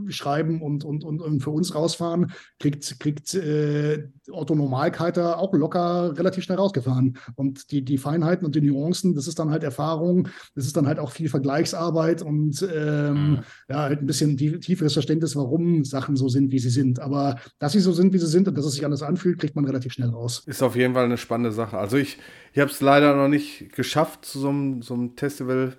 schreiben 0.09 0.63
und, 0.63 0.85
und, 0.85 1.05
und, 1.05 1.21
und, 1.21 1.41
für 1.41 1.51
uns 1.51 1.75
rausfahren, 1.75 2.33
kriegt, 2.59 2.99
kriegt 3.01 3.35
äh, 3.35 4.09
Otto 4.31 4.55
Normalkiter 4.55 5.39
auch 5.39 5.53
locker 5.55 6.17
relativ 6.17 6.45
schnell 6.45 6.59
rausgefahren. 6.59 7.19
Und 7.35 7.71
die, 7.71 7.85
die 7.85 7.99
Feinheiten 7.99 8.47
und 8.47 8.55
die 8.55 8.61
Nuancen, 8.61 9.15
das 9.15 9.27
ist 9.27 9.39
dann 9.39 9.51
halt 9.51 9.65
Erfahrung, 9.65 10.29
das 10.55 10.67
ist 10.67 10.77
dann 10.77 10.87
halt 10.87 10.99
auch 10.99 11.11
viel 11.11 11.29
Vergleichsarbeit 11.29 12.23
und 12.23 12.67
ähm, 12.73 13.31
mhm. 13.31 13.39
ja, 13.69 13.83
halt 13.83 14.01
ein 14.01 14.07
bisschen 14.07 14.37
tieferes 14.37 14.93
Verständnis, 14.93 15.37
warum 15.37 15.85
Sachen 15.85 16.17
so 16.17 16.29
sind, 16.29 16.53
wie 16.53 16.59
sie 16.59 16.71
sind. 16.71 17.01
Aber 17.01 17.37
dass 17.59 17.73
sie 17.73 17.81
so 17.81 17.93
sind, 17.93 18.13
wie 18.13 18.19
sie 18.19 18.27
sind 18.27 18.49
und 18.49 18.57
dass 18.57 18.65
es 18.65 18.75
sich 18.75 18.85
anders 18.85 19.03
anfühlt, 19.03 19.39
kriegt 19.39 19.57
man 19.57 19.65
relativ 19.65 19.93
schnell 19.93 20.11
raus. 20.11 20.43
Ist 20.47 20.63
auf 20.63 20.77
jeden 20.77 20.95
Fall 20.95 21.06
eine 21.07 21.19
spannende 21.19 21.53
Sache. 21.53 21.79
Also 21.79 21.97
ich, 21.97 22.19
ich 22.53 22.61
habe 22.61 22.71
es 22.71 22.81
leider 22.81 23.15
noch 23.17 23.29
nicht 23.29 23.73
geschafft 23.73 24.25
zu 24.25 24.39
so 24.39 24.49
einem, 24.51 24.83
so 24.83 24.95
einem 24.95 25.17
Festival, 25.17 25.77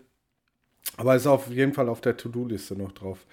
aber 0.97 1.15
ist 1.15 1.28
auf 1.28 1.49
jeden 1.49 1.73
Fall 1.73 1.89
auf 1.89 2.01
der 2.01 2.17
To-Do-Liste 2.17 2.75
noch 2.75 2.91
drauf. 2.91 3.25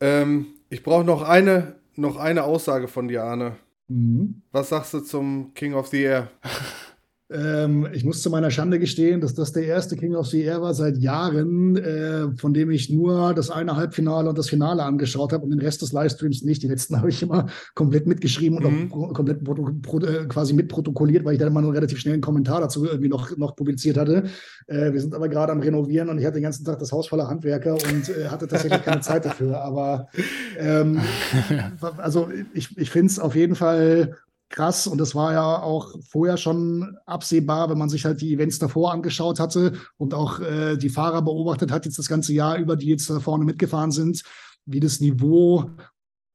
Ähm, 0.00 0.46
ich 0.70 0.82
brauche 0.82 1.04
noch 1.04 1.22
eine, 1.22 1.76
noch 1.96 2.16
eine 2.16 2.44
Aussage 2.44 2.88
von 2.88 3.08
dir, 3.08 3.24
Arne. 3.24 3.56
Mhm. 3.88 4.42
Was 4.52 4.70
sagst 4.70 4.94
du 4.94 5.00
zum 5.00 5.52
King 5.54 5.74
of 5.74 5.88
the 5.88 6.02
Air? 6.02 6.30
Ähm, 7.32 7.88
ich 7.92 8.04
muss 8.04 8.22
zu 8.22 8.30
meiner 8.30 8.50
Schande 8.50 8.78
gestehen, 8.78 9.20
dass 9.20 9.34
das 9.34 9.52
der 9.52 9.64
erste 9.64 9.96
King 9.96 10.14
of 10.14 10.26
the 10.26 10.42
Air 10.42 10.62
war 10.62 10.74
seit 10.74 10.98
Jahren, 10.98 11.76
äh, 11.76 12.28
von 12.36 12.52
dem 12.52 12.70
ich 12.70 12.90
nur 12.90 13.34
das 13.34 13.50
eine 13.50 13.76
Halbfinale 13.76 14.28
und 14.28 14.38
das 14.38 14.48
Finale 14.48 14.82
angeschaut 14.82 15.32
habe 15.32 15.44
und 15.44 15.50
den 15.50 15.60
Rest 15.60 15.82
des 15.82 15.92
Livestreams 15.92 16.42
nicht. 16.42 16.62
Die 16.62 16.68
letzten 16.68 16.96
habe 16.98 17.08
ich 17.08 17.22
immer 17.22 17.46
komplett 17.74 18.06
mitgeschrieben 18.06 18.58
mhm. 18.58 18.92
und 18.92 18.92
auch 18.92 19.14
komplett 19.14 19.40
äh, 19.46 20.26
quasi 20.26 20.54
mitprotokolliert, 20.54 21.24
weil 21.24 21.34
ich 21.34 21.38
dann 21.38 21.48
immer 21.48 21.62
nur 21.62 21.74
relativ 21.74 21.98
schnell 21.98 22.14
einen 22.14 22.22
Kommentar 22.22 22.60
dazu 22.60 22.84
irgendwie 22.84 23.08
noch, 23.08 23.36
noch 23.36 23.56
publiziert 23.56 23.96
hatte. 23.96 24.24
Äh, 24.66 24.92
wir 24.92 25.00
sind 25.00 25.14
aber 25.14 25.28
gerade 25.28 25.52
am 25.52 25.60
Renovieren 25.60 26.08
und 26.08 26.18
ich 26.18 26.24
hatte 26.24 26.34
den 26.34 26.44
ganzen 26.44 26.64
Tag 26.64 26.78
das 26.78 26.92
Haus 26.92 27.08
voller 27.08 27.28
Handwerker 27.28 27.74
und 27.74 28.08
äh, 28.08 28.28
hatte 28.28 28.46
tatsächlich 28.46 28.82
keine 28.82 29.00
Zeit 29.00 29.24
dafür. 29.24 29.62
Aber 29.62 30.08
ähm, 30.58 31.00
also 31.96 32.28
ich, 32.52 32.76
ich 32.76 32.90
finde 32.90 33.06
es 33.06 33.18
auf 33.18 33.34
jeden 33.34 33.54
Fall 33.54 34.16
krass. 34.52 34.86
Und 34.86 34.98
das 34.98 35.14
war 35.14 35.32
ja 35.32 35.62
auch 35.62 35.94
vorher 36.08 36.36
schon 36.36 36.96
absehbar, 37.06 37.70
wenn 37.70 37.78
man 37.78 37.88
sich 37.88 38.04
halt 38.04 38.20
die 38.20 38.32
Events 38.34 38.58
davor 38.58 38.92
angeschaut 38.92 39.40
hatte 39.40 39.72
und 39.96 40.14
auch 40.14 40.40
äh, 40.40 40.76
die 40.76 40.90
Fahrer 40.90 41.22
beobachtet 41.22 41.72
hat, 41.72 41.84
jetzt 41.84 41.98
das 41.98 42.08
ganze 42.08 42.32
Jahr 42.32 42.58
über, 42.58 42.76
die 42.76 42.88
jetzt 42.88 43.10
da 43.10 43.18
vorne 43.18 43.44
mitgefahren 43.44 43.90
sind, 43.90 44.22
wie 44.64 44.80
das 44.80 45.00
Niveau 45.00 45.70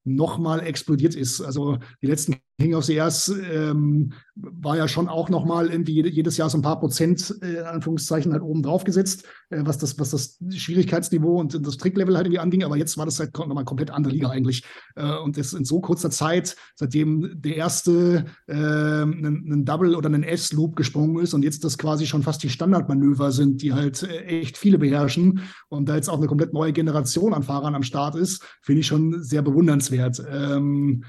nochmal 0.08 0.62
explodiert 0.62 1.16
ist. 1.16 1.42
Also 1.42 1.78
die 2.02 2.08
letzten 2.08 2.38
King 2.60 2.74
of 2.74 2.86
the 2.86 2.96
Airs 2.96 3.32
ähm, 3.52 4.14
war 4.36 4.78
ja 4.78 4.88
schon 4.88 5.08
auch 5.08 5.30
nochmal 5.30 5.68
irgendwie 5.68 6.08
jedes 6.08 6.38
Jahr 6.38 6.50
so 6.50 6.58
ein 6.58 6.64
paar 6.64 6.80
Prozent, 6.80 7.36
äh, 7.42 7.60
Anführungszeichen, 7.60 8.32
halt 8.32 8.42
oben 8.42 8.64
drauf 8.64 8.84
gesetzt, 8.84 9.26
äh, 9.50 9.62
was, 9.64 9.78
das, 9.78 10.00
was 10.00 10.10
das 10.10 10.40
Schwierigkeitsniveau 10.50 11.40
und 11.40 11.66
das 11.66 11.78
Tricklevel 11.78 12.16
halt 12.16 12.26
irgendwie 12.26 12.40
anging. 12.40 12.64
Aber 12.64 12.76
jetzt 12.76 12.98
war 12.98 13.06
das 13.06 13.20
halt 13.20 13.38
nochmal 13.38 13.66
komplett 13.66 13.92
andere 13.92 14.14
Liga 14.14 14.30
eigentlich. 14.30 14.64
Äh, 14.96 15.18
und 15.18 15.38
das 15.38 15.54
in 15.54 15.66
so 15.66 15.82
kurzer 15.82 16.10
Zeit, 16.10 16.56
seitdem 16.76 17.40
der 17.40 17.56
erste 17.56 18.26
einen, 18.48 19.66
Double 19.66 19.96
oder 19.96 20.08
einen 20.08 20.24
S-Loop 20.24 20.76
gesprungen 20.76 21.22
ist 21.24 21.34
und 21.34 21.44
jetzt 21.44 21.64
das 21.64 21.78
quasi 21.78 22.06
schon 22.06 22.24
fast 22.24 22.42
die 22.44 22.50
Standardmanöver 22.50 23.32
sind, 23.32 23.62
die 23.62 23.74
halt 23.74 24.04
äh, 24.04 24.24
echt 24.26 24.58
viele 24.58 24.78
beherrschen 24.78 25.42
und 25.70 25.90
da 25.90 25.96
jetzt 25.96 26.10
auch 26.10 26.18
eine 26.18 26.28
komplett 26.28 26.54
neue 26.54 26.74
Generation 26.74 27.34
an 27.34 27.44
Fahrern 27.44 27.76
am 27.76 27.84
Start 27.84 28.16
ist, 28.16 28.44
finde 28.62 28.82
ich 28.82 28.88
schon 28.88 29.22
sehr 29.22 29.42
bewundernswert. 29.42 29.97
Ähm, 30.20 31.04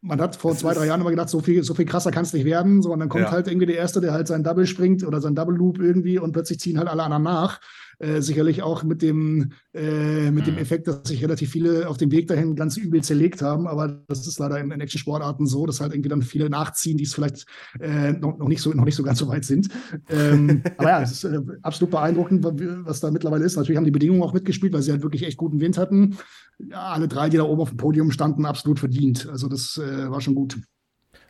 man 0.00 0.20
hat 0.20 0.36
vor 0.36 0.52
das 0.52 0.60
zwei, 0.60 0.74
drei 0.74 0.86
Jahren 0.86 1.00
immer 1.00 1.10
gedacht, 1.10 1.28
so 1.28 1.40
viel, 1.40 1.62
so 1.62 1.74
viel 1.74 1.84
krasser 1.84 2.10
kann 2.10 2.24
es 2.24 2.32
nicht 2.32 2.44
werden. 2.44 2.82
So, 2.82 2.92
und 2.92 3.00
dann 3.00 3.08
kommt 3.08 3.24
ja. 3.24 3.30
halt 3.30 3.48
irgendwie 3.48 3.66
der 3.66 3.76
Erste, 3.76 4.00
der 4.00 4.12
halt 4.12 4.28
sein 4.28 4.44
Double 4.44 4.66
springt 4.66 5.04
oder 5.04 5.20
sein 5.20 5.34
Double 5.34 5.56
Loop 5.56 5.78
irgendwie 5.78 6.18
und 6.18 6.32
plötzlich 6.32 6.60
ziehen 6.60 6.78
halt 6.78 6.88
alle 6.88 7.02
anderen 7.02 7.24
nach. 7.24 7.60
Äh, 7.98 8.20
sicherlich 8.20 8.62
auch 8.62 8.82
mit 8.82 9.00
dem, 9.00 9.52
äh, 9.72 10.30
mit 10.30 10.46
mhm. 10.46 10.50
dem 10.50 10.58
Effekt, 10.58 10.86
dass 10.86 11.08
sich 11.08 11.22
relativ 11.22 11.50
viele 11.50 11.88
auf 11.88 11.96
dem 11.96 12.10
Weg 12.10 12.26
dahin 12.26 12.54
ganz 12.54 12.76
übel 12.76 13.02
zerlegt 13.02 13.40
haben. 13.40 13.66
Aber 13.66 14.04
das 14.06 14.26
ist 14.26 14.38
leider 14.38 14.60
in, 14.60 14.70
in 14.70 14.80
Action-Sportarten 14.80 15.46
so, 15.46 15.64
dass 15.64 15.80
halt 15.80 15.94
irgendwie 15.94 16.10
dann 16.10 16.20
viele 16.20 16.50
nachziehen, 16.50 16.98
die 16.98 17.04
es 17.04 17.14
vielleicht 17.14 17.46
äh, 17.80 18.12
noch, 18.12 18.36
noch, 18.36 18.48
nicht 18.48 18.60
so, 18.60 18.70
noch 18.74 18.84
nicht 18.84 18.96
so 18.96 19.02
ganz 19.02 19.18
so 19.18 19.28
weit 19.28 19.46
sind. 19.46 19.70
Ähm, 20.10 20.62
aber 20.76 20.88
ja, 20.90 21.02
es 21.02 21.12
ist 21.12 21.24
äh, 21.24 21.40
absolut 21.62 21.90
beeindruckend, 21.90 22.44
was 22.84 23.00
da 23.00 23.10
mittlerweile 23.10 23.46
ist. 23.46 23.56
Natürlich 23.56 23.78
haben 23.78 23.84
die 23.84 23.90
Bedingungen 23.90 24.22
auch 24.22 24.34
mitgespielt, 24.34 24.74
weil 24.74 24.82
sie 24.82 24.92
halt 24.92 25.02
wirklich 25.02 25.22
echt 25.22 25.38
guten 25.38 25.60
Wind 25.60 25.78
hatten. 25.78 26.18
Ja, 26.58 26.88
alle 26.88 27.08
drei, 27.08 27.30
die 27.30 27.38
da 27.38 27.44
oben 27.44 27.62
auf 27.62 27.70
dem 27.70 27.78
Podium 27.78 28.10
standen, 28.10 28.44
absolut 28.44 28.78
verdient. 28.78 29.26
Also 29.30 29.48
das 29.48 29.78
äh, 29.78 30.10
war 30.10 30.20
schon 30.20 30.34
gut. 30.34 30.58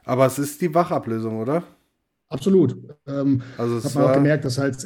Aber 0.05 0.27
es 0.27 0.41
ist 0.41 0.61
die 0.61 0.75
Wachablösung, 0.75 1.39
oder? 1.39 1.62
Absolut. 2.29 2.77
Ähm, 3.07 3.43
also 3.57 3.83
hat 3.83 3.95
man 3.95 4.05
auch 4.05 4.14
gemerkt, 4.14 4.45
dass 4.45 4.59
halt 4.59 4.85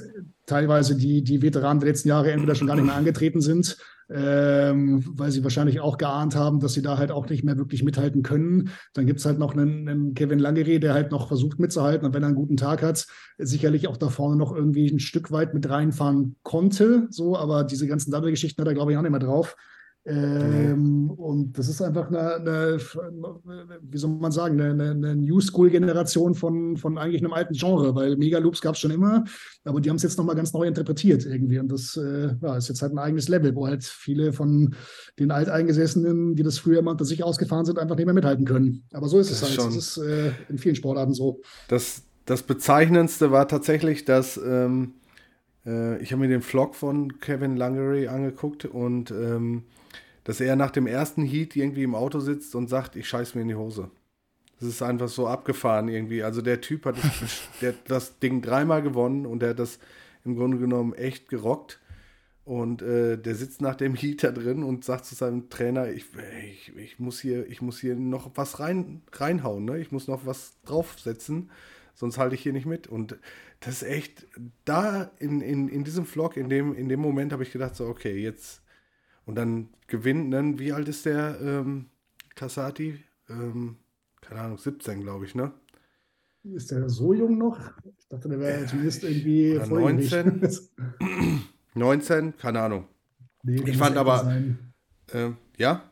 teilweise 0.50 0.96
die, 0.96 1.22
die 1.22 1.42
Veteranen 1.42 1.80
der 1.80 1.88
letzten 1.88 2.08
Jahre 2.08 2.32
entweder 2.32 2.54
schon 2.54 2.66
gar 2.66 2.74
nicht 2.74 2.84
mehr 2.84 2.96
angetreten 2.96 3.40
sind, 3.40 3.76
ähm, 4.10 5.04
weil 5.06 5.30
sie 5.30 5.44
wahrscheinlich 5.44 5.80
auch 5.80 5.96
geahnt 5.96 6.34
haben, 6.34 6.58
dass 6.58 6.72
sie 6.72 6.82
da 6.82 6.98
halt 6.98 7.12
auch 7.12 7.28
nicht 7.28 7.44
mehr 7.44 7.56
wirklich 7.56 7.84
mithalten 7.84 8.22
können. 8.22 8.70
Dann 8.92 9.06
gibt 9.06 9.20
es 9.20 9.26
halt 9.26 9.38
noch 9.38 9.52
einen, 9.52 9.88
einen 9.88 10.14
Kevin 10.14 10.40
Langere, 10.40 10.80
der 10.80 10.94
halt 10.94 11.12
noch 11.12 11.28
versucht 11.28 11.60
mitzuhalten 11.60 12.06
und 12.06 12.14
wenn 12.14 12.24
er 12.24 12.26
einen 12.26 12.36
guten 12.36 12.56
Tag 12.56 12.82
hat, 12.82 13.06
sicherlich 13.38 13.86
auch 13.86 13.96
da 13.96 14.08
vorne 14.08 14.36
noch 14.36 14.54
irgendwie 14.54 14.90
ein 14.90 14.98
Stück 14.98 15.30
weit 15.30 15.54
mit 15.54 15.68
reinfahren 15.70 16.36
konnte. 16.42 17.06
So, 17.10 17.36
aber 17.36 17.64
diese 17.64 17.86
ganzen 17.86 18.10
Double-Geschichten 18.10 18.60
hat 18.60 18.68
er, 18.68 18.74
glaube 18.74 18.90
ich, 18.92 18.98
auch 18.98 19.02
nicht 19.02 19.12
mehr 19.12 19.20
drauf. 19.20 19.56
Ähm, 20.06 21.04
mhm. 21.04 21.10
Und 21.10 21.58
das 21.58 21.68
ist 21.68 21.82
einfach 21.82 22.08
eine, 22.08 22.36
eine, 22.36 22.78
wie 23.82 23.98
soll 23.98 24.10
man 24.10 24.32
sagen, 24.32 24.58
eine, 24.58 24.90
eine 24.92 25.14
New 25.14 25.40
School-Generation 25.40 26.34
von, 26.34 26.78
von 26.78 26.96
eigentlich 26.96 27.22
einem 27.22 27.34
alten 27.34 27.52
Genre, 27.52 27.94
weil 27.94 28.16
Megaloops 28.16 28.62
gab 28.62 28.74
es 28.74 28.80
schon 28.80 28.92
immer, 28.92 29.24
aber 29.64 29.80
die 29.80 29.90
haben 29.90 29.96
es 29.96 30.02
jetzt 30.02 30.16
nochmal 30.16 30.36
ganz 30.36 30.54
neu 30.54 30.66
interpretiert 30.66 31.26
irgendwie. 31.26 31.58
Und 31.58 31.70
das 31.70 31.98
äh, 31.98 32.34
ja, 32.40 32.56
ist 32.56 32.68
jetzt 32.68 32.80
halt 32.80 32.92
ein 32.92 32.98
eigenes 32.98 33.28
Level, 33.28 33.54
wo 33.54 33.66
halt 33.66 33.84
viele 33.84 34.32
von 34.32 34.74
den 35.18 35.30
Alteingesessenen, 35.30 36.34
die 36.34 36.42
das 36.42 36.58
früher 36.58 36.80
mal 36.80 36.92
unter 36.92 37.04
sich 37.04 37.22
ausgefahren 37.22 37.66
sind, 37.66 37.78
einfach 37.78 37.96
nicht 37.96 38.06
mehr 38.06 38.14
mithalten 38.14 38.46
können. 38.46 38.84
Aber 38.92 39.08
so 39.08 39.18
ist 39.18 39.30
das 39.30 39.42
es 39.42 39.48
halt. 39.48 39.60
Schon. 39.60 39.74
Das 39.74 39.76
ist 39.76 39.98
äh, 39.98 40.32
in 40.48 40.56
vielen 40.56 40.76
Sportarten 40.76 41.12
so. 41.12 41.42
Das, 41.68 42.04
das 42.24 42.42
Bezeichnendste 42.42 43.32
war 43.32 43.48
tatsächlich, 43.48 44.06
dass 44.06 44.40
ähm, 44.42 44.94
äh, 45.66 45.98
ich 46.02 46.12
habe 46.12 46.22
mir 46.22 46.28
den 46.28 46.42
Vlog 46.42 46.74
von 46.74 47.20
Kevin 47.20 47.56
Langery 47.56 48.08
angeguckt 48.08 48.64
und 48.64 49.10
ähm, 49.10 49.64
dass 50.24 50.40
er 50.40 50.56
nach 50.56 50.70
dem 50.70 50.86
ersten 50.86 51.22
Heat 51.22 51.56
irgendwie 51.56 51.82
im 51.82 51.94
Auto 51.94 52.20
sitzt 52.20 52.54
und 52.54 52.68
sagt, 52.68 52.96
ich 52.96 53.08
scheiß 53.08 53.34
mir 53.34 53.42
in 53.42 53.48
die 53.48 53.54
Hose. 53.54 53.90
Das 54.58 54.68
ist 54.68 54.82
einfach 54.82 55.08
so 55.08 55.26
abgefahren 55.26 55.88
irgendwie. 55.88 56.22
Also 56.22 56.42
der 56.42 56.60
Typ 56.60 56.84
hat 56.84 56.96
das, 56.98 57.42
der 57.60 57.74
das 57.86 58.18
Ding 58.18 58.42
dreimal 58.42 58.82
gewonnen 58.82 59.26
und 59.26 59.40
der 59.40 59.50
hat 59.50 59.58
das 59.58 59.78
im 60.24 60.36
Grunde 60.36 60.58
genommen 60.58 60.92
echt 60.92 61.28
gerockt. 61.28 61.80
Und 62.44 62.82
äh, 62.82 63.16
der 63.16 63.34
sitzt 63.34 63.60
nach 63.60 63.76
dem 63.76 63.94
Heat 63.94 64.24
da 64.24 64.32
drin 64.32 64.64
und 64.64 64.84
sagt 64.84 65.04
zu 65.04 65.14
seinem 65.14 65.50
Trainer, 65.50 65.88
ich, 65.90 66.06
ich, 66.42 66.76
ich, 66.76 66.98
muss, 66.98 67.20
hier, 67.20 67.46
ich 67.48 67.62
muss 67.62 67.78
hier 67.78 67.94
noch 67.94 68.30
was 68.34 68.58
rein, 68.60 69.02
reinhauen, 69.12 69.64
ne? 69.64 69.78
ich 69.78 69.92
muss 69.92 70.08
noch 70.08 70.26
was 70.26 70.60
draufsetzen, 70.64 71.50
sonst 71.94 72.18
halte 72.18 72.34
ich 72.34 72.42
hier 72.42 72.52
nicht 72.52 72.66
mit. 72.66 72.86
Und 72.86 73.18
das 73.60 73.82
ist 73.82 73.88
echt, 73.88 74.26
da 74.64 75.10
in, 75.18 75.40
in, 75.40 75.68
in 75.68 75.84
diesem 75.84 76.06
Vlog, 76.06 76.36
in 76.36 76.48
dem, 76.48 76.74
in 76.74 76.88
dem 76.88 77.00
Moment 77.00 77.32
habe 77.32 77.42
ich 77.42 77.52
gedacht, 77.52 77.76
so, 77.76 77.86
okay, 77.86 78.16
jetzt, 78.16 78.62
und 79.24 79.34
dann 79.36 79.68
gewinnt 79.86 80.32
dann, 80.32 80.58
wie 80.58 80.72
alt 80.72 80.88
ist 80.88 81.06
der 81.06 81.38
ähm, 81.40 81.86
Kassati? 82.34 83.02
Ähm, 83.28 83.76
keine 84.20 84.40
Ahnung, 84.40 84.58
17, 84.58 85.00
glaube 85.00 85.24
ich, 85.24 85.34
ne? 85.34 85.52
Ist 86.42 86.70
der 86.70 86.88
so 86.88 87.12
jung 87.12 87.36
noch? 87.36 87.58
Ich 87.98 88.08
dachte, 88.08 88.28
der 88.28 88.40
wäre 88.40 88.62
äh, 88.62 88.66
zumindest 88.66 89.04
irgendwie 89.04 89.58
19. 89.58 90.48
19, 91.74 92.36
keine 92.38 92.60
Ahnung. 92.60 92.86
Nee, 93.42 93.62
ich 93.66 93.76
fand 93.76 93.96
aber, 93.96 94.34
äh, 95.12 95.30
ja? 95.58 95.82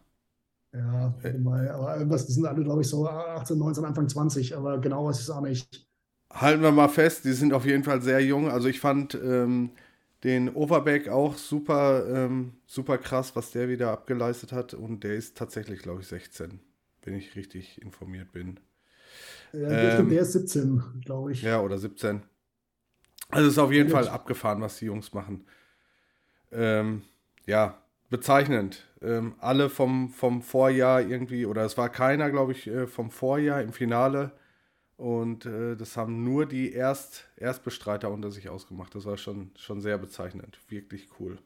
Ja, 0.73 1.15
äh, 1.23 1.35
aber 1.47 1.97
irgendwas, 1.97 2.27
die 2.27 2.33
sind 2.33 2.47
alle, 2.47 2.63
glaube 2.63 2.83
ich, 2.83 2.89
so 2.89 3.07
18, 3.09 3.59
19, 3.59 3.85
Anfang 3.85 4.09
20, 4.09 4.57
aber 4.57 4.79
genau 4.81 5.07
weiß 5.07 5.17
ich 5.17 5.25
es 5.25 5.31
auch 5.31 5.41
nicht. 5.41 5.88
Halten 6.31 6.63
wir 6.63 6.73
mal 6.73 6.89
fest, 6.89 7.25
die 7.25 7.33
sind 7.33 7.53
auf 7.53 7.65
jeden 7.65 7.85
Fall 7.85 8.03
sehr 8.03 8.21
jung. 8.21 8.51
Also 8.51 8.69
ich 8.69 8.81
fand, 8.81 9.15
ähm, 9.15 9.71
den 10.25 10.49
Overback 10.55 11.09
auch 11.09 11.37
super, 11.37 12.05
ähm, 12.09 12.55
super 12.67 12.99
krass, 12.99 13.37
was 13.37 13.53
der 13.53 13.69
wieder 13.69 13.93
abgeleistet 13.93 14.53
hat. 14.53 14.75
Und 14.75 15.05
der 15.05 15.15
ist 15.15 15.37
tatsächlich, 15.37 15.81
glaube 15.83 16.01
ich, 16.01 16.09
16, 16.09 16.61
wenn 17.03 17.15
ich 17.15 17.37
richtig 17.37 17.81
informiert 17.83 18.33
bin. 18.33 18.59
Ja, 19.53 19.71
ähm, 19.71 19.93
stimmt, 19.93 20.13
der 20.13 20.23
ist 20.23 20.33
17, 20.33 20.83
glaube 21.05 21.33
ich. 21.33 21.43
Ja, 21.43 21.61
oder 21.61 21.79
17. 21.79 22.23
Also 23.31 23.47
es 23.47 23.53
ist 23.55 23.59
auf 23.59 23.73
jeden 23.73 23.91
ja, 23.91 23.95
Fall 23.95 24.09
abgefahren, 24.09 24.61
was 24.61 24.79
die 24.79 24.87
Jungs 24.87 25.13
machen. 25.13 25.45
Ähm, 26.51 27.03
ja, 27.47 27.81
bezeichnend. 28.11 28.87
Ähm, 29.01 29.35
alle 29.39 29.71
vom, 29.71 30.09
vom 30.09 30.43
Vorjahr 30.43 31.03
irgendwie, 31.03 31.47
oder 31.47 31.65
es 31.65 31.77
war 31.77 31.91
keiner, 31.91 32.31
glaube 32.31 32.53
ich, 32.53 32.67
äh, 32.67 32.87
vom 32.87 33.11
Vorjahr 33.11 33.63
im 33.63 33.73
Finale 33.73 34.33
und 34.99 35.47
äh, 35.47 35.77
das 35.77 35.97
haben 35.97 36.25
nur 36.25 36.45
die 36.45 36.73
Erst 36.73 37.29
Erstbestreiter 37.37 38.11
unter 38.11 38.33
sich 38.33 38.49
ausgemacht. 38.49 38.93
Das 38.97 39.07
war 39.07 39.17
schon, 39.17 39.53
schon 39.57 39.81
sehr 39.81 39.97
bezeichnend. 39.97 40.59
Wirklich 40.69 41.09
cool. 41.21 41.39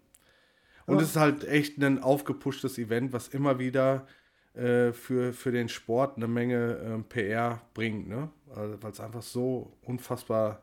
Und 0.86 0.96
ja. 0.96 1.02
es 1.02 1.10
ist 1.10 1.16
halt 1.16 1.44
echt 1.44 1.76
ein 1.76 2.02
aufgepushtes 2.02 2.78
Event, 2.78 3.12
was 3.12 3.28
immer 3.28 3.58
wieder 3.58 4.06
äh, 4.54 4.92
für, 4.92 5.34
für 5.34 5.52
den 5.52 5.68
Sport 5.68 6.16
eine 6.16 6.28
Menge 6.28 6.78
äh, 6.78 7.02
PR 7.02 7.60
bringt. 7.74 8.08
Ne? 8.08 8.30
Also, 8.56 8.82
Weil 8.82 8.92
es 8.92 9.00
einfach 9.00 9.22
so 9.22 9.76
unfassbar 9.82 10.62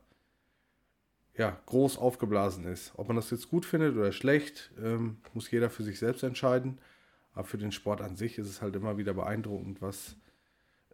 ja, 1.37 1.55
groß 1.67 1.99
aufgeblasen 1.99 2.65
ist. 2.65 2.93
Ob 2.95 3.07
man 3.07 3.17
das 3.17 3.29
jetzt 3.29 3.51
gut 3.51 3.67
findet 3.67 3.95
oder 3.95 4.11
schlecht, 4.11 4.71
ähm, 4.83 5.17
muss 5.35 5.51
jeder 5.51 5.69
für 5.69 5.83
sich 5.83 5.99
selbst 5.99 6.23
entscheiden. 6.23 6.79
Aber 7.33 7.43
für 7.43 7.59
den 7.59 7.71
Sport 7.71 8.01
an 8.01 8.15
sich 8.15 8.39
ist 8.39 8.49
es 8.49 8.63
halt 8.63 8.75
immer 8.75 8.97
wieder 8.97 9.13
beeindruckend, 9.13 9.79
was 9.79 10.15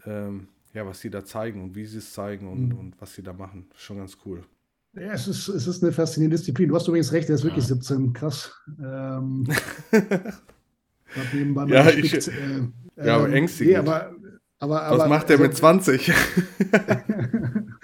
ähm, 0.06 0.50
ja, 0.76 0.86
was 0.86 1.00
sie 1.00 1.10
da 1.10 1.24
zeigen 1.24 1.64
und 1.64 1.76
wie 1.76 1.86
sie 1.86 2.00
es 2.00 2.14
zeigen 2.14 2.48
und, 2.50 2.70
mhm. 2.70 2.78
und 2.78 3.02
was 3.02 3.16
sie 3.16 3.24
da 3.24 3.34
machen. 3.34 3.68
Schon 3.76 3.98
ganz 3.98 4.18
cool. 4.26 4.44
Ja, 4.94 5.14
es 5.14 5.28
ist, 5.28 5.48
es 5.48 5.68
ist 5.68 5.82
eine 5.84 5.92
faszinierende 5.92 6.38
Disziplin. 6.38 6.70
Du 6.70 6.76
hast 6.76 6.88
übrigens 6.88 7.12
recht, 7.12 7.30
er 7.30 7.36
ist 7.36 7.44
wirklich 7.44 7.68
ja. 7.68 7.76
17. 7.76 8.14
Krass. 8.14 8.54
Ähm, 8.80 9.48
ja, 11.68 11.90
ich, 11.90 12.14
äh, 12.14 12.62
ja, 12.98 13.16
aber 13.16 13.28
ähm, 13.28 13.34
ängstigend. 13.34 13.74
Nee, 13.74 13.78
aber, 13.78 14.16
aber, 14.60 14.84
aber, 14.84 14.98
was 15.00 15.10
macht 15.10 15.30
er 15.30 15.40
also, 15.40 15.44
mit 15.44 15.56
20? 15.56 16.14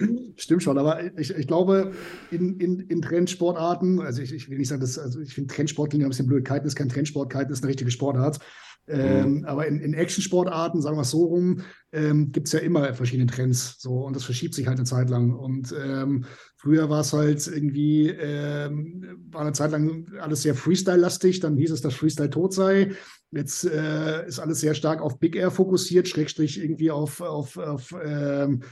Stimmt 0.36 0.64
schon, 0.64 0.78
aber 0.78 1.18
ich, 1.18 1.36
ich 1.36 1.48
glaube, 1.48 1.94
in, 2.30 2.60
in, 2.60 2.80
in 2.80 3.02
Trendsportarten, 3.02 4.02
also 4.02 4.22
ich, 4.22 4.34
ich 4.34 4.50
will 4.50 4.58
nicht 4.58 4.70
sagen, 4.70 4.82
dass, 4.82 4.98
also 4.98 5.20
ich 5.22 5.34
finde 5.34 5.54
Trendsport 5.54 5.90
klingt 5.90 6.06
ein 6.06 6.10
bisschen 6.10 6.28
blöd. 6.28 6.46
Kiten 6.46 6.66
ist 6.66 6.76
kein 6.76 6.90
Trendsport, 6.90 7.32
Kiten 7.32 7.52
ist 7.52 7.64
eine 7.64 7.70
richtige 7.70 7.92
Sportart. 7.92 8.40
Ähm, 8.88 9.40
mhm. 9.40 9.46
Aber 9.46 9.68
in, 9.68 9.80
in 9.80 9.94
Action-Sportarten, 9.94 10.82
sagen 10.82 10.98
wir 10.98 11.02
es 11.02 11.12
so 11.12 11.26
rum, 11.26 11.62
ähm, 11.92 12.32
gibt 12.32 12.48
es 12.48 12.54
ja 12.54 12.60
immer 12.60 12.94
verschiedene 12.94 13.30
Trends. 13.30 13.78
So, 13.80 14.06
und 14.06 14.16
das 14.16 14.24
verschiebt 14.24 14.54
sich 14.54 14.68
halt 14.68 14.78
eine 14.78 14.86
Zeit 14.86 15.10
lang. 15.10 15.32
Und 15.32 15.74
ähm, 15.80 16.26
früher 16.58 16.90
war 16.90 17.02
es 17.02 17.14
halt 17.14 17.46
irgendwie, 17.48 18.10
ähm, 18.10 19.28
war 19.30 19.42
eine 19.42 19.54
Zeit 19.54 19.72
lang 19.72 20.08
alles 20.20 20.42
sehr 20.42 20.56
Freestyle-lastig, 20.56 21.40
dann 21.40 21.58
hieß 21.58 21.72
es, 21.72 21.82
dass 21.82 21.94
Freestyle 21.94 22.30
tot 22.30 22.54
sei. 22.54 22.92
Jetzt 23.32 23.64
äh, 23.64 24.28
ist 24.28 24.40
alles 24.40 24.60
sehr 24.60 24.74
stark 24.74 25.02
auf 25.02 25.20
Big 25.20 25.36
Air 25.36 25.52
fokussiert, 25.52 26.08
Schrägstrich 26.08 26.62
irgendwie 26.62 26.92
auf, 26.92 27.22
auf, 27.22 27.58
auf 27.58 27.96
ähm, 28.04 28.64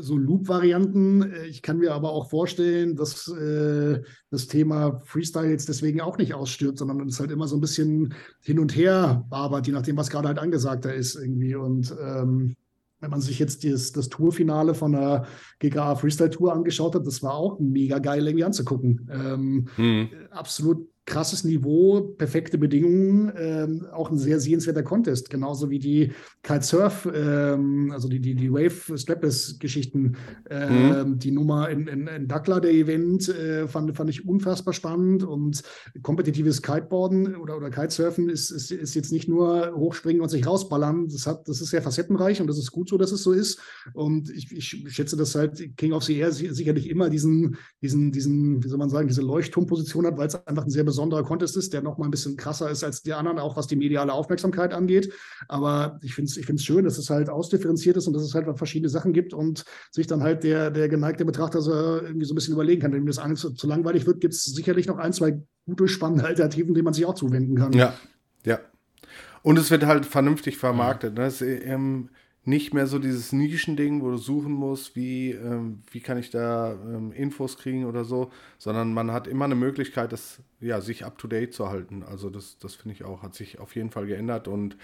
so 0.00 0.16
Loop-Varianten. 0.16 1.22
Äh, 1.22 1.46
ich 1.46 1.62
kann 1.62 1.78
mir 1.78 1.94
aber 1.94 2.10
auch 2.10 2.30
vorstellen, 2.30 2.96
dass 2.96 3.28
äh, 3.28 4.00
das 4.30 4.46
Thema 4.46 5.00
Freestyle 5.04 5.50
jetzt 5.50 5.68
deswegen 5.68 6.00
auch 6.00 6.18
nicht 6.18 6.34
ausstirbt, 6.34 6.78
sondern 6.78 7.06
es 7.08 7.20
halt 7.20 7.30
immer 7.30 7.48
so 7.48 7.56
ein 7.56 7.60
bisschen 7.60 8.14
hin 8.40 8.58
und 8.58 8.76
her 8.76 9.24
arbeitet, 9.30 9.68
je 9.68 9.72
nachdem, 9.72 9.96
was 9.96 10.10
gerade 10.10 10.28
halt 10.28 10.38
angesagter 10.38 10.94
ist 10.94 11.16
irgendwie. 11.16 11.54
Und 11.54 11.94
ähm, 12.02 12.54
wenn 13.00 13.10
man 13.10 13.20
sich 13.20 13.38
jetzt 13.38 13.64
dieses, 13.64 13.92
das 13.92 14.08
Tourfinale 14.08 14.74
von 14.74 14.92
der 14.92 15.26
GKA 15.58 15.96
Freestyle 15.96 16.30
Tour 16.30 16.52
angeschaut 16.52 16.94
hat, 16.94 17.06
das 17.06 17.22
war 17.22 17.34
auch 17.34 17.58
mega 17.58 17.98
geil 17.98 18.26
irgendwie 18.26 18.44
anzugucken. 18.44 19.10
Ähm, 19.12 19.68
hm. 19.76 20.08
Absolut 20.30 20.88
krasses 21.04 21.42
Niveau, 21.42 22.14
perfekte 22.16 22.58
Bedingungen, 22.58 23.32
ähm, 23.36 23.86
auch 23.92 24.10
ein 24.10 24.18
sehr 24.18 24.38
sehenswerter 24.38 24.84
Contest, 24.84 25.30
genauso 25.30 25.68
wie 25.68 25.80
die 25.80 26.12
Kitesurf, 26.42 27.08
ähm, 27.12 27.90
also 27.92 28.08
die, 28.08 28.20
die, 28.20 28.36
die 28.36 28.52
Wave 28.52 28.96
Strapless-Geschichten, 28.96 30.16
ähm, 30.48 31.10
mhm. 31.10 31.18
die 31.18 31.32
Nummer 31.32 31.70
in, 31.70 31.88
in, 31.88 32.06
in 32.06 32.28
Dakla, 32.28 32.60
der 32.60 32.72
Event, 32.72 33.28
äh, 33.28 33.66
fand, 33.66 33.96
fand 33.96 34.10
ich 34.10 34.28
unfassbar 34.28 34.74
spannend. 34.74 35.24
Und 35.24 35.62
kompetitives 36.02 36.62
Kiteboarden 36.62 37.34
oder, 37.34 37.56
oder 37.56 37.70
Kitesurfen 37.70 38.28
ist, 38.28 38.50
ist, 38.50 38.70
ist 38.70 38.94
jetzt 38.94 39.12
nicht 39.12 39.28
nur 39.28 39.74
hochspringen 39.74 40.22
und 40.22 40.28
sich 40.28 40.46
rausballern, 40.46 41.08
das, 41.08 41.26
hat, 41.26 41.48
das 41.48 41.60
ist 41.60 41.70
sehr 41.70 41.82
facettenreich 41.82 42.40
und 42.40 42.46
das 42.46 42.58
ist 42.58 42.70
gut 42.70 42.88
so, 42.88 42.96
dass 42.96 43.10
es 43.10 43.24
so 43.24 43.32
ist. 43.32 43.60
Und 43.92 44.30
ich, 44.30 44.52
ich 44.52 44.84
schätze, 44.88 45.16
dass 45.16 45.34
halt 45.34 45.76
King 45.76 45.92
of 45.92 46.04
the 46.04 46.16
Air 46.16 46.30
sicherlich 46.30 46.88
immer 46.88 47.10
diesen, 47.10 47.56
diesen, 47.82 48.12
diesen, 48.12 48.62
wie 48.62 48.68
soll 48.68 48.78
man 48.78 48.90
sagen, 48.90 49.08
diese 49.08 49.22
Leuchtturmposition 49.22 50.06
hat, 50.06 50.16
weil 50.16 50.28
es 50.28 50.46
einfach 50.46 50.64
ein 50.64 50.70
sehr 50.70 50.84
besonderer 50.92 51.24
Contest 51.24 51.56
ist, 51.56 51.72
der 51.72 51.80
noch 51.80 51.96
mal 51.96 52.04
ein 52.04 52.10
bisschen 52.10 52.36
krasser 52.36 52.70
ist 52.70 52.84
als 52.84 53.02
die 53.02 53.14
anderen, 53.14 53.38
auch 53.38 53.56
was 53.56 53.66
die 53.66 53.76
mediale 53.76 54.12
Aufmerksamkeit 54.12 54.74
angeht. 54.74 55.10
Aber 55.48 55.98
ich 56.02 56.14
finde 56.14 56.30
es 56.30 56.36
ich 56.36 56.62
schön, 56.62 56.84
dass 56.84 56.98
es 56.98 57.08
halt 57.08 57.30
ausdifferenziert 57.30 57.96
ist 57.96 58.06
und 58.06 58.12
dass 58.12 58.22
es 58.22 58.34
halt 58.34 58.46
verschiedene 58.58 58.90
Sachen 58.90 59.14
gibt 59.14 59.32
und 59.32 59.64
sich 59.90 60.06
dann 60.06 60.22
halt 60.22 60.44
der, 60.44 60.70
der 60.70 60.90
geneigte 60.90 61.24
Betrachter 61.24 61.62
so 61.62 61.72
irgendwie 61.72 62.26
so 62.26 62.34
ein 62.34 62.36
bisschen 62.36 62.52
überlegen 62.54 62.82
kann. 62.82 62.92
Wenn 62.92 63.04
mir 63.04 63.12
das 63.12 63.40
zu, 63.40 63.50
zu 63.50 63.66
langweilig 63.66 64.06
wird, 64.06 64.20
gibt 64.20 64.34
es 64.34 64.44
sicherlich 64.44 64.86
noch 64.86 64.98
ein, 64.98 65.14
zwei 65.14 65.40
gute, 65.64 65.88
spannende 65.88 66.24
Alternativen, 66.26 66.74
denen 66.74 66.84
man 66.84 66.94
sich 66.94 67.06
auch 67.06 67.14
zuwenden 67.14 67.56
kann. 67.56 67.72
Ja, 67.72 67.94
ja. 68.44 68.58
Und 69.42 69.58
es 69.58 69.70
wird 69.70 69.86
halt 69.86 70.04
vernünftig 70.04 70.58
vermarktet. 70.58 71.14
Ne? 71.14 71.24
Es, 71.24 71.40
ähm, 71.40 72.10
nicht 72.44 72.74
mehr 72.74 72.86
so 72.86 72.98
dieses 72.98 73.32
Nischending, 73.32 74.02
wo 74.02 74.10
du 74.10 74.16
suchen 74.16 74.52
musst, 74.52 74.96
wie, 74.96 75.30
ähm, 75.30 75.82
wie 75.92 76.00
kann 76.00 76.18
ich 76.18 76.30
da 76.30 76.72
ähm, 76.72 77.12
Infos 77.12 77.56
kriegen 77.56 77.84
oder 77.84 78.04
so, 78.04 78.32
sondern 78.58 78.92
man 78.92 79.12
hat 79.12 79.28
immer 79.28 79.44
eine 79.44 79.54
Möglichkeit, 79.54 80.12
das, 80.12 80.40
ja, 80.60 80.80
sich 80.80 81.04
up-to-date 81.04 81.54
zu 81.54 81.68
halten. 81.68 82.02
Also 82.02 82.30
das, 82.30 82.58
das 82.58 82.74
finde 82.74 82.94
ich 82.94 83.04
auch, 83.04 83.22
hat 83.22 83.34
sich 83.34 83.60
auf 83.60 83.76
jeden 83.76 83.90
Fall 83.90 84.06
geändert 84.06 84.48
und 84.48 84.76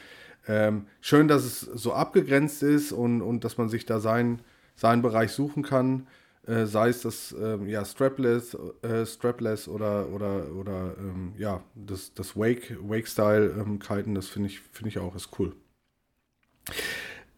ähm, 0.47 0.87
schön, 1.01 1.27
dass 1.27 1.45
es 1.45 1.61
so 1.61 1.93
abgegrenzt 1.93 2.63
ist 2.63 2.93
und, 2.93 3.23
und 3.23 3.45
dass 3.45 3.59
man 3.59 3.69
sich 3.69 3.85
da 3.87 3.99
sein, 3.99 4.41
seinen 4.77 5.03
Bereich 5.03 5.33
suchen 5.33 5.65
kann, 5.65 6.07
äh, 6.47 6.65
sei 6.65 6.89
es 6.91 7.03
das 7.03 7.35
ähm, 7.39 7.69
ja, 7.69 7.85
Strapless, 7.85 8.57
äh, 8.83 9.05
Strapless 9.05 9.67
oder, 9.69 10.09
oder, 10.11 10.51
oder 10.55 10.95
ähm, 10.99 11.33
ja, 11.37 11.63
das, 11.75 12.15
das 12.15 12.37
Wake, 12.37 12.79
Wake-Style-Kiten, 12.81 14.15
das 14.15 14.29
finde 14.29 14.49
ich, 14.49 14.61
finde 14.61 14.91
ich 14.91 14.99
auch, 14.99 15.17
ist 15.17 15.31
cool. 15.41 15.55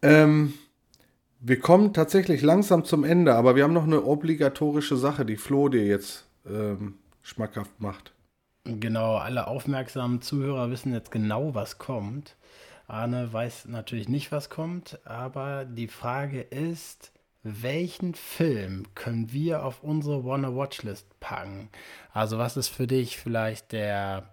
Ähm, 0.01 0.53
wir 1.39 1.59
kommen 1.59 1.93
tatsächlich 1.93 2.41
langsam 2.41 2.85
zum 2.85 3.03
Ende, 3.03 3.35
aber 3.35 3.55
wir 3.55 3.63
haben 3.63 3.73
noch 3.73 3.85
eine 3.85 4.03
obligatorische 4.03 4.95
Sache, 4.95 5.25
die 5.25 5.37
Flo 5.37 5.69
dir 5.69 5.85
jetzt 5.85 6.25
ähm, 6.45 6.95
schmackhaft 7.21 7.79
macht. 7.79 8.13
Genau, 8.63 9.15
alle 9.15 9.47
aufmerksamen 9.47 10.21
Zuhörer 10.21 10.69
wissen 10.69 10.93
jetzt 10.93 11.11
genau, 11.11 11.55
was 11.55 11.79
kommt. 11.79 12.35
Arne 12.87 13.31
weiß 13.31 13.65
natürlich 13.65 14.07
nicht, 14.07 14.31
was 14.31 14.49
kommt, 14.49 14.99
aber 15.05 15.65
die 15.65 15.87
Frage 15.87 16.41
ist, 16.41 17.11
welchen 17.43 18.13
Film 18.13 18.83
können 18.93 19.31
wir 19.31 19.65
auf 19.65 19.81
unsere 19.81 20.25
Wanna 20.25 20.55
Watchlist 20.55 21.07
packen? 21.19 21.69
Also 22.13 22.37
was 22.37 22.57
ist 22.57 22.67
für 22.67 22.85
dich 22.85 23.17
vielleicht 23.17 23.71
der 23.71 24.29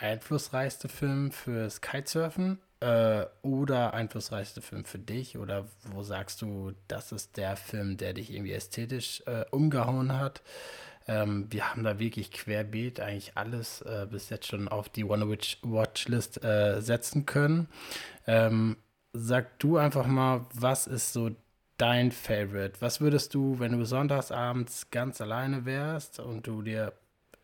einflussreichste 0.00 0.88
Film 0.88 1.32
fürs 1.32 1.82
Kitesurfen 1.82 2.60
äh, 2.80 3.26
oder 3.42 3.94
einflussreichste 3.94 4.62
Film 4.62 4.84
für 4.84 4.98
dich? 4.98 5.38
Oder 5.38 5.66
wo 5.84 6.02
sagst 6.02 6.42
du, 6.42 6.72
das 6.88 7.12
ist 7.12 7.36
der 7.36 7.56
Film, 7.56 7.96
der 7.96 8.12
dich 8.12 8.32
irgendwie 8.32 8.52
ästhetisch 8.52 9.22
äh, 9.26 9.44
umgehauen 9.50 10.12
hat? 10.18 10.42
Ähm, 11.08 11.46
wir 11.50 11.70
haben 11.70 11.84
da 11.84 11.98
wirklich 11.98 12.32
querbeet 12.32 13.00
eigentlich 13.00 13.36
alles 13.36 13.82
äh, 13.82 14.06
bis 14.10 14.28
jetzt 14.28 14.46
schon 14.46 14.68
auf 14.68 14.88
die 14.88 15.04
One 15.04 15.28
Witch 15.30 15.58
Watchlist 15.62 16.42
äh, 16.42 16.80
setzen 16.80 17.26
können. 17.26 17.68
Ähm, 18.26 18.76
sag 19.12 19.58
du 19.60 19.76
einfach 19.76 20.06
mal, 20.06 20.46
was 20.52 20.86
ist 20.86 21.12
so 21.12 21.30
dein 21.78 22.10
Favorite? 22.10 22.80
Was 22.80 23.00
würdest 23.00 23.34
du, 23.34 23.58
wenn 23.60 23.78
du 23.78 23.84
sonntagsabends 23.84 24.90
ganz 24.90 25.20
alleine 25.20 25.64
wärst 25.64 26.18
und 26.20 26.46
du 26.46 26.62
dir 26.62 26.92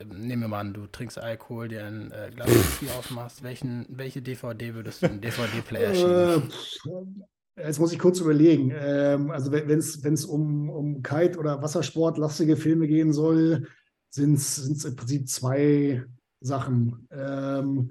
nehmen 0.05 0.43
wir 0.43 0.49
mal 0.49 0.61
an, 0.61 0.73
du 0.73 0.87
trinkst 0.87 1.19
Alkohol, 1.19 1.69
dir 1.69 1.85
ein 1.85 2.11
äh, 2.11 2.31
Glas 2.35 2.49
Whisky 2.49 2.87
aufmachst, 2.99 3.43
welchen, 3.43 3.87
welche 3.89 4.23
DVD 4.23 4.75
würdest 4.75 5.03
du 5.03 5.07
im 5.07 5.21
DVD-Player 5.21 5.95
schieben? 5.95 7.23
Äh, 7.57 7.67
jetzt 7.67 7.79
muss 7.79 7.93
ich 7.93 7.99
kurz 7.99 8.21
überlegen. 8.21 8.73
Ähm, 8.75 9.31
also 9.31 9.53
wenn 9.53 9.79
es 9.79 10.25
um, 10.25 10.71
um 10.71 11.03
Kite- 11.03 11.39
oder 11.39 11.63
Wassersport-lastige 11.63 12.57
Filme 12.57 12.87
gehen 12.87 13.13
soll, 13.13 13.67
sind 14.11 14.35
es 14.35 14.85
im 14.85 14.97
Prinzip 14.97 15.29
zwei 15.29 16.05
Sachen. 16.41 17.09
Ähm, 17.11 17.91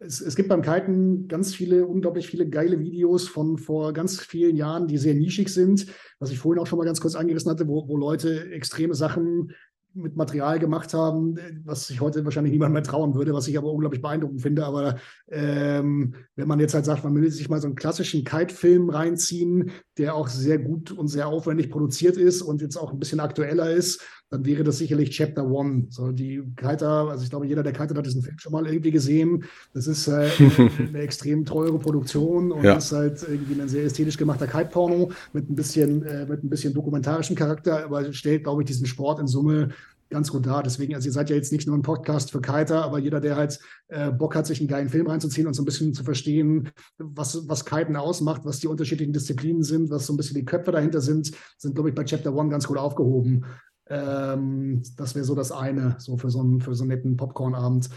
es, 0.00 0.20
es, 0.20 0.36
gibt 0.36 0.48
beim 0.48 0.62
Kiten 0.62 1.28
ganz 1.28 1.54
viele, 1.54 1.86
unglaublich 1.86 2.26
viele 2.26 2.48
geile 2.48 2.80
Videos 2.80 3.28
von 3.28 3.58
vor 3.58 3.92
ganz 3.92 4.20
vielen 4.20 4.56
Jahren, 4.56 4.88
die 4.88 4.98
sehr 4.98 5.14
nischig 5.14 5.48
sind, 5.48 5.86
was 6.18 6.30
ich 6.30 6.38
vorhin 6.38 6.60
auch 6.60 6.66
schon 6.66 6.78
mal 6.78 6.84
ganz 6.84 7.00
kurz 7.00 7.14
angerissen 7.14 7.50
hatte, 7.50 7.68
wo, 7.68 7.88
wo 7.88 7.96
Leute 7.96 8.50
extreme 8.50 8.94
Sachen 8.94 9.52
mit 9.94 10.16
Material 10.16 10.58
gemacht 10.58 10.94
haben, 10.94 11.36
was 11.64 11.88
sich 11.88 12.00
heute 12.00 12.24
wahrscheinlich 12.24 12.52
niemand 12.52 12.72
mehr 12.72 12.82
trauen 12.82 13.14
würde, 13.14 13.34
was 13.34 13.48
ich 13.48 13.58
aber 13.58 13.72
unglaublich 13.72 14.02
beeindruckend 14.02 14.42
finde. 14.42 14.64
Aber 14.64 14.96
ähm, 15.28 16.14
wenn 16.36 16.48
man 16.48 16.60
jetzt 16.60 16.74
halt 16.74 16.84
sagt, 16.84 17.04
man 17.04 17.14
will 17.14 17.30
sich 17.30 17.48
mal 17.48 17.60
so 17.60 17.66
einen 17.66 17.76
klassischen 17.76 18.24
Kite-Film 18.24 18.90
reinziehen, 18.90 19.70
der 19.98 20.14
auch 20.14 20.28
sehr 20.28 20.58
gut 20.58 20.92
und 20.92 21.08
sehr 21.08 21.28
aufwendig 21.28 21.70
produziert 21.70 22.16
ist 22.16 22.42
und 22.42 22.62
jetzt 22.62 22.76
auch 22.76 22.92
ein 22.92 22.98
bisschen 22.98 23.20
aktueller 23.20 23.70
ist, 23.70 24.02
dann 24.30 24.44
wäre 24.46 24.62
das 24.62 24.78
sicherlich 24.78 25.10
Chapter 25.10 25.44
One. 25.44 25.86
So 25.90 26.12
die 26.12 26.42
Kiter, 26.56 27.08
also 27.08 27.24
ich 27.24 27.30
glaube, 27.30 27.46
jeder, 27.46 27.64
der 27.64 27.72
Kiter 27.72 27.96
hat 27.96 28.06
diesen 28.06 28.22
Film 28.22 28.38
schon 28.38 28.52
mal 28.52 28.66
irgendwie 28.66 28.92
gesehen. 28.92 29.44
Das 29.74 29.88
ist 29.88 30.06
äh, 30.06 30.28
eine 30.78 31.00
extrem 31.00 31.44
teure 31.44 31.78
Produktion 31.78 32.52
und 32.52 32.62
ja. 32.64 32.74
ist 32.74 32.92
halt 32.92 33.22
irgendwie 33.28 33.60
ein 33.60 33.68
sehr 33.68 33.84
ästhetisch 33.84 34.16
gemachter 34.16 34.46
Kite-Porno 34.46 35.10
mit 35.32 35.50
ein 35.50 35.56
bisschen, 35.56 36.04
äh, 36.04 36.26
mit 36.26 36.44
ein 36.44 36.48
bisschen 36.48 36.72
dokumentarischem 36.72 37.34
Charakter, 37.34 37.84
aber 37.84 38.12
stellt, 38.12 38.44
glaube 38.44 38.62
ich, 38.62 38.66
diesen 38.66 38.86
Sport 38.86 39.18
in 39.18 39.26
Summe 39.26 39.70
ganz 40.10 40.30
gut 40.30 40.44
da. 40.44 40.62
Deswegen, 40.62 40.94
also 40.94 41.08
ihr 41.08 41.12
seid 41.12 41.30
ja 41.30 41.36
jetzt 41.36 41.52
nicht 41.52 41.66
nur 41.66 41.76
ein 41.76 41.82
Podcast 41.82 42.32
für 42.32 42.40
Kiter, 42.40 42.84
aber 42.84 42.98
jeder, 42.98 43.20
der 43.20 43.36
halt 43.36 43.58
äh, 43.88 44.10
Bock 44.10 44.34
hat, 44.34 44.46
sich 44.46 44.60
einen 44.60 44.68
geilen 44.68 44.88
Film 44.88 45.06
reinzuziehen 45.06 45.46
und 45.46 45.54
so 45.54 45.62
ein 45.62 45.64
bisschen 45.64 45.94
zu 45.94 46.04
verstehen, 46.04 46.70
was, 46.98 47.48
was 47.48 47.64
Kiten 47.64 47.96
ausmacht, 47.96 48.42
was 48.44 48.58
die 48.58 48.66
unterschiedlichen 48.66 49.12
Disziplinen 49.12 49.62
sind, 49.62 49.90
was 49.90 50.06
so 50.06 50.12
ein 50.12 50.16
bisschen 50.16 50.36
die 50.36 50.44
Köpfe 50.44 50.72
dahinter 50.72 51.00
sind, 51.00 51.30
sind, 51.56 51.74
glaube 51.74 51.88
ich, 51.88 51.94
bei 51.94 52.04
Chapter 52.04 52.34
One 52.34 52.50
ganz 52.50 52.66
gut 52.66 52.76
aufgehoben. 52.76 53.44
Ähm, 53.90 54.82
das 54.96 55.14
wäre 55.14 55.24
so 55.24 55.34
das 55.34 55.52
eine, 55.52 55.96
so 55.98 56.16
für 56.16 56.30
so 56.30 56.40
einen, 56.40 56.60
für 56.60 56.74
so 56.74 56.84
einen 56.84 56.90
netten 56.90 57.16
Popcorn-Abend. 57.16 57.90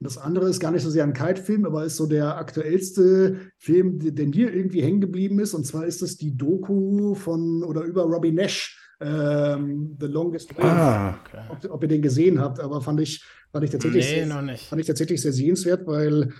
Das 0.00 0.18
andere 0.18 0.50
ist 0.50 0.60
gar 0.60 0.72
nicht 0.72 0.82
so 0.82 0.90
sehr 0.90 1.04
ein 1.04 1.14
Kite-Film, 1.14 1.64
aber 1.64 1.84
ist 1.84 1.96
so 1.96 2.06
der 2.06 2.36
aktuellste 2.36 3.36
Film, 3.58 3.98
der 4.00 4.26
mir 4.26 4.52
irgendwie 4.52 4.82
hängen 4.82 5.00
geblieben 5.00 5.38
ist. 5.38 5.54
Und 5.54 5.64
zwar 5.64 5.86
ist 5.86 6.02
es 6.02 6.18
die 6.18 6.36
Doku 6.36 7.14
von 7.14 7.62
oder 7.62 7.82
über 7.82 8.02
Robbie 8.02 8.32
Nash, 8.32 8.78
ähm, 9.00 9.96
The 9.98 10.06
Longest 10.06 10.56
Wave. 10.58 10.66
Ah, 10.66 11.18
okay. 11.24 11.44
ob, 11.48 11.70
ob, 11.70 11.82
ihr 11.82 11.88
den 11.88 12.02
gesehen 12.02 12.40
habt, 12.40 12.60
aber 12.60 12.80
fand 12.80 13.00
ich, 13.00 13.24
fand 13.52 13.64
ich 13.64 13.70
tatsächlich, 13.70 14.04
nee, 14.10 14.24
sehr, 14.24 14.56
fand 14.58 14.80
ich 14.80 14.86
tatsächlich 14.86 15.22
sehr 15.22 15.32
sehenswert, 15.32 15.86
weil 15.86 16.32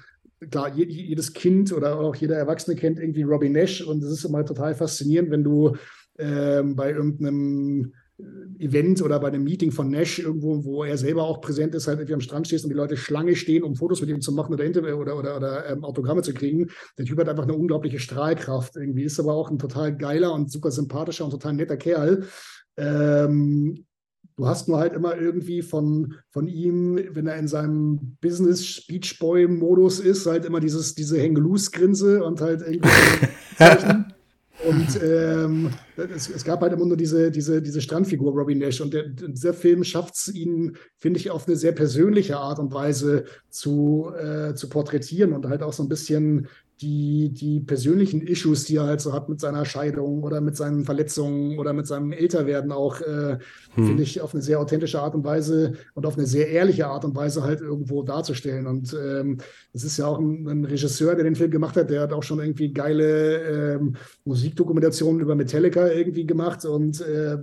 klar, 0.51 0.75
jedes 0.75 1.33
Kind 1.33 1.72
oder 1.72 1.99
auch 1.99 2.16
jeder 2.16 2.37
Erwachsene 2.37 2.77
kennt 2.77 2.99
irgendwie 2.99 3.22
Robbie 3.22 3.49
Nash 3.49 3.81
und 3.83 4.03
es 4.03 4.11
ist 4.11 4.25
immer 4.25 4.45
total 4.45 4.75
faszinierend, 4.75 5.31
wenn 5.31 5.45
du 5.45 5.77
ähm, 6.18 6.77
bei 6.77 6.91
irgendeinem 6.93 7.95
Event 8.59 9.03
oder 9.03 9.19
bei 9.19 9.29
einem 9.29 9.43
Meeting 9.43 9.73
von 9.73 9.91
Nash 9.91 10.21
irgendwo, 10.21 10.65
wo 10.65 10.85
er 10.85 10.97
selber 10.97 11.25
auch 11.25 11.41
präsent 11.41 11.75
ist, 11.75 11.89
halt 11.89 11.99
irgendwie 11.99 12.15
am 12.15 12.21
Strand 12.21 12.47
stehst 12.47 12.65
und 12.65 12.71
die 12.71 12.77
Leute 12.77 12.97
Schlange 12.97 13.35
stehen, 13.35 13.65
um 13.65 13.75
Fotos 13.75 14.01
mit 14.01 14.11
ihm 14.11 14.21
zu 14.21 14.33
machen 14.33 14.55
oder, 14.55 14.99
oder, 14.99 15.19
oder, 15.19 15.37
oder 15.37 15.69
ähm, 15.69 15.85
Autogramme 15.85 16.23
zu 16.23 16.33
kriegen. 16.33 16.71
Der 16.97 17.07
Typ 17.07 17.19
hat 17.19 17.29
einfach 17.29 17.43
eine 17.43 17.55
unglaubliche 17.55 17.99
Strahlkraft. 17.99 18.77
Irgendwie 18.77 19.03
ist 19.03 19.19
aber 19.19 19.35
auch 19.35 19.51
ein 19.51 19.59
total 19.59 19.97
geiler 19.97 20.33
und 20.33 20.51
super 20.51 20.71
sympathischer 20.71 21.25
und 21.25 21.33
total 21.33 21.55
netter 21.55 21.77
Kerl. 21.77 22.25
Ähm, 22.77 23.85
du 24.37 24.47
hast 24.47 24.69
nur 24.69 24.79
halt 24.79 24.93
immer 24.93 25.17
irgendwie 25.17 25.62
von, 25.62 26.15
von 26.31 26.47
ihm, 26.47 27.01
wenn 27.11 27.27
er 27.27 27.37
in 27.37 27.49
seinem 27.49 28.17
Business 28.21 28.65
Speech 28.65 29.19
Boy 29.19 29.49
Modus 29.49 29.99
ist, 29.99 30.27
halt 30.27 30.45
immer 30.45 30.61
dieses, 30.61 30.95
diese 30.95 31.19
Hängeloose-Grinse 31.19 32.23
und 32.23 32.41
halt 32.41 32.62
irgendwie. 32.62 32.89
Und 34.67 35.01
ähm, 35.03 35.71
es, 35.97 36.29
es, 36.29 36.45
gab 36.45 36.61
halt 36.61 36.73
immer 36.73 36.87
nur 36.87 36.97
diese, 36.97 37.31
diese, 37.31 37.61
diese 37.61 37.81
Strandfigur 37.81 38.33
Robbie 38.33 38.55
Nash. 38.55 38.81
Und 38.81 38.95
der, 38.95 39.09
dieser 39.09 39.55
Film 39.55 39.85
schafft 39.85 40.15
es 40.15 40.35
ihn, 40.35 40.77
finde 40.99 41.21
ich, 41.21 41.31
auf 41.31 41.47
eine 41.47 41.57
sehr 41.57 41.73
persönliche 41.73 42.37
Art 42.37 42.59
und 42.59 42.73
Weise 42.73 43.25
zu, 43.51 44.11
äh, 44.19 44.55
zu 44.55 44.69
porträtieren 44.69 45.33
und 45.33 45.47
halt 45.47 45.62
auch 45.62 45.73
so 45.73 45.83
ein 45.83 45.89
bisschen 45.89 46.49
die, 46.81 47.31
die 47.31 47.61
persönlichen 47.61 48.20
Issues, 48.20 48.64
die 48.64 48.77
er 48.77 48.85
halt 48.85 49.01
so 49.01 49.12
hat 49.12 49.29
mit 49.29 49.41
seiner 49.41 49.64
Scheidung 49.64 50.25
oder 50.25 50.41
mit 50.41 50.57
seinen 50.57 50.85
Verletzungen 50.85 51.59
oder 51.59 51.72
mit 51.72 51.87
seinem 51.87 52.11
Älterwerden 52.11 52.72
auch, 52.72 53.01
äh, 53.01 53.39
hm. 53.75 53.87
finde 53.87 54.03
ich, 54.03 54.20
auf 54.20 54.35
eine 54.35 54.43
sehr 54.43 54.59
authentische 54.59 55.01
Art 55.01 55.14
und 55.14 55.25
Weise 55.25 55.75
und 55.95 56.05
auf 56.05 56.18
eine 56.18 56.27
sehr 56.27 56.49
ehrliche 56.49 56.89
Art 56.89 57.05
und 57.05 57.14
Weise 57.14 57.45
halt 57.45 57.61
irgendwo 57.61 58.03
darzustellen. 58.03 58.66
Und 58.66 58.95
ähm, 58.95 59.39
es 59.72 59.85
ist 59.85 59.99
ja 59.99 60.07
auch 60.07 60.18
ein, 60.18 60.49
ein, 60.49 60.64
Regisseur, 60.64 61.14
der 61.14 61.25
den 61.25 61.37
Film 61.37 61.53
gemacht 61.53 61.77
hat, 61.77 61.91
der 61.91 62.03
hat 62.03 62.12
auch 62.12 62.25
schon 62.25 62.41
irgendwie 62.41 62.72
geile 62.72 63.75
ähm, 63.75 63.95
Musikdokumentationen 64.25 65.20
über 65.20 65.37
Metallica 65.37 65.87
irgendwie 65.89 66.27
gemacht 66.27 66.64
und 66.64 67.01
äh, 67.01 67.39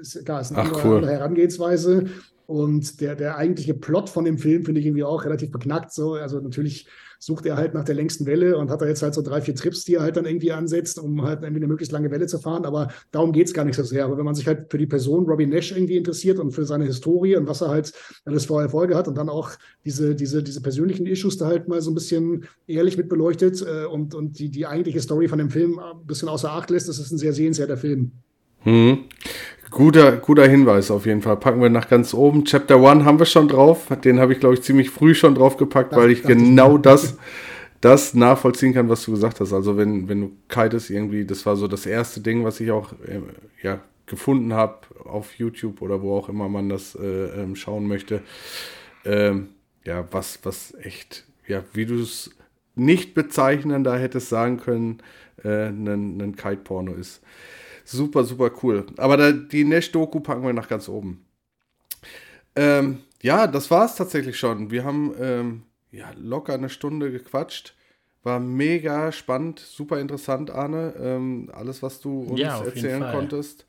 ist, 0.00 0.24
klar, 0.24 0.42
ist 0.42 0.52
eine 0.52 0.60
Ach, 0.60 0.66
andere, 0.66 0.86
cool. 0.86 0.96
andere 0.96 1.12
Herangehensweise. 1.12 2.04
Und 2.46 3.00
der, 3.00 3.16
der 3.16 3.36
eigentliche 3.36 3.74
Plot 3.74 4.08
von 4.08 4.24
dem 4.24 4.38
Film 4.38 4.64
finde 4.64 4.80
ich 4.80 4.86
irgendwie 4.86 5.04
auch 5.04 5.24
relativ 5.24 5.50
beknackt. 5.50 5.92
So. 5.92 6.14
Also 6.14 6.40
natürlich 6.40 6.86
sucht 7.18 7.46
er 7.46 7.56
halt 7.56 7.74
nach 7.74 7.84
der 7.84 7.94
längsten 7.94 8.26
Welle 8.26 8.56
und 8.56 8.70
hat 8.70 8.82
da 8.82 8.86
jetzt 8.86 9.02
halt 9.02 9.14
so 9.14 9.22
drei, 9.22 9.40
vier 9.40 9.54
Trips, 9.54 9.84
die 9.84 9.94
er 9.94 10.02
halt 10.02 10.16
dann 10.16 10.26
irgendwie 10.26 10.52
ansetzt, 10.52 10.98
um 10.98 11.22
halt 11.22 11.42
irgendwie 11.42 11.60
eine 11.60 11.66
möglichst 11.66 11.92
lange 11.92 12.10
Welle 12.10 12.26
zu 12.26 12.38
fahren. 12.38 12.64
Aber 12.64 12.88
darum 13.10 13.32
geht 13.32 13.48
es 13.48 13.54
gar 13.54 13.64
nicht 13.64 13.76
so 13.76 13.82
sehr. 13.82 14.04
Aber 14.04 14.18
wenn 14.18 14.24
man 14.24 14.34
sich 14.34 14.46
halt 14.46 14.70
für 14.70 14.78
die 14.78 14.86
Person 14.86 15.26
Robbie 15.26 15.46
Nash 15.46 15.72
irgendwie 15.72 15.96
interessiert 15.96 16.38
und 16.38 16.52
für 16.52 16.64
seine 16.64 16.84
Historie 16.84 17.36
und 17.36 17.48
was 17.48 17.62
er 17.62 17.68
halt 17.68 17.92
alles 18.24 18.46
vor 18.46 18.62
Erfolge 18.62 18.94
hat 18.94 19.08
und 19.08 19.16
dann 19.16 19.28
auch 19.28 19.50
diese, 19.84 20.14
diese, 20.14 20.42
diese 20.42 20.60
persönlichen 20.60 21.06
Issues 21.06 21.36
da 21.36 21.46
halt 21.46 21.68
mal 21.68 21.80
so 21.80 21.90
ein 21.90 21.94
bisschen 21.94 22.44
ehrlich 22.66 22.96
mit 22.96 23.08
beleuchtet 23.08 23.62
äh, 23.62 23.86
und, 23.86 24.14
und 24.14 24.38
die, 24.38 24.50
die 24.50 24.66
eigentliche 24.66 25.00
Story 25.00 25.28
von 25.28 25.38
dem 25.38 25.50
Film 25.50 25.78
ein 25.78 26.06
bisschen 26.06 26.28
außer 26.28 26.52
Acht 26.52 26.70
lässt, 26.70 26.88
das 26.88 26.98
ist 26.98 27.10
ein 27.10 27.18
sehr 27.18 27.32
sehenswerter 27.32 27.76
Film. 27.76 28.12
Hm. 28.60 29.04
Guter, 29.70 30.16
guter 30.18 30.46
Hinweis 30.46 30.90
auf 30.90 31.06
jeden 31.06 31.22
Fall. 31.22 31.36
Packen 31.36 31.60
wir 31.60 31.70
nach 31.70 31.88
ganz 31.88 32.14
oben. 32.14 32.44
Chapter 32.44 32.80
One 32.80 33.04
haben 33.04 33.18
wir 33.18 33.26
schon 33.26 33.48
drauf. 33.48 33.88
Den 34.04 34.20
habe 34.20 34.32
ich, 34.32 34.40
glaube 34.40 34.54
ich, 34.54 34.62
ziemlich 34.62 34.90
früh 34.90 35.14
schon 35.14 35.34
drauf 35.34 35.56
gepackt, 35.56 35.94
weil 35.94 36.10
ich 36.10 36.22
genau 36.22 36.78
das, 36.78 37.16
das 37.80 38.14
nachvollziehen 38.14 38.74
kann, 38.74 38.88
was 38.88 39.04
du 39.04 39.10
gesagt 39.10 39.40
hast. 39.40 39.52
Also 39.52 39.76
wenn, 39.76 40.08
wenn 40.08 40.20
du 40.20 40.32
kitest 40.48 40.90
irgendwie, 40.90 41.24
das 41.24 41.44
war 41.46 41.56
so 41.56 41.66
das 41.66 41.84
erste 41.84 42.20
Ding, 42.20 42.44
was 42.44 42.60
ich 42.60 42.70
auch 42.70 42.92
äh, 42.92 43.20
ja, 43.62 43.80
gefunden 44.06 44.52
habe 44.52 44.78
auf 45.04 45.34
YouTube 45.34 45.82
oder 45.82 46.00
wo 46.00 46.16
auch 46.16 46.28
immer 46.28 46.48
man 46.48 46.68
das 46.68 46.94
äh, 46.94 47.42
ähm, 47.42 47.56
schauen 47.56 47.88
möchte. 47.88 48.22
Ähm, 49.04 49.48
ja, 49.84 50.06
was, 50.10 50.40
was 50.44 50.74
echt, 50.80 51.24
ja, 51.46 51.64
wie 51.72 51.86
du 51.86 52.00
es 52.00 52.30
nicht 52.76 53.14
bezeichnen, 53.14 53.82
da 53.82 53.96
hättest 53.96 54.28
sagen 54.28 54.58
können, 54.58 54.98
äh, 55.42 55.68
ein 55.68 56.36
Kite-Porno 56.36 56.92
ist. 56.92 57.20
Super, 57.86 58.24
super 58.24 58.50
cool. 58.62 58.84
Aber 58.96 59.16
da, 59.16 59.30
die 59.30 59.64
Nash-Doku 59.64 60.18
packen 60.20 60.42
wir 60.42 60.52
nach 60.52 60.68
ganz 60.68 60.88
oben. 60.88 61.24
Ähm, 62.56 62.98
ja, 63.22 63.46
das 63.46 63.70
war 63.70 63.86
es 63.86 63.94
tatsächlich 63.94 64.38
schon. 64.38 64.72
Wir 64.72 64.84
haben 64.84 65.14
ähm, 65.20 65.62
ja, 65.92 66.10
locker 66.16 66.54
eine 66.54 66.68
Stunde 66.68 67.12
gequatscht. 67.12 67.76
War 68.24 68.40
mega 68.40 69.12
spannend, 69.12 69.60
super 69.60 70.00
interessant, 70.00 70.50
Arne. 70.50 70.94
Ähm, 70.98 71.48
alles, 71.52 71.80
was 71.82 72.00
du 72.00 72.22
uns 72.22 72.40
ja, 72.40 72.60
erzählen 72.60 73.06
konntest. 73.12 73.66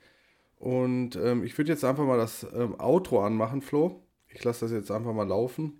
Und 0.58 1.14
ähm, 1.14 1.44
ich 1.44 1.56
würde 1.56 1.70
jetzt 1.70 1.84
einfach 1.84 2.04
mal 2.04 2.18
das 2.18 2.44
ähm, 2.56 2.74
Outro 2.80 3.24
anmachen, 3.24 3.62
Flo. 3.62 4.02
Ich 4.34 4.42
lasse 4.42 4.64
das 4.64 4.72
jetzt 4.72 4.90
einfach 4.90 5.12
mal 5.12 5.28
laufen. 5.28 5.78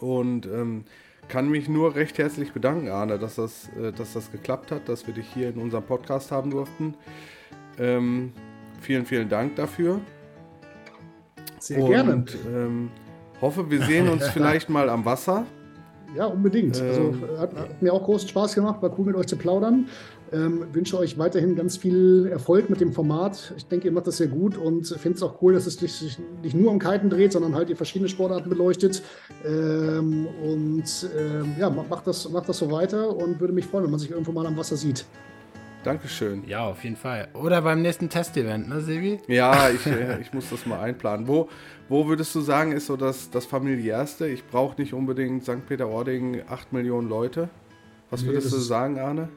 Und 0.00 0.46
ähm, 0.46 0.84
kann 1.28 1.48
mich 1.48 1.68
nur 1.68 1.94
recht 1.94 2.18
herzlich 2.18 2.52
bedanken, 2.52 2.88
Arne, 2.88 3.18
dass 3.18 3.36
das, 3.36 3.68
äh, 3.80 3.92
dass 3.92 4.14
das 4.14 4.32
geklappt 4.32 4.72
hat, 4.72 4.88
dass 4.88 5.06
wir 5.06 5.14
dich 5.14 5.26
hier 5.32 5.50
in 5.50 5.58
unserem 5.58 5.84
Podcast 5.84 6.30
haben 6.32 6.50
durften. 6.50 6.94
Ähm, 7.78 8.32
vielen, 8.80 9.06
vielen 9.06 9.28
Dank 9.28 9.56
dafür. 9.56 10.00
Sehr 11.58 11.82
Und, 11.82 11.90
gerne. 11.90 12.24
Ähm, 12.46 12.90
hoffe, 13.40 13.70
wir 13.70 13.82
sehen 13.82 14.08
uns 14.08 14.26
vielleicht 14.32 14.68
mal 14.68 14.88
am 14.88 15.04
Wasser. 15.04 15.46
Ja, 16.16 16.26
unbedingt. 16.26 16.80
Also, 16.80 17.00
ähm, 17.00 17.22
also 17.22 17.38
hat, 17.38 17.56
hat, 17.56 17.82
mir 17.82 17.92
auch 17.92 18.02
großen 18.02 18.28
Spaß 18.28 18.54
gemacht, 18.54 18.80
war 18.80 18.98
cool 18.98 19.06
mit 19.06 19.16
euch 19.16 19.26
zu 19.26 19.36
plaudern. 19.36 19.88
Ähm, 20.32 20.66
wünsche 20.72 20.98
euch 20.98 21.18
weiterhin 21.18 21.56
ganz 21.56 21.76
viel 21.76 22.28
Erfolg 22.30 22.68
mit 22.68 22.80
dem 22.80 22.92
Format. 22.92 23.54
Ich 23.56 23.66
denke, 23.66 23.86
ihr 23.86 23.92
macht 23.92 24.06
das 24.06 24.18
sehr 24.18 24.26
gut 24.26 24.56
und 24.58 24.86
finde 24.86 25.16
es 25.16 25.22
auch 25.22 25.40
cool, 25.40 25.54
dass 25.54 25.66
es 25.66 25.74
sich 25.74 26.18
nicht 26.42 26.54
nur 26.54 26.70
um 26.70 26.78
Kiten 26.78 27.08
dreht, 27.08 27.32
sondern 27.32 27.54
halt 27.54 27.70
ihr 27.70 27.76
verschiedene 27.76 28.08
Sportarten 28.08 28.48
beleuchtet. 28.50 29.02
Ähm, 29.46 30.26
und 30.42 31.08
ähm, 31.18 31.54
ja, 31.58 31.70
macht 31.70 32.06
das, 32.06 32.28
macht 32.30 32.48
das 32.48 32.58
so 32.58 32.70
weiter 32.70 33.16
und 33.16 33.40
würde 33.40 33.54
mich 33.54 33.66
freuen, 33.66 33.84
wenn 33.84 33.90
man 33.90 34.00
sich 34.00 34.10
irgendwo 34.10 34.32
mal 34.32 34.46
am 34.46 34.56
Wasser 34.56 34.76
sieht. 34.76 35.06
Dankeschön. 35.84 36.42
Ja, 36.46 36.66
auf 36.66 36.84
jeden 36.84 36.96
Fall. 36.96 37.28
Oder 37.34 37.62
beim 37.62 37.80
nächsten 37.80 38.10
Testevent, 38.10 38.68
ne, 38.68 38.80
Sebi? 38.80 39.20
Ja, 39.28 39.70
ich, 39.74 39.86
äh, 39.86 40.20
ich 40.20 40.32
muss 40.34 40.50
das 40.50 40.66
mal 40.66 40.80
einplanen. 40.80 41.28
Wo, 41.28 41.48
wo 41.88 42.06
würdest 42.08 42.34
du 42.34 42.40
sagen, 42.40 42.72
ist 42.72 42.86
so 42.86 42.96
das, 42.96 43.30
das 43.30 43.46
familiärste? 43.46 44.28
Ich 44.28 44.46
brauche 44.46 44.78
nicht 44.80 44.92
unbedingt 44.92 45.44
St. 45.44 45.66
Peter-Ording 45.66 46.42
8 46.48 46.72
Millionen 46.72 47.08
Leute. 47.08 47.48
Was 48.10 48.24
würdest 48.24 48.46
nee, 48.46 48.56
du 48.56 48.58
sagen, 48.58 48.98
Arne? 48.98 49.28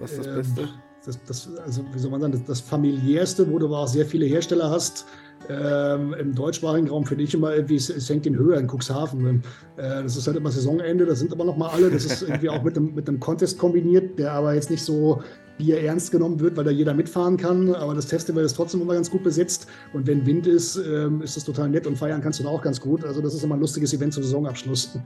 Was 0.00 0.12
ist 0.12 0.18
das 0.18 0.26
ähm, 0.26 0.34
Beste? 0.34 0.68
Das, 1.04 1.18
das, 1.24 1.48
also, 1.64 1.84
wie 1.92 1.98
soll 1.98 2.10
man 2.10 2.20
sagen, 2.20 2.32
das, 2.32 2.44
das 2.44 2.60
familiärste, 2.60 3.50
wo 3.50 3.58
du 3.58 3.66
aber 3.66 3.78
auch 3.80 3.86
sehr 3.86 4.06
viele 4.06 4.26
Hersteller 4.26 4.70
hast, 4.70 5.06
ähm, 5.48 6.14
Im 6.14 6.34
deutschsprachigen 6.34 6.88
Raum 6.88 7.04
finde 7.04 7.24
ich 7.24 7.34
immer 7.34 7.54
irgendwie, 7.54 7.76
es, 7.76 7.88
es 7.88 8.08
hängt 8.08 8.26
in 8.26 8.36
Höhe 8.36 8.56
in 8.56 8.66
Cuxhaven. 8.66 9.42
Äh, 9.76 10.02
das 10.02 10.16
ist 10.16 10.26
halt 10.26 10.36
immer 10.36 10.50
Saisonende, 10.50 11.06
da 11.06 11.14
sind 11.14 11.32
aber 11.32 11.44
noch 11.44 11.56
mal 11.56 11.68
alle. 11.68 11.90
Das 11.90 12.04
ist 12.04 12.22
irgendwie 12.22 12.48
auch 12.48 12.62
mit 12.62 12.76
einem, 12.76 12.94
mit 12.94 13.08
einem 13.08 13.20
Contest 13.20 13.58
kombiniert, 13.58 14.18
der 14.18 14.32
aber 14.32 14.54
jetzt 14.54 14.70
nicht 14.70 14.82
so 14.82 15.22
Bier 15.56 15.80
ernst 15.80 16.10
genommen 16.10 16.40
wird, 16.40 16.56
weil 16.56 16.64
da 16.64 16.70
jeder 16.70 16.94
mitfahren 16.94 17.36
kann. 17.36 17.74
Aber 17.74 17.94
das 17.94 18.06
Festival 18.06 18.44
ist 18.44 18.54
trotzdem 18.54 18.80
immer 18.80 18.94
ganz 18.94 19.10
gut 19.10 19.22
besetzt. 19.22 19.68
Und 19.92 20.06
wenn 20.06 20.26
Wind 20.26 20.46
ist, 20.48 20.76
ähm, 20.76 21.22
ist 21.22 21.36
das 21.36 21.44
total 21.44 21.68
nett 21.68 21.86
und 21.86 21.96
feiern 21.96 22.20
kannst 22.20 22.40
du 22.40 22.44
da 22.44 22.50
auch 22.50 22.62
ganz 22.62 22.80
gut. 22.80 23.04
Also 23.04 23.22
das 23.22 23.34
ist 23.34 23.44
immer 23.44 23.54
ein 23.54 23.60
lustiges 23.60 23.94
Event 23.94 24.14
zum 24.14 24.24
Saisonabschluss. 24.24 24.98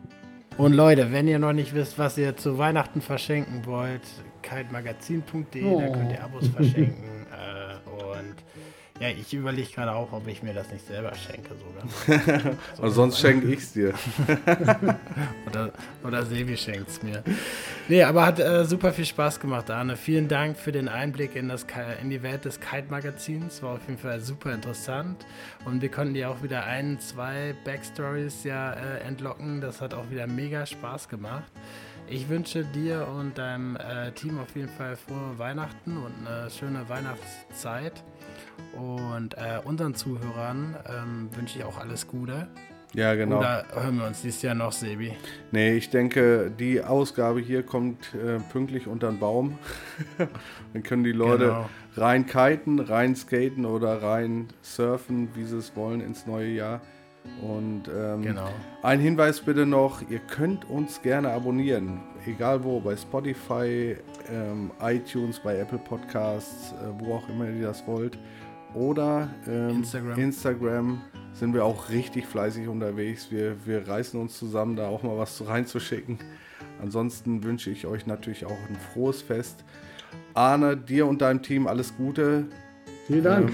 Und 0.57 0.73
Leute, 0.73 1.13
wenn 1.13 1.29
ihr 1.29 1.39
noch 1.39 1.53
nicht 1.53 1.75
wisst, 1.75 1.99
was 1.99 2.17
ihr 2.17 2.37
zu 2.37 2.57
Weihnachten 2.57 3.01
verschenken 3.01 3.67
wollt, 3.67 4.03
kitemagazin.de, 4.43 5.65
oh. 5.65 5.81
da 5.81 5.89
könnt 5.89 6.13
ihr 6.13 6.23
Abos 6.23 6.49
verschenken. 6.49 7.27
äh, 7.33 7.91
und 7.91 8.37
ja, 9.01 9.09
ich 9.09 9.33
überlege 9.33 9.67
gerade 9.67 9.93
auch, 9.93 10.13
ob 10.13 10.29
ich 10.29 10.43
mir 10.43 10.53
das 10.53 10.71
nicht 10.71 10.87
selber 10.87 11.13
schenke 11.15 11.55
sogar. 11.55 12.53
so 12.77 12.83
Aber 12.83 12.91
sonst 12.91 13.19
schenke 13.19 13.47
ich 13.47 13.61
es 13.61 13.73
dir. 13.73 13.95
oder, 15.47 15.73
oder 16.05 16.27
Sebi 16.27 16.55
schenkt 16.55 16.91
es 16.91 17.03
mir. 17.03 17.25
Nee, 17.89 18.03
aber 18.03 18.27
hat 18.27 18.39
äh, 18.41 18.67
super 18.67 18.93
viel 18.93 19.07
Spaß 19.07 19.41
gemacht, 19.41 19.71
Arne. 19.71 19.97
Vielen 19.97 20.29
Dank 20.29 20.59
für 20.59 20.71
den 20.71 20.87
Einblick 20.87 21.35
in, 21.35 21.49
das, 21.49 21.65
in 22.03 22.11
die 22.11 22.23
Welt 22.23 22.45
des 22.45 22.61
Kite-Magazins. 22.61 23.63
War 23.63 23.77
auf 23.77 23.89
jeden 23.89 23.99
Fall 23.99 24.21
super 24.21 24.53
interessant. 24.53 25.25
Und 25.65 25.81
wir 25.81 25.91
konnten 25.91 26.13
dir 26.13 26.29
auch 26.29 26.43
wieder 26.43 26.65
ein, 26.65 27.01
zwei 27.01 27.55
Backstories 27.65 28.45
ja 28.45 28.75
äh, 28.75 28.99
entlocken. 29.09 29.63
Das 29.63 29.81
hat 29.81 29.95
auch 29.95 30.11
wieder 30.11 30.27
mega 30.27 30.67
Spaß 30.67 31.09
gemacht. 31.09 31.51
Ich 32.13 32.29
wünsche 32.29 32.65
dir 32.65 33.07
und 33.07 33.39
deinem 33.39 33.77
äh, 33.77 34.11
Team 34.11 34.41
auf 34.41 34.57
jeden 34.57 34.69
Fall 34.69 34.97
frohe 34.97 35.39
Weihnachten 35.39 35.97
und 35.97 36.13
eine 36.27 36.51
schöne 36.51 36.89
Weihnachtszeit. 36.89 38.03
Und 38.73 39.35
äh, 39.35 39.61
unseren 39.63 39.95
Zuhörern 39.95 40.75
ähm, 40.89 41.31
wünsche 41.37 41.61
ich 41.61 41.65
auch 41.65 41.79
alles 41.79 42.09
Gute. 42.09 42.49
Ja, 42.95 43.15
genau. 43.15 43.39
Oder 43.39 43.65
hören 43.75 43.99
wir 43.99 44.09
uns 44.09 44.23
dieses 44.23 44.43
Jahr 44.43 44.57
noch, 44.57 44.73
Sebi? 44.73 45.13
Nee, 45.53 45.77
ich 45.77 45.91
denke, 45.91 46.51
die 46.51 46.83
Ausgabe 46.83 47.39
hier 47.39 47.63
kommt 47.63 48.13
äh, 48.15 48.41
pünktlich 48.51 48.89
unter 48.89 49.09
den 49.09 49.21
Baum. 49.21 49.57
Dann 50.73 50.83
können 50.83 51.05
die 51.05 51.13
Leute 51.13 51.45
genau. 51.45 51.71
rein 51.97 52.27
kiten, 52.27 52.81
rein 52.81 53.15
skaten 53.15 53.65
oder 53.65 54.03
rein 54.03 54.49
surfen, 54.63 55.29
wie 55.37 55.45
sie 55.45 55.59
es 55.59 55.77
wollen, 55.77 56.01
ins 56.01 56.27
neue 56.27 56.49
Jahr. 56.49 56.81
Und 57.43 57.85
ähm, 57.89 58.23
genau. 58.23 58.49
ein 58.83 59.01
Hinweis 59.01 59.41
bitte 59.41 59.65
noch, 59.65 60.03
ihr 60.11 60.19
könnt 60.19 60.69
uns 60.69 61.01
gerne 61.01 61.31
abonnieren, 61.31 62.01
egal 62.27 62.63
wo, 62.65 62.81
bei 62.81 62.97
Spotify, 62.97 63.97
ähm, 64.31 64.71
iTunes, 64.81 65.41
bei 65.41 65.59
Apple 65.59 65.79
Podcasts, 65.79 66.73
äh, 66.73 66.87
wo 66.99 67.15
auch 67.15 67.29
immer 67.29 67.49
ihr 67.49 67.69
das 67.69 67.87
wollt. 67.87 68.19
Oder 68.75 69.29
ähm, 69.49 69.71
Instagram. 69.71 70.19
Instagram 70.19 71.01
sind 71.33 71.55
wir 71.55 71.65
auch 71.65 71.89
richtig 71.89 72.27
fleißig 72.27 72.69
unterwegs. 72.69 73.31
Wir, 73.31 73.57
wir 73.67 73.89
reißen 73.89 74.21
uns 74.21 74.39
zusammen, 74.39 74.77
da 74.77 74.89
auch 74.89 75.03
mal 75.03 75.17
was 75.17 75.47
reinzuschicken. 75.47 76.19
Ansonsten 76.83 77.43
wünsche 77.43 77.71
ich 77.71 77.87
euch 77.87 78.07
natürlich 78.07 78.45
auch 78.45 78.59
ein 78.69 78.77
frohes 78.77 79.23
Fest. 79.23 79.65
Arne, 80.35 80.77
dir 80.77 81.07
und 81.07 81.23
deinem 81.23 81.43
Team 81.43 81.67
alles 81.67 81.97
Gute. 81.97 82.47
Vielen 83.07 83.25
Dank. 83.25 83.53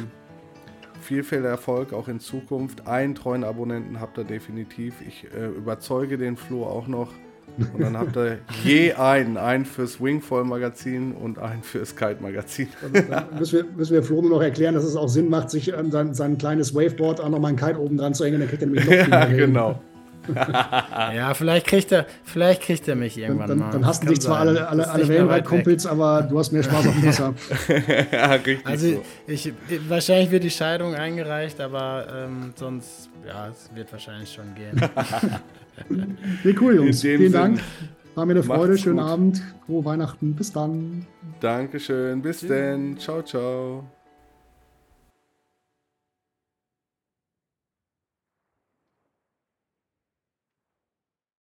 Ähm, 1.06 1.22
viel, 1.22 1.24
viel 1.24 1.44
Erfolg 1.44 1.92
auch 1.92 2.08
in 2.08 2.20
Zukunft. 2.20 2.86
Einen 2.86 3.14
treuen 3.14 3.44
Abonnenten 3.44 4.00
habt 4.00 4.18
ihr 4.18 4.24
definitiv. 4.24 4.94
Ich 5.06 5.26
äh, 5.34 5.46
überzeuge 5.46 6.18
den 6.18 6.36
Flo 6.36 6.64
auch 6.64 6.86
noch 6.86 7.12
Und 7.58 7.80
dann 7.80 7.96
habt 7.96 8.16
ihr 8.16 8.38
je 8.64 8.92
einen. 8.92 9.36
Einen 9.36 9.64
fürs 9.64 10.00
Wingfoil-Magazin 10.00 11.12
und 11.12 11.38
einen 11.38 11.62
fürs 11.62 11.96
Kite-Magazin. 11.96 12.68
Also, 12.82 13.26
müssen 13.38 13.52
wir, 13.52 13.64
müssen 13.76 13.94
wir 13.94 14.02
Flo 14.02 14.20
nur 14.20 14.30
noch 14.30 14.42
erklären, 14.42 14.74
dass 14.74 14.84
es 14.84 14.96
auch 14.96 15.08
Sinn 15.08 15.28
macht, 15.28 15.50
sich 15.50 15.74
an 15.74 15.90
sein, 15.90 16.14
sein 16.14 16.38
kleines 16.38 16.74
Waveboard 16.74 17.20
auch 17.20 17.28
nochmal 17.28 17.52
ein 17.52 17.56
Kite 17.56 17.80
oben 17.80 17.96
dran 17.96 18.14
zu 18.14 18.24
hängen. 18.24 18.40
Dann 18.40 18.48
kriegt 18.48 18.62
er 18.62 18.68
nämlich 18.68 18.84
noch 18.84 18.92
ja, 19.10 19.24
genau. 19.26 19.80
Ja, 20.34 21.34
vielleicht 21.34 21.66
kriegt 21.66 21.92
er, 21.92 22.06
vielleicht 22.24 22.62
kriegt 22.62 22.86
er 22.88 22.96
mich 22.96 23.18
irgendwann 23.18 23.48
dann, 23.48 23.58
mal. 23.58 23.70
dann 23.70 23.86
hassen 23.86 24.06
dich 24.06 24.20
zwar 24.20 24.40
alle, 24.40 24.68
alle, 24.68 24.88
alle 24.88 25.08
Wellenreitkumpels, 25.08 25.86
aber 25.86 26.22
du 26.22 26.38
hast 26.38 26.52
mehr 26.52 26.62
Spaß 26.62 26.86
auf 26.86 26.94
dem 26.94 27.06
Wasser. 27.06 27.34
ja, 28.12 28.32
richtig. 28.32 28.66
Also 28.66 28.86
so. 28.88 29.02
ich, 29.26 29.52
wahrscheinlich 29.88 30.30
wird 30.30 30.44
die 30.44 30.50
Scheidung 30.50 30.94
eingereicht, 30.94 31.60
aber 31.60 32.06
ähm, 32.12 32.52
sonst, 32.54 33.10
ja, 33.26 33.48
es 33.48 33.70
wird 33.74 33.92
wahrscheinlich 33.92 34.32
schon 34.32 34.54
gehen. 34.54 34.80
nee, 36.44 36.54
cool, 36.60 36.76
Jungs. 36.76 37.02
In 37.04 37.10
dem 37.10 37.18
Vielen 37.18 37.32
Sinn. 37.32 37.40
Dank. 37.40 37.60
War 38.14 38.24
mir 38.24 38.32
eine 38.32 38.42
Freude. 38.42 38.68
Macht's 38.68 38.82
Schönen 38.82 38.96
gut. 38.96 39.06
Abend. 39.06 39.42
Frohe 39.66 39.84
Weihnachten. 39.84 40.34
Bis 40.34 40.50
dann. 40.50 41.06
Dankeschön. 41.40 42.22
Bis 42.22 42.40
denn. 42.40 42.98
Ciao, 42.98 43.22
ciao. 43.22 43.84